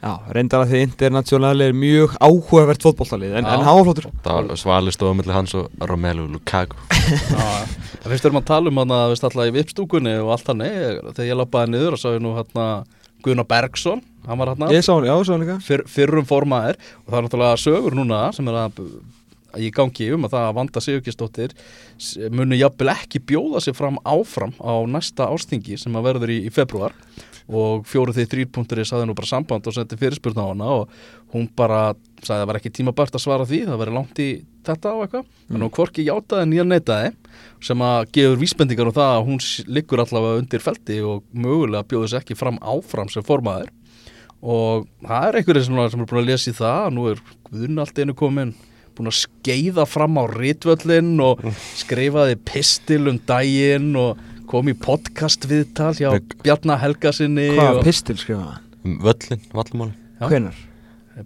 Já, 0.00 0.14
reyndar 0.32 0.62
að 0.64 0.70
því 0.72 0.78
internationali 0.86 1.66
er 1.68 1.74
mjög 1.76 2.14
áhugavert 2.24 2.84
fótbolltalið 2.86 3.34
En, 3.36 3.48
hann 3.50 3.66
var 3.66 3.84
flottur. 3.84 4.06
Það 4.24 4.38
var 4.48 4.60
svali 4.62 4.94
stóða 4.94 5.16
millir 5.18 5.36
hans 5.36 5.52
og 5.58 5.84
Romelu 5.90 6.24
Lukaku. 6.24 6.78
Já, 7.34 7.50
en 8.00 8.06
fyrst 8.06 8.28
erum 8.30 8.40
að 8.40 8.48
tala 8.48 8.72
um 8.72 8.80
hann 8.80 8.94
að 8.96 9.12
við 9.12 9.26
alltaf 9.28 9.50
í 9.50 9.54
vipstúkunni 9.58 10.16
og 10.22 10.32
allt 10.36 10.48
hann 10.48 10.64
þegar 10.64 11.28
ég 11.28 11.38
lappaði 11.42 11.74
niður 11.74 11.98
og 11.98 12.00
sá 12.00 12.08
ég 12.14 12.24
nú 12.24 12.32
hann 12.38 12.88
Gunnar 13.20 13.44
Bergson, 13.44 14.00
hann 14.24 14.40
var 14.40 14.54
hann 14.54 14.72
Ég 14.72 14.84
sá 14.86 14.94
hann, 14.94 15.04
já, 15.04 15.14
sá 15.20 15.34
hann 15.34 15.44
líka. 15.44 15.60
Fyr, 15.64 15.84
fyrrum 15.84 16.28
formaður 16.28 16.78
og 16.80 17.10
það 17.10 17.18
er 17.18 17.26
náttúrulega 17.26 17.60
sögur 17.60 17.96
núna 17.98 18.20
sem 18.32 18.48
er 18.48 18.56
að, 18.62 18.78
að 19.52 19.66
ég 19.66 19.74
gangi 19.76 20.08
um 20.16 20.24
að 20.24 20.36
það 20.36 20.46
að 20.46 20.54
Vanda 20.56 20.82
Sigurkistóttir 20.86 21.52
muni 22.32 22.60
jafnvel 22.62 22.94
ekki 22.94 23.20
bjóða 23.28 23.60
sig 23.66 23.76
fram 23.76 24.00
áfram 24.08 24.56
á 24.64 24.80
næsta 24.88 25.28
ástingi 25.28 25.76
sem 25.80 26.00
að 26.00 26.08
verður 26.08 26.32
í, 26.32 26.38
í 26.48 26.54
februar 26.54 26.96
og 27.50 27.86
fjóru 27.88 28.14
því 28.14 28.26
þrýrpunktur 28.30 28.82
saði 28.86 29.08
nú 29.08 29.16
bara 29.18 29.30
samband 29.30 29.66
og 29.66 29.74
sendi 29.74 29.98
fyrirspurn 29.98 30.38
á 30.38 30.46
hana 30.52 30.68
og 30.80 30.94
hún 31.34 31.48
bara 31.56 31.96
sagði 32.22 32.36
að 32.36 32.42
það 32.42 32.48
var 32.50 32.58
ekki 32.60 32.72
tímabært 32.76 33.18
að 33.18 33.24
svara 33.24 33.48
því 33.48 33.60
það 33.66 33.82
væri 33.82 33.96
langt 33.96 34.22
í 34.22 34.28
þetta 34.66 34.94
og 34.94 35.04
eitthvað. 35.04 35.26
Þannig 35.48 35.58
að 35.58 35.66
hún 35.66 35.74
hvorki 35.78 36.06
játaði 36.06 36.48
nýja 36.50 36.66
neitaði 36.68 37.10
sem 37.66 37.84
að 37.86 38.00
gefur 38.14 38.40
vísbendingar 38.44 38.90
um 38.90 38.96
það 39.00 39.12
að 39.16 39.26
hún 39.28 39.42
liggur 39.66 40.04
allavega 40.04 40.40
undir 40.44 40.64
feldi 40.64 41.02
og 41.02 41.26
mögulega 41.32 41.88
bjóði 41.90 42.12
sig 42.12 42.22
ekki 42.22 42.38
fram 42.38 42.60
áfram 42.62 43.10
sem 43.10 43.26
formaður. 43.26 43.70
Og 44.40 44.86
það 45.04 45.28
er 45.28 45.38
einhverjir 45.40 45.66
sem, 45.66 45.84
sem 45.92 46.02
er 46.02 46.10
búin 46.10 46.22
að 46.22 46.30
lesa 46.30 46.52
í 46.52 46.56
það 46.56 46.90
nú 46.96 47.06
er 47.10 47.22
Guðun 47.50 47.82
allt 47.82 47.98
einu 47.98 48.16
komin 48.16 48.54
búin 48.96 49.10
að 49.10 49.20
skeiða 49.22 49.86
fram 49.88 50.18
á 50.20 50.24
ritvöllin 50.28 51.14
og 51.24 51.40
skrifaði 51.78 52.36
pistil 52.46 53.06
um 53.10 53.18
daginn 53.26 53.94
og 53.98 54.20
kom 54.50 54.68
í 54.70 54.74
podcast 54.74 55.46
viðtal 55.50 55.92
hjá 55.98 56.10
Með- 56.16 56.34
Bjarnar 56.44 56.80
Helgasinni 56.82 57.48
Hvað 57.54 57.78
og 57.78 57.86
pistil 57.86 58.18
skrifa 58.20 58.42
hann? 58.48 58.66
um 58.84 58.98
völlin, 59.04 59.40
vallumáli. 59.54 59.92
Hvenar? 60.20 60.54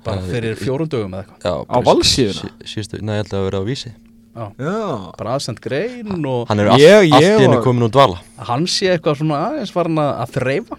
bara 0.05 0.19
Eh, 0.19 0.31
fyrir 0.33 0.57
fjórum 0.59 0.89
dögum 0.91 1.13
eða 1.15 1.25
eitthvað 1.25 1.67
Á 1.71 1.79
Valsíðuna? 1.87 2.41
sí- 2.41 2.67
Síðustu, 2.73 2.99
nei, 3.03 3.15
ég 3.15 3.23
held 3.23 3.35
að 3.37 3.45
vera 3.47 3.61
á 3.63 3.65
vísi 3.69 3.91
Já. 4.35 4.45
Já 4.59 5.13
bara 5.19 5.35
aðsend 5.37 5.61
grein 5.63 6.25
og 6.27 6.49
Hann 6.49 6.59
er 6.61 6.69
all, 6.73 6.79
Ég- 6.81 7.05
ég 7.07 7.13
allt 7.15 7.23
í 7.23 7.45
hennu 7.45 7.61
komin 7.63 7.85
úr 7.87 7.93
dvala 7.95 8.19
hann 8.39 8.65
sé 8.67 8.89
eitthvað 8.91 9.21
svona 9.21 9.39
aðeins 9.53 9.71
farin 9.71 9.95
að, 10.03 10.11
að 10.25 10.33
þreifa 10.35 10.79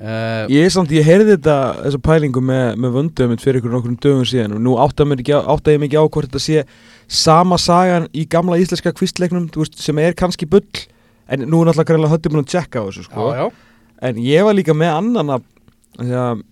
uh, 0.00 0.46
Ég 0.48 0.70
samt, 0.72 0.90
ég 0.96 1.04
heyrði 1.04 1.34
þetta, 1.36 1.56
þessa 1.84 2.00
pælingu 2.08 2.40
með, 2.40 2.76
með 2.80 2.94
vöndum 2.96 3.36
fyrir 3.42 3.60
ykkur 3.60 3.74
nokkrum 3.76 3.98
dögum 4.00 4.24
síðan 4.24 4.54
og 4.56 4.62
nú 4.64 4.76
átta, 4.80 5.04
ekki, 5.04 5.34
á- 5.36 5.44
átta 5.52 5.74
ég 5.74 5.82
mikið 5.84 6.00
á 6.00 6.04
hvort 6.08 6.30
þetta 6.30 6.40
sé 6.46 6.64
sama 7.08 7.58
sagan 7.60 8.08
í 8.14 8.24
gamla 8.28 8.56
íslenska 8.62 8.92
kvistleiknum 8.96 9.50
þú 9.52 9.64
veist, 9.66 9.76
sem 9.82 9.98
er 9.98 10.14
kannski 10.16 10.48
bull 10.48 10.64
en 11.28 11.44
nú 11.46 11.60
er 11.62 11.68
náttúrulega 11.70 11.88
greinlega 11.92 12.14
höttum 12.16 12.38
að 12.40 12.46
tjekka 12.52 12.80
á 12.80 12.86
þessu 12.88 13.04
sko. 13.08 13.26
já, 13.32 13.42
já, 13.42 13.50
en 14.08 14.22
ég 14.24 14.44
var 14.46 14.54
líka 14.58 14.74
með 14.76 14.94
annan 14.96 15.34
að 15.36 15.42
að 15.98 16.42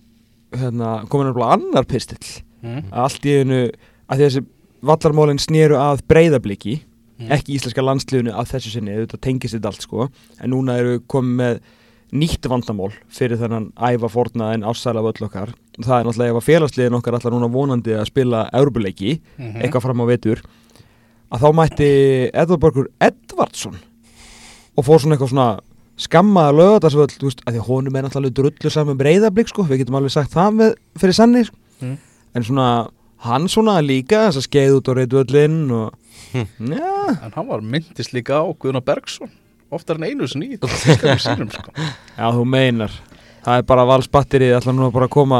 hérna, 0.57 0.91
komin 1.09 1.29
náttúrulega 1.31 1.55
annar 1.57 1.85
pistill 1.89 2.43
mm. 2.63 2.83
að 2.91 3.01
allt 3.07 3.25
í 3.27 3.37
einu 3.41 3.61
að 4.07 4.21
þessi 4.23 4.45
vallarmálinn 4.87 5.41
sneru 5.41 5.79
að 5.79 6.05
breyðabliki 6.07 6.83
Mm. 7.17 7.31
ekki 7.33 7.55
íslenska 7.57 7.81
landsliðinu 7.81 8.29
að 8.29 8.45
þessu 8.51 8.69
sinni 8.75 8.93
þetta 8.93 9.17
tengist 9.17 9.55
þetta 9.55 9.69
allt 9.71 9.81
sko 9.81 10.03
en 10.37 10.51
núna 10.53 10.75
eru 10.77 10.91
við 10.91 10.99
komið 11.09 11.31
með 11.39 11.55
nýtt 12.21 12.45
vandamál 12.45 12.91
fyrir 13.09 13.39
þennan 13.41 13.71
æfa 13.89 14.09
forna 14.13 14.51
en 14.53 14.61
ásæla 14.61 15.01
völl 15.01 15.25
okkar 15.25 15.49
það 15.81 15.95
er 15.97 16.05
náttúrulega 16.05 16.29
ef 16.35 16.37
að 16.37 16.45
félagsliðin 16.45 16.97
okkar 16.99 17.17
allar 17.17 17.33
núna 17.33 17.49
vonandi 17.49 17.95
að 17.97 18.05
spila 18.11 18.43
Európuleiki, 18.53 19.15
Mhm. 19.39 19.57
eitthvað 19.65 19.81
fram 19.87 19.97
á 19.97 20.05
vetur 20.05 20.43
að 21.33 21.41
þá 21.41 21.49
mætti 21.57 21.89
Edvard 22.37 22.61
Borgur 22.61 22.87
Edvardsson 23.01 23.79
og 24.77 24.85
fór 24.85 25.01
svona 25.03 25.17
eitthvað 25.17 25.33
svona 25.33 25.47
skammaða 25.97 26.53
lögatarsvöll, 26.53 27.09
þú 27.17 27.29
veist, 27.31 27.39
að 27.47 27.55
því 27.55 27.61
að 27.63 27.69
honum 27.71 27.95
er 27.97 28.05
náttúrulega 28.05 28.37
drullu 28.37 28.69
saman 28.73 28.99
breyðablík, 28.99 29.49
sko, 29.49 29.65
við 29.65 29.81
getum 29.81 29.97
alveg 29.97 30.13
sagt 30.13 30.35
það 30.35 30.51
með, 30.59 30.75
fyrir 31.01 31.17
sanni, 31.17 31.41
sko. 31.47 31.57
Mm. 31.81 31.95
en 32.37 32.45
svona, 32.45 32.67
hann 33.25 33.47
svona 33.49 33.79
líka 33.85 34.27
þess 34.27 34.43
að 34.43 34.45
skeið 34.47 34.75
út 34.77 34.89
á 34.89 34.93
reyðvöllin 34.99 35.57
og 35.77 36.03
Hm. 36.33 36.73
já, 36.73 37.23
en 37.23 37.31
hann 37.31 37.47
var 37.47 37.61
myndist 37.63 38.11
líka 38.11 38.41
á 38.41 38.45
Guðnar 38.59 38.83
Bergson 38.83 39.29
oftar 39.71 39.95
en 39.95 40.03
einu 40.09 40.27
tískanum 40.27 41.21
sínum 41.23 41.51
sko. 41.53 41.71
já, 42.17 42.25
þú 42.35 42.43
meinar 42.43 42.91
það 43.45 43.61
er 43.61 43.63
bara 43.69 43.85
valsbatterið, 43.87 44.55
ætla 44.57 44.73
nú 44.75 44.89
bara 44.91 45.07
að 45.07 45.13
koma 45.15 45.39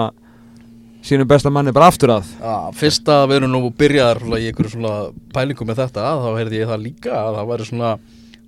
sínum 1.03 1.27
besta 1.27 1.51
manni 1.51 1.73
bara 1.75 1.89
aftur 1.91 2.13
að 2.15 2.29
Já, 2.39 2.55
fyrst 2.77 3.09
að 3.11 3.25
við 3.31 3.39
erum 3.41 3.51
nú 3.51 3.71
byrjaðar 3.77 4.23
í 4.39 4.47
einhverju 4.47 4.73
svona 4.77 4.93
pælingu 5.35 5.67
með 5.67 5.81
þetta 5.83 6.07
þá 6.23 6.29
heyrði 6.37 6.61
ég 6.61 6.71
það 6.71 6.85
líka 6.85 7.17
að 7.19 7.37
það 7.39 7.51
væri 7.51 7.67
svona 7.71 7.91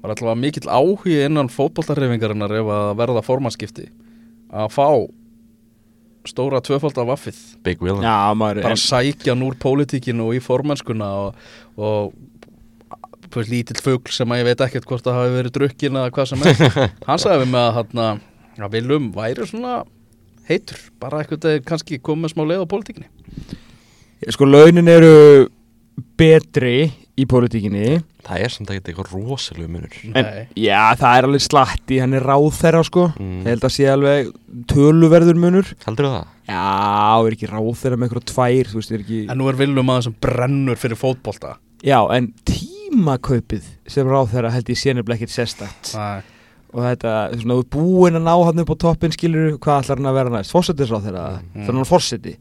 var 0.01 0.13
alltaf 0.13 0.37
mikill 0.39 0.69
áhugi 0.71 1.17
innan 1.25 1.51
fótboltarreifingarinnar 1.51 2.53
ef 2.61 2.73
að 2.75 2.91
verða 2.99 3.23
formannskipti 3.25 3.89
að 4.49 4.71
fá 4.73 4.87
stóra 6.27 6.61
tvöfaldar 6.63 7.07
vaffið? 7.09 7.37
Big 7.65 7.83
Will 7.83 8.01
já, 8.03 8.31
maður, 8.37 8.63
bara 8.65 8.77
en, 8.77 8.81
sækja 8.81 9.35
núr 9.37 9.57
pólitíkinu 9.59 10.29
og 10.29 10.37
í 10.37 10.41
formannskuna 10.43 11.09
og, 11.25 11.45
og 11.79 13.45
lítill 13.49 13.79
fugl 13.83 14.11
sem 14.13 14.31
að 14.31 14.41
ég 14.41 14.49
veit 14.49 14.65
ekkert 14.65 14.87
hvort 14.89 15.05
það 15.05 15.19
hafi 15.19 15.35
verið 15.35 15.55
drukkin 15.55 15.99
eða 16.01 16.13
hvað 16.15 16.31
sem 16.31 16.45
er. 16.49 16.77
Hann 17.07 17.21
sagði 17.21 17.43
við 17.43 17.51
mig 17.53 17.79
að, 17.83 18.21
að 18.57 18.73
viljum 18.73 19.11
væri 19.15 19.47
svona 19.47 19.75
heitur, 20.49 20.79
bara 21.01 21.21
eitthvað 21.21 21.59
kannski 21.67 21.99
komið 22.01 22.25
með 22.25 22.33
smá 22.33 22.43
leið 22.49 22.63
á 22.65 22.71
pólitíkinni. 22.71 23.09
Sko, 24.33 24.47
launin 24.49 24.89
eru 24.91 25.13
betri 26.19 26.89
í 27.19 27.27
politíkinni 27.29 27.99
Það 28.29 28.43
er 28.45 28.53
samt 28.53 28.69
ekki 28.69 28.91
eitthvað 28.91 29.07
rosalega 29.15 29.69
munur. 29.73 29.93
En, 30.19 30.27
já, 30.61 30.81
það 30.99 31.15
er 31.17 31.27
alveg 31.27 31.41
slatti, 31.41 31.95
hann 32.03 32.13
er 32.13 32.25
ráð 32.29 32.49
þeirra 32.59 32.81
sko. 32.85 33.05
Mm. 33.17 33.39
Ég 33.41 33.47
held 33.55 33.63
að 33.65 33.73
sé 33.73 33.87
alveg 33.89 34.29
töluverður 34.69 35.39
munur. 35.41 35.71
Heldur 35.87 36.09
það? 36.13 36.27
Já, 36.49 36.61
er 37.25 37.35
ekki 37.37 37.49
ráð 37.49 37.71
þeirra 37.81 37.97
með 37.97 38.07
eitthvað 38.11 38.27
tvær, 38.33 38.69
þú 38.69 38.77
veist, 38.79 38.93
er 38.93 39.03
ekki 39.05 39.19
En 39.33 39.41
nú 39.41 39.49
er 39.49 39.57
viljum 39.59 39.89
aðeins 39.93 40.07
sem 40.11 40.17
brennur 40.21 40.77
fyrir 40.81 40.99
fótbolta. 41.01 41.55
Já, 41.85 41.97
en 42.13 42.29
tímakaupið 42.49 43.65
sem 43.89 44.09
ráð 44.09 44.29
þeirra 44.35 44.51
held 44.53 44.69
ég 44.73 44.79
sé 44.81 44.93
nefnilega 44.93 45.19
ekkert 45.23 45.35
sérstakt. 45.35 45.93
Nei. 45.97 46.21
og 46.69 46.83
þetta, 46.85 47.11
svona, 47.41 47.55
þú 47.57 47.61
ert 47.63 47.69
búinn 47.73 48.17
að 48.19 48.25
ná 48.27 48.33
hann 48.45 48.61
upp 48.61 48.69
á 48.69 48.75
toppin 48.83 49.13
skilur, 49.15 49.55
hvað 49.57 49.79
ætlar 49.81 49.97
hann 49.97 50.09
að 50.11 50.17
vera 50.19 50.33
næst? 50.35 50.51
Fórsetisráð 50.53 51.07
þeirra, 51.07 51.23
Mm. 51.39 51.63
þannig 51.65 51.79
hann 51.81 51.89
fórseti 51.89 52.33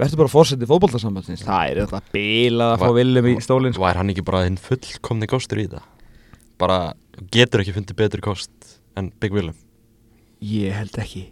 verður 0.00 0.24
bara 0.24 0.32
fórseti 0.32 0.68
fótboltasambandsins 0.68 1.44
það 1.46 1.70
er 1.70 1.82
alltaf 1.84 2.08
bilað 2.14 2.74
að 2.74 2.82
fá 2.82 2.96
viljum 2.98 3.28
í 3.30 3.34
stólinn 3.44 3.74
sko. 3.76 3.84
Var 3.84 4.00
hann 4.00 4.10
ekki 4.14 4.26
bara 4.26 4.44
hinn 4.46 4.58
fullkomni 4.60 5.28
kostur 5.30 5.62
í 5.62 5.68
það? 5.70 5.84
Bara 6.58 6.78
getur 7.34 7.62
ekki 7.62 7.76
fundið 7.76 8.00
betri 8.00 8.24
kost 8.24 8.78
en 8.98 9.12
Big 9.22 9.34
Willem 9.34 9.56
ég 10.44 10.74
held 10.74 10.98
ekki 11.00 11.28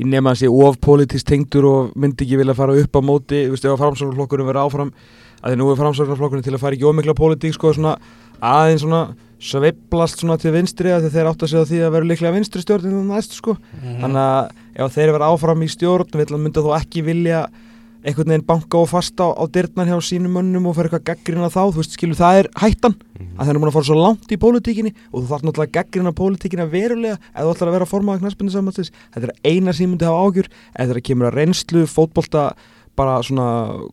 ég 0.00 0.06
nefn 0.06 0.24
að 0.24 0.30
hann 0.30 0.40
sé 0.40 0.50
of 0.50 0.78
politist 0.82 1.28
tengdur 1.28 1.66
og 1.68 1.96
myndi 1.98 2.24
ekki 2.24 2.38
vilja 2.40 2.56
fara 2.56 2.76
upp 2.80 2.96
á 2.96 3.00
móti 3.04 3.44
þú 3.46 3.54
veist, 3.54 3.66
ef 3.66 3.74
að 3.74 3.82
framsóknarflokkurinn 3.84 4.48
verður 4.48 4.64
áfram 4.64 4.92
að 5.40 5.52
því 5.52 5.58
nú 5.60 5.70
er 5.70 5.80
framsóknarflokkurinn 5.80 6.46
til 6.46 6.54
að 6.54 6.62
fara 6.62 6.76
ekki 6.78 6.88
ómikla 6.88 7.16
politík 7.16 7.56
sko, 7.56 7.72
svona, 7.76 7.96
aðeins 8.40 8.84
svona 8.84 9.02
sveiblast 9.40 10.20
svona 10.20 10.36
til 10.40 10.52
vinstri 10.52 10.92
að 10.92 11.08
þeir 11.12 11.30
átt 11.30 11.44
að 11.46 11.52
segja 11.52 11.68
því 11.68 11.80
að 11.86 11.94
vera 11.96 12.08
líklega 12.10 12.34
vinstri 12.34 12.60
stjórn 12.60 12.96
næst 13.08 13.36
sko. 13.38 13.56
þannig 13.80 14.20
að 14.20 14.84
ef 14.84 14.96
þeir 14.96 15.14
verða 15.16 15.30
áfram 15.32 15.64
í 15.64 15.70
stjórn 15.72 16.18
vill 16.20 16.28
hann 16.28 16.44
mynda 16.44 16.64
þó 16.64 16.74
ekki 16.76 17.04
vilja 17.06 17.46
einhvern 18.04 18.32
veginn 18.32 18.46
banka 18.48 18.80
og 18.80 18.88
fasta 18.90 19.28
á, 19.28 19.36
á 19.36 19.44
dyrnar 19.52 19.88
hjá 19.90 19.98
sínum 20.04 20.34
mönnum 20.38 20.68
og 20.70 20.76
fyrir 20.78 20.90
eitthvað 20.90 21.06
gaggrina 21.10 21.50
þá 21.52 21.60
þú 21.68 21.80
veist, 21.82 21.96
skilur, 21.96 22.18
það 22.18 22.40
er 22.40 22.50
hættan. 22.62 22.96
Að 23.36 23.44
þeir 23.44 23.52
eru 23.52 23.60
búin 23.60 23.70
að 23.70 23.76
fara 23.76 23.88
svo 23.90 23.98
langt 24.00 24.32
í 24.32 24.40
pólitíkinni 24.40 24.92
og 25.10 25.20
þú 25.20 25.26
þarf 25.28 25.46
náttúrulega 25.46 25.74
gaggrina 25.76 26.12
pólitíkina 26.16 26.68
verulega 26.72 27.18
ef 27.20 27.44
þú 27.44 27.54
ætlar 27.54 27.70
að 27.70 27.76
vera 27.76 27.86
að 27.86 27.92
formaða 27.92 28.22
knaspinu 28.24 28.54
samanstins 28.54 28.92
þetta 29.12 29.28
er 29.28 29.34
eina 29.44 29.74
sem 29.76 29.84
ég 29.84 29.92
myndi 29.92 30.08
hafa 30.08 30.24
ágjur 30.24 30.48
ef 30.48 30.88
þeirra 30.88 31.04
kemur 31.10 31.28
að 31.28 31.36
reynslu, 31.40 31.84
fótbolta 31.90 32.44
bara 33.00 33.20
svona, 33.24 33.46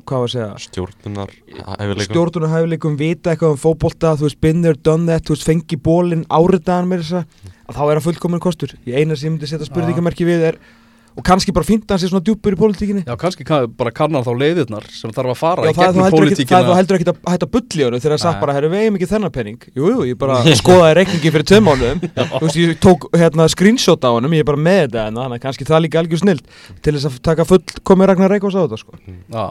hvað 0.08 0.24
var 0.24 0.28
að 0.28 0.34
segja? 0.34 0.48
Stjórnunar 0.64 1.34
hæfileikum. 1.54 2.08
Stjórnunarhæfileikum, 2.08 2.98
vita 3.00 3.34
eitthvað 3.34 3.54
um 3.56 3.62
fótbolta 3.62 4.16
þú 4.18 4.28
veist, 4.28 4.40
been 4.44 4.64
there, 4.66 4.80
done 4.84 5.08
that, 5.08 5.24
þú 5.28 5.36
veist, 5.36 5.48
fengi 5.48 5.80
bólinn 5.80 6.26
áritaðan 6.34 6.90
með 6.92 7.06
þess 7.06 7.20
að 7.22 7.78
þá 7.78 7.82
er 7.86 7.94
það 7.94 8.06
fullkomin 8.08 8.44
kostur. 8.44 8.76
Í 8.88 8.98
eina 8.98 9.16
sem 9.16 9.30
ég 9.30 9.36
myndi 9.36 9.52
setja 9.52 9.70
spurningamerki 9.70 10.28
við 10.28 10.50
er 10.52 10.60
og 11.18 11.24
kannski 11.26 11.54
bara 11.56 11.66
fynda 11.66 11.96
hann 11.96 12.02
sér 12.04 12.12
svona 12.12 12.22
djúpur 12.28 12.54
í 12.54 12.58
pólitíkinni. 12.60 13.02
Já, 13.08 13.16
kannski 13.18 13.46
kann, 13.48 13.66
bara 13.78 13.90
kannar 13.96 14.22
þá 14.22 14.30
leiðirnar 14.38 14.86
sem 14.94 15.10
þarf 15.16 15.32
að 15.34 15.40
fara 15.40 15.64
Já, 15.66 15.72
í 15.72 15.78
gegnum 15.78 15.88
ekki, 15.88 15.96
það 15.98 16.06
er 16.06 16.14
þú 16.14 16.18
pólitíkina. 16.18 16.76
heldur 16.78 16.98
ekki 17.00 17.08
að 17.10 17.32
hætta 17.34 17.48
bull 17.56 17.64
í 17.68 17.84
honum 17.88 18.04
þegar 18.04 18.14
það 18.14 18.22
sagt 18.24 18.42
bara, 18.44 18.56
herru, 18.58 18.70
við 18.74 18.84
eigum 18.86 19.00
ekki 19.00 19.10
þennan 19.12 19.34
penning 19.34 19.66
Jú, 19.74 19.88
jú, 19.90 20.06
ég 20.12 20.20
bara 20.22 20.38
skoðaði 20.62 20.98
reikningi 21.00 21.32
fyrir 21.34 21.48
tveim 21.50 21.66
mánuðum. 21.68 22.04
Þú 22.38 22.44
veist, 22.46 22.60
ég 22.62 22.76
tók 22.86 23.08
hérna 23.18 23.48
screenshot 23.50 24.06
á 24.06 24.10
honum, 24.14 24.36
ég 24.38 24.46
er 24.46 24.50
bara 24.52 24.62
með 24.68 24.80
þetta 24.86 25.08
en 25.10 25.18
þannig 25.24 25.40
að 25.40 25.44
kannski 25.48 25.68
það 25.72 25.84
líka 25.88 26.02
algjör 26.04 26.22
snild 26.22 26.44
til 26.86 26.94
þess 27.00 27.10
að 27.10 27.18
taka 27.32 27.48
full 27.50 27.64
komið 27.88 28.12
Ragnar 28.12 28.34
Reykjós 28.36 28.58
á 28.58 28.62
þetta, 28.68 28.80
sko. 28.84 29.00
Já, 29.34 29.46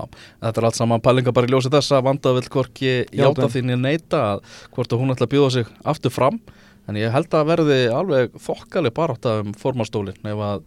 þetta 0.47 0.63
er 0.63 0.69
allt 0.71 0.79
saman 0.79 1.03
pælinga 1.03 1.35
bara 1.35 1.51
í 1.51 1.53
ljósi 1.57 1.73
þess 1.75 1.97
að 1.99 2.07
vanda 2.07 2.37
vill 2.39 2.47
hvorki 2.55 2.93
Játa. 3.11 3.27
játa 3.43 3.51
þín 3.57 3.75
ég 3.75 3.83
neita 3.83 4.23
að 4.37 4.63
hvort 4.77 4.95
að 4.95 5.03
hún 5.03 5.13
ætla 5.17 5.27
að 5.27 5.35
bjóða 5.35 5.51
sig 5.59 5.75
aftur 5.85 6.15
fram. 6.15 6.39
En 6.87 6.95
ég 6.95 7.11
held 7.11 7.33
að 7.35 7.49
verði 7.51 7.77
alveg 7.91 8.37
þokkaleg 8.39 8.95
barátt 8.95 9.27
um 9.27 9.49
formastólin 9.59 10.15
ef 10.23 10.43
að 10.47 10.61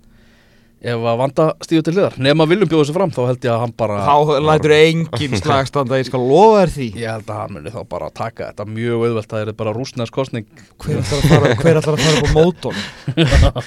ef 0.79 1.05
að 1.11 1.17
vanda 1.19 1.45
stíðu 1.65 1.83
til 1.85 1.93
hliðar. 1.95 2.15
Nema 2.23 2.45
viljum 2.47 2.69
bjóða 2.71 2.87
sig 2.87 2.95
fram 2.95 3.11
þá 3.11 3.19
held 3.27 3.47
ég 3.47 3.51
að 3.51 3.63
hann 3.65 3.73
bara 3.81 3.97
Þá 4.07 4.31
lætur 4.45 4.73
engin 4.77 5.35
slagstanda, 5.41 5.99
ég 5.99 6.07
skal 6.07 6.21
lofa 6.23 6.61
þér 6.61 6.73
því. 6.75 6.87
Ég 7.01 7.13
held 7.17 7.33
að 7.33 7.41
hann 7.41 7.53
muni 7.57 7.73
þá 7.73 7.79
bara 7.91 8.09
taka 8.15 8.49
þetta 8.51 8.67
mjög 8.77 9.05
auðvelt 9.09 9.33
það 9.33 9.43
er 9.43 9.53
bara 9.59 9.75
rúsnæðs 9.75 10.15
kostning 10.15 10.47
Hver 10.79 11.01
ætlar 11.01 11.19
að 11.19 11.59
fara, 11.59 11.83
að 11.83 12.21
upp 12.23 12.31
á 12.31 12.37
mótón? 12.37 12.81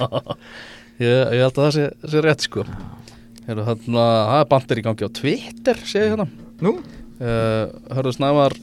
ég, 1.07 1.21
ég 1.37 1.45
held 1.45 1.53
að 1.53 1.63
það 1.63 1.73
sé, 1.77 1.87
sé 2.09 2.25
rétt 2.25 2.49
sko. 2.49 2.67
Þarna, 3.47 4.09
það 4.33 4.41
er 4.41 4.51
bandir 4.55 4.81
í 4.81 4.87
gangi 4.89 5.09
á 5.09 5.17
Twitter 5.21 5.85
sé 5.85 6.07
ég 6.07 6.15
hérna. 6.15 6.29
Uh, 6.63 7.67
Hörðu 7.93 8.17
Snævar 8.17 8.57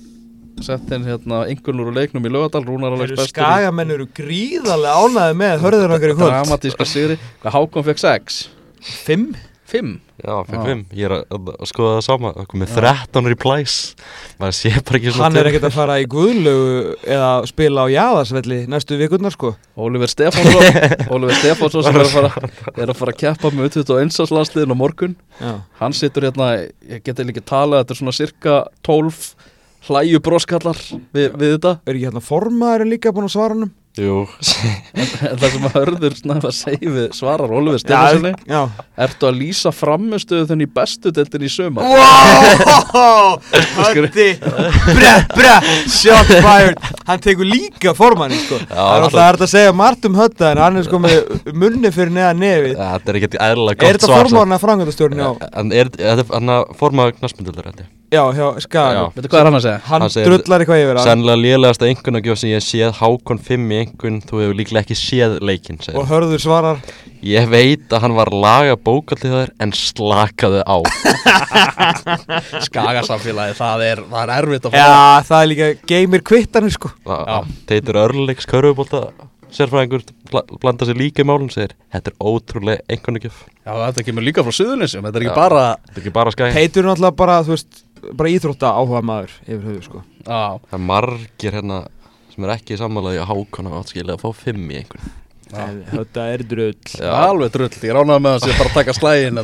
sett 0.65 0.93
inn 0.95 1.07
hérna 1.07 1.43
einhvernur 1.49 1.91
úr 1.91 1.99
leiknum 1.99 2.25
í 2.25 2.31
Lögadal 2.33 2.65
Rúnar 2.67 2.95
eru 2.95 3.15
bestur 3.15 3.29
í 3.29 3.33
skagamenn 3.33 3.93
eru 3.95 4.07
gríðarlega 4.19 5.03
ánæði 5.03 5.37
með 5.43 5.65
hörður 5.65 5.97
okkar 5.97 6.13
í 6.13 6.17
kvöld 6.17 6.33
dramatíska 6.33 6.89
sigri 6.89 7.19
Hvað 7.43 7.55
Hákon 7.57 7.87
fekk 7.89 8.03
6? 8.05 8.41
Fimm? 9.05 9.29
5? 9.69 9.99
Já, 10.19 10.33
fyrir 10.43 10.63
fimm, 10.65 10.79
ég 10.97 11.05
er 11.07 11.13
að, 11.21 11.49
skoða 11.69 11.99
það 11.99 12.01
sama 12.03 12.31
Það 12.35 12.47
komið 12.51 12.71
13 12.75 13.29
replies 13.31 13.75
maður 14.41 14.55
sé 14.57 14.71
bara 14.75 14.99
ekki 14.99 15.13
svona 15.13 15.27
Hann 15.27 15.37
er 15.39 15.49
ekkert 15.51 15.67
að 15.69 15.75
fara 15.75 15.97
í 16.01 16.07
guðlögu 16.11 16.79
eða 17.15 17.29
spila 17.47 17.85
á 17.85 17.87
jáðarsvelli 17.93 18.57
næstu 18.71 18.97
vikurnar 18.99 19.35
sko 19.35 19.53
Oliver 19.79 20.11
Stefánsson 20.11 20.81
Oliver 21.15 21.37
Stefánsson 21.37 21.85
sem 21.85 21.99
er 22.01 22.07
að 22.07 22.15
fara 22.15 22.49
er 22.73 22.91
að 22.91 22.97
fara 22.99 23.15
að 23.15 23.21
keppa 23.21 23.53
með 23.53 23.77
21. 23.77 24.33
landsliðin 24.39 24.75
á 24.75 24.81
morgun 24.81 25.15
Já. 25.37 25.53
hann 25.79 25.95
situr 26.01 26.27
hérna, 26.27 26.49
ég 26.89 27.05
geti 27.05 27.27
líka 27.29 27.45
talað 27.53 27.85
þetta 27.85 27.95
er 27.95 28.01
svona 28.01 28.17
cirka 28.19 28.59
12 28.89 29.23
hlæju 29.87 30.19
broskallar 30.23 30.79
við, 31.15 31.29
við 31.39 31.53
þetta 31.55 31.75
Er 31.85 31.95
ekki 31.95 32.07
hérna 32.09 32.23
formaðurinn 32.23 32.93
líka 32.93 33.13
búin 33.15 33.29
að 33.29 33.35
svara 33.35 33.55
hann? 33.55 33.71
Jú, 33.99 34.19
það 34.39 35.43
sem 35.51 35.65
að 35.67 35.73
hörður 35.75 36.13
snæfa 36.15 36.51
segi 36.55 36.87
við 36.93 37.07
svarar 37.17 37.51
Oliver 37.51 37.81
Stefánssoni 37.81 38.31
Já, 38.47 38.61
Ertu 39.05 39.27
að 39.27 39.39
lýsa 39.41 39.73
framistöðu 39.75 40.47
þenni 40.51 40.67
í 40.67 40.71
bestu 40.77 41.11
deildin 41.15 41.43
í 41.43 41.51
sömar? 41.51 41.83
Wow, 41.89 43.35
Hötti 43.89 44.29
Bre, 44.39 45.11
bre, 45.35 45.53
shot 45.91 46.31
fired. 46.31 46.79
Hann 47.09 47.21
tekur 47.23 47.47
líka 47.49 47.93
formanni 47.97 48.39
sko. 48.39 48.59
Það 48.69 48.95
er 48.95 49.07
alltaf 49.09 49.45
að 49.49 49.53
segja 49.53 49.75
margt 49.75 50.07
um 50.09 50.17
Hötta 50.19 50.53
En 50.53 50.63
hann 50.63 50.79
er 50.79 50.87
sko 50.87 50.99
með 51.03 51.53
munni 51.53 51.91
fyrir 51.93 52.13
neða 52.15 52.33
nefið. 52.39 52.75
Þetta 52.79 53.13
er 53.13 53.21
ekkert 53.21 53.39
eðlilega 53.49 53.79
Er 53.79 53.79
gott 53.79 53.99
þetta 53.99 54.11
svar 54.11 54.27
formanna 54.29 54.59
frangöndastjórn 54.63 55.23
á 55.25 55.31
En 55.59 55.73
er 55.75 55.91
þetta 55.95 56.29
hann 56.35 56.55
að 56.59 56.75
forma 56.79 57.09
knaspindulur 57.19 57.71
þetta? 57.71 57.89
Já, 58.09 58.23
hjá 58.33 58.45
Skagan 58.63 59.11
Veitu 59.13 59.29
hvað 59.29 59.39
er 59.43 59.47
hann 59.49 59.57
að 59.59 59.65
segja? 59.67 59.81
Hann 59.85 60.01
Hann 60.01 60.13
drullar 60.25 60.63
eitthvað 60.63 60.79
yfir 60.81 60.97
hann. 60.97 61.05
Sennilega 61.05 61.41
lélegasta 61.43 61.85
einhvernagjóð 61.89 62.39
sem 62.41 62.49
ég 62.49 62.57
hef 62.57 62.65
séð 62.65 62.95
Hákon 62.97 63.41
5 63.49 63.75
í 63.77 63.81
einhvern 63.89 64.21
Þú 64.29 64.41
hefur 64.43 64.57
líklega 64.59 64.83
ekki 64.85 64.97
séð 64.99 65.37
leikinn 65.45 65.79
segir 65.83 65.99
Og 65.99 66.07
hörður 66.09 66.41
svarar. 66.43 66.79
Ég 67.25 67.49
veit 67.51 67.89
að 67.91 68.05
hann 68.05 68.15
var 68.15 68.29
laga 68.31 68.77
bókaldið 68.79 69.33
þar 69.35 69.53
En 69.65 69.73
slakaði 69.75 70.61
á. 70.63 70.77
Skagasamfélagi, 72.67 73.55
það 73.57 73.83
er, 73.87 74.01
það 74.11 74.21
er 74.23 74.33
erfitt 74.37 74.67
að 74.69 74.75
fara 74.75 74.85
Já, 74.85 75.25
það 75.29 75.41
er 75.43 75.49
líka 75.53 75.67
geymir 75.89 76.23
kvittanir 76.25 76.73
sko. 76.75 76.91
Teitur 77.69 77.99
Örleiks 78.05 78.47
körfubólta 78.49 79.09
Sérfræðingur 79.49 80.03
bla- 80.29 80.43
blanda 80.61 80.85
sér 80.85 80.93
líka 80.99 81.23
í 81.23 81.25
málun 81.25 81.49
segir. 81.49 81.71
Þetta 81.89 82.11
er 82.11 82.17
ótrúlega 82.21 82.83
einhvernagjöf 82.93 83.39
Já, 83.65 83.71
þetta 83.87 84.03
kemur 84.05 84.25
líka 84.27 84.43
frá 84.45 84.53
Suðurnesjum, 84.53 85.07
þetta 85.07 85.17
er 85.17 85.25
ekki 85.25 85.31
Já. 85.33 85.39
bara 85.39 85.63
Þetta 85.87 85.95
er 85.97 86.03
ekki 86.03 86.13
bara 86.19 86.33
skæði 86.35 86.53
Teitur 86.59 86.83
er 86.83 86.89
náttúrulega 86.91 87.17
bara, 87.23 87.37
þú 87.47 87.55
veist 87.55 87.79
Bara 88.19 88.29
íþrótta 88.31 88.69
áhuga 88.79 89.01
maður 89.03 89.33
yfir 89.43 89.63
höfu 89.65 89.81
sko. 89.89 90.03
Já, 90.21 90.37
Það 90.69 90.77
er 90.77 90.83
margir 90.85 91.57
hérna 91.57 91.79
sem 92.39 92.47
er 92.47 92.55
ekki 92.55 92.77
sammálaði 92.79 93.19
að 93.19 93.33
Hákon 93.33 93.67
hafa 93.67 93.81
átt 93.83 93.91
skilja 93.91 94.15
að 94.15 94.21
fá 94.23 94.29
5 94.45 94.69
í 94.71 94.77
einhvern. 94.79 95.09
Þetta 95.49 96.23
er 96.29 96.43
drull. 96.45 96.75
Er 97.01 97.09
alveg 97.09 97.49
drull, 97.55 97.71
ég 97.81 97.95
ránaði 97.97 98.21
með 98.21 98.35
að 98.35 98.43
sé 98.43 98.53
bara 98.53 98.69
að 98.69 98.75
taka 98.77 98.93
slægin 98.93 99.39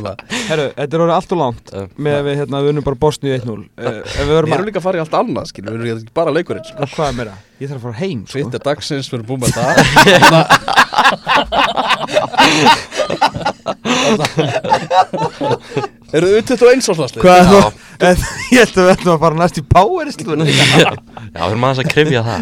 Herru, 0.46 0.66
þetta 0.76 0.86
er 0.86 1.02
orðið 1.02 1.14
allt 1.16 1.34
og 1.34 1.40
langt 1.40 1.72
Eh, 1.74 1.88
með 1.98 2.14
að 2.20 2.28
við, 2.28 2.36
hérna, 2.40 2.60
við 2.62 2.72
unnum 2.72 2.86
bara 2.86 3.00
Bosníu 3.02 3.34
1-0 3.34 3.56
uh, 3.58 3.88
Ef 4.20 4.20
við 4.22 4.36
erum 4.38 4.54
að 4.54 4.64
líka 4.68 4.78
að 4.78 4.86
fara 4.86 5.00
í 5.00 5.02
allt 5.02 5.16
annað, 5.18 5.50
skilur, 5.50 5.80
við 5.82 5.90
erum 5.96 6.04
ekki 6.04 6.14
bara 6.20 6.34
leikurinn 6.36 6.68
sko. 6.68 6.88
Hvað 6.94 7.10
er 7.10 7.18
meira? 7.18 7.34
Ég 7.58 7.72
þarf 7.72 7.80
að 7.80 7.86
fara 7.88 8.00
heim 8.04 8.22
sko. 8.22 8.36
Twitter 8.36 8.64
dagsins, 8.70 9.10
við 9.10 9.18
erum 9.18 9.28
búin 9.32 9.42
með 9.42 9.56
það 9.58 10.85
Eru 16.16 16.28
þið 16.30 16.44
21 16.54 16.86
áslagslið? 16.92 17.22
Hvað? 17.24 17.50
Er 17.96 18.14
Já. 18.14 18.24
Ég 18.54 18.60
held 18.60 18.76
að 18.78 18.86
við 18.86 18.92
ætlum 18.92 19.12
að 19.14 19.22
fara 19.24 19.38
næst 19.40 19.58
í 19.58 19.62
powerslun 19.66 20.44
Já, 20.46 20.52
við 20.54 21.46
erum 21.46 21.66
aðeins 21.66 21.82
að 21.82 21.90
krifja 21.90 22.22
það. 22.26 22.40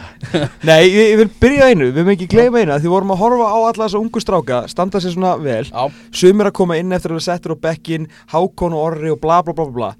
Nei, 0.68 0.82
ég, 0.84 1.04
ég 1.14 1.18
vil 1.22 1.28
byrja 1.42 1.68
einu, 1.70 1.88
við 1.88 2.00
mögum 2.02 2.14
ekki 2.14 2.28
gleyma 2.34 2.60
einu 2.60 2.74
af 2.74 2.82
Því 2.84 2.92
vorum 2.92 3.14
að 3.14 3.22
horfa 3.22 3.46
á 3.48 3.58
alla 3.58 3.84
þessa 3.86 4.02
ungu 4.02 4.22
stráka 4.22 4.56
Standa 4.70 5.02
sér 5.02 5.14
svona 5.16 5.34
vel. 5.40 5.64
Já, 5.70 5.82
Sumir 6.14 6.50
að 6.50 6.56
koma 6.60 6.78
inn 6.80 6.94
eftir 6.94 7.14
að 7.14 7.18
við 7.20 7.26
settir 7.30 7.54
á 7.54 7.62
bekkin 7.68 8.10
Hákon 8.34 8.76
og 8.76 8.84
Orri 8.90 9.14
og 9.14 9.20
bla 9.22 9.40
bla 9.46 9.56
bla 9.56 9.64
bla 9.70 9.74
bla 9.78 9.90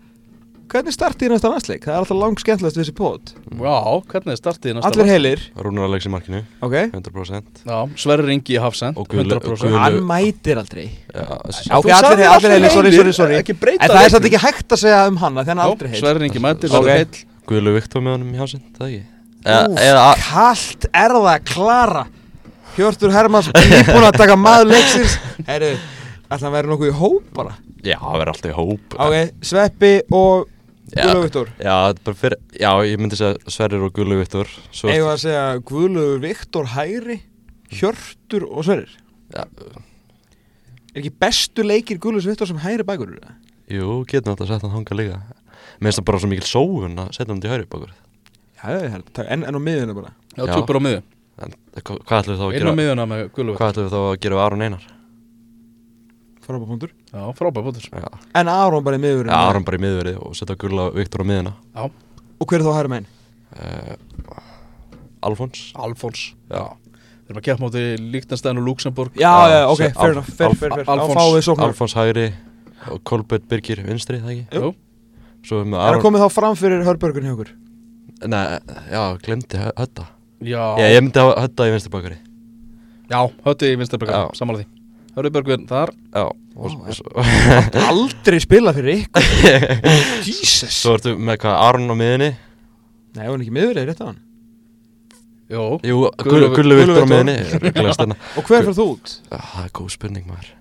Hvernig 0.74 0.90
startið 0.96 1.28
í 1.28 1.30
næsta 1.30 1.50
næstleik? 1.52 1.84
Það 1.86 1.92
er 1.94 2.00
alltaf 2.00 2.18
langt 2.18 2.40
skemmtilegast 2.42 2.78
við 2.78 2.82
þessi 2.82 2.94
pót 2.98 3.30
já, 3.62 3.74
hvernig 4.10 4.32
er 4.34 4.38
startið 4.40 4.72
í 4.72 4.74
næsta 4.74 4.88
Allir 4.90 5.06
heilir, 5.12 5.42
Rúnar 5.62 5.84
Alex 5.86 6.08
í 6.08 6.10
markinu, 6.10 6.40
ok. 6.66 6.74
100% 6.90 7.60
Já, 7.68 7.76
Sverri 8.02 8.26
Ringi 8.26 8.56
í 8.56 8.58
Hafsend 8.64 8.98
Og 8.98 9.06
Guðlu- 9.12 9.36
100% 9.38 9.68
Guðlu- 9.68 9.78
Hann 9.84 9.98
mætir 10.08 10.58
aldrei. 10.58 10.86
Já, 11.14 11.22
ok, 11.30 11.46
allir, 11.46 11.94
sagðir 11.94 12.10
allir 12.10 12.32
allir 12.32 12.54
heilir, 12.56 12.70
sorry, 12.74 12.90
sorry, 12.96 13.12
sorry. 13.14 13.36
Ekki 13.38 13.54
breyta 13.60 13.86
En 13.86 13.94
það 13.94 14.02
er 14.08 14.14
samt 14.16 14.26
ekki 14.32 14.40
hægt 14.42 14.74
að 14.74 14.82
segja 14.82 15.04
um 15.12 15.16
hann 15.22 15.38
að 15.38 15.46
Þannig 15.52 15.62
er 15.62 15.70
aldrei 15.70 15.90
heil 15.92 16.00
Sverri 16.02 16.24
Ringi 16.24 16.42
mætir, 16.42 16.74
Ok. 16.74 16.74
verður 16.74 16.98
heill. 16.98 17.22
Guðlu 17.46 17.74
Viktor 17.78 18.02
með 18.02 18.16
honum 18.16 18.32
í 18.34 18.40
hásinn, 18.42 18.62
það 18.74 18.88
ekki? 18.90 19.02
Úf, 19.04 19.44
Eða, 19.44 19.78
eða 19.84 20.02
að- 20.10 20.24
Kallt 20.26 20.86
er 21.04 21.14
það, 21.20 21.44
Klara? 21.52 22.04
Hjörtur 22.74 23.12
Hermanns 23.14 23.48
Íbúin 23.54 24.08
að 24.08 24.16
taka 24.18 24.34
maður 24.40 24.72
leiksins. 24.72 25.14
Herru, 25.46 25.76
ætla 26.26 26.48
að 26.50 26.56
vera 26.58 26.68
nokkuð 26.72 26.90
í 26.90 26.96
hóp 26.98 27.28
bara? 27.36 27.54
Já, 27.84 27.98
það 28.00 28.18
verður 28.18 28.32
alltaf 28.34 28.50
í 28.50 28.56
hóp. 28.58 28.98
Ok, 28.98 29.16
Sveppi 29.44 29.92
og. 30.10 30.48
Guðlaugur 30.95 31.24
Viktor. 31.26 31.49
Já, 31.59 31.74
þetta 31.90 32.05
bara 32.07 32.18
fyrir, 32.20 32.36
já, 32.61 32.70
ég 32.86 33.01
myndi 33.03 33.18
segja 33.18 33.53
Sverrir 33.57 33.82
og 33.86 33.92
Guðlu 33.97 34.18
Viktor 34.20 34.51
við 34.74 35.07
að 35.11 35.18
segja 35.24 35.45
Guðlaugur 35.70 36.20
Viktor 36.22 36.70
hægri 36.74 37.16
Hjörtur 37.74 38.47
og 38.51 38.64
Sverrir. 38.68 38.92
Já, 39.34 39.45
Er 40.95 41.01
ekki 41.03 41.11
bestu 41.18 41.64
leikir 41.66 41.99
Guðlaugur 41.99 42.30
Viktor 42.30 42.47
sem 42.51 42.61
hægri 42.62 42.86
bækur? 42.86 43.16
Jú, 43.72 44.05
getur 44.07 44.30
náttúrulega 44.30 44.45
að 44.45 44.53
setja 44.55 44.68
hann 44.68 44.76
þangað 44.84 45.01
líka. 45.01 45.18
Mér 45.80 45.88
finnst 45.90 45.99
það 45.99 46.07
bara 46.11 46.20
svo 46.22 46.30
mikil 46.30 46.47
sóun 46.47 46.99
að 47.03 47.09
setja 47.16 47.32
hann 47.32 47.40
til 47.42 47.51
hæri 47.51 47.66
bakur 47.66 47.90
Já, 48.64 48.68
ég 48.78 48.90
held, 48.95 49.11
en, 49.26 49.42
en 49.45 49.59
á 49.59 49.61
miðuna 49.61 49.95
bara. 49.97 50.12
Já, 50.36 50.45
Já. 50.47 50.53
tjúpur 50.55 50.78
á 50.78 50.82
miðu 50.86 51.01
en 51.45 51.55
hva- 51.74 51.99
hvað 52.07 52.20
ætlum 52.22 52.36
við 52.36 52.38
þá 52.38 52.45
að 52.45 52.53
inn 52.55 52.55
á 52.55 52.62
gera 52.62 52.74
hvað 53.59 53.72
ætlum 53.72 53.88
við 53.88 53.95
þá 53.95 54.01
að 54.05 54.20
gera 54.22 54.36
við 54.38 54.42
Aron 54.45 54.62
Einar 54.62 54.84
Frábæð 56.45 56.66
punktur. 56.68 56.90
Já, 57.12 57.22
frábæð 57.38 57.64
bútur 57.70 57.84
já, 57.88 58.09
En 58.36 58.49
Aron 58.53 58.84
bara 58.84 58.99
í 58.99 59.01
miðurinn 59.01 59.32
ja, 59.32 59.38
Aron 59.49 59.64
bara 59.64 59.78
í 59.78 59.82
miðverið 59.84 60.18
og 60.20 60.34
setja 60.36 60.57
Gulla 60.61 60.90
Viktor 60.92 61.24
á 61.24 61.26
miðuna 61.30 61.53
Og 61.84 62.45
hver 62.51 62.61
er 62.61 62.64
þá 62.66 62.72
hæra 62.76 62.90
megin? 62.92 63.07
uh, 63.55 63.95
Alfons. 65.24 65.70
Alfons. 65.80 66.24
Já, 66.53 66.64
Við 67.24 67.32
erum 67.32 67.40
að 67.40 67.45
keppa 67.47 67.64
móti 67.64 67.84
Líktanstæðin 68.12 68.61
og 68.61 68.66
Luxemburg 68.68 69.14
Já, 69.16 69.30
Já, 69.30 69.55
já, 69.55 69.61
ok, 69.72 69.84
fair 69.97 70.12
enough, 70.12 70.28
fair, 70.36 70.57
fair, 70.61 70.74
fair. 70.76 70.84
Alfons- 70.92 71.14
Þá 71.14 71.20
fáum 71.20 71.36
við 71.38 71.47
sóknar 71.49 71.70
Alfons 71.72 71.95
hægri 71.97 72.26
og 72.92 73.01
Kolbjörn 73.09 73.47
Birgir 73.49 73.80
vinstri, 73.86 74.18
það 74.20 74.34
ekki? 74.34 74.61
Jú. 74.61 74.74
Svo 75.49 75.62
er 75.62 75.70
með 75.70 75.78
Er 75.78 75.80
það 75.80 75.95
Aron 75.95 76.05
komið 76.05 76.24
þá 76.26 76.28
fram 76.36 76.59
fyrir 76.61 76.84
Hörbergun 76.84 77.24
hjá 77.30 77.32
okkur? 77.38 77.55
Nei, 78.28 78.45
já, 78.92 79.03
glemdi 79.24 79.62
Hötta. 79.64 80.05
Já, 80.45 80.61
Já, 80.76 80.86
ég 80.92 81.01
myndi 81.07 81.24
Hötta 81.40 81.68
í 81.68 81.72
vinstri 81.72 81.92
bakari 81.97 82.20
já 83.05 83.18
hötti 83.45 83.68
í 83.68 83.76
Vinstarböggar, 83.76 84.14
Já. 84.16 84.30
samanlega 84.32 84.64
því 84.64 84.73
Hörðu 85.14 85.30
Björgvin 85.36 85.66
þar 85.70 85.92
Já, 86.14 86.24
og, 86.26 86.64
og, 86.74 86.88
svo, 86.96 87.24
Aldrei 87.84 88.40
spila 88.42 88.72
fyrir 88.74 89.04
ykkur? 89.04 89.28
Jesus. 90.28 90.74
Svo 90.82 90.96
ertu 90.98 91.14
með 91.18 91.38
hvað 91.44 91.58
Aron 91.68 91.92
á 91.92 91.96
miðunni 91.98 92.30
Nei, 93.14 93.22
var 93.22 93.34
hann 93.36 93.44
ekki 93.44 93.54
miðurinn, 93.54 93.86
rétt 93.92 94.02
á 94.02 94.06
hann? 94.10 94.18
Jó, 95.54 95.62
Jú, 95.86 96.00
Gullu- 96.24 96.50
Gullu 96.50 96.50
Gullu 96.56 96.76
Viktor 96.80 96.96
á 96.96 97.04
Gullu 97.04 97.08
miðunni 97.12 97.38
Rugglaðist 97.62 98.02
hérna 98.02 98.16
Og 98.34 98.48
hver 98.48 98.64
fyrir 98.66 98.76
þú 98.80 98.86
út? 98.96 99.16
Ah, 99.30 99.48
Það 99.54 99.66
er 99.68 99.74
góð 99.78 99.90
spurning 99.94 100.26
maður. 100.30 100.52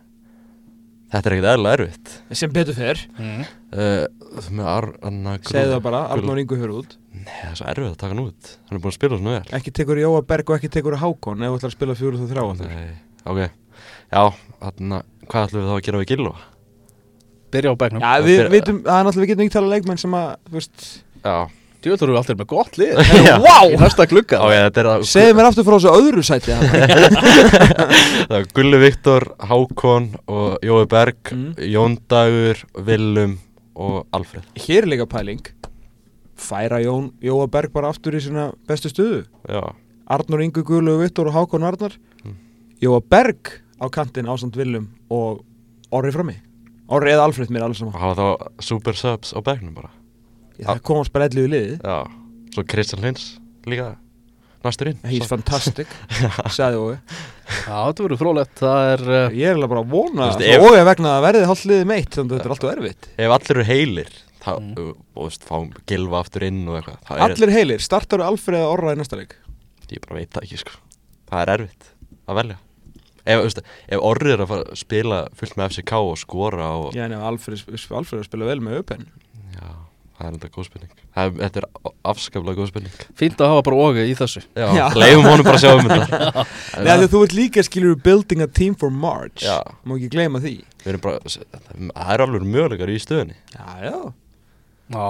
Þetta 1.14 1.30
er 1.30 1.34
ekkert 1.36 1.48
eðla 1.54 1.72
erfitt. 1.78 2.12
Sem 2.34 2.50
betur 2.54 2.74
fer. 2.74 3.02
Mm. 3.22 3.42
uh, 3.78 4.40
Með 4.50 4.70
Arna 4.72 5.36
Segðu 5.46 5.76
það 5.76 5.84
bara, 5.86 6.00
Arnór 6.16 6.40
Ingu 6.42 6.58
fyrir 6.58 6.72
út. 6.80 6.96
Nei, 7.14 7.36
það 7.38 7.52
er 7.52 7.58
svo 7.60 7.68
erfitt 7.70 7.92
að 7.92 7.98
taka 8.02 8.16
hann 8.16 8.24
út. 8.24 8.54
Hann 8.66 8.80
er 8.80 8.82
búin 8.82 8.90
að 8.94 8.96
spila 8.98 9.20
svona 9.20 9.36
vel. 9.36 9.52
Ekki 9.60 9.74
tekur 9.78 10.02
Jóa 10.02 10.24
Berg 10.34 10.50
og 10.50 10.58
ekki 10.58 10.72
tekur 10.74 10.98
Hákon 10.98 11.46
Ef 11.46 11.54
þú 11.54 11.60
ætlar 11.60 11.70
að 11.70 11.76
spila 11.78 11.98
fjóru 12.00 12.18
þú 12.24 12.30
þrjá. 12.34 12.48
Nei, 12.66 12.88
ok 13.30 13.44
Já, 14.14 14.24
þarna, 14.64 15.02
hvað 15.30 15.48
ætlum 15.48 15.64
við 15.64 15.70
þá 15.72 15.76
að 15.80 15.84
gera 15.90 16.02
við 16.04 16.12
Gilva? 16.14 16.36
byrja 17.54 17.70
á 17.70 17.76
begnum 17.78 18.02
Já, 18.02 18.14
við 18.26 18.38
byrja- 18.40 18.52
vitum, 18.54 18.78
það 18.86 18.96
er 19.00 19.04
náttúrulega 19.06 19.24
við 19.24 19.30
getum 19.34 19.44
ekki 19.46 19.54
tala 19.54 19.74
leikmenn 19.76 20.00
sem 20.02 20.16
að, 20.18 20.32
þú 20.50 20.58
veist 20.58 20.86
Já, 21.24 21.36
Djúvöldur 21.84 22.08
eru 22.14 22.16
alltaf 22.18 22.38
með 22.40 22.48
gott 22.48 22.78
lið. 22.80 23.00
Í 23.74 23.78
næsta 23.82 24.06
glugga. 24.08 24.38
Ok, 24.40 24.54
þetta 24.56 24.80
er 24.80 24.88
að 24.88 25.02
Segðu 25.10 25.34
mér 25.36 25.48
aftur 25.50 25.66
frá 25.68 25.74
þessu 25.76 25.92
öðru 26.00 26.22
sæti 26.24 26.54
þarna. 26.54 27.48
Það 28.30 28.36
er 28.38 28.46
Gulli 28.56 28.80
Viktor, 28.80 29.26
Hákon 29.50 30.06
og 30.32 30.64
Jói 30.64 30.86
Berg, 30.94 31.34
Mm. 31.34 31.50
Jón 31.74 31.98
Dagur, 32.08 32.62
Willum 32.88 33.34
og 33.76 34.08
Alfred 34.16 34.48
Hér 34.64 34.86
er 34.86 34.90
líka 34.94 35.10
pæling. 35.12 35.42
Færa 36.40 36.80
Jón, 36.84 37.12
Jóa 37.24 37.50
Berg 37.52 37.74
bara 37.76 37.92
aftur 37.92 38.16
í 38.16 38.22
sína 38.24 38.54
bestu 38.68 38.88
stuðu 38.92 39.20
Já, 39.52 39.62
Arnór 40.08 40.44
Ingu 40.48 40.64
Gulu 40.64 40.96
Vittor 41.04 41.28
og 41.32 41.36
Hákon 41.36 41.68
Arnar. 41.68 42.00
Mm. 42.24 42.36
Jóa 42.82 43.02
Berg 43.04 43.60
á 43.84 43.88
kantinn 43.92 44.30
ásand 44.32 44.56
Willum 44.60 44.88
og 45.12 45.44
Orri 45.94 46.12
frammi 46.16 46.38
Orri 46.94 47.12
eða 47.14 47.28
Alfred 47.28 47.52
mér 47.54 47.66
alls 47.68 47.82
og 47.84 47.92
saman 47.92 48.02
hafa 48.02 48.16
þá 48.22 48.64
super 48.64 48.98
subs 49.00 49.34
á 49.36 49.40
bekknum 49.44 49.76
bara. 49.76 49.92
Ég, 50.60 50.66
Það 50.68 50.82
komast 50.88 51.14
bara 51.16 51.26
ellu 51.30 51.46
í 51.48 51.52
liðið. 51.52 51.78
Já, 51.84 52.00
svo 52.54 52.64
Kristján 52.70 53.02
Lins 53.06 53.24
líka 53.66 53.94
næstur 54.64 54.90
inn 54.92 55.00
He's 55.08 55.26
fantastic 55.28 55.88
Sæði 56.56 56.78
Ói. 56.80 56.98
Já, 57.66 57.78
þetta 57.90 58.04
verður 58.06 58.20
frólægt 58.22 58.60
Það 58.62 58.90
er 58.94 59.02
uh, 59.08 59.34
Ég 59.36 59.48
er 59.50 59.58
alveg 59.58 59.72
bara 59.74 59.82
að 59.84 59.90
vona 59.96 60.28
Þú 60.28 60.28
veist, 60.30 60.44
Það 60.44 60.54
ef- 60.54 60.68
Ói 60.68 60.86
vegna 60.88 61.16
að 61.18 61.26
verði 61.26 61.48
hálft 61.50 61.66
liðið 61.72 61.90
meitt 61.90 62.16
Þannig 62.16 62.30
að 62.32 62.38
þetta 62.38 62.48
er 62.50 62.54
alltaf 62.56 62.72
erfitt. 62.76 63.10
Ef 63.26 63.34
allir 63.38 63.56
eru 63.58 63.66
heilir 63.72 64.14
þá, 64.44 64.52
Mm. 64.60 64.72
og 64.76 64.96
þú 65.16 65.26
veist, 65.28 65.44
fá 65.48 65.56
Gilva 65.88 66.20
aftur 66.24 66.44
inn 66.48 66.62
og 66.68 66.76
eitthvað 66.80 66.98
þá 67.08 67.12
er 67.16 67.22
Allir 67.30 67.52
heilir, 67.56 67.84
startar 67.84 68.24
Alfred 68.28 68.60
eða 68.60 68.72
Orra 68.76 68.92
í 68.96 69.00
næsta 69.00 69.16
leik? 69.20 69.36
Ég 69.92 70.04
bara 70.04 70.18
veit 70.20 70.32
það 70.36 70.48
ekki 70.50 70.60
sko. 70.60 70.74
Það 71.32 71.44
er 71.46 71.52
erfitt 71.58 71.86
að 72.28 72.40
velja 72.42 72.58
Ef, 73.24 73.40
þú 73.40 73.44
veist, 73.48 73.62
ef 73.88 74.02
Orri 74.04 74.34
er 74.36 74.42
að 74.44 74.50
fara 74.52 74.64
að 74.68 74.80
spila 74.84 75.22
fullt 75.40 75.56
með 75.60 75.70
FCK 75.72 75.94
og 76.10 76.18
skora 76.20 76.66
og 76.82 76.90
Já, 76.98 77.06
nefnir 77.08 77.24
Alfred, 77.30 77.64
Alfred 77.96 78.20
að 78.20 78.28
spila 78.28 78.50
vel 78.50 78.60
með 78.66 78.82
Öpen 78.82 79.06
Já, 79.54 79.70
það 80.18 80.26
er 80.26 80.32
enda 80.34 80.50
góð 80.54 80.66
spurning. 80.68 80.92
Það, 81.14 81.30
er- 81.30 81.40
Þetta 81.44 81.62
er 81.62 81.68
afskaplega 82.14 82.58
góð 82.60 82.68
spurning. 82.72 82.98
Fínt 83.20 83.42
að 83.44 83.52
hafa 83.54 83.64
bara 83.68 83.78
ógi 83.86 84.04
í 84.10 84.16
þessu. 84.18 84.42
Já, 84.58 84.66
Já. 84.76 84.84
leifum 84.98 85.28
honum 85.30 85.46
bara 85.48 85.60
að 85.60 85.64
sjá 85.64 85.72
um 85.78 85.90
þetta. 85.92 86.46
Að 86.98 87.06
þú 87.14 87.22
ert 87.28 87.36
líka 87.38 87.64
skilur 87.68 87.96
building 88.02 88.42
a 88.42 88.48
team 88.48 88.74
for 88.76 88.90
March. 88.90 89.44
Já. 89.46 89.60
Má 89.86 89.94
ekki 89.98 90.10
gleyma 90.16 90.42
því. 90.44 90.56
Við 90.84 90.92
erum 90.94 91.04
bara, 91.06 91.22
það 91.30 92.14
er 92.16 92.26
alveg 92.26 92.48
möguleikar 92.50 92.92
í 92.94 92.98
stöðunni. 93.04 93.38
Já, 93.54 93.70
já. 93.86 93.98
Já. 94.94 95.06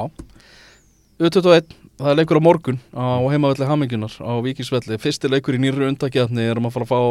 U21, 1.24 1.72
það 2.00 2.10
er 2.12 2.18
leikur 2.20 2.40
á 2.42 2.48
morgun 2.48 2.80
á 2.96 3.06
heimavelli 3.30 3.68
Hammingunar 3.70 4.16
á 4.20 4.32
Víkingsvelli. 4.44 4.98
Fyrsti 5.02 5.30
leikur 5.32 5.58
í 5.58 5.62
nýru 5.62 5.88
undakjarni 5.92 6.48
erum 6.50 6.68
að 6.70 6.76
fara 6.78 6.88
að 6.88 6.94
fá 6.94 7.02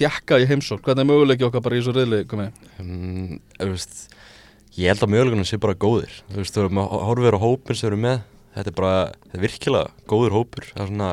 tjekka 0.00 0.40
í 0.40 0.48
heimsók 0.50 0.82
Hvernig 0.86 1.04
er 1.04 1.10
möguleiki 1.10 1.46
okkar 1.48 1.64
bara 1.64 1.78
í 1.78 1.82
þessu 1.84 2.24
komið? 2.30 2.52
um, 2.80 3.40
Ég 4.72 4.88
held 4.88 5.02
að 5.04 5.10
möguleikunum 5.12 5.44
sé 5.44 5.58
bara 5.60 5.76
góðir. 5.76 6.12
Þú 6.32 6.38
veist, 6.40 6.54
þú 6.56 6.62
erum 6.62 6.78
að 6.80 6.92
horfið 7.04 7.34
á 7.36 7.44
hópin 7.44 7.76
sem 7.76 7.88
eru 7.90 7.98
með. 8.00 8.22
Þetta 8.54 8.70
er 8.70 8.76
bara, 8.78 9.00
þetta 9.26 9.36
er 9.36 9.42
virkilega 9.42 9.90
góður 10.08 10.36
hópur. 10.38 10.66
Það 10.70 10.80
er 10.80 10.88
svona, 10.88 11.08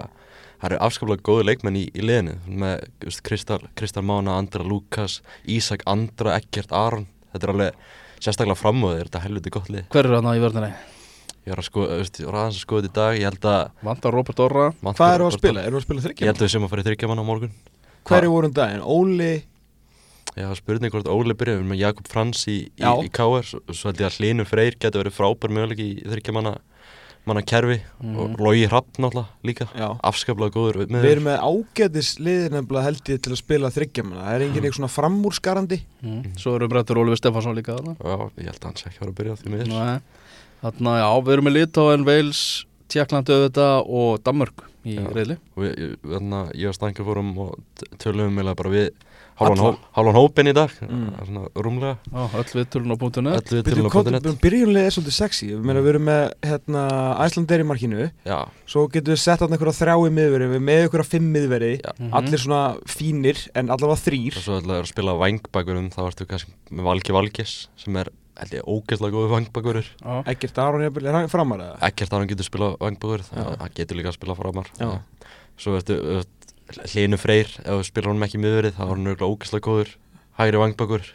það 0.61 0.67
eru 0.69 0.77
afskaplega 0.87 1.25
góður 1.27 1.47
leikmenn 1.49 1.79
í, 1.79 1.81
í 1.91 2.05
liðinu. 2.07 2.37
Með 2.63 2.85
þú 3.01 3.09
veist, 3.09 3.23
Kristal, 3.27 3.59
Kristal 3.75 4.05
Mána, 4.07 4.37
Andra 4.39 4.63
Lukas 4.63 5.17
Ísak 5.43 5.83
Andra, 5.91 6.37
Eggert 6.39 6.71
Aron. 6.71 7.09
Þetta 7.33 7.49
er 7.49 7.53
alveg 7.57 7.83
sérstaklega 8.23 8.59
framöður 8.61 9.09
Þetta 9.09 9.19
er 9.19 9.27
helviti 9.27 9.53
gott 9.57 9.69
lið. 9.75 9.85
Hver 9.91 10.07
er 10.07 10.17
hann 10.21 10.31
í 10.31 10.45
vörðinni? 10.45 10.71
Ég 11.49 11.55
var 11.55 11.63
að 11.63 11.65
skoða, 11.65 11.89
þú 11.89 12.01
veist, 12.03 12.17
ég 12.21 12.27
var 12.29 12.35
aðeins 12.43 12.57
að 12.59 12.65
skoða 12.67 12.81
þetta 12.85 12.89
í 12.91 12.97
dag. 12.99 13.15
Ég 13.17 13.25
held 13.31 13.45
að 13.49 13.85
Vantar 13.87 14.13
Robert 14.13 14.41
Orra. 14.45 14.65
Vantar 14.85 14.99
Hvað 14.99 15.13
eru 15.17 15.25
að 15.29 15.37
spila? 15.39 15.63
Eru 15.65 15.79
að 15.79 15.85
spila 15.87 15.99
Ég 15.99 16.05
þryggja? 16.05 16.27
held 16.29 16.37
að 16.37 16.45
við 16.45 16.51
sem 16.53 16.65
að 16.67 16.69
fara 16.75 16.83
í 16.83 16.87
þryggja 16.89 17.09
mann 17.09 17.21
á 17.23 17.25
morgun. 17.25 17.53
Hverju 18.09 18.29
voru 18.35 18.49
um 18.51 18.53
daginn? 18.59 18.83
Óli? 18.85 19.31
Já, 20.37 20.45
spurning 20.59 20.93
hvort 20.93 21.09
Óli 21.09 21.33
byrjaði 21.33 21.65
með 21.71 21.81
Jakob 21.81 22.07
Frans 22.11 22.43
í, 22.47 22.57
í, 22.69 22.85
í 22.85 23.09
KR 23.09 23.41
svo, 23.49 23.63
held 23.89 23.97
ég 24.03 24.05
að 24.11 24.19
Hlynur 24.19 24.45
Freyr 24.47 24.77
getur 24.77 25.01
verið 25.01 25.15
frábær 25.17 25.55
möguleik 25.57 25.81
í 25.81 25.87
þryggja 26.05 26.35
manna, 26.37 26.53
manna 27.25 27.41
kerfi. 27.49 27.79
Mhm. 27.97 28.19
og 28.21 28.37
Logi 28.45 28.67
Hrapp 28.69 29.01
náttúrulega 29.01 29.49
líka. 29.49 29.67
Já. 29.73 29.89
Afskaplega 30.05 30.53
góður 30.53 30.85
með 30.85 31.01
Við 31.01 31.11
erum 31.15 31.27
með 31.31 31.41
ágætis 31.49 32.13
liðir 32.21 32.53
nefnilega 32.59 32.85
held 32.91 33.01
ég 33.09 33.21
til 33.25 33.33
að 33.33 33.41
spila 33.41 33.73
þryggja 33.73 34.05
manna. 34.05 34.27
Það 34.29 34.37
er 34.37 34.45
engin 34.45 34.63
eitthvað 34.69 34.79
svona 34.83 34.93
framúrskarandi. 34.99 35.81
Mm. 36.05 36.23
Svo 36.37 36.55
erum 36.59 36.69
Brettur 36.77 37.01
Ólfi 37.01 37.17
Stefansson 37.23 37.57
líka 37.57 37.75
þarna. 37.79 37.97
Já, 37.97 38.29
ég 38.37 38.51
held 38.53 38.61
að 38.61 38.69
hans 38.69 38.85
ekki 38.85 39.01
var 39.01 39.09
að 39.09 39.17
byrja 39.19 39.33
á 39.33 39.37
því 39.41 39.55
miður 39.57 40.01
Nei. 40.59 40.71
Þarna, 40.71 40.95
já, 40.99 41.09
við 41.23 41.33
erum 41.37 41.47
með 41.49 41.57
Litáen, 41.59 42.05
Wales, 42.07 42.41
Tjekklandi 42.89 43.35
auðvitað 43.35 43.91
og 43.99 44.23
Danmörk 44.25 44.65
í 44.87 44.95
Já. 44.95 45.03
reyðli 45.13 45.35
og 45.55 45.63
ég, 45.67 45.75
ég, 46.55 46.67
og 46.71 46.73
Stænka 46.75 47.03
fórum 47.05 47.33
og 47.37 47.55
t- 47.77 47.87
töluðum 47.99 48.33
meðlega 48.39 48.55
bara 48.57 48.69
við 48.73 48.89
hálfan 49.39 50.15
hópin 50.17 50.49
í 50.51 50.53
dag 50.55 50.71
Mm. 50.81 50.89
mm. 50.89 51.25
svona 51.27 51.43
rúmlega 51.55 51.97
Já, 52.11 52.23
öll 52.39 52.51
við 52.59 52.65
tölun 52.73 52.91
á 52.91 52.97
punktunni 52.99 53.31
öll 53.35 53.43
við 53.55 53.63
tölum 53.69 53.87
á 53.87 53.91
kontinent 53.93 54.41
Byrjunlega 54.41 54.89
er 54.89 54.95
svolítið 54.95 55.15
sexy 55.15 55.47
Við 55.53 55.63
meina 55.67 55.83
við 55.83 55.91
erum 55.93 56.05
með 56.09 56.23
hérna, 56.43 56.83
Æslandeir 57.23 57.63
í 57.63 57.67
markinu 57.69 58.07
Já, 58.27 58.39
Svo 58.67 58.87
getum 58.91 59.13
við 59.15 59.21
sett 59.23 59.39
hann 59.43 59.53
einhverja 59.55 59.77
þrjá 59.79 59.95
í 60.09 60.11
miðveri 60.17 60.49
Við 60.55 60.63
með 60.67 60.81
einhverja 60.85 61.07
fimm 61.13 61.29
miðveri 61.35 61.71
Já. 61.79 61.91
Mhm. 61.99 62.13
Allir 62.19 62.43
svona 62.43 62.63
fínir 62.87 63.43
en 63.55 63.69
allavega 63.75 64.01
þrýr 64.03 64.39
og 64.39 64.43
svo 64.43 64.59
ætlaði 64.59 64.83
að 64.83 64.91
spila 64.91 65.15
vangbakurum 65.23 65.89
þá 65.95 66.01
ertu 66.09 66.27
kannski 66.27 66.51
með 66.71 66.89
Valgi 66.89 67.15
Valgis 67.15 67.55
sem 67.79 67.95
er, 68.01 68.09
held 68.39 68.55
ég, 68.55 68.63
ógeðslega 68.65 69.13
góður 69.15 69.31
vangbakurur. 69.35 69.87
Já, 69.99 70.13
Ekkert 70.33 70.57
Aron 70.63 70.83
jafnvel, 70.85 71.05
er 71.09 71.17
hann 71.19 71.29
framar 71.31 71.59
eða? 71.65 71.77
ekkert 71.89 72.13
að 72.13 72.21
hann 72.23 72.31
getur 72.31 72.47
spila 72.47 72.69
vangbakur 72.79 73.23
Já. 73.27 73.43
það 73.59 73.73
getur 73.79 73.99
líka 73.99 74.11
að 74.13 74.17
spila 74.19 74.35
framar. 74.39 74.69
Svo 75.59 75.75
ertu 75.79 75.97
Hlinu 76.93 77.17
Freyr 77.19 77.49
ef 77.63 77.69
þú 77.69 77.85
spilar 77.87 78.11
honum 78.11 78.25
ekki 78.27 78.39
miðverið 78.41 78.75
þá 78.77 78.83
er 78.85 78.91
hann 78.93 79.07
örgulega 79.13 79.31
ógeðslega 79.33 79.65
góður 79.65 79.93
hægri 80.39 80.61
vangbakur. 80.61 81.07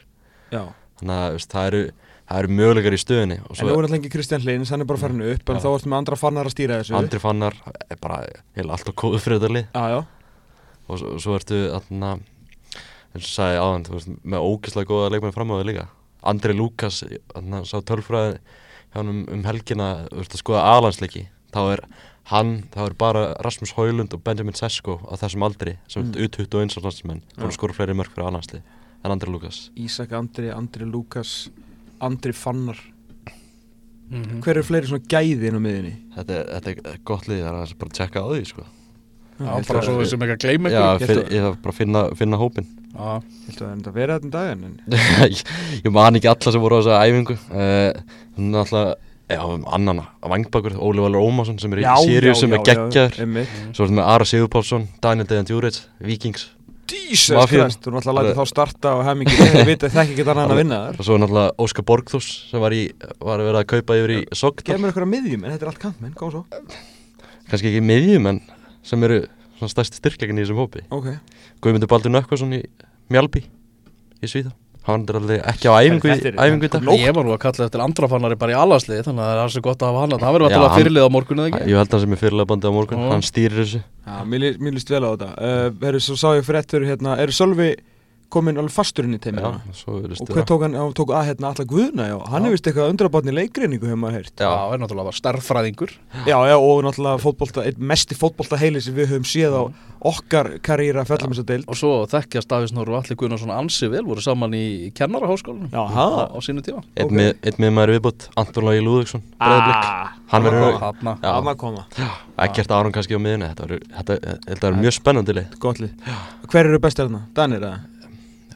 Já. 0.53 0.63
Þannig 1.01 1.21
að 1.21 1.37
veist, 1.39 1.53
það 1.55 1.69
eru 1.71 1.83
það 2.25 2.39
eru 2.41 2.55
möguleikar 2.59 2.95
í 2.97 3.01
stöðunni. 3.03 3.37
Og 3.45 3.51
En 3.55 3.59
svo 3.61 3.69
nú 3.69 3.75
er 3.79 3.85
alltaf 3.87 3.99
ekki 4.01 4.11
Kristján 4.15 4.45
Hlins, 4.45 4.71
hann 4.73 4.81
er 4.85 4.89
bara 4.89 5.01
farin 5.01 5.23
upp 5.25 5.51
En 5.53 5.59
Já. 5.59 5.63
þá 5.65 5.69
ertu 5.77 5.91
með 5.93 5.99
andra 6.01 6.17
fannar 6.21 6.49
að 6.49 6.55
stýra 6.57 6.79
þessu. 6.81 6.95
Andri 6.99 7.21
Fannar 7.23 7.57
er 7.91 7.99
bara 8.01 8.21
heila 8.57 8.77
alltaf 8.79 8.95
góður 8.97 9.21
fyrir 9.25 9.41
þetta 9.43 9.53
lið. 9.55 9.67
Já, 9.75 9.85
já. 9.95 10.01
Og 10.89 11.01
svo, 11.01 11.13
svo 11.21 11.37
ertu 11.39 11.61
þarna 11.73 12.15
eins 13.15 13.29
og 13.29 13.31
sagði 13.31 13.93
veist, 13.95 14.11
með 14.25 14.47
ógeðslega 14.51 14.91
góða 14.91 15.13
leikmenn 15.15 15.37
framöðu 15.37 15.69
líka 15.71 15.87
Andri 16.25 16.55
Lukas 16.57 17.03
þarna 17.35 17.65
sá 17.69 17.79
tölfræði 17.83 18.39
hann 18.95 19.09
um, 19.11 19.25
um 19.29 19.43
helgina 19.45 20.07
þú 20.11 20.21
veist 20.23 20.35
að 20.37 20.43
skoða 20.45 20.65
alansleiki 20.77 21.27
þá 21.55 21.61
er 21.75 21.83
hann, 22.31 22.53
þá 22.73 22.79
er 22.87 22.95
bara 22.99 23.25
Rasmus 23.45 23.75
Højlund 23.77 24.15
og 24.17 24.23
Benjamin 24.25 24.55
Sesko 24.57 24.99
á 25.05 25.13
þessum 25.21 25.45
aldri 25.45 25.77
sem 25.89 26.03
Mm. 26.05 26.15
er 26.17 26.29
U21 26.29 26.81
landsmenn 26.83 27.23
búin 27.37 27.51
að 27.51 27.57
skora 27.59 27.75
fleiri 27.77 27.95
mörg 27.99 28.11
fyrir 28.15 28.29
alansli 28.31 28.63
en 29.05 29.11
Andri 29.13 29.31
Lukas 29.31 29.71
Ísak 29.77 30.13
Andri, 30.17 30.49
Andri 30.51 30.85
Lukas 30.89 31.51
Andri 32.01 32.33
Fannar 32.33 32.79
Mhm. 34.11 34.43
Hver 34.45 34.59
er 34.61 34.63
fleiri 34.63 34.87
svona 34.87 35.07
gæði 35.09 35.49
inn 35.49 35.57
á 35.57 35.63
miðinni? 35.65 35.93
þetta, 36.15 36.35
er- 36.37 36.61
þetta 36.61 36.91
er 36.93 36.99
gott 37.09 37.25
lið, 37.27 37.39
það 37.41 37.63
er 37.71 37.75
bara 37.81 37.89
að 37.91 37.97
tjekka 37.99 38.21
á 38.21 38.27
því 38.29 38.47
sko. 38.51 38.65
Já, 39.35 39.51
bara 39.67 39.81
að- 39.81 39.87
svo 39.89 39.95
við 39.99 40.11
sem 40.13 40.25
ekki 40.25 40.35
að 40.37 40.43
gleyma 40.45 40.71
Já, 40.71 40.83
ykkur 40.99 41.19
að- 41.25 41.33
ég 41.35 41.43
þarf 41.47 41.57
bara 41.65 41.73
að 41.75 41.79
finna, 41.81 42.03
finna 42.21 42.39
hópin 42.39 42.67
Já, 42.95 43.09
held 43.49 43.57
að 43.57 43.65
það 43.65 43.73
er 43.75 43.89
að 43.91 43.97
vera 43.99 44.19
þetta 44.19 44.29
um 44.29 44.35
daginn 44.37 44.65
en? 44.69 44.77
Ég, 45.35 45.41
ég 45.85 45.91
man 45.97 46.15
ekki 46.21 46.31
alla 46.31 46.53
sem 46.55 46.63
voru 46.63 46.79
á 46.79 46.81
þessa 46.85 47.01
æfingu. 47.09 47.37
Uh, 47.51 47.91
náttúrulega 48.39 48.95
Já, 49.35 49.41
um 49.49 49.63
annan 49.73 50.03
vangbakur, 50.21 50.75
Óli 50.85 51.01
Valur 51.01 51.25
Ómarsson 51.25 51.57
sem 51.59 51.73
er 51.73 51.81
í 51.81 51.87
Já, 51.87 51.95
já, 52.07 52.35
sem 52.37 52.53
já, 52.53 52.59
er 52.61 52.67
geggjaður. 52.69 53.15
já, 53.17 53.25
einmitt. 53.25 53.55
Svo 53.73 53.87
er 53.87 53.89
þetta 53.89 53.97
með 53.99 54.11
Ara 54.15 54.27
Sigurpálsson, 54.29 54.85
Daniel 55.03 55.27
Dejan 55.31 55.49
Djúrits, 55.49 55.81
Mafían. 57.33 57.65
Christ, 57.65 57.81
þú 57.81 57.89
erum 57.89 57.97
alltaf 57.99 58.13
að 58.13 58.19
læta 58.21 58.35
þá 58.37 58.47
starta 58.51 58.91
og 58.99 59.03
hef 59.09 59.17
mikið, 59.17 59.41
ég 59.57 59.67
veit 59.71 59.85
að 59.89 59.95
þekki 59.97 60.13
ekki 60.19 60.27
annað 60.29 60.45
en 60.45 60.53
að 60.55 60.59
vinna 60.61 60.81
þar. 60.85 60.99
Og 61.01 61.07
svo 61.09 61.17
er 61.17 61.23
náttúrulega 61.25 61.55
Óskar 61.65 61.87
Borgþús 61.89 62.29
sem 62.51 62.61
var, 62.61 62.77
í, 62.77 62.83
var 63.25 63.41
að 63.41 63.49
vera 63.49 63.63
að 63.65 63.69
kaupa 63.73 63.97
yfir 63.99 64.13
í 64.13 64.19
Sogdal 64.37 64.67
Gef 64.69 64.83
mér 64.83 64.93
eitthvað 64.93 65.09
miðjum, 65.15 65.47
en 65.49 65.55
þetta 65.57 65.65
er 65.67 65.71
allt 65.73 65.81
kantmenn, 65.89 66.13
góð 66.21 66.37
svo. 66.37 66.45
Kannski 67.49 67.71
ekki 67.73 67.83
miðjum 67.89 68.29
en 68.31 68.43
sem 68.85 69.07
eru 69.09 69.23
svona 69.59 69.71
stærsti 69.73 70.01
styrklegin 70.03 70.39
í 70.41 70.45
þessum 70.45 70.61
hópi. 70.65 70.85
Ok, 70.95 71.15
Guðmundur 71.65 71.91
Baldur 71.91 72.13
Nökkvason 72.15 72.53
í 72.59 72.63
Mjálby 73.13 73.45
í 74.25 74.29
Svíða 74.31 74.53
Hann 74.85 75.07
er 75.09 75.17
alveg 75.17 75.39
ekki 75.49 75.65
á 75.73 75.81
æfingu, 75.81 76.11
í, 76.13 76.13
Þetta 76.13 76.29
er- 76.29 76.35
dag. 76.85 76.99
Ég 77.01 77.15
var 77.17 77.25
nú 77.25 77.33
að 77.33 77.39
kalla 77.41 77.65
eftir 77.71 77.81
andrafannari 77.81 78.37
bara 78.37 78.53
í 78.53 78.57
allaslið 78.61 78.99
þannig 79.07 79.23
að 79.25 79.29
það 79.31 79.33
er 79.33 79.41
alls 79.45 79.55
gott 79.65 79.81
að 79.81 79.89
hafa 79.89 80.01
hann 80.03 80.11
Það 80.21 80.35
verður 80.35 80.45
alltaf 80.45 80.67
hann- 80.69 80.77
fyrirlið 80.83 81.07
á 81.09 81.11
morgun 81.15 81.41
eða 81.41 81.49
ekki? 81.55 81.71
Ég 81.73 81.79
held 81.81 81.95
að 81.97 82.01
sem 82.05 82.13
er 82.13 82.21
fyrirlega 82.21 82.49
bandið 82.51 82.69
á 82.69 82.75
morgun, 82.77 83.05
hann 83.09 83.25
stýrir 83.25 83.57
þessu. 83.65 83.81
Já, 84.05 84.17
mér, 84.29 84.39
lí- 84.45 84.59
mér 84.61 84.73
líst 84.77 84.91
vel 84.93 85.01
á 85.01 85.11
þetta. 85.17 85.29
Uh, 85.41 85.71
Herru, 85.87 86.01
svo 86.05 86.17
sá 86.21 86.29
ég 86.37 86.45
fyrir 86.45 86.61
eftir, 86.61 86.85
hérna, 86.85 87.17
er 87.17 87.33
Sölvi 87.33 87.71
komin 88.35 88.59
alveg 88.61 88.75
fastur 88.75 89.07
inn 89.09 89.17
í 89.17 89.21
teimina. 89.23 89.55
Og 89.89 90.29
vera. 90.29 90.45
tók 90.51 90.65
hann, 90.67 90.75
hann 90.79 90.93
tók 90.99 91.13
að 91.15 91.29
hérna 91.31 91.51
alla 91.53 91.67
guðna, 91.71 92.09
já? 92.11 92.17
Hann 92.33 92.49
Já. 92.49 92.51
vist 92.55 92.69
eitthvað 92.71 92.93
undrabarn 92.95 93.31
í 93.33 93.37
leikreiningu, 93.39 93.87
hefur 93.89 94.01
maður 94.03 94.19
heyrt. 94.19 94.35
Já, 94.37 94.51
það 94.51 94.75
er 94.77 94.83
náttúrulega 94.85 95.09
bara 95.11 95.21
stærðfræðingur. 95.21 95.97
Já, 96.29 96.37
já, 96.51 96.57
og 96.59 96.85
náttúrulega 96.87 97.23
fótbolta, 97.25 97.65
einn 97.69 97.89
mesti 97.95 98.19
fótbolta 98.19 98.59
heili 98.61 98.83
sem 98.85 98.95
við 98.99 99.13
höfum 99.15 99.29
séð 99.29 99.59
á 99.59 99.63
okkar 100.05 100.51
karýra 100.61 101.05
fellum 101.09 101.33
þess 101.33 101.41
að 101.45 101.49
deild. 101.49 101.69
Og 101.73 101.79
svo 101.81 101.93
þekkjast 102.13 102.51
Davís 102.51 102.75
Nóru 102.77 102.93
og 102.93 103.01
Alli 103.01 103.17
Gunnarsson 103.17 103.53
ansi 103.55 103.89
vel 103.89 104.03
voru 104.05 104.21
saman 104.21 104.53
í 104.53 104.91
kennaraháskólanum 104.97 105.71
Já, 105.73 105.81
á, 105.81 105.89
ha. 105.97 106.29
á 106.29 106.39
sínu 106.45 106.61
tíma. 106.67 106.83
Einn 106.93 107.09
ok. 107.09 107.15
með, 107.17 107.31
einn 107.41 107.63
með 107.65 107.73
maður 107.79 107.95
viðbútt, 107.97 108.27
Anton 108.37 108.69
Lógi 108.69 108.85
Lúðvíksson, 108.85 109.25
Breiðablik. 109.41 109.89
Hann 110.35 110.43
það 110.43 110.51
verður 110.51 110.79
maður 111.47 111.59
koma, 111.61 111.83
ekkert 112.45 112.73
Aron 112.75 112.93
kannski 112.95 113.15
á 113.17 113.21
miðunni 113.23 113.49
Þetta 113.55 113.67
verður- 113.69 114.65
er 114.69 114.79
mjög 114.81 114.95
spennandi 114.99 115.35
Hver 116.51 116.67
eru 116.69 116.79
bestir 116.83 117.07
þarna? 117.07 117.21
Danir 117.35 117.61
eða? 117.65 117.79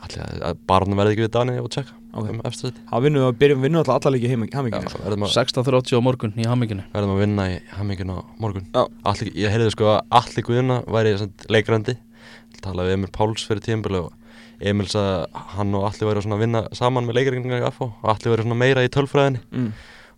Allir 0.09 0.44
að 0.48 0.61
Baron 0.68 0.98
verði 0.98 1.14
ekki 1.14 1.24
við 1.26 1.32
Dani 1.36 1.56
og 1.62 1.70
tjekka 1.72 1.94
Ok. 2.18 2.28
um 2.32 2.40
eftirstætti 2.48 2.82
Það 2.88 3.02
vinnum 3.04 3.22
við 3.22 3.28
að 3.28 3.38
byrjum 3.42 3.64
vinnum 3.64 3.80
alltaf 3.82 3.98
alla 3.98 4.12
líki 4.14 4.30
hamminginu 4.32 4.90
sko. 4.90 5.00
verðum 5.04 5.26
að, 5.26 5.32
16.30 5.36 5.98
á 5.98 6.00
morgun 6.06 6.32
í 6.38 6.46
hamminginu 6.48 6.84
verðum 6.94 7.12
að 7.14 7.20
vinna 7.22 7.44
í 7.52 7.59
hammingin 7.76 8.12
á 8.14 8.18
morgun 8.40 8.68
Já. 8.72 8.84
Alli, 9.12 9.32
Ég 9.36 9.52
heyrði 9.52 9.74
sko 9.74 9.90
að 9.92 10.00
Alli 10.20 10.44
Guðuna 10.48 10.78
væri 10.88 11.12
leikrandi 11.52 11.96
talaði 12.64 12.88
við 12.88 12.96
Emil 12.96 13.12
Páls 13.14 13.44
fyrir 13.46 13.64
tíðanbili 13.66 14.00
og 14.06 14.12
Emil 14.59 14.88
sagði 14.90 15.12
að 15.28 15.52
hann 15.54 15.76
og 15.78 15.86
Alli 15.90 16.09
væri 16.09 16.24
að 16.24 16.42
vinna 16.42 16.64
saman 16.74 17.06
með 17.06 17.20
leikringar 17.20 17.61
í 17.61 17.68
FH 17.70 17.90
og 17.92 18.12
Alli 18.14 18.32
væri 18.34 18.56
meira 18.56 18.86
í 18.86 18.90
tölfræðinni 18.90 19.44
mm. 19.52 19.68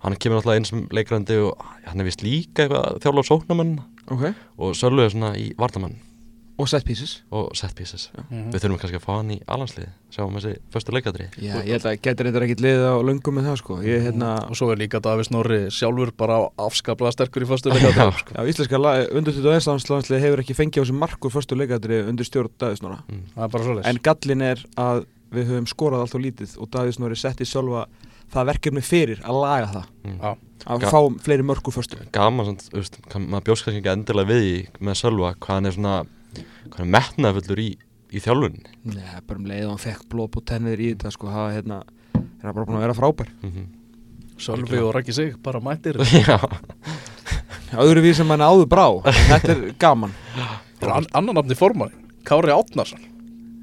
hann 0.07 0.17
kemur 0.23 0.41
alltaf 0.41 0.61
inn 0.61 0.69
sem 0.71 0.87
leikrandi 0.95 1.41
og 1.43 1.67
hann 1.91 2.01
er 2.01 2.09
vist 2.09 2.23
líka 2.25 2.65
eitthvað 2.65 3.03
þjálfa 3.03 3.27
á 3.27 3.31
sóknamann 3.35 3.75
Ok 4.11 4.31
og 4.61 4.79
Sölvi 4.79 5.05
er 5.05 5.13
svona 5.13 5.35
í 5.39 5.51
vartamann 5.59 5.99
Og 6.61 6.69
set 6.69 6.85
pieces. 6.85 7.15
Og 7.33 7.51
set 7.57 7.73
pieces. 7.79 8.09
Mhm. 8.21 8.51
Við 8.53 8.63
þurfum 8.65 8.81
kannski 8.83 8.99
að 9.01 9.05
fá 9.07 9.13
hann 9.17 9.31
í 9.33 9.39
alansliði 9.49 9.89
sjáum 10.13 10.35
þessi 10.37 10.53
förstu 10.75 10.93
leikadri 10.95 11.29
Já, 11.41 11.55
ég 11.65 11.71
held 11.79 11.87
að 11.89 12.01
getur 12.05 12.29
þetta 12.29 12.43
ekkit 12.47 12.63
liðið 12.65 12.85
á 12.91 12.97
löngum 13.09 13.37
með 13.39 13.47
það 13.49 13.57
sko. 13.63 13.79
Ég, 13.87 14.03
hérna 14.07 14.31
Og 14.51 14.59
svo 14.59 14.69
er 14.75 14.81
líka 14.83 15.01
Davís 15.01 15.31
Nóri 15.33 15.61
sjálfur 15.73 16.13
bara 16.21 16.41
afskaplega 16.59 17.15
sterkur 17.15 17.47
í 17.47 17.49
föstu 17.49 17.73
leikaðum 17.73 18.19
sko. 18.19 18.35
Já, 18.37 18.43
íslenska 18.53 18.83
undirstuð 19.17 19.47
og 19.49 19.57
einslandslandslið 19.57 20.21
hefur 20.27 20.43
ekki 20.45 20.59
fengið 20.59 20.83
á 20.83 20.87
sig 20.91 20.99
markur 21.01 21.31
fyrstu 21.33 21.57
leikadri 21.57 22.03
undir 22.11 22.27
stjórn 22.29 22.53
Davíðsnóra 22.61 23.01
Það 23.09 23.45
er 23.47 23.49
bara 23.57 23.65
svoleiðis. 23.65 23.89
En 23.91 24.03
gallin 24.05 24.43
er 24.43 24.63
að 24.77 25.07
við 25.31 25.47
höfum 25.47 25.67
skorað 25.71 26.05
allt 26.05 26.15
og 26.19 26.25
lítið 26.27 26.57
og 26.59 26.71
Davíðsnóri 26.75 27.17
setti 27.17 27.47
sjálfa 27.47 27.87
það 28.31 28.47
verkefni 28.51 28.83
fyrir 28.83 29.21
að 29.27 29.41
laga 29.43 29.69
það. 29.75 29.87
Mm. 30.07 30.19
Já. 30.21 30.37
að 30.71 30.81
Ga- 30.85 30.91
fá 30.93 31.01
fleiri 31.25 31.43
mörgur 31.43 31.73
fyrstu. 31.73 31.97
Gaman 32.13 32.47
samt, 32.47 32.67
þú 32.71 32.77
veist, 32.79 32.99
kann- 33.09 33.27
maður 33.31 33.45
bjóst 33.49 33.65
kannski 33.65 33.81
ekki 33.81 33.93
endilega 33.95 34.29
við 34.29 34.43
í 34.51 34.57
með 34.85 34.99
Sölva 35.01 35.31
hvað 35.41 35.55
hann 35.57 35.67
er 35.67 35.73
svona 35.73 35.95
hvað 36.71 36.81
er 36.85 36.91
metnaðfullur 36.97 37.63
í, 37.63 37.71
í 38.11 38.23
þjálfunni 38.23 38.63
Nei, 38.95 39.05
bara 39.27 39.39
um 39.41 39.49
leið 39.51 39.67
og 39.67 39.75
hann 39.75 39.85
fekk 39.85 40.07
blóð 40.13 40.31
på 40.37 40.45
tennir 40.53 40.81
í 40.81 40.93
þetta 40.95 41.13
sko, 41.15 41.31
það 41.33 41.53
hérna 41.59 41.83
er 42.15 42.53
bara 42.55 42.65
búin 42.65 42.79
að 42.81 42.87
vera 42.89 42.97
frábær. 42.97 43.31
Mm 43.45 43.69
Sölvi 44.41 44.79
og 44.81 44.95
Raggi 44.97 45.13
Sig 45.13 45.35
bara 45.45 45.61
mættir. 45.61 45.99
Já, 46.25 46.39
Öðru 47.77 48.01
við 48.01 48.15
sem 48.17 48.31
hann 48.33 48.41
áður 48.41 48.69
brá, 48.73 48.87
þetta 49.05 49.53
er 49.53 49.61
gaman. 49.79 50.15
An 50.81 51.05
Annan 51.13 51.37
nafni 51.37 51.57
formann 51.59 51.93
Kári 52.25 52.49
Átnarsson 52.55 53.03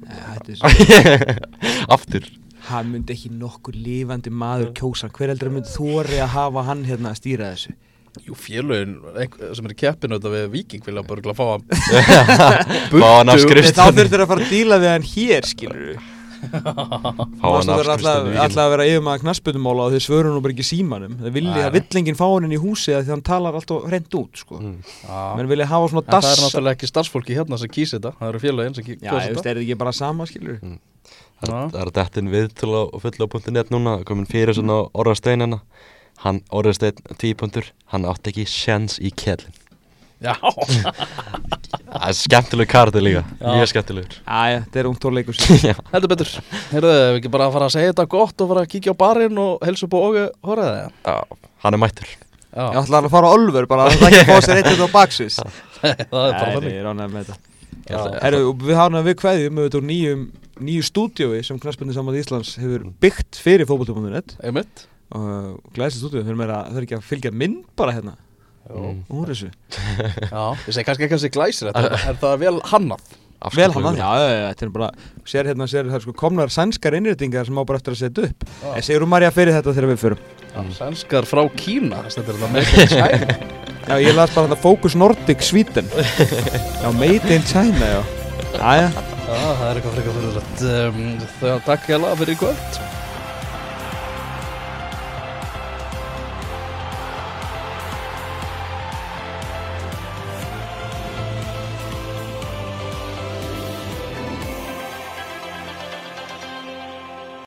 Nei, 0.06 0.20
þetta 0.22 0.52
er 0.52 0.60
svo 0.60 1.34
aftur. 1.96 2.28
Hann 2.68 2.92
myndi 2.92 3.16
ekki 3.16 3.32
nokkur 3.34 3.74
lifandi 3.74 4.30
maður 4.30 4.70
kjósa. 4.78 5.10
Hver 5.10 5.32
heldur 5.32 5.50
að 5.50 5.56
myndi 5.58 5.72
þóri 5.74 6.22
að 6.22 6.32
hafa 6.36 6.64
hann 6.68 6.86
hérna 6.86 7.10
að 7.12 7.20
stýra 7.24 7.50
þessu 7.56 7.74
Jú, 8.26 8.36
félögin 8.38 8.98
sem 9.56 9.66
er 9.68 9.74
í 9.74 9.78
keppinu 9.78 10.18
þetta 10.18 10.34
við 10.34 10.46
Viking 10.54 10.86
vilja 10.86 11.04
bara 11.08 11.34
fá 11.38 11.44
hann. 11.54 11.66
Fá 12.92 13.08
hann 13.18 13.32
af 13.32 13.42
Burtu. 13.42 13.66
Þá 13.72 13.84
þurftur 13.96 14.24
að 14.24 14.30
fara 14.32 14.46
að 14.46 14.54
díla 14.54 14.80
við 14.82 14.94
hann 14.94 15.10
hér 15.14 15.48
skilur 15.48 15.98
Fá 16.38 16.72
Það 17.42 17.54
hann 17.56 17.72
af 17.72 17.80
er 17.82 17.90
alltaf, 17.90 18.58
að 18.62 18.70
vera 18.72 18.86
yfir 18.88 19.02
maður 19.04 19.24
knassbytumála 19.24 19.86
og 19.88 19.94
þeir 19.94 20.04
svöru 20.04 20.32
nú 20.32 20.42
bara 20.44 20.54
ekki 20.54 20.66
símanum. 20.66 21.16
Það 21.18 21.38
það 21.48 21.72
vill 21.76 22.00
enginn 22.00 22.18
fá 22.18 22.24
hann 22.26 22.46
inn 22.48 22.54
í 22.54 22.60
húsi 22.62 22.94
að 22.94 23.08
því 23.08 23.14
hann 23.16 23.24
talar 23.26 23.58
alltaf 23.58 23.88
hreint 23.88 24.18
út 24.20 24.42
sko. 24.42 24.60
Mm. 24.62 24.76
Já. 25.02 25.18
Menn 25.38 25.50
vilja 25.50 25.68
hafa 25.72 25.90
svona 25.92 26.04
En 26.04 26.12
það 26.12 26.18
er 26.18 26.28
dass 26.28 26.44
náttúrulega 26.44 26.78
ekki 26.78 26.90
starfsfólki 26.92 27.38
hérna 27.38 27.60
sem 27.60 27.72
kýsi 27.74 27.96
þetta. 27.98 28.14
Það 28.20 28.32
eru 28.32 28.42
félögin 28.44 28.78
sem 28.78 28.86
kýsi 28.86 29.00
Já, 29.02 29.10
ég 29.10 29.18
veist, 29.18 29.28
þetta 29.34 29.42
er 29.42 29.48
þetta 29.50 29.66
ekki 29.66 29.78
bara 29.82 29.94
sama 29.98 30.28
skilur 30.30 30.58
Já. 30.58 31.58
Það 31.58 31.80
er 31.82 31.92
dettin 31.98 32.32
við 32.32 32.48
til 32.58 32.72
á 32.74 32.82
fulla.net 33.02 33.74
núna. 33.74 33.98
Komin 34.06 34.26
fyrir 34.30 34.56
svona 34.58 34.82
Orra 34.94 35.14
Steinina 35.18 35.62
hann, 36.24 36.42
Orra 36.50 36.74
Stein, 36.76 36.98
típuntur 37.20 37.70
hann 37.92 38.06
átti 38.08 38.32
ekki 38.32 38.46
sjens 38.50 38.98
í 39.02 39.12
kjellin 39.14 39.54
Já, 40.18 40.34
Það 40.42 42.04
er 42.08 42.16
skemmtileg 42.18 42.68
karti 42.70 43.00
líka, 43.02 43.20
Já. 43.38 43.50
mjög 43.54 43.68
skemmtilegur. 43.70 44.16
Æja, 44.26 44.62
þetta 44.64 44.80
er 44.80 44.88
tóleikur 45.04 45.36
Já, 45.68 45.74
heldur 45.92 46.10
betur. 46.10 46.32
Heyrðu, 46.72 46.90
við 46.94 47.18
ekki 47.20 47.30
bara 47.36 47.46
að 47.46 47.54
fara 47.54 47.68
að 47.68 47.74
segja 47.76 47.92
þetta 47.92 48.06
gott 48.16 48.42
og 48.42 48.50
fara 48.50 48.64
að 48.64 48.72
kíkja 48.72 48.94
á 48.98 49.00
barinn 49.02 49.38
og 49.42 49.62
helsa 49.68 49.86
upp 49.86 49.94
á 49.94 50.00
ógu 50.02 50.24
horraði 50.48 50.80
Já, 51.06 51.14
hann 51.62 51.78
er 51.78 51.82
mættur. 51.84 52.10
Ég 52.48 52.74
Já, 52.74 52.80
ætla 52.82 53.02
að 53.04 53.08
fara 53.14 53.30
á 53.30 53.36
Ölver 53.38 53.70
bara 53.70 53.86
Það 53.92 54.08
er 54.08 54.18
ekki 54.18 54.24
að 54.24 54.32
fá 54.32 54.48
sér 54.48 54.60
eitt 54.62 54.82
á 54.82 54.88
baksvis 54.98 55.38
það 55.78 55.94
er 55.94 56.04
bara 56.10 56.34
þannig. 56.42 56.68
ég 56.74 56.82
er 56.82 56.90
ánægð 56.90 57.14
með 57.14 57.30
þetta. 57.30 57.40
Já. 57.88 57.98
Herru, 58.26 58.44
og 58.50 58.66
við 58.66 58.80
hafum 58.82 59.00
við 59.06 59.18
kveðjum 59.22 59.62
auðvitað 59.62 59.80
úr 59.80 59.88
nýjum, 59.92 60.28
nýju 60.66 60.88
stúdíói 60.90 61.42
sem 61.46 61.62
Knarsbyrni 61.62 61.94
Samad 61.94 62.18
Íslands 62.18 62.56
hefur 62.58 62.88
byggt 63.00 63.38
fyrir 63.38 63.70
Einmitt 64.42 64.88
og 65.14 65.78
stúdíó, 66.02 66.24
þau 66.24 66.34
eru 66.34 66.48
er 66.80 66.84
ekki 66.84 66.98
að 66.98 67.06
fylgja 67.08 67.32
mynd 67.32 67.62
bara 67.78 67.94
hérna. 67.96 68.16
Mm. 68.68 68.98
úr 69.16 69.30
þessu. 69.32 69.48
Já, 70.34 70.42
ég 70.66 70.74
segi 70.76 70.84
kannski 70.84 71.06
ekki 71.06 71.14
að 71.14 71.16
það 71.16 71.22
sé 71.22 71.30
glæsir 71.32 71.70
þetta 71.70 72.00
Er 72.10 72.18
það 72.20 72.34
vel 72.42 72.58
hannað? 72.68 73.14
Vel 73.54 73.68
hann 73.70 73.86
að, 73.86 74.00
já, 74.00 74.08
já, 74.18 74.30
já, 74.34 74.46
þetta 74.50 74.64
er 74.66 74.70
bara 74.74 74.86
sér 75.30 75.48
hérna, 75.48 75.66
sér 75.70 75.86
það 75.86 75.96
er 76.00 76.02
sko 76.02 76.14
komnar 76.18 76.50
sænskar 76.50 76.96
innréttingar 76.98 77.46
sem 77.46 77.60
á 77.60 77.62
bara 77.62 77.78
eftir 77.78 77.94
að 77.94 78.00
setja 78.00 78.24
upp. 78.26 78.46
Já. 78.50 78.72
En 78.72 78.86
segur 78.88 79.06
Marja 79.08 79.30
fyrir 79.32 79.54
þetta 79.54 79.74
þegar 79.76 79.92
við 79.92 80.00
förum? 80.02 80.24
Sænskar 80.74 81.28
frá 81.30 81.44
Kína 81.54 82.02
er 82.02 82.18
Já, 83.88 83.94
ég 84.02 84.18
las 84.18 84.34
bara 84.34 84.50
þetta 84.50 84.60
Focus 84.60 84.98
Nordic 84.98 85.46
Sweden. 85.46 85.86
Já, 86.82 86.90
Made 86.98 87.38
in 87.38 87.46
China, 87.46 87.92
já. 87.94 88.02
Æja, 88.58 88.90
Já, 89.28 89.34
það 89.38 89.66
er 89.70 89.78
eitthvað 89.78 89.96
frekar 89.96 90.14
fyrir 90.18 90.38
þetta 90.38 90.76
um, 90.88 91.58
Takk 91.68 91.90
hjá 91.92 91.98
fyrir 92.18 92.34
í 92.34 92.40
kvöld 92.42 92.97